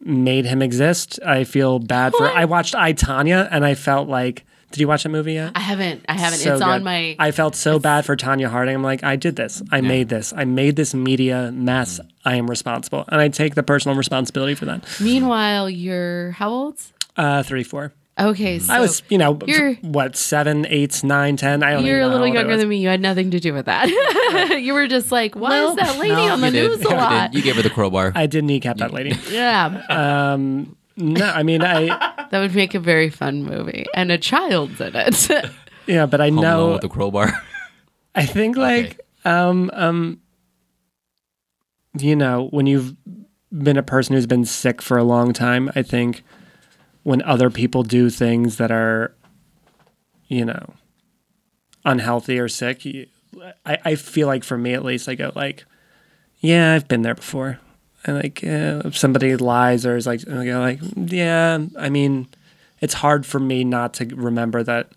made 0.00 0.44
him 0.44 0.60
exist. 0.60 1.18
I 1.24 1.44
feel 1.44 1.78
bad 1.78 2.12
for. 2.14 2.28
I 2.28 2.44
watched 2.44 2.74
I 2.74 2.92
Tonya 2.92 3.48
and 3.50 3.64
I 3.64 3.74
felt 3.74 4.08
like. 4.08 4.44
Did 4.72 4.80
you 4.80 4.88
watch 4.88 5.04
that 5.04 5.08
movie 5.10 5.34
yet? 5.34 5.52
I 5.54 5.60
haven't. 5.60 6.04
I 6.08 6.14
haven't. 6.14 6.38
So 6.40 6.52
it's 6.54 6.62
on 6.62 6.82
my. 6.84 7.16
I 7.18 7.30
felt 7.30 7.54
so 7.54 7.78
bad 7.78 8.04
for 8.04 8.16
Tonya 8.16 8.48
Harding. 8.48 8.74
I'm 8.74 8.82
like, 8.82 9.04
I 9.04 9.16
did 9.16 9.36
this. 9.36 9.62
I 9.70 9.80
made 9.80 10.08
this. 10.08 10.32
I 10.36 10.44
made 10.44 10.76
this 10.76 10.92
media 10.94 11.50
mess. 11.52 12.00
I 12.24 12.34
am 12.36 12.48
responsible, 12.50 13.04
and 13.08 13.20
I 13.20 13.28
take 13.28 13.54
the 13.54 13.62
personal 13.62 13.96
responsibility 13.96 14.54
for 14.54 14.64
that. 14.66 14.84
meanwhile, 15.00 15.70
you're 15.70 16.32
how 16.32 16.50
old? 16.50 16.80
Uh, 17.16 17.42
three, 17.42 17.62
four. 17.62 17.92
Okay, 18.18 18.58
so 18.58 18.72
I 18.72 18.80
was, 18.80 19.02
you 19.10 19.18
know, 19.18 19.38
you're- 19.46 19.74
what 19.82 20.16
seven, 20.16 20.66
eight, 20.70 21.04
nine, 21.04 21.36
ten. 21.36 21.62
I 21.62 21.72
don't. 21.72 21.84
you're 21.84 21.98
even 21.98 22.08
a 22.10 22.12
little 22.14 22.26
how 22.26 22.30
old 22.30 22.36
I 22.36 22.40
younger 22.40 22.56
than 22.56 22.68
me. 22.68 22.78
You 22.78 22.88
had 22.88 23.00
nothing 23.00 23.30
to 23.32 23.40
do 23.40 23.52
with 23.52 23.66
that. 23.66 23.88
you 24.62 24.72
were 24.72 24.86
just 24.86 25.12
like, 25.12 25.34
why 25.34 25.50
Well, 25.50 25.70
is 25.70 25.76
that 25.76 25.98
lady 25.98 26.14
no, 26.14 26.32
on 26.32 26.40
the 26.40 26.46
you 26.46 26.52
did. 26.52 26.68
news 26.70 26.80
a 26.80 26.88
You 26.88 26.96
lot? 26.96 27.34
You 27.34 27.42
gave 27.42 27.56
her 27.56 27.62
the 27.62 27.68
crowbar. 27.70 28.12
I 28.14 28.24
did 28.26 28.44
kneecap 28.44 28.78
that 28.78 28.90
lady. 28.94 29.14
Yeah, 29.30 29.82
Um, 29.90 30.75
no, 30.96 31.26
I 31.26 31.42
mean, 31.42 31.62
I 31.62 31.86
that 32.30 32.38
would 32.38 32.54
make 32.54 32.74
a 32.74 32.80
very 32.80 33.10
fun 33.10 33.44
movie, 33.44 33.86
and 33.94 34.10
a 34.10 34.18
child's 34.18 34.80
in 34.80 34.94
it. 34.94 35.30
yeah, 35.86 36.06
but 36.06 36.20
I 36.20 36.28
Home 36.28 36.38
Alone 36.38 36.42
know. 36.42 36.72
with 36.72 36.82
the 36.82 36.88
crowbar. 36.88 37.32
I 38.14 38.24
think 38.24 38.56
like 38.56 39.00
um 39.24 39.70
um, 39.74 40.20
you 41.98 42.16
know, 42.16 42.48
when 42.50 42.66
you've 42.66 42.96
been 43.52 43.76
a 43.76 43.82
person 43.82 44.14
who's 44.14 44.26
been 44.26 44.44
sick 44.44 44.82
for 44.82 44.96
a 44.96 45.04
long 45.04 45.32
time, 45.32 45.70
I 45.74 45.82
think 45.82 46.24
when 47.02 47.22
other 47.22 47.50
people 47.50 47.82
do 47.82 48.10
things 48.10 48.56
that 48.56 48.70
are, 48.70 49.14
you 50.28 50.44
know, 50.44 50.74
unhealthy 51.84 52.38
or 52.38 52.48
sick, 52.48 52.84
you, 52.84 53.06
I 53.64 53.78
I 53.84 53.94
feel 53.94 54.26
like 54.26 54.44
for 54.44 54.56
me 54.56 54.72
at 54.74 54.84
least, 54.84 55.08
I 55.08 55.14
go 55.14 55.30
like, 55.34 55.64
yeah, 56.38 56.74
I've 56.74 56.88
been 56.88 57.02
there 57.02 57.14
before. 57.14 57.60
And 58.04 58.16
like, 58.16 58.44
uh, 58.44 58.82
if 58.84 58.96
somebody 58.96 59.36
lies 59.36 59.84
or 59.84 59.96
is 59.96 60.06
like, 60.06 60.26
like, 60.26 60.80
yeah, 60.96 61.58
I 61.76 61.88
mean, 61.88 62.28
it's 62.80 62.94
hard 62.94 63.26
for 63.26 63.40
me 63.40 63.64
not 63.64 63.94
to 63.94 64.04
remember 64.14 64.62
that, 64.62 64.92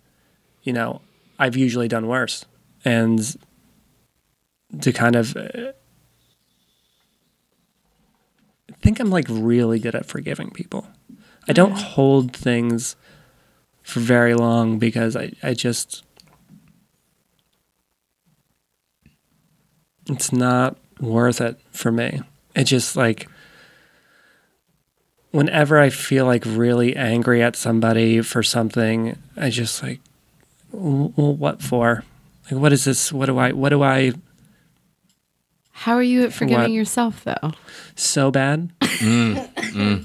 you 0.62 0.72
know, 0.72 1.00
I've 1.38 1.56
usually 1.56 1.88
done 1.88 2.06
worse, 2.06 2.44
and 2.84 3.36
to 4.82 4.92
kind 4.92 5.16
of 5.16 5.36
uh, 5.36 5.72
I 8.70 8.74
think 8.82 9.00
I'm 9.00 9.10
like 9.10 9.26
really 9.28 9.78
good 9.78 9.94
at 9.94 10.06
forgiving 10.06 10.50
people. 10.50 10.86
I 11.48 11.52
don't 11.52 11.72
hold 11.72 12.36
things 12.36 12.94
for 13.82 14.00
very 14.00 14.34
long 14.34 14.78
because 14.78 15.16
I, 15.16 15.32
I 15.42 15.54
just 15.54 16.04
it's 20.08 20.32
not 20.32 20.76
worth 21.00 21.40
it 21.40 21.58
for 21.72 21.90
me. 21.90 22.20
It 22.54 22.64
just 22.64 22.96
like 22.96 23.28
whenever 25.30 25.78
I 25.78 25.90
feel 25.90 26.26
like 26.26 26.44
really 26.44 26.96
angry 26.96 27.42
at 27.42 27.56
somebody 27.56 28.20
for 28.20 28.42
something, 28.42 29.16
I 29.36 29.50
just 29.50 29.82
like, 29.82 30.00
well, 30.72 31.34
what 31.34 31.62
for? 31.62 32.04
Like, 32.50 32.60
what 32.60 32.72
is 32.72 32.84
this? 32.84 33.12
What 33.12 33.26
do 33.26 33.38
I? 33.38 33.52
What 33.52 33.70
do 33.70 33.82
I? 33.82 34.12
How 35.80 35.94
are 35.94 36.02
you 36.02 36.24
at 36.24 36.32
forgiving 36.34 36.60
what? 36.64 36.70
yourself, 36.72 37.24
though? 37.24 37.52
So 37.94 38.30
bad, 38.30 38.70
Very 38.80 39.46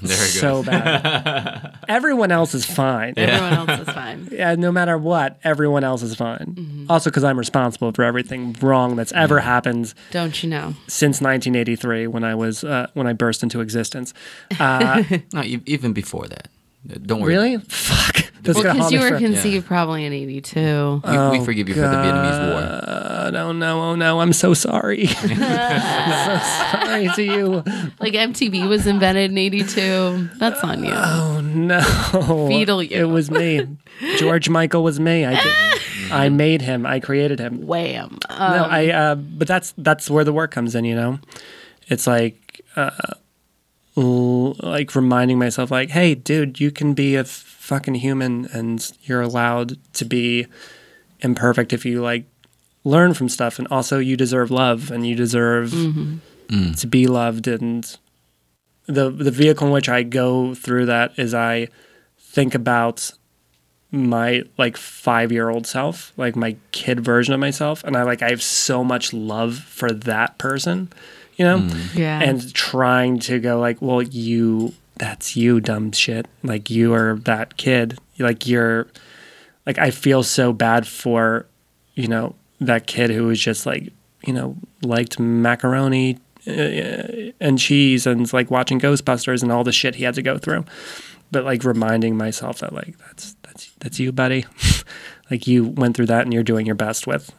so 0.02 0.62
bad. 0.62 1.76
everyone 1.86 2.30
else 2.32 2.54
is 2.54 2.64
fine. 2.64 3.12
Everyone 3.18 3.52
else 3.68 3.80
is 3.86 3.94
fine. 3.94 4.28
Yeah, 4.32 4.54
no 4.54 4.72
matter 4.72 4.96
what, 4.96 5.38
everyone 5.44 5.84
else 5.84 6.02
is 6.02 6.14
fine. 6.14 6.86
Also, 6.88 7.10
because 7.10 7.24
I'm 7.24 7.38
responsible 7.38 7.92
for 7.92 8.04
everything 8.04 8.56
wrong 8.62 8.96
that's 8.96 9.12
ever 9.12 9.38
happened 9.40 9.92
Don't 10.12 10.42
you 10.42 10.48
know? 10.48 10.74
since 10.88 11.20
1983 11.20 12.06
when 12.06 12.24
I 12.24 12.34
was 12.34 12.64
uh, 12.64 12.86
when 12.94 13.06
I 13.06 13.12
burst 13.12 13.42
into 13.42 13.60
existence. 13.60 14.14
Uh, 14.58 15.02
No, 15.34 15.42
e- 15.42 15.60
even 15.66 15.92
before 15.92 16.26
that. 16.28 16.48
Don't 16.86 17.20
worry. 17.20 17.34
really? 17.34 17.56
Fuck. 17.58 18.16
That's 18.42 18.62
Well, 18.62 18.74
because 18.74 18.92
you 18.92 19.00
were 19.00 19.08
for- 19.10 19.18
conceived 19.18 19.66
probably 19.66 20.04
in 20.04 20.12
'82. 20.12 21.02
We, 21.04 21.38
we 21.38 21.44
forgive 21.44 21.68
you 21.68 21.74
for 21.74 21.80
the 21.80 21.86
Vietnamese 21.86 22.52
War. 22.52 22.60
Uh, 22.62 23.30
no, 23.32 23.50
no, 23.50 23.80
oh 23.82 23.94
no! 23.96 24.20
I'm 24.20 24.32
so 24.32 24.54
sorry. 24.54 25.08
I'm 25.18 26.40
so 26.40 26.78
sorry 26.78 27.08
to 27.16 27.22
you. 27.24 27.64
Like 27.98 28.12
MTV 28.12 28.68
was 28.68 28.86
invented 28.86 29.32
in 29.32 29.38
'82. 29.38 30.28
That's 30.38 30.62
on 30.62 30.84
you. 30.84 30.92
Oh 30.94 31.40
no! 31.42 31.80
Fetal 32.48 32.82
you. 32.84 32.96
It 32.96 33.04
was 33.10 33.30
me. 33.32 33.66
George 34.18 34.48
Michael 34.48 34.84
was 34.84 35.00
me. 35.00 35.24
I 35.24 35.42
did. 35.42 36.12
I 36.12 36.28
made 36.28 36.62
him. 36.62 36.86
I 36.86 37.00
created 37.00 37.40
him. 37.40 37.66
Wham. 37.66 38.18
no, 38.30 38.36
Um, 38.36 38.70
I. 38.70 38.90
Uh, 38.90 39.14
but 39.16 39.48
that's 39.48 39.74
that's 39.78 40.08
where 40.08 40.22
the 40.22 40.32
work 40.32 40.52
comes 40.52 40.76
in. 40.76 40.84
You 40.84 40.94
know, 40.94 41.18
it's 41.88 42.06
like, 42.06 42.60
uh, 42.76 42.90
like 43.96 44.94
reminding 44.94 45.38
myself, 45.38 45.70
like, 45.70 45.90
hey, 45.90 46.14
dude, 46.14 46.60
you 46.60 46.70
can 46.70 46.94
be 46.94 47.16
a 47.16 47.24
fucking 47.24 47.96
human, 47.96 48.46
and 48.52 48.92
you're 49.02 49.22
allowed 49.22 49.78
to 49.94 50.04
be 50.04 50.46
imperfect 51.20 51.72
if 51.72 51.84
you 51.84 52.02
like 52.02 52.24
learn 52.84 53.14
from 53.14 53.28
stuff, 53.28 53.58
and 53.58 53.66
also 53.68 53.98
you 53.98 54.16
deserve 54.16 54.50
love, 54.50 54.90
and 54.90 55.06
you 55.06 55.14
deserve 55.14 55.70
mm-hmm. 55.70 56.72
to 56.72 56.86
be 56.86 57.06
loved, 57.06 57.48
and 57.48 57.96
the 58.86 59.10
the 59.10 59.30
vehicle 59.30 59.66
in 59.66 59.72
which 59.72 59.88
I 59.88 60.02
go 60.02 60.54
through 60.54 60.86
that 60.86 61.18
is 61.18 61.34
I 61.34 61.68
think 62.18 62.54
about 62.54 63.10
my 63.90 64.42
like 64.58 64.76
five 64.76 65.32
year 65.32 65.48
old 65.48 65.66
self, 65.66 66.12
like 66.16 66.36
my 66.36 66.56
kid 66.72 67.00
version 67.00 67.32
of 67.32 67.40
myself, 67.40 67.82
and 67.84 67.96
I 67.96 68.02
like 68.02 68.22
I 68.22 68.30
have 68.30 68.42
so 68.42 68.84
much 68.84 69.12
love 69.12 69.56
for 69.56 69.90
that 69.90 70.38
person, 70.38 70.92
you 71.36 71.44
know, 71.44 71.68
Yeah. 71.94 72.20
and 72.20 72.52
trying 72.54 73.18
to 73.20 73.38
go 73.38 73.58
like, 73.60 73.80
well, 73.80 74.02
you, 74.02 74.74
that's 74.96 75.36
you, 75.36 75.60
dumb 75.60 75.92
shit, 75.92 76.26
like 76.42 76.70
you 76.70 76.94
are 76.94 77.16
that 77.24 77.56
kid, 77.56 77.98
like 78.18 78.46
you're 78.46 78.86
like 79.66 79.78
I 79.78 79.90
feel 79.90 80.22
so 80.22 80.52
bad 80.52 80.86
for, 80.86 81.46
you 81.94 82.08
know, 82.08 82.34
that 82.60 82.86
kid 82.86 83.10
who 83.10 83.26
was 83.26 83.38
just 83.40 83.66
like, 83.66 83.92
you 84.24 84.32
know, 84.32 84.56
liked 84.82 85.18
macaroni 85.20 86.18
uh, 86.46 87.32
and 87.40 87.58
cheese 87.58 88.06
and 88.06 88.32
like 88.32 88.50
watching 88.50 88.80
Ghostbusters 88.80 89.42
and 89.42 89.50
all 89.52 89.64
the 89.64 89.72
shit 89.72 89.96
he 89.96 90.04
had 90.04 90.14
to 90.14 90.22
go 90.22 90.38
through. 90.38 90.64
But 91.32 91.44
like 91.44 91.64
reminding 91.64 92.16
myself 92.16 92.60
that 92.60 92.72
like 92.72 92.96
that's 92.98 93.36
that's 93.42 93.72
that's 93.80 93.98
you, 93.98 94.12
buddy. 94.12 94.44
like 95.30 95.46
you 95.48 95.64
went 95.64 95.96
through 95.96 96.06
that 96.06 96.22
and 96.22 96.32
you're 96.32 96.44
doing 96.44 96.64
your 96.66 96.76
best 96.76 97.06
with. 97.06 97.32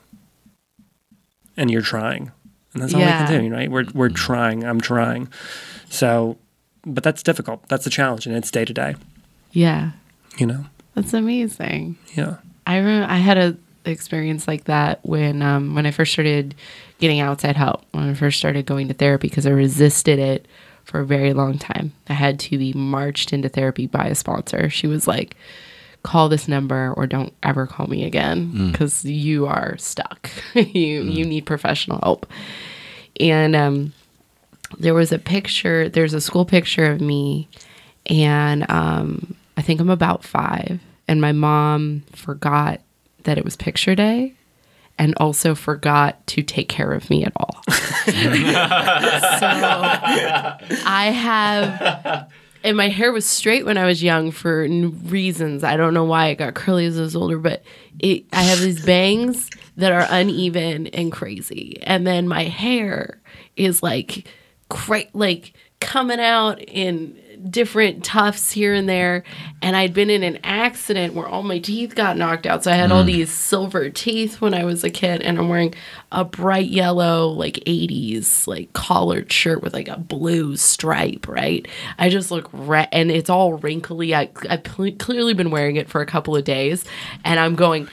And 1.56 1.72
you're 1.72 1.82
trying. 1.82 2.32
And 2.78 2.84
that's 2.84 2.94
all 2.94 2.99
Yeah. 2.99 3.24
we 3.24 3.28
can 3.38 3.49
do, 3.49 3.56
right? 3.56 3.72
We're 3.72 3.86
we're 3.94 4.10
trying. 4.10 4.64
I'm 4.64 4.80
trying. 4.82 5.30
So 5.90 6.38
but 6.86 7.04
that's 7.04 7.24
difficult. 7.24 7.68
That's 7.68 7.86
a 7.86 7.90
challenge 7.90 8.26
and 8.28 8.36
it's 8.36 8.49
day 8.52 8.64
to 8.64 8.74
day, 8.74 8.95
Yeah. 9.52 9.91
you 10.38 10.45
know. 10.45 10.66
That's 10.95 11.14
amazing. 11.14 11.98
Yeah. 12.16 12.38
I 12.66 12.78
remember 12.78 13.12
I 13.12 13.18
had 13.18 13.38
a 13.38 13.58
experience 13.86 14.48
like 14.48 14.66
that 14.66 14.99
when 15.04 15.41
um, 15.41 15.74
when 15.76 15.86
I 15.86 15.91
first 15.91 16.12
started 16.14 16.56
getting 16.99 17.20
outside 17.20 17.56
help. 17.56 17.84
When 17.91 18.10
I 18.10 18.14
first 18.14 18.38
started 18.38 18.66
going 18.66 18.88
to 18.90 18.94
therapy 18.94 19.28
because 19.28 19.45
I 19.45 19.52
resisted 19.52 20.20
it 20.20 20.48
for 20.84 20.99
a 21.02 21.06
very 21.06 21.34
long 21.34 21.58
time. 21.58 21.91
I 22.10 22.14
had 22.14 22.40
to 22.41 22.58
be 22.58 22.74
marched 22.74 23.34
into 23.34 23.49
therapy 23.49 23.88
by 23.88 24.06
a 24.08 24.16
sponsor. 24.16 24.70
She 24.70 24.88
was 24.88 25.08
like, 25.08 25.36
"Call 26.03 26.30
this 26.30 26.48
number 26.48 26.94
or 26.95 27.07
don't 27.07 27.34
ever 27.44 27.68
call 27.68 27.88
me 27.88 28.06
again 28.06 28.72
because 28.72 29.03
you 29.06 29.45
are 29.45 29.78
stuck. 29.78 30.30
you 30.53 31.03
you 31.03 31.26
need 31.26 31.45
professional 31.45 31.99
help." 32.03 32.26
And 33.19 33.56
um, 33.56 33.94
there 34.78 34.94
was 34.94 35.11
a 35.11 35.19
picture. 35.19 35.90
There's 35.90 36.14
a 36.14 36.22
school 36.22 36.45
picture 36.45 36.91
of 36.91 37.02
me, 37.02 37.48
and 38.06 38.69
um, 38.69 39.36
I 39.56 39.61
think 39.61 39.80
I'm 39.82 39.90
about 39.90 40.24
five, 40.24 40.80
and 41.07 41.22
my 41.22 41.32
mom 41.32 42.03
forgot 42.14 42.82
that 43.24 43.38
it 43.38 43.45
was 43.45 43.56
picture 43.56 43.95
day, 43.95 44.34
and 44.98 45.14
also 45.18 45.56
forgot 45.56 46.26
to 46.28 46.41
take 46.41 46.69
care 46.69 46.91
of 46.91 47.10
me 47.10 47.24
at 47.26 47.34
all. 47.36 47.61
so 47.69 47.74
I 50.86 51.11
have. 51.14 52.30
And 52.63 52.75
my 52.75 52.89
hair 52.89 53.11
was 53.11 53.25
straight 53.25 53.65
when 53.65 53.77
I 53.77 53.85
was 53.85 54.03
young 54.03 54.31
for 54.31 54.67
reasons. 54.67 55.63
I 55.63 55.77
don't 55.77 55.93
know 55.93 56.03
why 56.03 56.27
it 56.27 56.35
got 56.35 56.55
curly 56.55 56.85
as 56.85 56.97
I 56.97 57.01
was 57.01 57.15
older, 57.15 57.38
but 57.38 57.63
it, 57.99 58.25
I 58.34 58.43
have 58.43 58.59
these 58.59 58.84
bangs 58.85 59.49
that 59.77 59.91
are 59.91 60.07
uneven 60.09 60.88
and 60.88 61.11
crazy. 61.11 61.81
And 61.84 62.05
then 62.05 62.27
my 62.27 62.43
hair 62.43 63.21
is 63.55 63.81
like 63.84 64.27
cra- 64.69 65.03
like 65.13 65.53
coming 65.79 66.19
out 66.19 66.59
in 66.61 67.17
different 67.49 68.03
tufts 68.03 68.51
here 68.51 68.73
and 68.73 68.88
there. 68.88 69.23
And 69.61 69.76
i'd 69.76 69.93
been 69.93 70.09
in 70.09 70.23
an 70.23 70.39
accident 70.43 71.14
where 71.14 71.27
all 71.27 71.43
my 71.43 71.59
teeth 71.59 71.95
got 71.95 72.18
knocked 72.18 72.45
out. 72.45 72.64
So 72.64 72.72
i 72.72 72.76
had 72.76 72.91
all 72.91 73.03
mm. 73.03 73.07
these 73.07 73.31
silver 73.31 73.89
teeth 73.89 74.41
when 74.41 74.53
i 74.53 74.64
was 74.64 74.84
a 74.84 74.89
kid 74.89 75.22
and 75.22 75.38
i'm 75.38 75.49
wearing 75.49 75.73
a 76.11 76.23
bright 76.23 76.68
yellow 76.69 77.27
like 77.27 77.55
80s 77.65 78.47
like 78.47 78.72
collared 78.73 79.31
shirt 79.31 79.61
with 79.61 79.73
like 79.73 79.88
a 79.88 79.97
blue 79.97 80.55
stripe 80.57 81.27
right? 81.27 81.68
I 81.97 82.09
just 82.09 82.31
look 82.31 82.49
red 82.53 82.89
and 82.91 83.11
it's 83.11 83.30
all 83.30 83.53
wrinkly. 83.53 84.15
I, 84.15 84.30
i've 84.49 84.64
cle 84.64 84.91
clearly 84.91 85.34
been 85.34 85.51
wearing 85.51 85.76
it 85.76 85.89
for 85.89 86.01
a 86.01 86.05
couple 86.05 86.35
of 86.35 86.43
days 86.43 86.85
and 87.23 87.39
i'm 87.39 87.55
going 87.55 87.88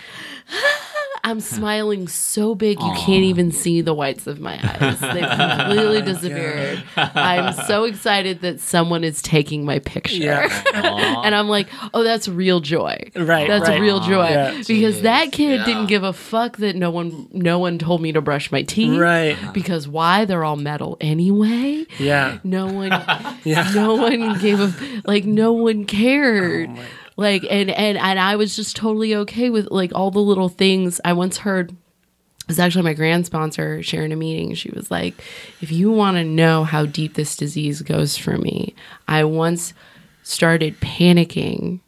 I'm 1.24 1.40
smiling 1.40 2.06
so 2.06 2.55
big 2.55 2.78
you 2.80 2.92
can't 2.98 3.24
even 3.24 3.51
see 3.51 3.80
the 3.80 3.94
whites 3.94 4.26
of 4.26 4.40
my 4.40 4.55
eyes. 4.62 5.01
They've 5.01 5.28
completely 5.59 6.02
disappeared. 6.02 6.84
I'm 6.96 7.55
so 7.66 7.84
excited 7.84 8.42
that 8.42 8.60
someone 8.60 9.05
is 9.05 9.22
taking 9.22 9.64
my 9.64 9.78
picture. 9.78 10.16
Yeah. 10.16 10.62
and 11.24 11.34
I'm 11.34 11.48
like, 11.48 11.68
oh, 11.94 12.05
that's 12.05 12.28
real 12.28 12.60
joy. 12.60 13.10
Right, 13.16 13.48
That's 13.48 13.68
right. 13.68 13.80
real 13.80 14.01
joy. 14.01 14.28
Yeah. 14.28 14.62
Because 14.66 15.01
that 15.02 15.32
kid 15.32 15.60
Yeah. 15.60 15.64
didn't 15.64 15.86
give 15.86 16.02
a 16.05 16.12
fuck 16.12 16.59
that 16.59 16.76
no 16.76 16.90
one 16.90 17.26
no 17.32 17.59
one 17.59 17.78
told 17.78 18.02
me 18.02 18.12
to 18.12 18.20
brush 18.20 18.52
my 18.52 18.62
teeth. 18.62 18.98
Right. 18.98 19.36
Because 19.55 19.88
why? 19.88 20.26
They're 20.26 20.44
all 20.44 20.56
metal 20.56 20.98
anyway. 21.01 21.86
Yeah. 21.98 22.38
No 22.44 22.66
one 22.66 22.90
Yeah. 23.44 23.70
no 23.74 23.94
one 23.96 24.38
gave 24.40 24.60
a 24.60 24.72
like 25.06 25.24
no 25.24 25.52
one 25.52 25.86
cared 25.86 26.68
Oh 26.70 26.84
like 27.16 27.44
and 27.48 27.70
and 27.70 27.96
and 27.98 28.18
i 28.18 28.36
was 28.36 28.56
just 28.56 28.76
totally 28.76 29.14
okay 29.14 29.50
with 29.50 29.70
like 29.70 29.92
all 29.94 30.10
the 30.10 30.18
little 30.18 30.48
things. 30.48 31.00
I 31.04 31.12
once 31.12 31.38
heard 31.38 31.70
it 31.70 32.48
was 32.48 32.58
actually 32.58 32.82
my 32.82 32.94
grand 32.94 33.24
sponsor 33.24 33.82
sharing 33.82 34.12
a 34.12 34.16
meeting. 34.16 34.54
She 34.54 34.70
was 34.70 34.90
like 34.90 35.14
if 35.60 35.72
you 35.72 35.90
want 35.90 36.16
to 36.16 36.24
know 36.24 36.64
how 36.64 36.86
deep 36.86 37.14
this 37.14 37.36
disease 37.36 37.82
goes 37.82 38.16
for 38.16 38.36
me 38.38 38.74
i 39.08 39.24
once 39.24 39.72
started 40.22 40.78
panicking 40.80 41.80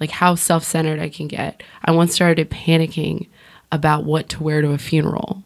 like 0.00 0.10
how 0.10 0.34
self-centered 0.34 1.00
i 1.00 1.08
can 1.08 1.28
get. 1.28 1.62
I 1.84 1.92
once 1.92 2.14
started 2.14 2.50
panicking 2.50 3.28
about 3.72 4.04
what 4.04 4.28
to 4.30 4.42
wear 4.42 4.60
to 4.62 4.72
a 4.72 4.78
funeral 4.78 5.42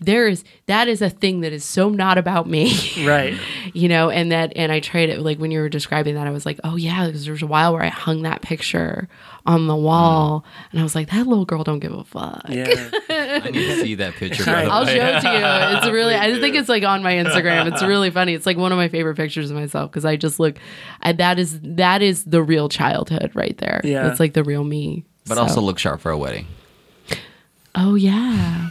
there 0.00 0.28
is 0.28 0.44
that 0.66 0.86
is 0.88 1.02
a 1.02 1.10
thing 1.10 1.40
that 1.40 1.52
is 1.52 1.64
so 1.64 1.88
not 1.88 2.18
about 2.18 2.48
me 2.48 2.72
Right. 3.06 3.34
you 3.74 3.88
know 3.88 4.10
and 4.10 4.30
that 4.32 4.52
and 4.56 4.70
i 4.72 4.80
tried 4.80 5.08
it 5.08 5.20
like 5.20 5.38
when 5.38 5.50
you 5.50 5.60
were 5.60 5.68
describing 5.68 6.14
that 6.14 6.26
i 6.26 6.30
was 6.30 6.46
like 6.46 6.58
oh 6.64 6.76
yeah 6.76 7.06
because 7.06 7.24
there 7.24 7.32
was 7.32 7.42
a 7.42 7.46
while 7.46 7.72
where 7.72 7.82
i 7.82 7.88
hung 7.88 8.22
that 8.22 8.40
picture 8.42 9.08
on 9.46 9.66
the 9.66 9.74
wall 9.76 10.44
and 10.70 10.80
i 10.80 10.82
was 10.84 10.94
like 10.94 11.10
that 11.10 11.26
little 11.26 11.44
girl 11.44 11.64
don't 11.64 11.80
give 11.80 11.92
a 11.92 12.04
fuck 12.04 12.42
Yeah. 12.48 12.90
I 13.10 13.50
need 13.50 13.52
to 13.66 13.80
see 13.82 13.94
that 13.96 14.14
picture. 14.14 14.44
by 14.44 14.52
Right. 14.52 14.64
the 14.64 14.70
I'll 14.72 14.86
show 14.86 14.92
it 14.94 15.20
to 15.20 15.28
you. 15.28 15.76
It's 15.78 15.86
really, 15.92 16.14
I 16.16 16.38
think 16.40 16.56
it's 16.56 16.68
like 16.68 16.82
on 16.82 17.02
my 17.02 17.14
Instagram. 17.14 17.70
It's 17.72 17.82
really 17.82 18.10
funny. 18.10 18.34
It's 18.34 18.46
like 18.46 18.56
one 18.56 18.72
of 18.72 18.78
my 18.78 18.88
favorite 18.88 19.16
pictures 19.16 19.50
of 19.50 19.56
myself 19.56 19.90
because 19.90 20.04
I 20.04 20.16
just 20.16 20.40
look, 20.40 20.58
I, 21.02 21.12
that 21.12 21.38
is 21.38 21.60
that 21.62 22.02
is 22.02 22.24
the 22.24 22.42
real 22.42 22.68
childhood 22.68 23.30
right 23.34 23.56
there. 23.58 23.80
Yeah. 23.84 24.10
it's 24.10 24.18
like 24.18 24.32
the 24.32 24.42
real 24.44 24.64
me. 24.64 25.04
But 25.26 25.36
So- 25.36 25.42
also 25.42 25.60
look 25.60 25.78
sharp 25.78 26.00
for 26.00 26.10
a 26.10 26.18
wedding. 26.18 26.46
oh 27.74 27.94
yeah. 27.94 28.70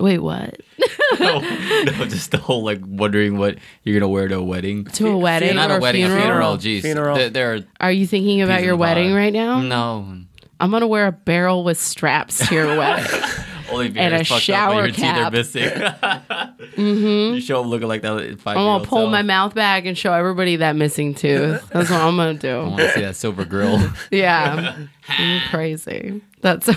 Wait, 0.00 0.18
what? 0.18 0.60
no, 1.20 1.38
no, 1.84 2.04
just 2.06 2.30
the 2.32 2.38
whole 2.38 2.64
like 2.64 2.80
wondering 2.84 3.38
what 3.38 3.58
you're 3.84 3.98
gonna 3.98 4.10
wear 4.10 4.26
to 4.28 4.36
a 4.38 4.42
wedding. 4.42 4.84
To 4.86 5.08
a 5.08 5.16
wedding 5.16 5.54
Not 5.56 5.70
or 5.70 5.76
a 5.76 5.80
wedding, 5.80 6.02
funeral? 6.06 6.18
a 6.20 6.22
funeral. 6.24 6.56
Jeez, 6.58 6.80
Funeral. 6.82 7.16
There, 7.16 7.30
there 7.30 7.54
are 7.54 7.60
Are 7.80 7.92
you 7.92 8.06
thinking 8.06 8.42
about 8.42 8.62
your 8.64 8.76
wedding 8.76 9.10
pod. 9.10 9.16
right 9.16 9.32
now? 9.32 9.60
no. 9.60 10.18
I'm 10.60 10.70
gonna 10.70 10.86
wear 10.86 11.06
a 11.08 11.12
barrel 11.12 11.64
with 11.64 11.78
straps 11.80 12.48
to 12.48 12.54
your 12.54 12.76
wedding. 12.78 13.06
Only 13.70 13.86
if 13.88 13.96
And 13.96 14.14
a 14.14 14.18
fucked 14.18 14.30
up 14.32 14.40
shower 14.42 14.84
and 14.84 14.86
your 14.86 14.86
teeth 14.88 15.04
cap. 15.04 15.28
are 15.28 15.30
missing. 15.36 15.62
mm-hmm. 15.70 17.34
You 17.34 17.40
show 17.40 17.60
up 17.60 17.66
looking 17.66 17.88
like 17.88 18.02
that 18.02 18.38
five 18.40 18.56
I'm 18.56 18.64
gonna 18.64 18.84
pull 18.84 19.08
my 19.08 19.22
mouth 19.22 19.54
back 19.54 19.84
and 19.86 19.96
show 19.96 20.12
everybody 20.12 20.56
that 20.56 20.76
missing 20.76 21.14
tooth. 21.14 21.66
That's 21.70 21.90
what 21.90 22.00
I'm 22.00 22.16
gonna 22.16 22.34
do. 22.34 22.48
I 22.60 22.62
want 22.64 22.76
to 22.78 22.92
see 22.92 23.00
that 23.02 23.16
silver 23.16 23.44
grill. 23.44 23.80
Yeah, 24.10 24.76
I'm 25.08 25.40
crazy. 25.50 26.22
That's. 26.40 26.68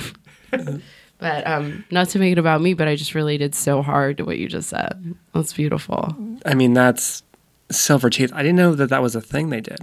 But 1.20 1.46
um, 1.48 1.84
not 1.92 2.10
to 2.10 2.20
make 2.20 2.32
it 2.32 2.38
about 2.38 2.62
me, 2.62 2.74
but 2.74 2.88
I 2.88 2.96
just 2.96 3.16
related 3.16 3.56
so 3.56 3.82
hard 3.82 4.18
to 4.18 4.26
what 4.26 4.38
you 4.38 4.48
just 4.48 4.70
said. 4.70 5.16
That's 5.34 5.54
beautiful. 5.54 6.16
I 6.46 6.54
mean, 6.54 6.74
that's 6.74 7.24
silver 7.72 8.10
teeth. 8.10 8.32
I 8.34 8.44
didn't 8.44 8.58
know 8.58 8.76
that 8.76 8.90
that 8.90 9.02
was 9.02 9.16
a 9.16 9.22
thing 9.22 9.50
they 9.50 9.62
did. 9.62 9.80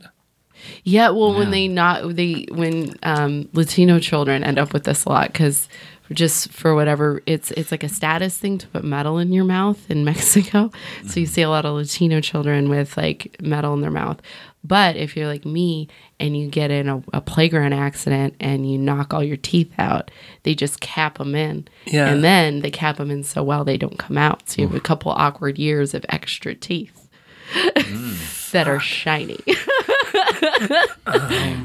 Yeah, 0.84 1.10
well, 1.10 1.34
when 1.34 1.50
they 1.50 1.68
not 1.68 2.16
they 2.16 2.46
when 2.50 2.94
um, 3.02 3.48
Latino 3.52 3.98
children 3.98 4.44
end 4.44 4.58
up 4.58 4.72
with 4.72 4.84
this 4.84 5.04
a 5.04 5.08
lot 5.10 5.32
because 5.32 5.68
just 6.12 6.52
for 6.52 6.74
whatever 6.74 7.22
it's 7.26 7.50
it's 7.52 7.70
like 7.70 7.82
a 7.82 7.88
status 7.88 8.38
thing 8.38 8.58
to 8.58 8.68
put 8.68 8.84
metal 8.84 9.18
in 9.18 9.32
your 9.32 9.44
mouth 9.44 9.90
in 9.90 10.04
Mexico. 10.04 10.70
So 11.06 11.20
you 11.20 11.26
see 11.26 11.42
a 11.42 11.50
lot 11.50 11.66
of 11.66 11.74
Latino 11.74 12.20
children 12.20 12.68
with 12.68 12.96
like 12.96 13.36
metal 13.42 13.74
in 13.74 13.80
their 13.80 13.90
mouth. 13.90 14.20
But 14.64 14.96
if 14.96 15.14
you're 15.16 15.26
like 15.28 15.44
me 15.44 15.88
and 16.18 16.34
you 16.36 16.48
get 16.48 16.70
in 16.70 16.88
a, 16.88 17.02
a 17.12 17.20
playground 17.20 17.74
accident 17.74 18.34
and 18.40 18.70
you 18.70 18.78
knock 18.78 19.12
all 19.12 19.22
your 19.22 19.36
teeth 19.36 19.72
out, 19.78 20.10
they 20.42 20.54
just 20.54 20.80
cap 20.80 21.18
them 21.18 21.34
in. 21.34 21.68
Yeah. 21.84 22.08
And 22.08 22.24
then 22.24 22.60
they 22.60 22.70
cap 22.70 22.96
them 22.96 23.10
in 23.10 23.24
so 23.24 23.42
well 23.42 23.64
they 23.64 23.76
don't 23.76 23.98
come 23.98 24.16
out. 24.16 24.48
So 24.48 24.62
you 24.62 24.68
have 24.68 24.76
a 24.76 24.80
couple 24.80 25.12
awkward 25.12 25.58
years 25.58 25.92
of 25.92 26.06
extra 26.08 26.54
teeth 26.54 27.08
mm. 27.52 28.50
that 28.52 28.66
are 28.66 28.80
shiny. 28.80 29.38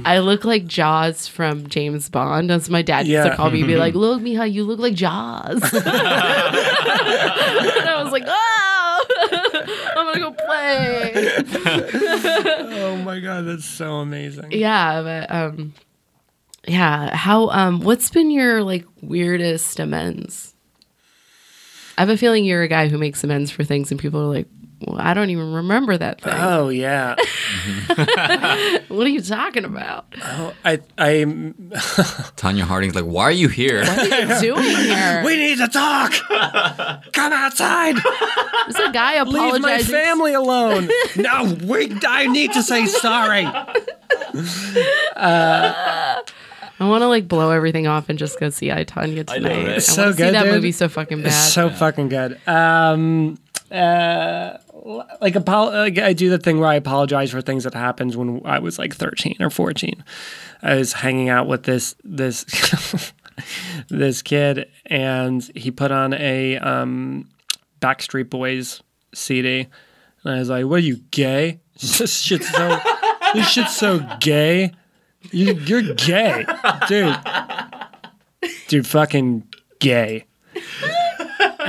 I 0.05 0.19
look 0.19 0.43
like 0.43 0.65
Jaws 0.67 1.27
from 1.27 1.67
James 1.67 2.09
Bond. 2.09 2.51
As 2.51 2.69
my 2.69 2.81
dad 2.81 3.07
used 3.07 3.11
Yeah. 3.11 3.29
to 3.29 3.35
call 3.35 3.49
me, 3.51 3.63
be 3.63 3.75
like, 3.77 3.93
"Look, 4.03 4.21
Mija, 4.21 4.51
you 4.51 4.63
look 4.63 4.79
like 4.79 4.95
Jaws." 4.95 5.61
and 5.73 5.83
I 7.87 8.01
was 8.03 8.11
like, 8.11 8.23
"Oh, 8.25 8.55
I'm 8.55 8.58
gonna 10.13 10.19
go 10.19 10.31
play." 10.31 11.13
Oh 12.89 12.95
my 12.97 13.19
god, 13.19 13.45
that's 13.45 13.65
so 13.65 13.95
amazing. 13.97 14.51
Yeah, 14.51 15.01
but 15.01 15.31
um, 15.31 15.73
yeah. 16.67 17.15
How 17.15 17.49
um, 17.49 17.81
what's 17.81 18.09
been 18.09 18.31
your 18.31 18.63
like 18.63 18.85
weirdest 19.01 19.79
amends? 19.79 20.53
I 21.97 22.01
have 22.01 22.09
a 22.09 22.17
feeling 22.17 22.45
you're 22.45 22.63
a 22.63 22.67
guy 22.67 22.87
who 22.87 22.97
makes 22.97 23.23
amends 23.23 23.51
for 23.51 23.63
things, 23.63 23.91
and 23.91 23.99
people 23.99 24.21
are 24.21 24.25
like, 24.33 24.47
well, 24.89 24.99
"I 24.99 25.13
don't 25.13 25.29
even 25.29 25.53
remember 25.53 25.97
that 25.97 26.21
thing." 26.21 26.33
Oh 26.35 26.69
yeah. 26.69 27.15
what 28.87 29.05
are 29.05 29.09
you 29.09 29.21
talking 29.21 29.65
about? 29.65 30.05
Oh, 30.21 30.53
I 30.65 30.79
I 30.97 31.23
Tonya 32.35 32.61
Harding's 32.63 32.95
like, 32.95 33.05
why 33.05 33.23
are 33.23 33.31
you 33.31 33.47
here? 33.47 33.83
What 33.83 34.11
are 34.11 34.35
you 34.35 34.41
doing 34.41 34.63
here? 34.63 35.23
we 35.25 35.35
need 35.35 35.57
to 35.59 35.67
talk. 35.67 36.13
Come 37.13 37.33
outside. 37.33 37.95
There's 37.95 38.89
a 38.89 38.91
guy 38.91 39.21
Leave 39.23 39.61
my 39.61 39.79
family 39.79 40.33
alone. 40.33 40.89
no, 41.15 41.57
we. 41.65 41.95
I 42.07 42.27
need 42.27 42.53
to 42.53 42.63
say 42.63 42.85
sorry. 42.85 43.45
I 46.79 46.87
want 46.87 47.01
to 47.01 47.07
like 47.07 47.27
blow 47.27 47.51
everything 47.51 47.87
off 47.87 48.09
and 48.09 48.17
just 48.17 48.39
go 48.39 48.49
see 48.49 48.71
I 48.71 48.85
Tonya 48.85 49.27
tonight. 49.27 49.51
I, 49.51 49.67
right? 49.71 49.81
So 49.81 50.03
want 50.03 50.17
to 50.17 50.25
see 50.25 50.31
that 50.31 50.43
dude. 50.43 50.53
movie 50.53 50.71
so 50.71 50.87
fucking 50.87 51.19
bad. 51.19 51.27
It's 51.27 51.53
so 51.53 51.69
fucking 51.69 52.09
good. 52.09 52.39
Um, 52.47 53.37
uh, 53.69 54.57
like, 54.85 55.35
like 55.35 55.97
I 55.99 56.13
do 56.13 56.29
the 56.29 56.37
thing 56.37 56.59
where 56.59 56.69
I 56.69 56.75
apologize 56.75 57.31
for 57.31 57.41
things 57.41 57.63
that 57.63 57.73
happened 57.73 58.15
when 58.15 58.41
I 58.45 58.59
was 58.59 58.79
like 58.79 58.95
13 58.95 59.37
or 59.39 59.49
14. 59.49 60.03
I 60.61 60.75
was 60.75 60.93
hanging 60.93 61.29
out 61.29 61.47
with 61.47 61.63
this 61.63 61.95
this 62.03 62.45
this 63.89 64.21
kid, 64.21 64.69
and 64.85 65.43
he 65.55 65.71
put 65.71 65.91
on 65.91 66.13
a 66.13 66.57
um, 66.57 67.29
Backstreet 67.81 68.29
Boys 68.29 68.81
CD, 69.13 69.67
and 70.23 70.33
I 70.35 70.39
was 70.39 70.49
like, 70.49 70.65
"What 70.65 70.77
are 70.77 70.79
you 70.79 70.97
gay? 71.11 71.59
This 71.79 72.19
shit's 72.19 72.49
so 72.49 72.77
this 73.33 73.49
shit's 73.49 73.75
so 73.75 74.05
gay. 74.19 74.73
You, 75.31 75.53
you're 75.53 75.93
gay, 75.93 76.45
dude. 76.89 77.15
Dude, 78.67 78.85
fucking 78.87 79.47
gay." 79.79 80.25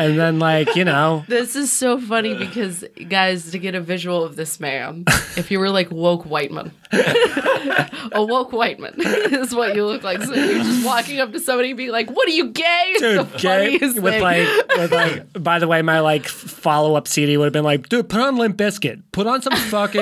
And 0.01 0.19
then, 0.19 0.39
like, 0.39 0.75
you 0.77 0.85
know, 0.85 1.25
This 1.29 1.55
is 1.57 1.71
so 1.71 2.01
funny 2.01 2.35
because, 2.35 2.85
guys, 3.09 3.51
to 3.51 3.59
get 3.59 3.75
a 3.75 3.83
visual 3.83 4.25
of 4.25 4.35
this 4.35 4.59
man, 4.59 5.05
if 5.37 5.51
you 5.51 5.59
were 5.59 5.69
like 5.69 5.91
woke 5.91 6.25
white 6.25 6.51
man, 6.51 6.73
a 6.93 8.25
woke 8.25 8.51
white 8.51 8.81
man 8.81 8.95
is 8.99 9.55
what 9.55 9.75
you 9.77 9.85
look 9.85 10.03
like. 10.03 10.23
So 10.23 10.33
you're 10.33 10.65
just 10.65 10.87
walking 10.87 11.21
up 11.21 11.33
to 11.33 11.39
somebody 11.41 11.73
and 11.73 11.77
being 11.77 11.91
like, 11.91 12.11
"What 12.11 12.27
are 12.27 12.33
you 12.33 12.49
gay?" 12.49 12.85
It's 12.93 13.01
dude, 13.01 13.19
the 13.19 13.39
gay 13.39 13.79
funniest 13.79 14.01
with 14.01 14.15
thing. 14.15 14.23
like, 14.23 14.69
with 14.79 14.93
like. 14.93 15.43
By 15.43 15.59
the 15.59 15.69
way, 15.69 15.83
my 15.83 16.01
like 16.01 16.27
follow 16.27 16.95
up 16.95 17.07
CD 17.07 17.37
would 17.37 17.45
have 17.45 17.53
been 17.53 17.65
like, 17.65 17.91
dude, 17.91 18.09
put 18.09 18.23
on 18.23 18.37
Limp 18.37 18.57
Bizkit, 18.57 19.03
put 19.13 19.27
on 19.27 19.43
some 19.43 19.55
fucking 19.55 20.01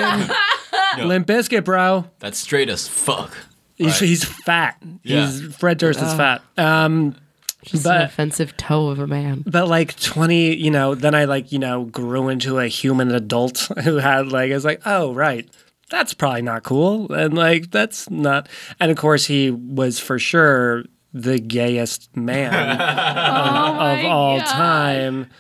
Limp 0.99 1.27
Bizkit, 1.27 1.65
bro. 1.65 2.05
That's 2.21 2.39
straight 2.39 2.69
as 2.69 2.87
fuck. 2.87 3.37
He's, 3.75 3.99
he's 3.99 4.25
fat. 4.25 4.81
Yeah. 5.03 5.27
He's 5.27 5.57
Fred 5.57 5.79
Durst 5.79 6.01
is 6.01 6.13
fat. 6.15 6.43
Um, 6.57 7.17
just 7.65 7.87
an 7.87 8.03
offensive 8.03 8.57
toe 8.57 8.89
of 8.89 8.99
a 8.99 9.07
man. 9.07 9.43
but 9.47 9.69
like 9.69 9.99
20, 10.01 10.55
you 10.57 10.71
know, 10.71 10.95
then 10.95 11.15
I 11.15 11.25
like, 11.25 11.53
you 11.53 11.59
know, 11.59 11.85
grew 11.85 12.29
into 12.29 12.59
a 12.59 12.69
human 12.69 13.11
adult 13.15 13.69
who 13.85 13.97
had 13.97 14.29
like, 14.33 14.51
I 14.51 14.55
was 14.55 14.65
like, 14.65 14.83
oh, 14.87 15.13
right. 15.15 15.49
That's 15.91 16.13
probably 16.13 16.43
not 16.43 16.65
cool. 16.65 17.11
And 17.13 17.35
like, 17.35 17.71
that's 17.71 18.11
not. 18.11 18.49
And 18.79 18.91
of 18.91 18.99
course, 18.99 19.25
he 19.25 19.51
was 19.51 19.99
for 19.99 20.19
sure 20.19 20.85
the 21.15 21.39
gayest 21.39 22.15
man 22.15 22.53
Oh 22.81 23.99
of 23.99 24.05
all 24.05 24.39
God. 24.39 24.47
time. 24.47 25.31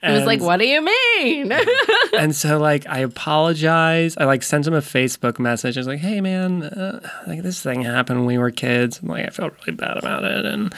He 0.00 0.12
was 0.12 0.26
like, 0.26 0.40
"What 0.40 0.58
do 0.58 0.66
you 0.68 0.80
mean?" 0.80 1.52
and 2.16 2.32
so 2.32 2.56
like 2.58 2.86
I 2.86 3.00
apologize. 3.00 4.16
I 4.16 4.26
like 4.26 4.44
sent 4.44 4.64
him 4.64 4.74
a 4.74 4.80
Facebook 4.80 5.40
message. 5.40 5.76
I 5.76 5.80
was 5.80 5.88
like, 5.88 5.98
"Hey 5.98 6.20
man, 6.20 6.62
uh, 6.62 7.00
like 7.26 7.42
this 7.42 7.60
thing 7.60 7.82
happened 7.82 8.20
when 8.20 8.26
we 8.26 8.38
were 8.38 8.52
kids. 8.52 9.00
And, 9.00 9.08
like 9.08 9.26
I 9.26 9.30
felt 9.30 9.54
really 9.66 9.76
bad 9.76 9.96
about 9.96 10.22
it, 10.22 10.44
and 10.46 10.72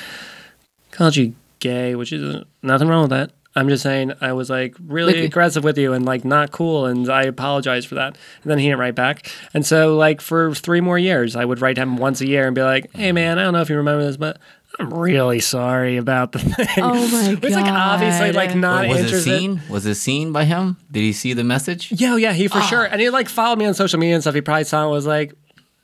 called 1.01 1.17
you 1.17 1.35
gay, 1.59 1.95
which 1.95 2.13
is 2.13 2.45
nothing 2.63 2.89
wrong 2.89 3.03
with 3.03 3.11
that. 3.11 3.33
I'm 3.57 3.69
just 3.69 3.83
saying 3.83 4.13
I 4.21 4.33
was 4.33 4.49
like 4.49 4.77
really 4.87 5.15
Like- 5.15 5.25
aggressive 5.25 5.65
with 5.65 5.77
you 5.77 5.93
and 5.93 6.05
like 6.05 6.25
not 6.25 6.53
cool, 6.53 6.87
and 6.87 7.09
I 7.11 7.25
apologize 7.25 7.85
for 7.85 7.97
that. 7.97 8.17
And 8.43 8.51
then 8.51 8.59
he 8.59 8.67
didn't 8.67 8.79
write 8.79 8.95
back. 8.95 9.29
And 9.53 9.67
so 9.67 9.97
like 9.97 10.21
for 10.21 10.55
three 10.55 10.81
more 10.81 10.99
years, 10.99 11.35
I 11.35 11.45
would 11.45 11.61
write 11.61 11.77
him 11.77 11.97
once 11.97 12.21
a 12.21 12.29
year 12.29 12.47
and 12.47 12.55
be 12.55 12.63
like, 12.63 12.95
"Hey 12.95 13.11
man, 13.11 13.39
I 13.41 13.43
don't 13.43 13.53
know 13.53 13.61
if 13.61 13.69
you 13.71 13.77
remember 13.77 14.05
this, 14.05 14.17
but." 14.17 14.39
I'm 14.79 14.95
really 14.95 15.41
sorry 15.41 15.97
about 15.97 16.31
the 16.31 16.39
thing. 16.39 16.67
Oh 16.79 16.95
my 17.09 17.35
god! 17.35 17.43
It's 17.45 17.57
like 17.57 17.67
obviously 17.67 18.31
like 18.31 18.55
not 18.55 18.83
Wait, 18.83 19.03
was 19.03 19.13
it 19.13 19.21
seen? 19.23 19.61
Was 19.69 19.85
it 19.85 19.97
seen 19.97 20.31
by 20.33 20.45
him? 20.45 20.77
Did 20.93 21.01
he 21.01 21.13
see 21.13 21.33
the 21.33 21.43
message? 21.43 21.91
Yeah, 21.91 22.15
yeah, 22.17 22.33
he 22.33 22.47
for 22.47 22.59
Ah. 22.59 22.67
sure. 22.67 22.85
And 22.85 23.01
he 23.01 23.11
like 23.11 23.29
followed 23.29 23.59
me 23.59 23.67
on 23.67 23.75
social 23.75 23.99
media 23.99 24.15
and 24.15 24.23
stuff. 24.23 24.35
He 24.37 24.41
probably 24.43 24.63
saw 24.65 24.83
it 24.83 24.85
and 24.85 24.91
was 24.93 25.07
like, 25.07 25.35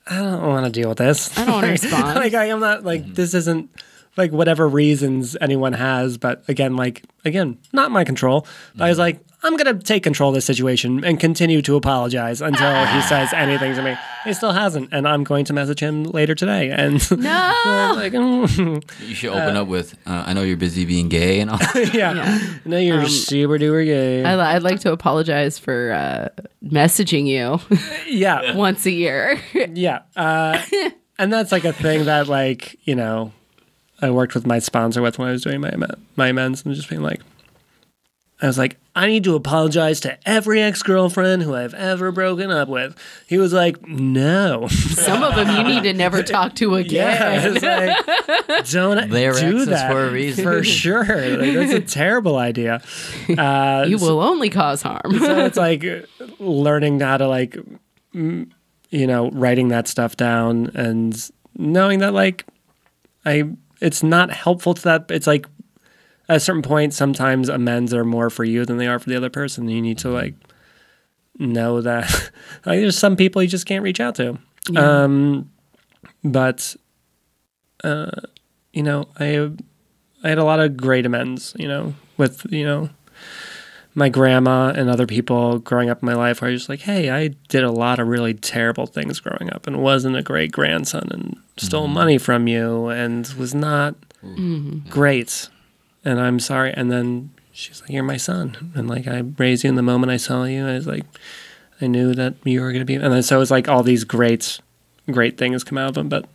I 0.06 0.18
don't 0.18 0.40
want 0.40 0.66
to 0.66 0.70
deal 0.80 0.88
with 0.88 0.98
this. 0.98 1.36
I 1.36 1.44
don't 1.44 1.54
wanna 1.56 1.66
respond. 1.72 2.14
like 2.14 2.34
I 2.34 2.44
am 2.46 2.60
not 2.60 2.84
like 2.84 3.12
this 3.12 3.34
isn't 3.34 3.70
like 4.16 4.32
whatever 4.32 4.68
reasons 4.68 5.36
anyone 5.40 5.72
has, 5.74 6.16
but 6.18 6.42
again, 6.48 6.76
like 6.76 7.02
again, 7.24 7.58
not 7.72 7.90
my 7.90 8.04
control. 8.04 8.46
But 8.74 8.84
I 8.84 8.88
was 8.88 8.98
like, 8.98 9.20
I'm 9.42 9.56
gonna 9.56 9.74
take 9.78 10.02
control 10.02 10.30
of 10.30 10.34
this 10.34 10.44
situation 10.44 11.04
and 11.04 11.20
continue 11.20 11.60
to 11.62 11.76
apologize 11.76 12.40
until 12.40 12.86
he 12.86 13.00
says 13.08 13.32
anything 13.32 13.74
to 13.74 13.82
me. 13.82 13.96
He 14.24 14.32
still 14.32 14.52
hasn't, 14.52 14.88
and 14.92 15.06
I'm 15.06 15.22
going 15.22 15.44
to 15.44 15.52
message 15.52 15.78
him 15.80 16.04
later 16.04 16.34
today. 16.34 16.70
And 16.70 16.94
no. 17.10 17.92
like, 17.94 18.12
mm, 18.12 18.90
You 19.06 19.14
should 19.14 19.30
open 19.30 19.56
up 19.56 19.68
with, 19.68 19.94
uh, 20.06 20.24
"I 20.26 20.32
know 20.32 20.42
you're 20.42 20.56
busy 20.56 20.84
being 20.84 21.08
gay 21.08 21.38
and 21.40 21.50
all." 21.50 21.60
yeah, 21.92 22.38
no, 22.64 22.78
you're 22.78 23.00
Um, 23.02 23.08
super 23.08 23.58
duper 23.58 23.84
gay. 23.84 24.24
I, 24.24 24.56
I'd 24.56 24.62
like 24.64 24.80
to 24.80 24.92
apologize 24.92 25.58
for 25.60 25.92
uh, 25.92 26.28
messaging 26.64 27.26
you 27.26 27.60
yeah, 28.08 28.56
once 28.56 28.84
a 28.86 28.90
year. 28.90 29.40
Yeah. 29.52 30.00
Uh, 30.16 30.60
and 31.18 31.32
that's 31.32 31.52
like 31.52 31.64
a 31.64 31.72
thing 31.72 32.06
that 32.06 32.26
like, 32.28 32.76
you 32.84 32.94
know, 32.96 33.32
I 34.02 34.10
worked 34.10 34.34
with 34.34 34.46
my 34.46 34.58
sponsor 34.58 35.00
with 35.02 35.18
when 35.18 35.28
I 35.28 35.32
was 35.32 35.42
doing 35.42 35.60
my 35.60 35.72
my 36.16 36.28
amends 36.28 36.64
and 36.64 36.74
just 36.74 36.88
being 36.88 37.02
like 37.02 37.20
I 38.42 38.46
was 38.46 38.58
like, 38.58 38.76
I 38.94 39.06
need 39.06 39.24
to 39.24 39.34
apologize 39.34 39.98
to 40.00 40.18
every 40.28 40.60
ex-girlfriend 40.60 41.42
who 41.42 41.54
I've 41.54 41.72
ever 41.72 42.12
broken 42.12 42.50
up 42.50 42.68
with. 42.68 42.94
He 43.26 43.38
was 43.38 43.54
like, 43.54 43.80
No. 43.88 44.66
Some 44.70 45.22
of 45.22 45.34
them 45.36 45.56
you 45.56 45.62
need 45.74 45.84
to 45.84 45.94
never 45.94 46.22
talk 46.22 46.54
to 46.56 46.76
Yeah. 46.86 47.30
again. 47.32 47.56
It's 47.56 47.64
like, 47.64 48.66
don't 48.70 49.08
They're 49.10 49.32
do 49.32 49.64
that 49.64 49.90
for 49.90 50.04
a 50.08 50.10
reason. 50.10 50.44
For 50.44 50.62
sure. 50.62 51.04
Like, 51.06 51.54
that's 51.54 51.72
a 51.72 51.80
terrible 51.80 52.36
idea. 52.36 52.82
Uh, 53.38 53.86
You 53.88 53.96
will 53.96 54.20
only 54.20 54.50
cause 54.50 54.82
harm. 54.82 55.18
so 55.18 55.46
it's 55.46 55.56
like 55.56 55.82
learning 56.38 57.00
how 57.00 57.16
to 57.16 57.28
like 57.28 57.56
mm, 58.14 58.50
you 58.90 59.06
know 59.06 59.30
writing 59.30 59.68
that 59.68 59.88
stuff 59.88 60.14
down 60.14 60.70
and 60.74 61.30
knowing 61.56 62.00
that 62.00 62.12
like 62.12 62.44
i 63.24 63.42
it's 63.80 64.02
not 64.02 64.30
helpful 64.30 64.74
to 64.74 64.82
that 64.82 65.06
it's 65.10 65.26
like 65.26 65.46
at 66.28 66.36
a 66.36 66.40
certain 66.40 66.62
point 66.62 66.92
sometimes 66.94 67.48
amends 67.48 67.92
are 67.94 68.04
more 68.04 68.30
for 68.30 68.44
you 68.44 68.64
than 68.64 68.78
they 68.78 68.86
are 68.86 68.98
for 68.98 69.08
the 69.08 69.16
other 69.16 69.30
person 69.30 69.68
you 69.68 69.82
need 69.82 69.98
to 69.98 70.08
like 70.08 70.34
know 71.38 71.80
that 71.80 72.04
like 72.66 72.80
there's 72.80 72.98
some 72.98 73.16
people 73.16 73.42
you 73.42 73.48
just 73.48 73.66
can't 73.66 73.82
reach 73.82 74.00
out 74.00 74.14
to. 74.14 74.38
Um 74.76 75.50
but 76.24 76.74
uh 77.84 78.10
you 78.72 78.82
know 78.82 79.06
i 79.18 79.50
i 80.24 80.28
had 80.28 80.38
a 80.38 80.44
lot 80.44 80.58
of 80.58 80.76
great 80.76 81.06
amends 81.06 81.54
you 81.58 81.68
know 81.68 81.94
with 82.16 82.46
you 82.50 82.64
know 82.64 82.88
my 83.96 84.10
grandma 84.10 84.68
and 84.76 84.90
other 84.90 85.06
people 85.06 85.58
growing 85.58 85.88
up 85.88 86.02
in 86.02 86.06
my 86.06 86.14
life 86.14 86.42
where 86.42 86.50
I 86.50 86.52
was 86.52 86.60
just 86.62 86.68
like, 86.68 86.80
hey, 86.80 87.08
I 87.08 87.28
did 87.48 87.64
a 87.64 87.72
lot 87.72 87.98
of 87.98 88.06
really 88.06 88.34
terrible 88.34 88.86
things 88.86 89.20
growing 89.20 89.50
up 89.50 89.66
and 89.66 89.80
wasn't 89.82 90.16
a 90.16 90.22
great 90.22 90.52
grandson 90.52 91.08
and 91.10 91.40
stole 91.56 91.84
mm-hmm. 91.84 91.94
money 91.94 92.18
from 92.18 92.48
you 92.48 92.88
and 92.88 93.26
was 93.38 93.54
not 93.54 93.94
mm-hmm. 94.22 94.88
great. 94.88 95.48
And 96.04 96.20
I'm 96.20 96.38
sorry. 96.38 96.72
And 96.72 96.90
then 96.90 97.30
she's 97.52 97.80
like, 97.80 97.90
you're 97.90 98.04
my 98.04 98.16
son. 98.16 98.72
And 98.74 98.88
like, 98.88 99.06
I 99.06 99.20
raised 99.38 99.64
you 99.64 99.70
in 99.70 99.76
the 99.76 99.82
moment 99.82 100.12
I 100.12 100.18
saw 100.18 100.44
you. 100.44 100.66
I 100.66 100.74
was 100.74 100.86
like, 100.86 101.04
I 101.80 101.86
knew 101.86 102.14
that 102.14 102.34
you 102.44 102.60
were 102.60 102.70
going 102.70 102.80
to 102.80 102.86
be. 102.86 102.94
And 102.94 103.12
then 103.12 103.22
so 103.22 103.36
it 103.36 103.40
was 103.40 103.50
like 103.50 103.68
all 103.68 103.82
these 103.82 104.04
great, 104.04 104.60
great 105.10 105.38
things 105.38 105.64
come 105.64 105.78
out 105.78 105.88
of 105.88 105.94
them. 105.94 106.08
But 106.08 106.26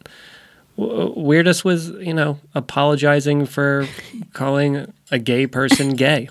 w- 0.77 1.13
weirdest 1.15 1.63
was, 1.63 1.89
you 1.89 2.13
know, 2.13 2.39
apologizing 2.53 3.45
for 3.45 3.87
calling 4.33 4.91
a 5.11 5.19
gay 5.19 5.47
person 5.47 5.95
gay. 5.95 6.29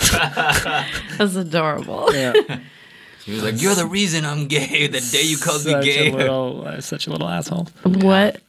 That's 1.18 1.36
adorable. 1.36 2.14
Yeah. 2.14 2.60
He 3.28 3.34
was 3.34 3.42
like, 3.42 3.60
"You're 3.60 3.74
the 3.74 3.84
reason 3.86 4.24
I'm 4.24 4.46
gay." 4.48 4.86
The 4.86 5.00
day 5.12 5.22
you 5.22 5.36
called 5.36 5.62
me 5.66 5.72
such 5.72 5.84
gay. 5.84 6.10
a 6.10 6.16
little, 6.16 6.66
uh, 6.66 6.80
such 6.80 7.06
a 7.06 7.10
little 7.10 7.28
asshole. 7.28 7.68
What? 7.84 8.40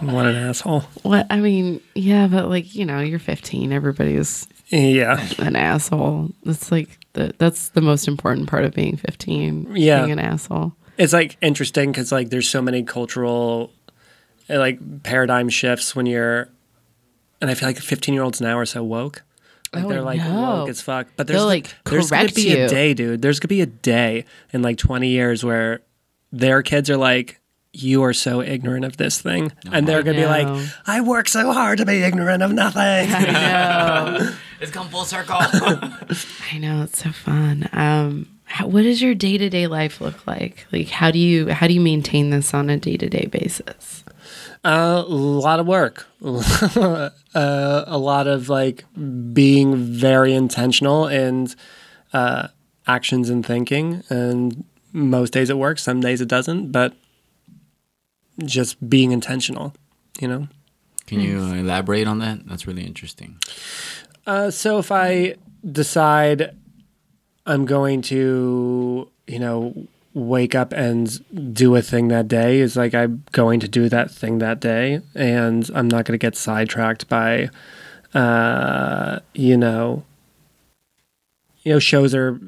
What 0.00 0.26
an 0.26 0.36
asshole. 0.36 0.80
What? 1.02 1.26
I 1.28 1.40
mean, 1.40 1.80
yeah, 1.94 2.28
but 2.28 2.48
like 2.48 2.74
you 2.74 2.84
know, 2.84 3.00
you're 3.00 3.18
15. 3.18 3.72
Everybody's 3.72 4.46
Yeah, 4.68 5.26
an 5.38 5.56
asshole. 5.56 6.30
That's 6.44 6.70
like 6.70 6.88
the 7.14 7.32
that's 7.38 7.70
the 7.70 7.80
most 7.80 8.06
important 8.06 8.48
part 8.48 8.64
of 8.64 8.74
being 8.74 8.96
15. 8.96 9.74
Yeah. 9.74 10.00
being 10.00 10.12
an 10.12 10.18
asshole. 10.20 10.72
it's 10.98 11.12
like 11.12 11.36
interesting 11.40 11.90
because 11.90 12.12
like 12.12 12.30
there's 12.30 12.48
so 12.48 12.62
many 12.62 12.84
cultural 12.84 13.72
like 14.48 15.02
paradigm 15.02 15.48
shifts 15.48 15.96
when 15.96 16.06
you're, 16.06 16.48
and 17.40 17.50
I 17.50 17.54
feel 17.54 17.68
like 17.68 17.78
15 17.78 18.14
year 18.14 18.22
olds 18.22 18.40
now 18.40 18.56
are 18.56 18.66
so 18.66 18.84
woke. 18.84 19.22
Like 19.72 19.84
Oh, 19.84 19.88
they're 19.88 20.02
like 20.02 20.20
no. 20.20 20.60
woke 20.60 20.68
as 20.68 20.80
fuck. 20.80 21.08
But 21.16 21.26
there's 21.26 21.38
They'll, 21.38 21.46
like, 21.46 21.64
like, 21.64 21.84
there's 21.84 22.10
gonna 22.10 22.22
correct 22.22 22.34
be 22.36 22.52
a 22.52 22.68
day, 22.68 22.94
dude. 22.94 23.22
There's 23.22 23.38
gonna 23.40 23.48
be 23.48 23.60
a 23.60 23.66
day 23.66 24.24
in 24.52 24.62
like 24.62 24.78
20 24.78 25.08
years 25.08 25.44
where 25.44 25.80
their 26.32 26.62
kids 26.62 26.88
are 26.90 26.96
like. 26.96 27.40
You 27.74 28.02
are 28.04 28.14
so 28.14 28.40
ignorant 28.40 28.86
of 28.86 28.96
this 28.96 29.20
thing, 29.20 29.52
and 29.70 29.86
they're 29.86 30.02
gonna 30.02 30.16
be 30.16 30.24
like, 30.26 30.48
"I 30.86 31.02
work 31.02 31.28
so 31.28 31.52
hard 31.52 31.78
to 31.78 31.84
be 31.86 32.02
ignorant 32.02 32.42
of 32.42 32.50
nothing." 32.50 32.80
I 32.82 33.30
know. 34.18 34.34
It's 34.60 34.72
come 34.72 34.88
full 34.88 35.04
circle. 35.04 35.36
I 35.38 36.58
know 36.58 36.82
it's 36.82 36.98
so 37.04 37.12
fun. 37.12 37.68
Um, 37.72 38.26
how, 38.44 38.66
what 38.66 38.82
does 38.82 39.00
your 39.02 39.14
day 39.14 39.36
to 39.38 39.48
day 39.50 39.66
life 39.68 40.00
look 40.00 40.26
like? 40.26 40.66
Like, 40.72 40.88
how 40.88 41.10
do 41.10 41.18
you 41.18 41.50
how 41.50 41.68
do 41.68 41.74
you 41.74 41.80
maintain 41.80 42.30
this 42.30 42.54
on 42.54 42.70
a 42.70 42.78
day 42.78 42.96
to 42.96 43.08
day 43.08 43.26
basis? 43.30 44.02
Uh, 44.64 45.04
a 45.06 45.10
lot 45.10 45.60
of 45.60 45.66
work. 45.66 46.06
uh, 46.24 47.10
a 47.34 47.98
lot 47.98 48.26
of 48.26 48.48
like 48.48 48.84
being 49.32 49.76
very 49.76 50.34
intentional 50.34 51.06
and 51.06 51.54
uh, 52.12 52.48
actions 52.86 53.30
and 53.30 53.44
thinking. 53.44 54.02
And 54.08 54.64
most 54.92 55.32
days 55.32 55.50
it 55.50 55.58
works, 55.58 55.82
some 55.82 56.00
days 56.00 56.20
it 56.20 56.28
doesn't. 56.28 56.72
But 56.72 56.94
just 58.44 58.88
being 58.88 59.12
intentional. 59.12 59.74
You 60.20 60.28
know. 60.28 60.48
Can 61.06 61.20
you 61.20 61.38
elaborate 61.38 62.06
on 62.06 62.18
that? 62.18 62.46
That's 62.46 62.66
really 62.66 62.84
interesting. 62.84 63.38
Uh, 64.26 64.50
so 64.50 64.78
if 64.78 64.92
I 64.92 65.36
decide 65.64 66.54
I'm 67.46 67.64
going 67.64 68.02
to, 68.02 69.10
you 69.26 69.38
know, 69.38 69.88
wake 70.18 70.54
up 70.54 70.72
and 70.72 71.54
do 71.54 71.76
a 71.76 71.82
thing 71.82 72.08
that 72.08 72.28
day, 72.28 72.60
is 72.60 72.76
like 72.76 72.94
I'm 72.94 73.24
going 73.32 73.60
to 73.60 73.68
do 73.68 73.88
that 73.88 74.10
thing 74.10 74.38
that 74.38 74.60
day, 74.60 75.00
and 75.14 75.70
I'm 75.74 75.88
not 75.88 76.04
going 76.04 76.18
to 76.18 76.24
get 76.26 76.36
sidetracked 76.36 77.08
by, 77.08 77.50
uh, 78.14 79.20
you 79.34 79.56
know, 79.56 80.04
you 81.62 81.72
know, 81.72 81.78
shows 81.78 82.14
are 82.14 82.38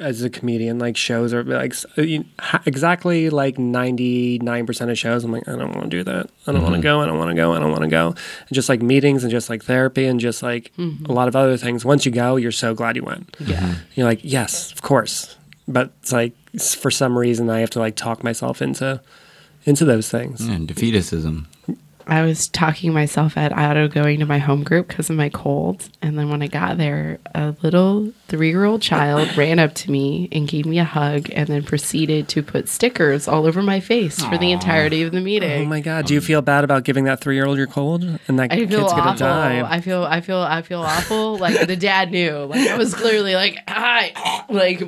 as 0.00 0.22
a 0.22 0.30
comedian, 0.30 0.78
like 0.80 0.96
shows 0.96 1.32
are 1.32 1.44
like 1.44 1.70
s- 1.72 1.86
uh, 1.96 2.02
you- 2.02 2.24
ha- 2.40 2.60
exactly 2.66 3.30
like 3.30 3.56
99% 3.56 4.90
of 4.90 4.98
shows. 4.98 5.22
I'm 5.24 5.30
like, 5.30 5.46
I 5.46 5.52
don't 5.52 5.70
want 5.72 5.82
to 5.84 5.88
do 5.88 6.02
that. 6.02 6.30
I 6.46 6.52
don't 6.52 6.62
want 6.62 6.74
to 6.74 6.80
go. 6.80 7.00
I 7.00 7.06
don't 7.06 7.18
want 7.18 7.30
to 7.30 7.34
go. 7.36 7.52
I 7.52 7.60
don't 7.60 7.70
want 7.70 7.82
to 7.82 7.88
go. 7.88 8.08
And 8.08 8.52
just 8.52 8.68
like 8.68 8.82
meetings 8.82 9.22
and 9.22 9.30
just 9.30 9.48
like 9.48 9.62
therapy 9.64 10.06
and 10.06 10.18
just 10.18 10.42
like 10.42 10.72
a 10.78 11.12
lot 11.12 11.28
of 11.28 11.36
other 11.36 11.56
things. 11.56 11.84
Once 11.84 12.04
you 12.04 12.10
go, 12.10 12.34
you're 12.36 12.50
so 12.50 12.74
glad 12.74 12.96
you 12.96 13.04
went. 13.04 13.36
Yeah. 13.38 13.76
You're 13.94 14.06
like, 14.06 14.20
yes, 14.22 14.72
of 14.72 14.82
course. 14.82 15.36
But 15.66 15.92
it's 16.00 16.12
like 16.12 16.34
for 16.60 16.90
some 16.90 17.18
reason 17.18 17.50
I 17.50 17.60
have 17.60 17.70
to 17.70 17.78
like 17.78 17.96
talk 17.96 18.22
myself 18.22 18.60
into 18.60 19.00
into 19.64 19.84
those 19.84 20.10
things. 20.10 20.46
Yeah, 20.46 20.56
defeatism. 20.58 21.46
I 22.06 22.22
was 22.22 22.48
talking 22.48 22.92
myself 22.92 23.36
at 23.38 23.52
out 23.52 23.76
of 23.76 23.94
going 23.94 24.20
to 24.20 24.26
my 24.26 24.38
home 24.38 24.62
group 24.62 24.88
because 24.88 25.08
of 25.08 25.16
my 25.16 25.30
cold. 25.30 25.88
And 26.02 26.18
then 26.18 26.28
when 26.28 26.42
I 26.42 26.48
got 26.48 26.76
there, 26.76 27.18
a 27.34 27.54
little 27.62 28.12
three 28.28 28.50
year 28.50 28.64
old 28.64 28.82
child 28.82 29.34
ran 29.36 29.58
up 29.58 29.74
to 29.76 29.90
me 29.90 30.28
and 30.30 30.46
gave 30.46 30.66
me 30.66 30.78
a 30.78 30.84
hug 30.84 31.30
and 31.32 31.48
then 31.48 31.62
proceeded 31.62 32.28
to 32.28 32.42
put 32.42 32.68
stickers 32.68 33.26
all 33.26 33.46
over 33.46 33.62
my 33.62 33.80
face 33.80 34.22
for 34.22 34.36
the 34.36 34.52
entirety 34.52 35.02
of 35.02 35.12
the 35.12 35.20
meeting. 35.20 35.64
Oh 35.64 35.68
my 35.68 35.80
god, 35.80 36.06
do 36.06 36.14
you 36.14 36.20
um, 36.20 36.26
feel 36.26 36.42
bad 36.42 36.64
about 36.64 36.84
giving 36.84 37.04
that 37.04 37.20
three 37.20 37.36
year 37.36 37.46
old 37.46 37.56
your 37.56 37.66
cold 37.66 38.04
and 38.04 38.38
that 38.38 38.52
I 38.52 38.56
kid's 38.56 38.74
feel 38.74 38.88
gonna 38.88 39.16
die? 39.16 39.62
I 39.66 39.80
feel 39.80 40.04
I 40.04 40.20
feel 40.20 40.38
I 40.38 40.62
feel 40.62 40.82
awful. 40.82 41.38
Like 41.38 41.66
the 41.66 41.76
dad 41.76 42.10
knew. 42.10 42.44
Like 42.44 42.68
I 42.68 42.76
was 42.76 42.94
clearly 42.94 43.34
like 43.34 43.58
hi 43.66 44.44
like 44.50 44.82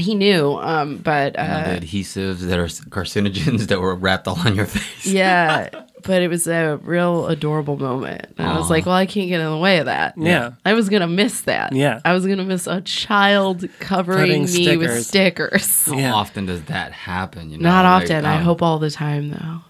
he 0.00 0.14
knew. 0.14 0.54
Um 0.60 0.96
but 0.98 1.36
You 1.36 1.42
know, 1.44 1.50
uh 1.50 1.74
the 1.78 1.86
adhesives 1.86 2.38
that 2.40 2.58
are 2.58 2.66
carcinogens 2.66 3.66
that 3.68 3.80
were 3.80 3.94
wrapped 3.94 4.26
all 4.28 4.38
on 4.40 4.54
your 4.56 4.66
face. 4.66 5.06
yeah. 5.06 5.68
But 6.02 6.22
it 6.22 6.28
was 6.28 6.46
a 6.46 6.78
real 6.82 7.26
adorable 7.26 7.76
moment. 7.76 8.24
And 8.38 8.48
I 8.48 8.56
was 8.56 8.70
like, 8.70 8.86
well, 8.86 8.94
I 8.94 9.04
can't 9.04 9.28
get 9.28 9.38
in 9.38 9.50
the 9.50 9.58
way 9.58 9.80
of 9.80 9.84
that. 9.84 10.14
Yeah. 10.16 10.52
I 10.64 10.72
was 10.72 10.88
gonna 10.88 11.06
miss 11.06 11.42
that. 11.42 11.74
Yeah. 11.74 12.00
I 12.06 12.14
was 12.14 12.26
gonna 12.26 12.42
miss 12.46 12.66
a 12.66 12.80
child 12.80 13.68
covering 13.80 14.46
Putting 14.46 14.64
me 14.66 14.76
with 14.78 15.04
stickers. 15.04 15.06
stickers. 15.06 15.84
How 15.84 15.98
Yeah. 15.98 16.14
often 16.14 16.46
does 16.46 16.62
that 16.64 16.92
happen? 16.92 17.50
You 17.50 17.58
know, 17.58 17.68
Not 17.68 17.84
Like, 17.84 18.04
often. 18.04 18.24
I 18.24 18.38
um, 18.38 18.44
hope 18.44 18.62
all 18.62 18.78
the 18.78 18.90
time 18.90 19.28
though. 19.28 19.60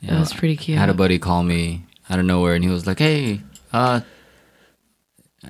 you 0.00 0.10
It 0.10 0.12
know, 0.12 0.20
was 0.20 0.32
pretty 0.32 0.54
cute. 0.54 0.78
I 0.78 0.80
had 0.82 0.90
a 0.90 0.94
buddy 0.94 1.18
call 1.18 1.42
me 1.42 1.86
out 2.08 2.20
of 2.20 2.24
nowhere, 2.24 2.54
and 2.54 2.62
he 2.62 2.70
was 2.70 2.86
like, 2.86 3.00
"Hey," 3.00 3.40
uh, 3.72 4.02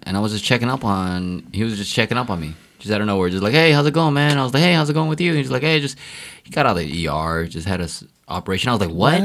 and 0.04 0.16
I 0.16 0.20
was 0.20 0.32
just 0.32 0.44
checking 0.44 0.70
up 0.70 0.86
on. 0.86 1.46
He 1.52 1.64
was 1.64 1.76
just 1.76 1.92
checking 1.92 2.16
up 2.16 2.30
on 2.30 2.40
me, 2.40 2.54
just 2.84 2.94
out 2.94 3.00
of 3.00 3.06
nowhere, 3.08 3.28
just 3.30 3.42
like, 3.42 3.52
"Hey, 3.54 3.72
how's 3.72 3.86
it 3.86 3.94
going, 3.94 4.14
man?" 4.14 4.38
I 4.38 4.44
was 4.44 4.54
like, 4.54 4.62
"Hey, 4.62 4.74
how's 4.74 4.88
it 4.90 4.92
going 4.94 5.08
with 5.08 5.20
you?" 5.20 5.30
And 5.30 5.38
he's 5.38 5.50
like, 5.50 5.62
"Hey, 5.62 5.80
just 5.80 5.98
he 6.44 6.50
got 6.50 6.66
out 6.66 6.76
of 6.76 6.82
the 6.86 7.08
ER, 7.08 7.46
just 7.46 7.66
had 7.66 7.80
a 7.80 7.84
s- 7.84 8.04
operation." 8.28 8.68
I 8.68 8.72
was 8.72 8.80
like, 8.80 8.90
"What?" 8.90 9.20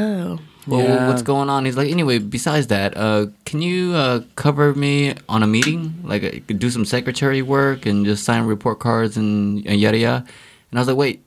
Well, 0.67 0.81
Yeah. 0.81 1.07
what's 1.07 1.21
going 1.23 1.49
on? 1.49 1.65
He's 1.65 1.77
like, 1.77 1.89
anyway, 1.89 2.19
besides 2.19 2.67
that, 2.67 2.95
uh, 2.95 3.27
can 3.45 3.61
you 3.61 3.93
uh, 3.93 4.21
cover 4.35 4.73
me 4.75 5.15
on 5.27 5.41
a 5.41 5.47
meeting? 5.47 5.95
Like, 6.03 6.23
uh, 6.23 6.53
do 6.57 6.69
some 6.69 6.85
secretary 6.85 7.41
work 7.41 7.85
and 7.87 8.05
just 8.05 8.23
sign 8.23 8.43
report 8.43 8.77
cards 8.79 9.17
and, 9.17 9.65
and 9.65 9.79
yada 9.79 9.97
yada. 9.97 10.25
And 10.69 10.77
I 10.77 10.81
was 10.81 10.87
like, 10.87 10.97
wait, 10.97 11.23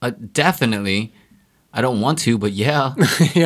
uh, 0.00 0.12
definitely. 0.32 1.12
I 1.72 1.82
don't 1.82 2.00
want 2.00 2.18
to, 2.20 2.38
but 2.38 2.52
yeah, 2.52 2.94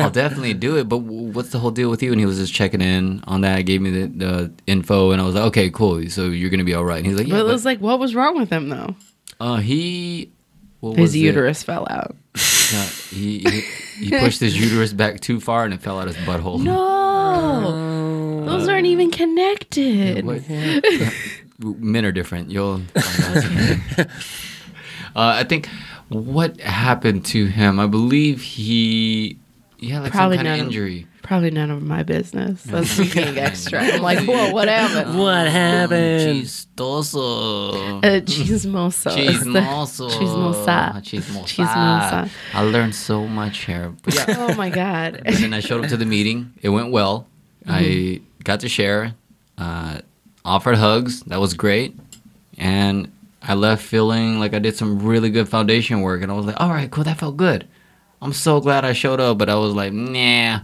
I'll 0.01 0.09
definitely 0.09 0.53
do 0.53 0.77
it. 0.77 0.87
But 0.89 0.99
w- 0.99 1.31
what's 1.33 1.49
the 1.49 1.59
whole 1.59 1.71
deal 1.71 1.89
with 1.89 2.01
you? 2.01 2.11
And 2.11 2.19
he 2.19 2.25
was 2.25 2.37
just 2.37 2.53
checking 2.53 2.81
in 2.81 3.21
on 3.27 3.41
that, 3.41 3.61
gave 3.63 3.81
me 3.81 3.89
the, 3.91 4.07
the 4.07 4.51
info, 4.65 5.11
and 5.11 5.21
I 5.21 5.25
was 5.25 5.35
like, 5.35 5.43
okay, 5.45 5.69
cool. 5.69 6.07
So 6.09 6.27
you're 6.27 6.49
gonna 6.49 6.63
be 6.63 6.73
all 6.73 6.85
right. 6.85 6.97
And 6.99 7.05
he's 7.05 7.17
like, 7.17 7.27
yeah, 7.27 7.33
But 7.35 7.41
it 7.41 7.45
but, 7.47 7.51
was 7.53 7.65
like, 7.65 7.79
what 7.79 7.99
was 7.99 8.15
wrong 8.15 8.37
with 8.37 8.49
him 8.49 8.69
though? 8.69 8.95
uh, 9.39 9.57
he. 9.57 10.31
What 10.79 10.97
His 10.97 11.01
was 11.01 11.15
it? 11.15 11.19
uterus 11.19 11.63
fell 11.63 11.87
out. 11.89 12.15
Yeah, 12.73 12.83
he, 13.11 13.39
he 13.39 13.61
he 14.05 14.09
pushed 14.19 14.41
his 14.41 14.59
uterus 14.59 14.91
back 14.91 15.21
too 15.21 15.39
far 15.39 15.63
and 15.63 15.73
it 15.73 15.81
fell 15.81 15.97
out 15.97 16.07
his 16.07 16.17
butthole. 16.17 16.61
No. 16.61 18.43
Those 18.45 18.67
aren't 18.67 18.87
even 18.87 19.09
connected. 19.09 20.25
What? 20.25 20.41
Men 21.59 22.03
are 22.03 22.11
different. 22.11 22.51
You'll. 22.51 22.81
uh, 22.95 24.05
I 25.15 25.43
think 25.45 25.69
what 26.13 26.59
happened 26.61 27.25
to 27.27 27.45
him. 27.45 27.79
I 27.79 27.87
believe 27.87 28.41
he. 28.41 29.37
He 29.77 29.89
had 29.89 30.03
like 30.03 30.11
Probably 30.13 30.37
some 30.37 30.45
kind 30.45 30.59
none 30.59 30.59
of 30.61 30.67
of- 30.67 30.73
injury. 30.73 31.07
Probably 31.23 31.51
none 31.51 31.71
of 31.71 31.81
my 31.81 32.03
business. 32.03 32.61
That's 32.63 32.99
me 32.99 33.09
being 33.13 33.37
extra. 33.49 33.79
I'm 33.81 34.01
like, 34.01 34.19
whoa, 34.27 34.51
what 34.51 34.67
happened? 34.79 35.17
What 35.17 35.47
happened? 35.47 36.43
Chistoso. 36.43 37.97
Uh, 38.03 38.21
chismoso. 38.21 39.17
is 39.17 39.39
the- 39.45 39.51
Chismoso. 39.61 40.09
Chismosa. 40.09 40.95
Chismosa. 41.01 41.45
Chismosa. 41.45 42.29
I 42.53 42.61
learned 42.63 42.93
so 42.95 43.25
much 43.27 43.59
here. 43.65 43.93
But 44.03 44.15
yeah, 44.15 44.25
Oh 44.37 44.53
my 44.55 44.69
god. 44.69 45.21
and 45.25 45.35
then 45.37 45.53
I 45.53 45.59
showed 45.61 45.83
up 45.83 45.89
to 45.91 45.97
the 45.97 46.05
meeting. 46.05 46.53
It 46.61 46.69
went 46.69 46.91
well. 46.91 47.27
I 47.67 48.21
got 48.43 48.59
to 48.61 48.69
share, 48.69 49.15
uh, 49.57 49.99
offered 50.43 50.75
hugs. 50.75 51.21
That 51.23 51.39
was 51.39 51.53
great. 51.53 51.95
And 52.57 53.09
I 53.45 53.53
left 53.55 53.83
feeling 53.83 54.39
like 54.39 54.53
I 54.53 54.59
did 54.59 54.75
some 54.75 54.99
really 54.99 55.29
good 55.29 55.49
foundation 55.49 56.01
work. 56.01 56.21
And 56.21 56.31
I 56.31 56.35
was 56.35 56.45
like, 56.45 56.59
all 56.59 56.69
right, 56.69 56.89
cool. 56.89 57.03
That 57.03 57.17
felt 57.19 57.35
good. 57.37 57.67
I'm 58.21 58.31
so 58.33 58.61
glad 58.61 58.85
I 58.85 58.93
showed 58.93 59.19
up. 59.19 59.37
But 59.37 59.49
I 59.49 59.55
was 59.55 59.73
like, 59.73 59.91
nah. 59.93 60.61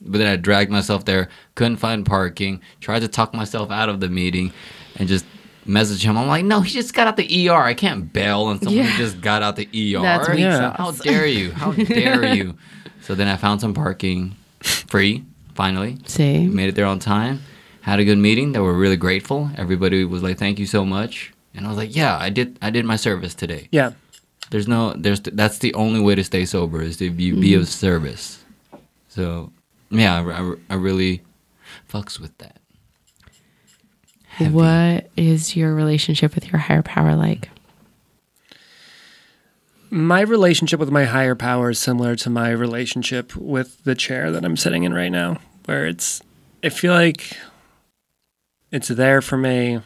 But 0.00 0.18
then 0.18 0.26
I 0.26 0.36
dragged 0.36 0.70
myself 0.70 1.04
there, 1.06 1.28
couldn't 1.54 1.78
find 1.78 2.04
parking, 2.04 2.60
tried 2.80 3.00
to 3.00 3.08
talk 3.08 3.32
myself 3.34 3.70
out 3.70 3.88
of 3.88 3.98
the 4.00 4.08
meeting, 4.10 4.52
and 4.96 5.08
just 5.08 5.24
message 5.64 6.04
him. 6.04 6.18
I'm 6.18 6.28
like, 6.28 6.44
no, 6.44 6.60
he 6.60 6.70
just 6.70 6.92
got 6.94 7.06
out 7.06 7.16
the 7.16 7.48
ER. 7.48 7.54
I 7.56 7.72
can't 7.72 8.12
bail 8.12 8.42
on 8.42 8.58
someone 8.60 8.76
Yeah. 8.76 8.84
who 8.84 8.98
just 8.98 9.20
got 9.22 9.42
out 9.42 9.56
the 9.56 9.64
ER. 9.96 10.02
That's 10.02 10.28
weak 10.28 10.40
Yeah. 10.40 10.76
How 10.76 10.90
dare 10.92 11.26
you? 11.26 11.50
How 11.52 11.72
dare 11.72 12.34
you? 12.34 12.56
So 13.00 13.14
then 13.14 13.26
I 13.26 13.36
found 13.36 13.60
some 13.62 13.72
parking 13.72 14.36
free, 14.60 15.24
finally. 15.54 15.98
See? 16.06 16.46
Made 16.46 16.68
it 16.68 16.74
there 16.74 16.86
on 16.86 16.98
time. 16.98 17.40
Had 17.80 17.98
a 17.98 18.04
good 18.04 18.18
meeting. 18.18 18.52
They 18.52 18.60
were 18.60 18.74
really 18.74 18.96
grateful. 18.98 19.50
Everybody 19.56 20.04
was 20.04 20.22
like, 20.22 20.38
"Thank 20.38 20.58
you 20.58 20.66
so 20.66 20.84
much." 20.84 21.32
And 21.56 21.66
I 21.66 21.68
was 21.68 21.78
like, 21.78 21.96
"Yeah, 21.96 22.16
I 22.16 22.30
did. 22.30 22.58
I 22.60 22.70
did 22.70 22.84
my 22.84 22.96
service 22.96 23.34
today. 23.34 23.68
Yeah. 23.72 23.92
There's 24.50 24.68
no. 24.68 24.92
There's. 24.92 25.20
That's 25.20 25.58
the 25.58 25.74
only 25.74 26.00
way 26.00 26.14
to 26.14 26.22
stay 26.22 26.44
sober 26.44 26.82
is 26.82 26.98
to 26.98 27.10
be, 27.10 27.32
be 27.32 27.54
of 27.54 27.62
mm-hmm. 27.62 27.66
service. 27.66 28.44
So, 29.08 29.50
yeah, 29.90 30.20
I, 30.20 30.42
I, 30.42 30.54
I 30.70 30.74
really 30.74 31.22
fucks 31.90 32.20
with 32.20 32.36
that. 32.38 32.58
Heavy. 34.26 34.52
What 34.52 35.10
is 35.16 35.56
your 35.56 35.74
relationship 35.74 36.34
with 36.34 36.52
your 36.52 36.58
higher 36.58 36.82
power 36.82 37.16
like? 37.16 37.48
My 39.88 40.20
relationship 40.20 40.78
with 40.78 40.90
my 40.90 41.04
higher 41.04 41.34
power 41.34 41.70
is 41.70 41.78
similar 41.78 42.16
to 42.16 42.28
my 42.28 42.50
relationship 42.50 43.34
with 43.34 43.82
the 43.84 43.94
chair 43.94 44.30
that 44.30 44.44
I'm 44.44 44.58
sitting 44.58 44.82
in 44.82 44.92
right 44.92 45.08
now, 45.08 45.38
where 45.64 45.86
it's, 45.86 46.20
I 46.62 46.68
feel 46.68 46.92
like 46.92 47.38
it's 48.70 48.88
there 48.88 49.22
for 49.22 49.38
me, 49.38 49.80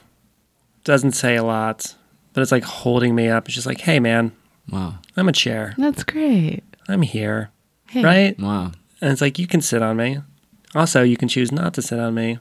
doesn't 0.85 1.13
say 1.13 1.37
a 1.37 1.43
lot, 1.45 1.95
but 2.33 2.43
it's 2.43 2.53
like 2.53 2.65
holding 2.65 3.15
me 3.15 3.29
up. 3.29 3.47
It's 3.47 3.55
just 3.55 3.67
like, 3.67 3.81
hey, 3.81 4.01
man, 4.01 4.33
Wow. 4.71 4.99
I'm 5.17 5.29
a 5.29 5.33
chair. 5.33 5.75
That's 5.77 6.05
great. 6.05 6.63
I'm 6.89 7.03
here. 7.03 7.51
Hey. 7.89 8.03
Right? 8.03 8.39
Wow. 8.39 8.73
And 9.01 9.13
it's 9.13 9.21
like, 9.21 9.39
you 9.39 9.47
can 9.47 9.61
sit 9.61 9.83
on 9.83 9.97
me. 9.97 10.19
Also, 10.75 11.03
you 11.03 11.17
can 11.17 11.29
choose 11.29 11.51
not 11.51 11.75
to 11.75 11.83
sit 11.83 11.99
on 11.99 12.15
me 12.15 12.39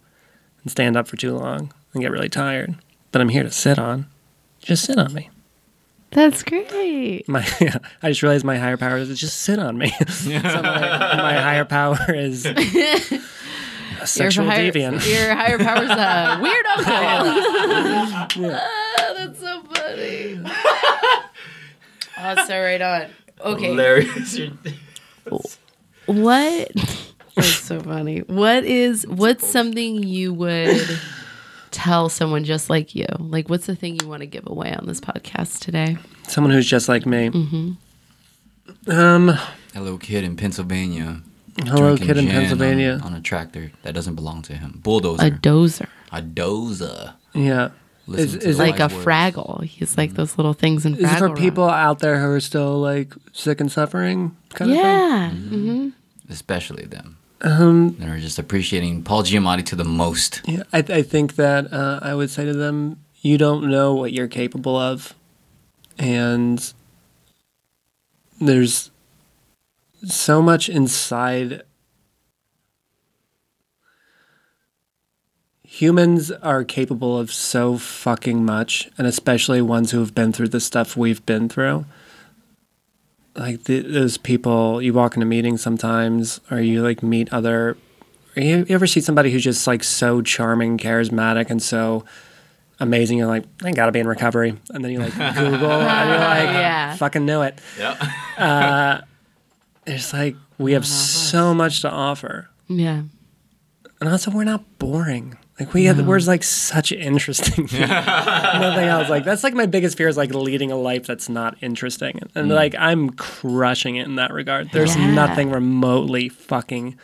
and 0.61 0.71
stand 0.71 0.95
up 0.95 1.07
for 1.07 1.17
too 1.17 1.35
long 1.35 1.73
and 1.93 2.01
get 2.03 2.11
really 2.11 2.29
tired. 2.29 2.75
But 3.11 3.21
I'm 3.21 3.29
here 3.29 3.43
to 3.43 3.51
sit 3.51 3.79
on. 3.79 4.07
Just 4.61 4.85
sit 4.85 4.99
on 4.99 5.13
me. 5.13 5.29
That's 6.11 6.43
great. 6.43 7.27
My, 7.27 7.39
I 8.03 8.09
just 8.09 8.21
realized 8.21 8.45
my 8.45 8.57
higher 8.57 8.77
power 8.77 8.97
is 8.97 9.19
just 9.19 9.39
sit 9.41 9.57
on 9.57 9.77
me. 9.77 9.89
so 10.09 10.29
my, 10.29 10.61
my 10.61 11.33
higher 11.41 11.65
power 11.65 11.97
is 12.09 12.43
a 14.01 14.07
sexual 14.07 14.45
your 14.45 14.53
higher, 14.53 14.71
deviant. 14.71 15.07
Your 15.11 15.35
higher 15.35 15.57
power's 15.57 15.89
a 15.89 16.39
weird 16.41 16.65
uncle. 16.65 16.93
Ah, 18.55 19.13
that's 19.15 19.39
so 19.39 19.63
funny. 19.73 20.41
oh, 22.17 22.45
so 22.47 22.61
right 22.61 22.81
on. 22.81 23.05
Okay. 23.41 23.65
Hilarious. 23.67 24.39
What? 26.05 26.71
That's 27.35 27.47
so 27.59 27.79
funny. 27.81 28.21
What 28.21 28.63
is 28.65 29.05
what's 29.05 29.47
something 29.47 30.01
you 30.01 30.33
would 30.33 30.99
tell 31.69 32.09
someone 32.09 32.43
just 32.45 32.67
like 32.67 32.95
you? 32.95 33.05
Like, 33.19 33.47
what's 33.47 33.67
the 33.67 33.75
thing 33.75 33.99
you 34.01 34.07
want 34.07 34.21
to 34.21 34.25
give 34.25 34.47
away 34.47 34.73
on 34.73 34.87
this 34.87 34.99
podcast 34.99 35.59
today? 35.59 35.97
Someone 36.27 36.51
who's 36.51 36.65
just 36.67 36.89
like 36.89 37.05
me. 37.05 37.29
Mm-hmm. 37.29 38.91
Um, 38.91 39.29
A 39.75 39.81
little 39.81 39.99
kid 39.99 40.23
in 40.23 40.35
Pennsylvania. 40.35 41.21
Hello, 41.67 41.97
kid 41.97 42.09
in 42.17 42.25
gin 42.25 42.27
on- 42.27 42.31
Pennsylvania. 42.31 42.99
On, 43.03 43.13
a 43.13 43.21
tractor 43.21 43.71
that 43.83 43.93
doesn't 43.93 44.15
belong 44.15 44.41
to 44.43 44.53
him. 44.53 44.79
Bulldozer. 44.83 45.25
A 45.25 45.31
dozer. 45.31 45.87
a 46.11 46.21
dozer. 46.21 47.13
yeah. 47.33 47.69
Listen 48.07 48.39
Is- 48.39 48.45
is 48.45 48.57
like 48.59 48.79
a 48.79 48.83
words. 48.87 49.05
Fraggle. 49.05 49.63
He's 49.65 49.95
like 49.95 50.15
those 50.15 50.35
little 50.37 50.53
things 50.53 50.83
in 50.85 50.95
Fraggle. 50.95 51.03
Is 51.03 51.11
it 51.13 51.17
for 51.19 51.27
Rock. 51.27 51.37
people 51.37 51.69
out 51.69 51.99
there 51.99 52.19
who 52.19 52.27
are 52.31 52.39
still 52.39 52.79
like 52.79 53.13
sick 53.33 53.61
and 53.61 53.71
suffering? 53.71 54.35
Kind 54.53 54.71
of 54.71 54.77
thing. 54.77 54.85
Yeah. 54.85 55.29
hmm 55.31 55.89
especially 56.31 56.85
them. 56.85 57.17
Um, 57.41 57.95
They're 57.97 58.17
just 58.19 58.37
appreciating 58.37 59.01
Paul 59.03 59.23
Giamatti 59.23 59.65
to 59.67 59.75
the 59.75 59.83
most. 59.85 60.41
Yeah, 60.45 60.63
I, 60.73 60.79
I 60.79 61.01
think 61.01 61.35
that 61.37 61.71
uh, 61.73 61.99
I 62.03 62.13
would 62.13 62.29
say 62.29 62.45
to 62.45 62.53
them, 62.53 62.99
you 63.21 63.37
don't 63.37 63.67
know 63.69 63.93
what 63.95 64.11
you're 64.13 64.27
capable 64.27 64.75
of, 64.77 65.13
and 65.97 66.71
there's 68.39 68.88
so 70.05 70.41
much 70.41 70.69
inside. 70.69 71.63
Humans 75.63 76.31
are 76.31 76.63
capable 76.63 77.17
of 77.19 77.31
so 77.31 77.77
fucking 77.77 78.43
much, 78.43 78.89
and 78.97 79.05
especially 79.05 79.61
ones 79.61 79.91
who 79.91 79.99
have 79.99 80.15
been 80.15 80.33
through 80.33 80.49
the 80.49 80.59
stuff 80.59 80.97
we've 80.97 81.23
been 81.25 81.47
through. 81.47 81.85
Like 83.35 83.65
the, 83.65 83.81
those 83.81 84.17
people, 84.17 84.81
you 84.81 84.93
walk 84.93 85.15
into 85.15 85.25
meetings 85.27 85.61
sometimes, 85.61 86.41
or 86.49 86.59
you 86.59 86.81
like 86.81 87.03
meet 87.03 87.31
other. 87.31 87.77
You, 88.35 88.65
you 88.67 88.75
ever 88.75 88.87
see 88.87 88.99
somebody 88.99 89.31
who's 89.31 89.43
just 89.43 89.67
like 89.67 89.83
so 89.83 90.21
charming, 90.21 90.77
charismatic, 90.79 91.49
and 91.51 91.61
so 91.61 92.03
amazing? 92.79 93.19
You're 93.19 93.27
like, 93.27 93.45
I 93.63 93.71
gotta 93.71 93.91
be 93.91 93.99
in 93.99 94.07
recovery, 94.07 94.57
and 94.71 94.83
then 94.83 94.91
you 94.91 94.99
like 94.99 95.13
Google, 95.13 95.71
and 95.71 96.09
you're 96.09 96.17
like, 96.19 96.49
Yeah. 96.49 96.95
fucking 96.95 97.25
knew 97.25 97.41
it. 97.43 97.59
Yeah. 97.77 97.91
Uh, 98.37 99.01
It's 99.89 100.13
like 100.13 100.35
we 100.57 100.73
have 100.73 100.85
so 100.85 101.53
much 101.53 101.81
to 101.81 101.89
offer. 101.89 102.49
Yeah. 102.67 103.03
And 103.99 104.09
also, 104.09 104.31
we're 104.31 104.45
not 104.45 104.79
boring. 104.79 105.37
Like 105.59 105.73
we, 105.73 105.85
have, 105.85 106.07
we're 106.07 106.19
like 106.19 106.43
such 106.43 106.93
interesting. 106.93 107.63
Nothing 107.73 108.87
else. 108.87 109.09
Like 109.09 109.25
that's 109.25 109.43
like 109.43 109.53
my 109.53 109.65
biggest 109.65 109.97
fear 109.97 110.07
is 110.07 110.15
like 110.15 110.33
leading 110.33 110.71
a 110.71 110.77
life 110.77 111.05
that's 111.05 111.27
not 111.27 111.57
interesting, 111.61 112.21
and 112.33 112.49
mm. 112.49 112.55
like 112.55 112.75
I'm 112.79 113.09
crushing 113.09 113.97
it 113.97 114.05
in 114.07 114.15
that 114.15 114.31
regard. 114.31 114.71
There's 114.71 114.95
Yeah. 114.95 115.13
nothing 115.13 115.49
remotely 115.51 116.29
fucking 116.29 116.97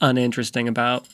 uninteresting 0.00 0.68
about. 0.68 1.06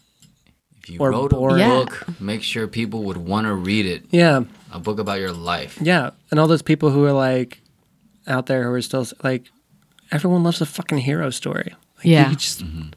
If 0.82 0.90
you 0.90 1.01
Or 1.01 1.10
wrote 1.10 1.32
a 1.32 1.36
boring. 1.36 1.59
Yeah. 1.59 1.85
make 2.20 2.44
sure 2.44 2.68
people 2.68 3.02
would 3.05 3.16
want 3.16 3.48
to 3.48 3.55
read 3.55 3.85
it. 3.85 4.05
Yeah, 4.10 4.44
A 4.72 4.78
book 4.78 5.01
about 5.01 5.18
your 5.18 5.32
life. 5.32 5.78
yeah, 5.82 6.10
and 6.30 6.39
all 6.39 6.47
those 6.47 6.62
people 6.62 6.90
who 6.90 7.05
are 7.05 7.12
like 7.12 7.60
out 8.28 8.47
there 8.47 8.62
who 8.62 8.70
are 8.70 8.82
still 8.82 9.05
like 9.24 9.51
everyone 10.12 10.43
loves 10.43 10.60
a 10.60 10.66
fucking 10.66 10.98
hero 10.98 11.30
story. 11.30 11.74
Like, 11.98 12.05
Yeah. 12.06 12.30
you 12.30 12.36
just 12.36 12.64
mm-hmm. 12.64 12.90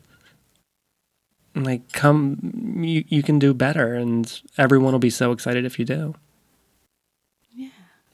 like 1.63 1.91
come, 1.91 2.39
you 2.83 3.03
you 3.07 3.23
can 3.23 3.39
do 3.39 3.53
better, 3.53 3.93
and 3.93 4.41
everyone 4.57 4.91
will 4.93 4.99
be 4.99 5.09
so 5.09 5.31
excited 5.31 5.65
if 5.65 5.77
you 5.79 5.85
do. 5.85 6.15
Yeah, 7.53 7.69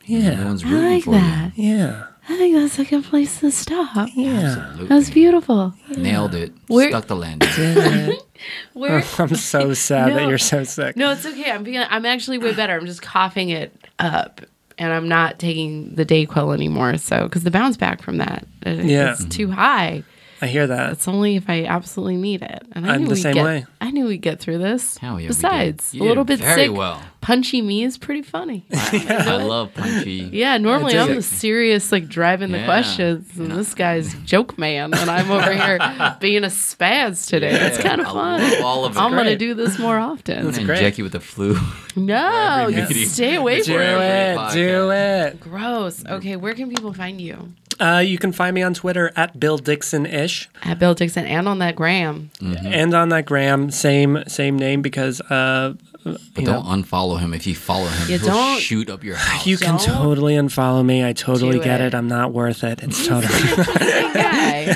yeah, 0.06 0.32
Everyone's 0.32 0.64
I 0.64 0.70
rooting 0.70 0.90
like 0.94 1.04
for 1.04 1.12
that. 1.12 1.52
yeah, 1.58 2.06
I 2.30 2.38
think 2.38 2.56
that's 2.56 2.80
a 2.80 2.86
good 2.86 3.04
place 3.04 3.40
to 3.42 3.52
stop. 3.52 4.10
yeah. 4.16 4.32
Absolutely. 4.58 4.88
That 4.88 4.96
was 4.96 5.10
beautiful. 5.12 5.74
Nailed 5.98 6.34
it. 6.36 6.54
We're- 6.70 6.90
Stuck 6.90 7.08
the 7.08 7.16
landing. 7.16 7.50
Where? 8.74 9.02
Oh, 9.04 9.16
I'm 9.20 9.36
so 9.36 9.74
sad 9.88 10.14
that 10.16 10.28
you're 10.30 10.38
so 10.38 10.64
sick. 10.64 10.96
No, 10.96 11.12
it's 11.12 11.26
okay. 11.26 11.52
I'm 11.52 11.64
being. 11.64 11.80
I'm 11.80 12.06
actually 12.06 12.38
way 12.38 12.54
better. 12.54 12.78
I'm 12.78 12.86
just 12.86 13.02
coughing 13.02 13.50
it 13.50 13.76
up, 14.00 14.42
and 14.78 14.94
I'm 14.94 15.08
not 15.08 15.40
taking 15.40 15.96
the 15.96 16.06
Dayquil 16.06 16.54
anymore. 16.54 16.98
So, 16.98 17.24
because 17.24 17.44
the 17.44 17.52
bounce 17.52 17.78
back 17.78 18.02
from 18.02 18.18
that, 18.18 18.46
it- 18.64 18.86
Yeah. 18.86 19.12
it's 19.14 19.26
too 19.26 19.50
high. 19.52 20.04
I 20.42 20.48
hear 20.48 20.68
that. 20.68 20.92
It's 20.94 21.08
only 21.08 21.36
if 21.36 21.50
I 21.50 21.66
absolutely 21.66 22.18
need 22.18 22.42
it. 22.44 22.64
And 22.74 22.86
I 22.90 22.94
I'm 22.94 23.02
knew 23.02 23.08
the 23.08 23.14
we'd 23.16 23.22
same 23.22 23.34
get, 23.34 23.44
way. 23.46 23.66
I 23.82 23.92
knew 23.92 24.06
we'd 24.06 24.22
get 24.22 24.40
through 24.40 24.60
this. 24.60 24.98
Hell 24.98 25.14
yeah. 25.14 25.16
we 25.16 25.22
did. 25.24 25.28
Besides, 25.30 25.94
You 25.96 26.04
a 26.04 26.06
little 26.06 26.24
did 26.24 26.40
bit 26.40 26.46
very 26.46 26.68
sick. 26.68 26.76
well. 26.78 27.02
Punchy 27.22 27.62
me 27.62 27.84
is 27.84 27.98
pretty 27.98 28.22
funny. 28.22 28.64
I 28.74 29.36
love 29.44 29.74
punchy. 29.74 30.30
Yeah, 30.32 30.58
normally 30.58 30.98
I'm 30.98 31.16
the 31.16 31.22
serious, 31.22 31.92
like 31.92 32.08
driving 32.08 32.52
the 32.52 32.64
questions, 32.64 33.38
and 33.38 33.52
this 33.52 33.74
guy's 33.74 34.14
joke 34.24 34.58
man, 34.58 34.94
and 34.94 35.10
I'm 35.10 35.30
over 35.32 35.52
here 35.54 35.78
being 36.22 36.44
a 36.44 36.48
spaz 36.48 37.28
today. 37.28 37.50
It's 37.68 37.80
kind 37.80 38.00
of 38.00 38.08
fun. 38.08 38.62
all 38.64 38.86
of 38.86 38.96
it. 38.96 39.00
I'm 39.00 39.12
gonna 39.12 39.36
do 39.36 39.54
this 39.56 39.78
more 39.78 39.98
often. 39.98 40.48
and 40.48 40.66
great. 40.66 40.80
Jackie 40.80 41.02
with 41.04 41.12
the 41.14 41.20
flu. 41.20 41.58
No, 41.98 42.68
you 42.72 42.84
meeting. 42.84 43.08
stay 43.08 43.36
away 43.36 43.62
from 43.62 43.74
it. 43.76 44.38
it, 44.38 44.54
do 44.54 44.92
it. 44.92 45.40
Gross. 45.42 46.06
Okay, 46.06 46.36
where 46.38 46.54
can 46.54 46.70
people 46.70 46.94
find 46.94 47.20
you? 47.20 47.52
Uh, 47.80 48.00
you 48.06 48.18
can 48.18 48.32
find 48.32 48.54
me 48.56 48.64
on 48.64 48.74
Twitter 48.74 49.12
at 49.16 49.40
Bill 49.40 49.58
Dixon 49.58 50.06
ish, 50.06 50.50
At 50.64 50.80
Bill 50.80 50.94
Dixon 50.96 51.26
and 51.26 51.48
on 51.48 51.60
that 51.60 51.76
gram. 51.76 52.32
and 52.42 52.94
on 52.94 53.10
that 53.10 53.26
gram, 53.26 53.70
same 53.72 54.24
same 54.28 54.58
name 54.58 54.82
because 54.82 55.22
uh, 55.22 55.74
But 56.04 56.20
don't 56.36 56.46
know, 56.46 56.62
unfollow 56.64 57.20
him. 57.20 57.34
If 57.34 57.46
you 57.46 57.54
follow 57.56 57.88
him, 57.88 58.10
You 58.10 58.18
he'll 58.20 58.28
don't- 58.30 58.60
shoot 58.60 58.90
up 58.90 59.04
your 59.04 59.16
house. 59.18 59.46
you 59.46 59.58
can 59.58 59.76
Don't 59.78 59.86
totally 59.86 60.36
unfollow 60.36 60.84
me. 60.86 61.06
I 61.06 61.14
totally 61.14 61.60
get 61.60 61.82
it. 61.82 61.88
it. 61.88 61.96
I'm 61.96 62.08
not 62.08 62.34
worth 62.34 62.64
it. 62.64 62.82
It's 62.82 63.06
totally. 63.12 63.34
Interesting 63.50 64.14
guy. 64.14 64.76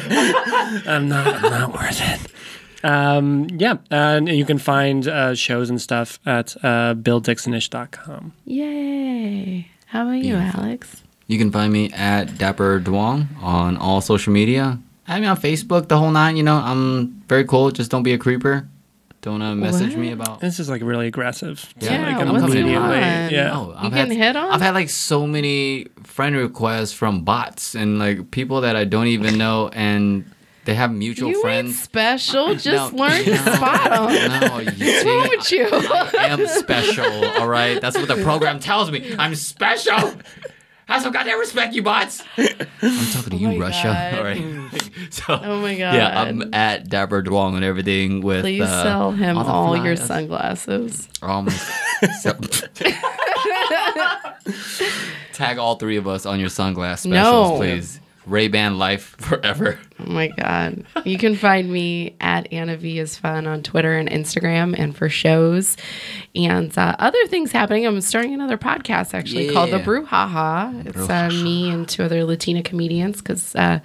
I'm 0.88 1.08
not. 1.10 1.28
I'm 1.44 1.52
not 1.52 1.74
worth 1.74 2.00
it. 2.02 2.32
Um, 2.84 3.48
yeah, 3.58 3.78
and 3.92 4.28
you 4.28 4.44
can 4.46 4.58
find 4.58 5.08
uh, 5.08 5.36
shows 5.36 5.70
and 5.70 5.80
stuff 5.80 6.20
at 6.26 6.56
uh, 6.64 6.96
BillDixonish.com. 6.96 8.34
Yay. 8.46 9.68
How 9.88 10.04
about 10.04 10.24
you, 10.24 10.36
Alex? 10.36 11.04
You 11.32 11.38
can 11.38 11.50
find 11.50 11.72
me 11.72 11.90
at 11.94 12.38
Dapper 12.38 12.82
Duong 12.82 13.26
on 13.42 13.78
all 13.78 14.02
social 14.02 14.34
media. 14.34 14.78
Add 15.08 15.22
me 15.22 15.28
on 15.28 15.38
Facebook, 15.38 15.88
the 15.88 15.98
whole 15.98 16.12
nine. 16.12 16.36
You 16.36 16.44
know, 16.44 16.58
I'm 16.58 17.22
very 17.30 17.46
cool. 17.46 17.72
Just 17.72 17.90
don't 17.90 18.04
be 18.04 18.12
a 18.12 18.18
creeper. 18.18 18.68
Don't 19.22 19.42
uh, 19.42 19.56
message 19.56 19.96
me 19.96 20.12
about. 20.12 20.42
This 20.42 20.60
is 20.60 20.68
like 20.70 20.82
really 20.82 21.08
aggressive. 21.08 21.74
Yeah, 21.80 22.02
like, 22.06 22.16
I'm 22.18 22.34
what's 22.34 22.42
coming 22.42 22.64
going 22.64 22.76
in. 22.76 22.82
on? 22.82 23.32
Yeah. 23.32 23.52
Oh, 23.54 23.80
You 23.82 23.92
getting 23.92 24.18
hit 24.18 24.36
on? 24.36 24.52
I've 24.52 24.60
had 24.60 24.74
like 24.74 24.90
so 24.90 25.26
many 25.26 25.86
friend 26.04 26.36
requests 26.36 26.92
from 26.92 27.24
bots 27.24 27.76
and 27.76 27.98
like 27.98 28.32
people 28.32 28.60
that 28.62 28.76
I 28.76 28.84
don't 28.84 29.08
even 29.08 29.38
know, 29.38 29.70
and 29.72 30.30
they 30.66 30.74
have 30.74 30.92
mutual 30.92 31.30
you 31.30 31.36
ain't 31.38 31.44
friends. 31.44 31.82
special. 31.82 32.56
Just 32.56 32.94
No, 32.94 33.04
learn 33.04 33.24
to 33.24 33.38
spot 33.38 33.90
them. 33.90 34.42
No, 34.42 34.60
you 34.60 34.66
What's 34.66 35.06
wrong 35.06 35.30
with 35.30 35.44
see, 35.44 35.58
you? 35.60 35.70
I 35.72 36.26
am 36.28 36.46
special. 36.48 37.26
All 37.40 37.48
right, 37.48 37.80
that's 37.80 37.98
what 37.98 38.10
the 38.10 38.22
program 38.22 38.60
tells 38.60 38.92
me. 38.92 39.16
I'm 39.18 39.34
special. 39.36 40.14
Have 40.92 41.02
some 41.04 41.14
goddamn 41.14 41.40
respect, 41.40 41.74
you 41.74 41.82
bots. 41.84 42.22
I'm 42.38 42.48
talking 43.12 43.30
to 43.30 43.36
Oh 43.36 43.38
you, 43.38 43.48
my 43.48 43.58
Russia. 43.58 43.84
God. 44.12 44.14
All 44.18 44.24
right. 44.26 44.92
so, 45.10 45.24
Oh 45.42 45.62
my 45.62 45.76
god. 45.78 45.96
Yeah, 45.96 46.22
I'm 46.22 46.54
at 46.54 46.90
Dapper 46.90 47.24
Duong 47.24 47.56
and 47.56 47.64
everything 47.64 48.22
with. 48.22 48.42
Please 48.42 48.62
uh, 48.62 48.84
sell 48.84 49.12
him 49.12 49.38
all 49.38 49.48
all 49.48 49.78
your 49.86 49.96
sunglasses. 49.96 51.08
Um, 51.22 51.50
so- 52.22 52.38
Tag 55.34 55.58
all 55.58 55.76
three 55.76 55.98
of 55.98 56.08
us 56.08 56.26
on 56.26 56.40
your 56.40 56.50
sunglass 56.50 57.00
specials, 57.00 57.52
No. 57.52 57.56
please. 57.58 58.00
Ray 58.26 58.48
Ban 58.48 58.78
life 58.78 59.16
forever. 59.20 59.80
Oh 60.00 60.06
my 60.12 60.28
God. 60.28 60.86
You 61.06 61.18
can 61.18 61.36
find 61.36 61.72
me 61.72 62.16
at 62.22 62.52
Anna 62.54 62.78
V 62.78 63.00
is 63.00 63.18
Fun 63.18 63.48
on 63.48 63.64
Twitter 63.64 63.98
and 63.98 64.10
Instagram 64.10 64.76
and 64.78 64.96
for 64.96 65.10
shows 65.10 65.76
and 66.36 66.76
uh, 66.78 66.96
other 67.00 67.26
things 67.28 67.52
happening. 67.52 67.86
I'm 67.86 68.00
starting 68.02 68.34
another 68.34 68.58
podcast 68.58 69.14
actually 69.14 69.52
called 69.52 69.72
The 69.72 69.78
Yeah. 69.80 69.86
Brouhaha. 69.86 70.86
It's 70.88 71.10
uh, 71.10 71.30
me 71.44 71.70
and 71.72 71.88
two 71.90 72.04
other 72.04 72.24
Latina 72.24 72.62
comedians 72.64 73.18
because 73.18 73.56
uh, 73.56 73.80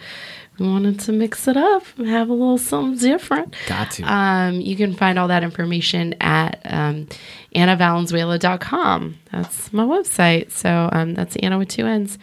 wanted 0.58 1.00
to 1.00 1.12
mix 1.12 1.46
it 1.48 1.56
up 1.56 1.84
have 1.98 2.28
a 2.28 2.32
little 2.32 2.58
something 2.58 2.98
different. 2.98 3.54
Got 3.66 3.90
to. 3.92 4.02
Um, 4.04 4.60
you 4.60 4.76
can 4.76 4.94
find 4.94 5.18
all 5.18 5.28
that 5.28 5.42
information 5.42 6.14
at 6.20 6.60
um, 6.64 7.08
AnnaValenzuela.com. 7.54 9.16
That's 9.32 9.72
my 9.72 9.84
website. 9.84 10.50
So 10.50 10.88
um, 10.92 11.14
that's 11.14 11.36
Anna 11.36 11.58
with 11.58 11.68
two 11.68 11.86
N's. 11.86 12.18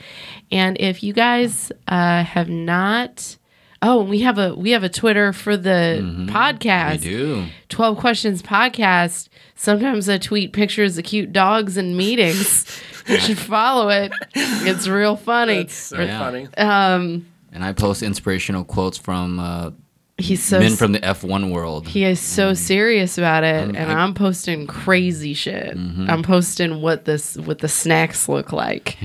And 0.51 0.77
if 0.80 1.03
you 1.03 1.14
guys 1.14 1.72
uh, 1.88 2.23
have 2.23 2.49
not, 2.49 3.38
oh, 3.81 4.03
we 4.03 4.22
have 4.22 4.38
a 4.38 4.53
we 4.55 4.72
have 4.72 4.84
a 4.84 4.89
Twitter 4.89 5.34
for 5.34 5.57
the 5.57 5.99
we 6.01 6.26
podcast. 6.27 7.01
do. 7.01 7.45
12 7.69 7.97
Questions 7.97 8.41
podcast. 8.41 9.30
Sometimes 9.55 10.10
I 10.10 10.18
tweet 10.18 10.53
pictures 10.53 10.97
of 10.97 11.05
cute 11.05 11.31
dogs 11.31 11.77
in 11.77 11.95
meetings. 11.95 12.65
you 13.07 13.18
should 13.19 13.38
follow 13.38 13.89
it. 13.89 14.11
It's 14.35 14.88
real 14.88 15.15
funny. 15.15 15.68
so 15.68 15.99
Yeah. 16.01 16.19
funny. 16.19 16.47
Um, 16.57 17.26
And 17.53 17.63
I 17.63 17.71
post 17.73 18.01
inspirational 18.03 18.63
quotes 18.65 18.97
from 18.97 19.39
uh, 19.39 19.71
he's 20.17 20.43
so 20.43 20.59
men 20.59 20.75
from 20.75 20.91
the 20.91 20.99
F1 20.99 21.51
world. 21.51 21.88
He 21.88 22.03
is 22.03 22.19
so 22.19 22.53
serious 22.53 23.17
about 23.17 23.43
it, 23.43 23.63
and 23.69 23.77
I- 23.77 23.81
Mm-hmm. 23.81 23.91
I'm 23.91 24.13
posting 24.15 24.65
crazy 24.67 25.34
shit. 25.35 25.75
I'm 25.75 26.23
posting 26.23 26.81
what 26.81 27.05
this 27.05 27.38
what 27.38 27.59
the 27.59 27.67
snacks 27.67 28.27
look 28.27 28.51
like. 28.51 28.97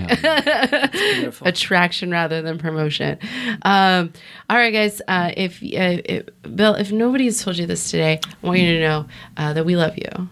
Beautiful. 0.92 1.46
Attraction 1.46 2.10
rather 2.10 2.42
than 2.42 2.58
promotion. 2.58 3.18
Um, 3.62 4.12
all 4.50 4.56
right, 4.56 4.72
guys. 4.72 5.00
Uh, 5.06 5.32
if, 5.36 5.62
uh, 5.62 6.00
if 6.04 6.26
Bill, 6.54 6.74
if 6.74 6.90
nobody's 6.92 7.42
told 7.42 7.58
you 7.58 7.66
this 7.66 7.90
today, 7.90 8.20
I 8.42 8.46
want 8.46 8.60
you 8.60 8.74
to 8.74 8.80
know 8.80 9.06
uh, 9.36 9.52
that 9.52 9.64
we 9.66 9.76
love 9.76 9.96
you. 9.98 10.28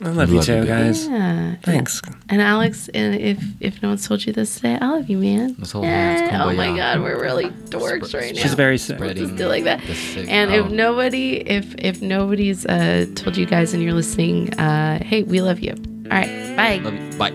I 0.00 0.10
love 0.10 0.30
you 0.30 0.36
Love 0.36 0.46
you, 0.48 0.54
too, 0.54 0.54
baby. 0.60 0.66
guys. 0.68 1.08
Yeah. 1.08 1.56
Thanks. 1.64 2.00
And 2.28 2.40
Alex, 2.40 2.88
and 2.94 3.16
if 3.16 3.42
if 3.58 3.82
no 3.82 3.88
one's 3.88 4.06
told 4.06 4.24
you 4.24 4.32
this 4.32 4.54
today, 4.54 4.78
I 4.80 4.86
love 4.90 5.10
you, 5.10 5.18
man. 5.18 5.56
Let's 5.58 5.72
hold 5.72 5.86
hands. 5.86 6.32
Eh, 6.32 6.38
oh 6.40 6.52
my 6.52 6.76
God, 6.76 7.00
we're 7.00 7.20
really 7.20 7.46
dorks 7.46 8.14
right 8.14 8.32
now. 8.32 8.40
She's 8.40 8.54
very 8.54 8.78
sick. 8.78 8.96
Spreading 8.98 9.24
Just 9.24 9.36
do 9.36 9.48
like 9.48 9.64
that. 9.64 9.80
And 10.28 10.54
if 10.54 10.70
nobody, 10.70 11.38
if 11.38 11.74
if 11.78 12.00
nobody's 12.00 12.64
uh, 12.66 13.06
told 13.16 13.36
you 13.36 13.44
guys 13.46 13.74
and 13.74 13.82
you're 13.82 13.92
listening, 13.92 14.54
uh, 14.54 15.02
hey, 15.02 15.24
we 15.24 15.40
love 15.40 15.58
you. 15.58 15.72
All 15.72 16.16
right. 16.16 16.56
Bye. 16.56 16.76
Love 16.84 16.94
you. 16.94 17.18
Bye. 17.18 17.32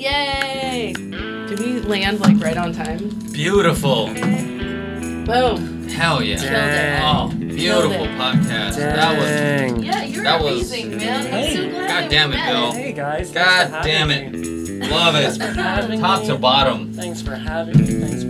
Yay! 0.00 0.92
Did 0.94 1.60
we 1.60 1.80
land 1.80 2.20
like 2.20 2.40
right 2.40 2.56
on 2.56 2.72
time? 2.72 3.08
Beautiful. 3.32 4.08
Boom. 5.26 5.88
Hell 5.88 6.22
yeah. 6.22 6.36
Killed 7.30 7.40
it. 7.40 7.52
Oh, 7.52 7.56
beautiful 7.56 8.04
it. 8.04 8.10
podcast. 8.18 8.76
That 8.76 9.18
was. 9.18 9.84
Yeah, 9.84 10.02
you're 10.04 10.24
That 10.24 10.42
was- 10.42 10.70
amazing, 10.72 10.96
man. 10.98 11.26
I'm 11.34 11.54
so 11.56 11.70
glad 11.70 11.88
God 11.88 11.88
that 11.88 12.10
damn 12.10 12.30
we 12.30 12.34
it, 12.36 12.38
met. 12.38 12.52
Bill. 12.52 12.72
Hey 12.72 12.92
guys. 12.92 13.30
God 13.30 13.82
damn 13.84 14.10
it. 14.10 14.32
me. 14.32 14.88
Love 14.88 15.14
it. 15.14 15.40
Having 15.40 16.00
Top 16.00 16.20
me. 16.22 16.26
to 16.28 16.36
bottom. 16.36 16.92
Thanks 16.92 17.22
for 17.22 17.34
having 17.36 17.78
me. 17.78 17.86
Thanks 18.06 18.24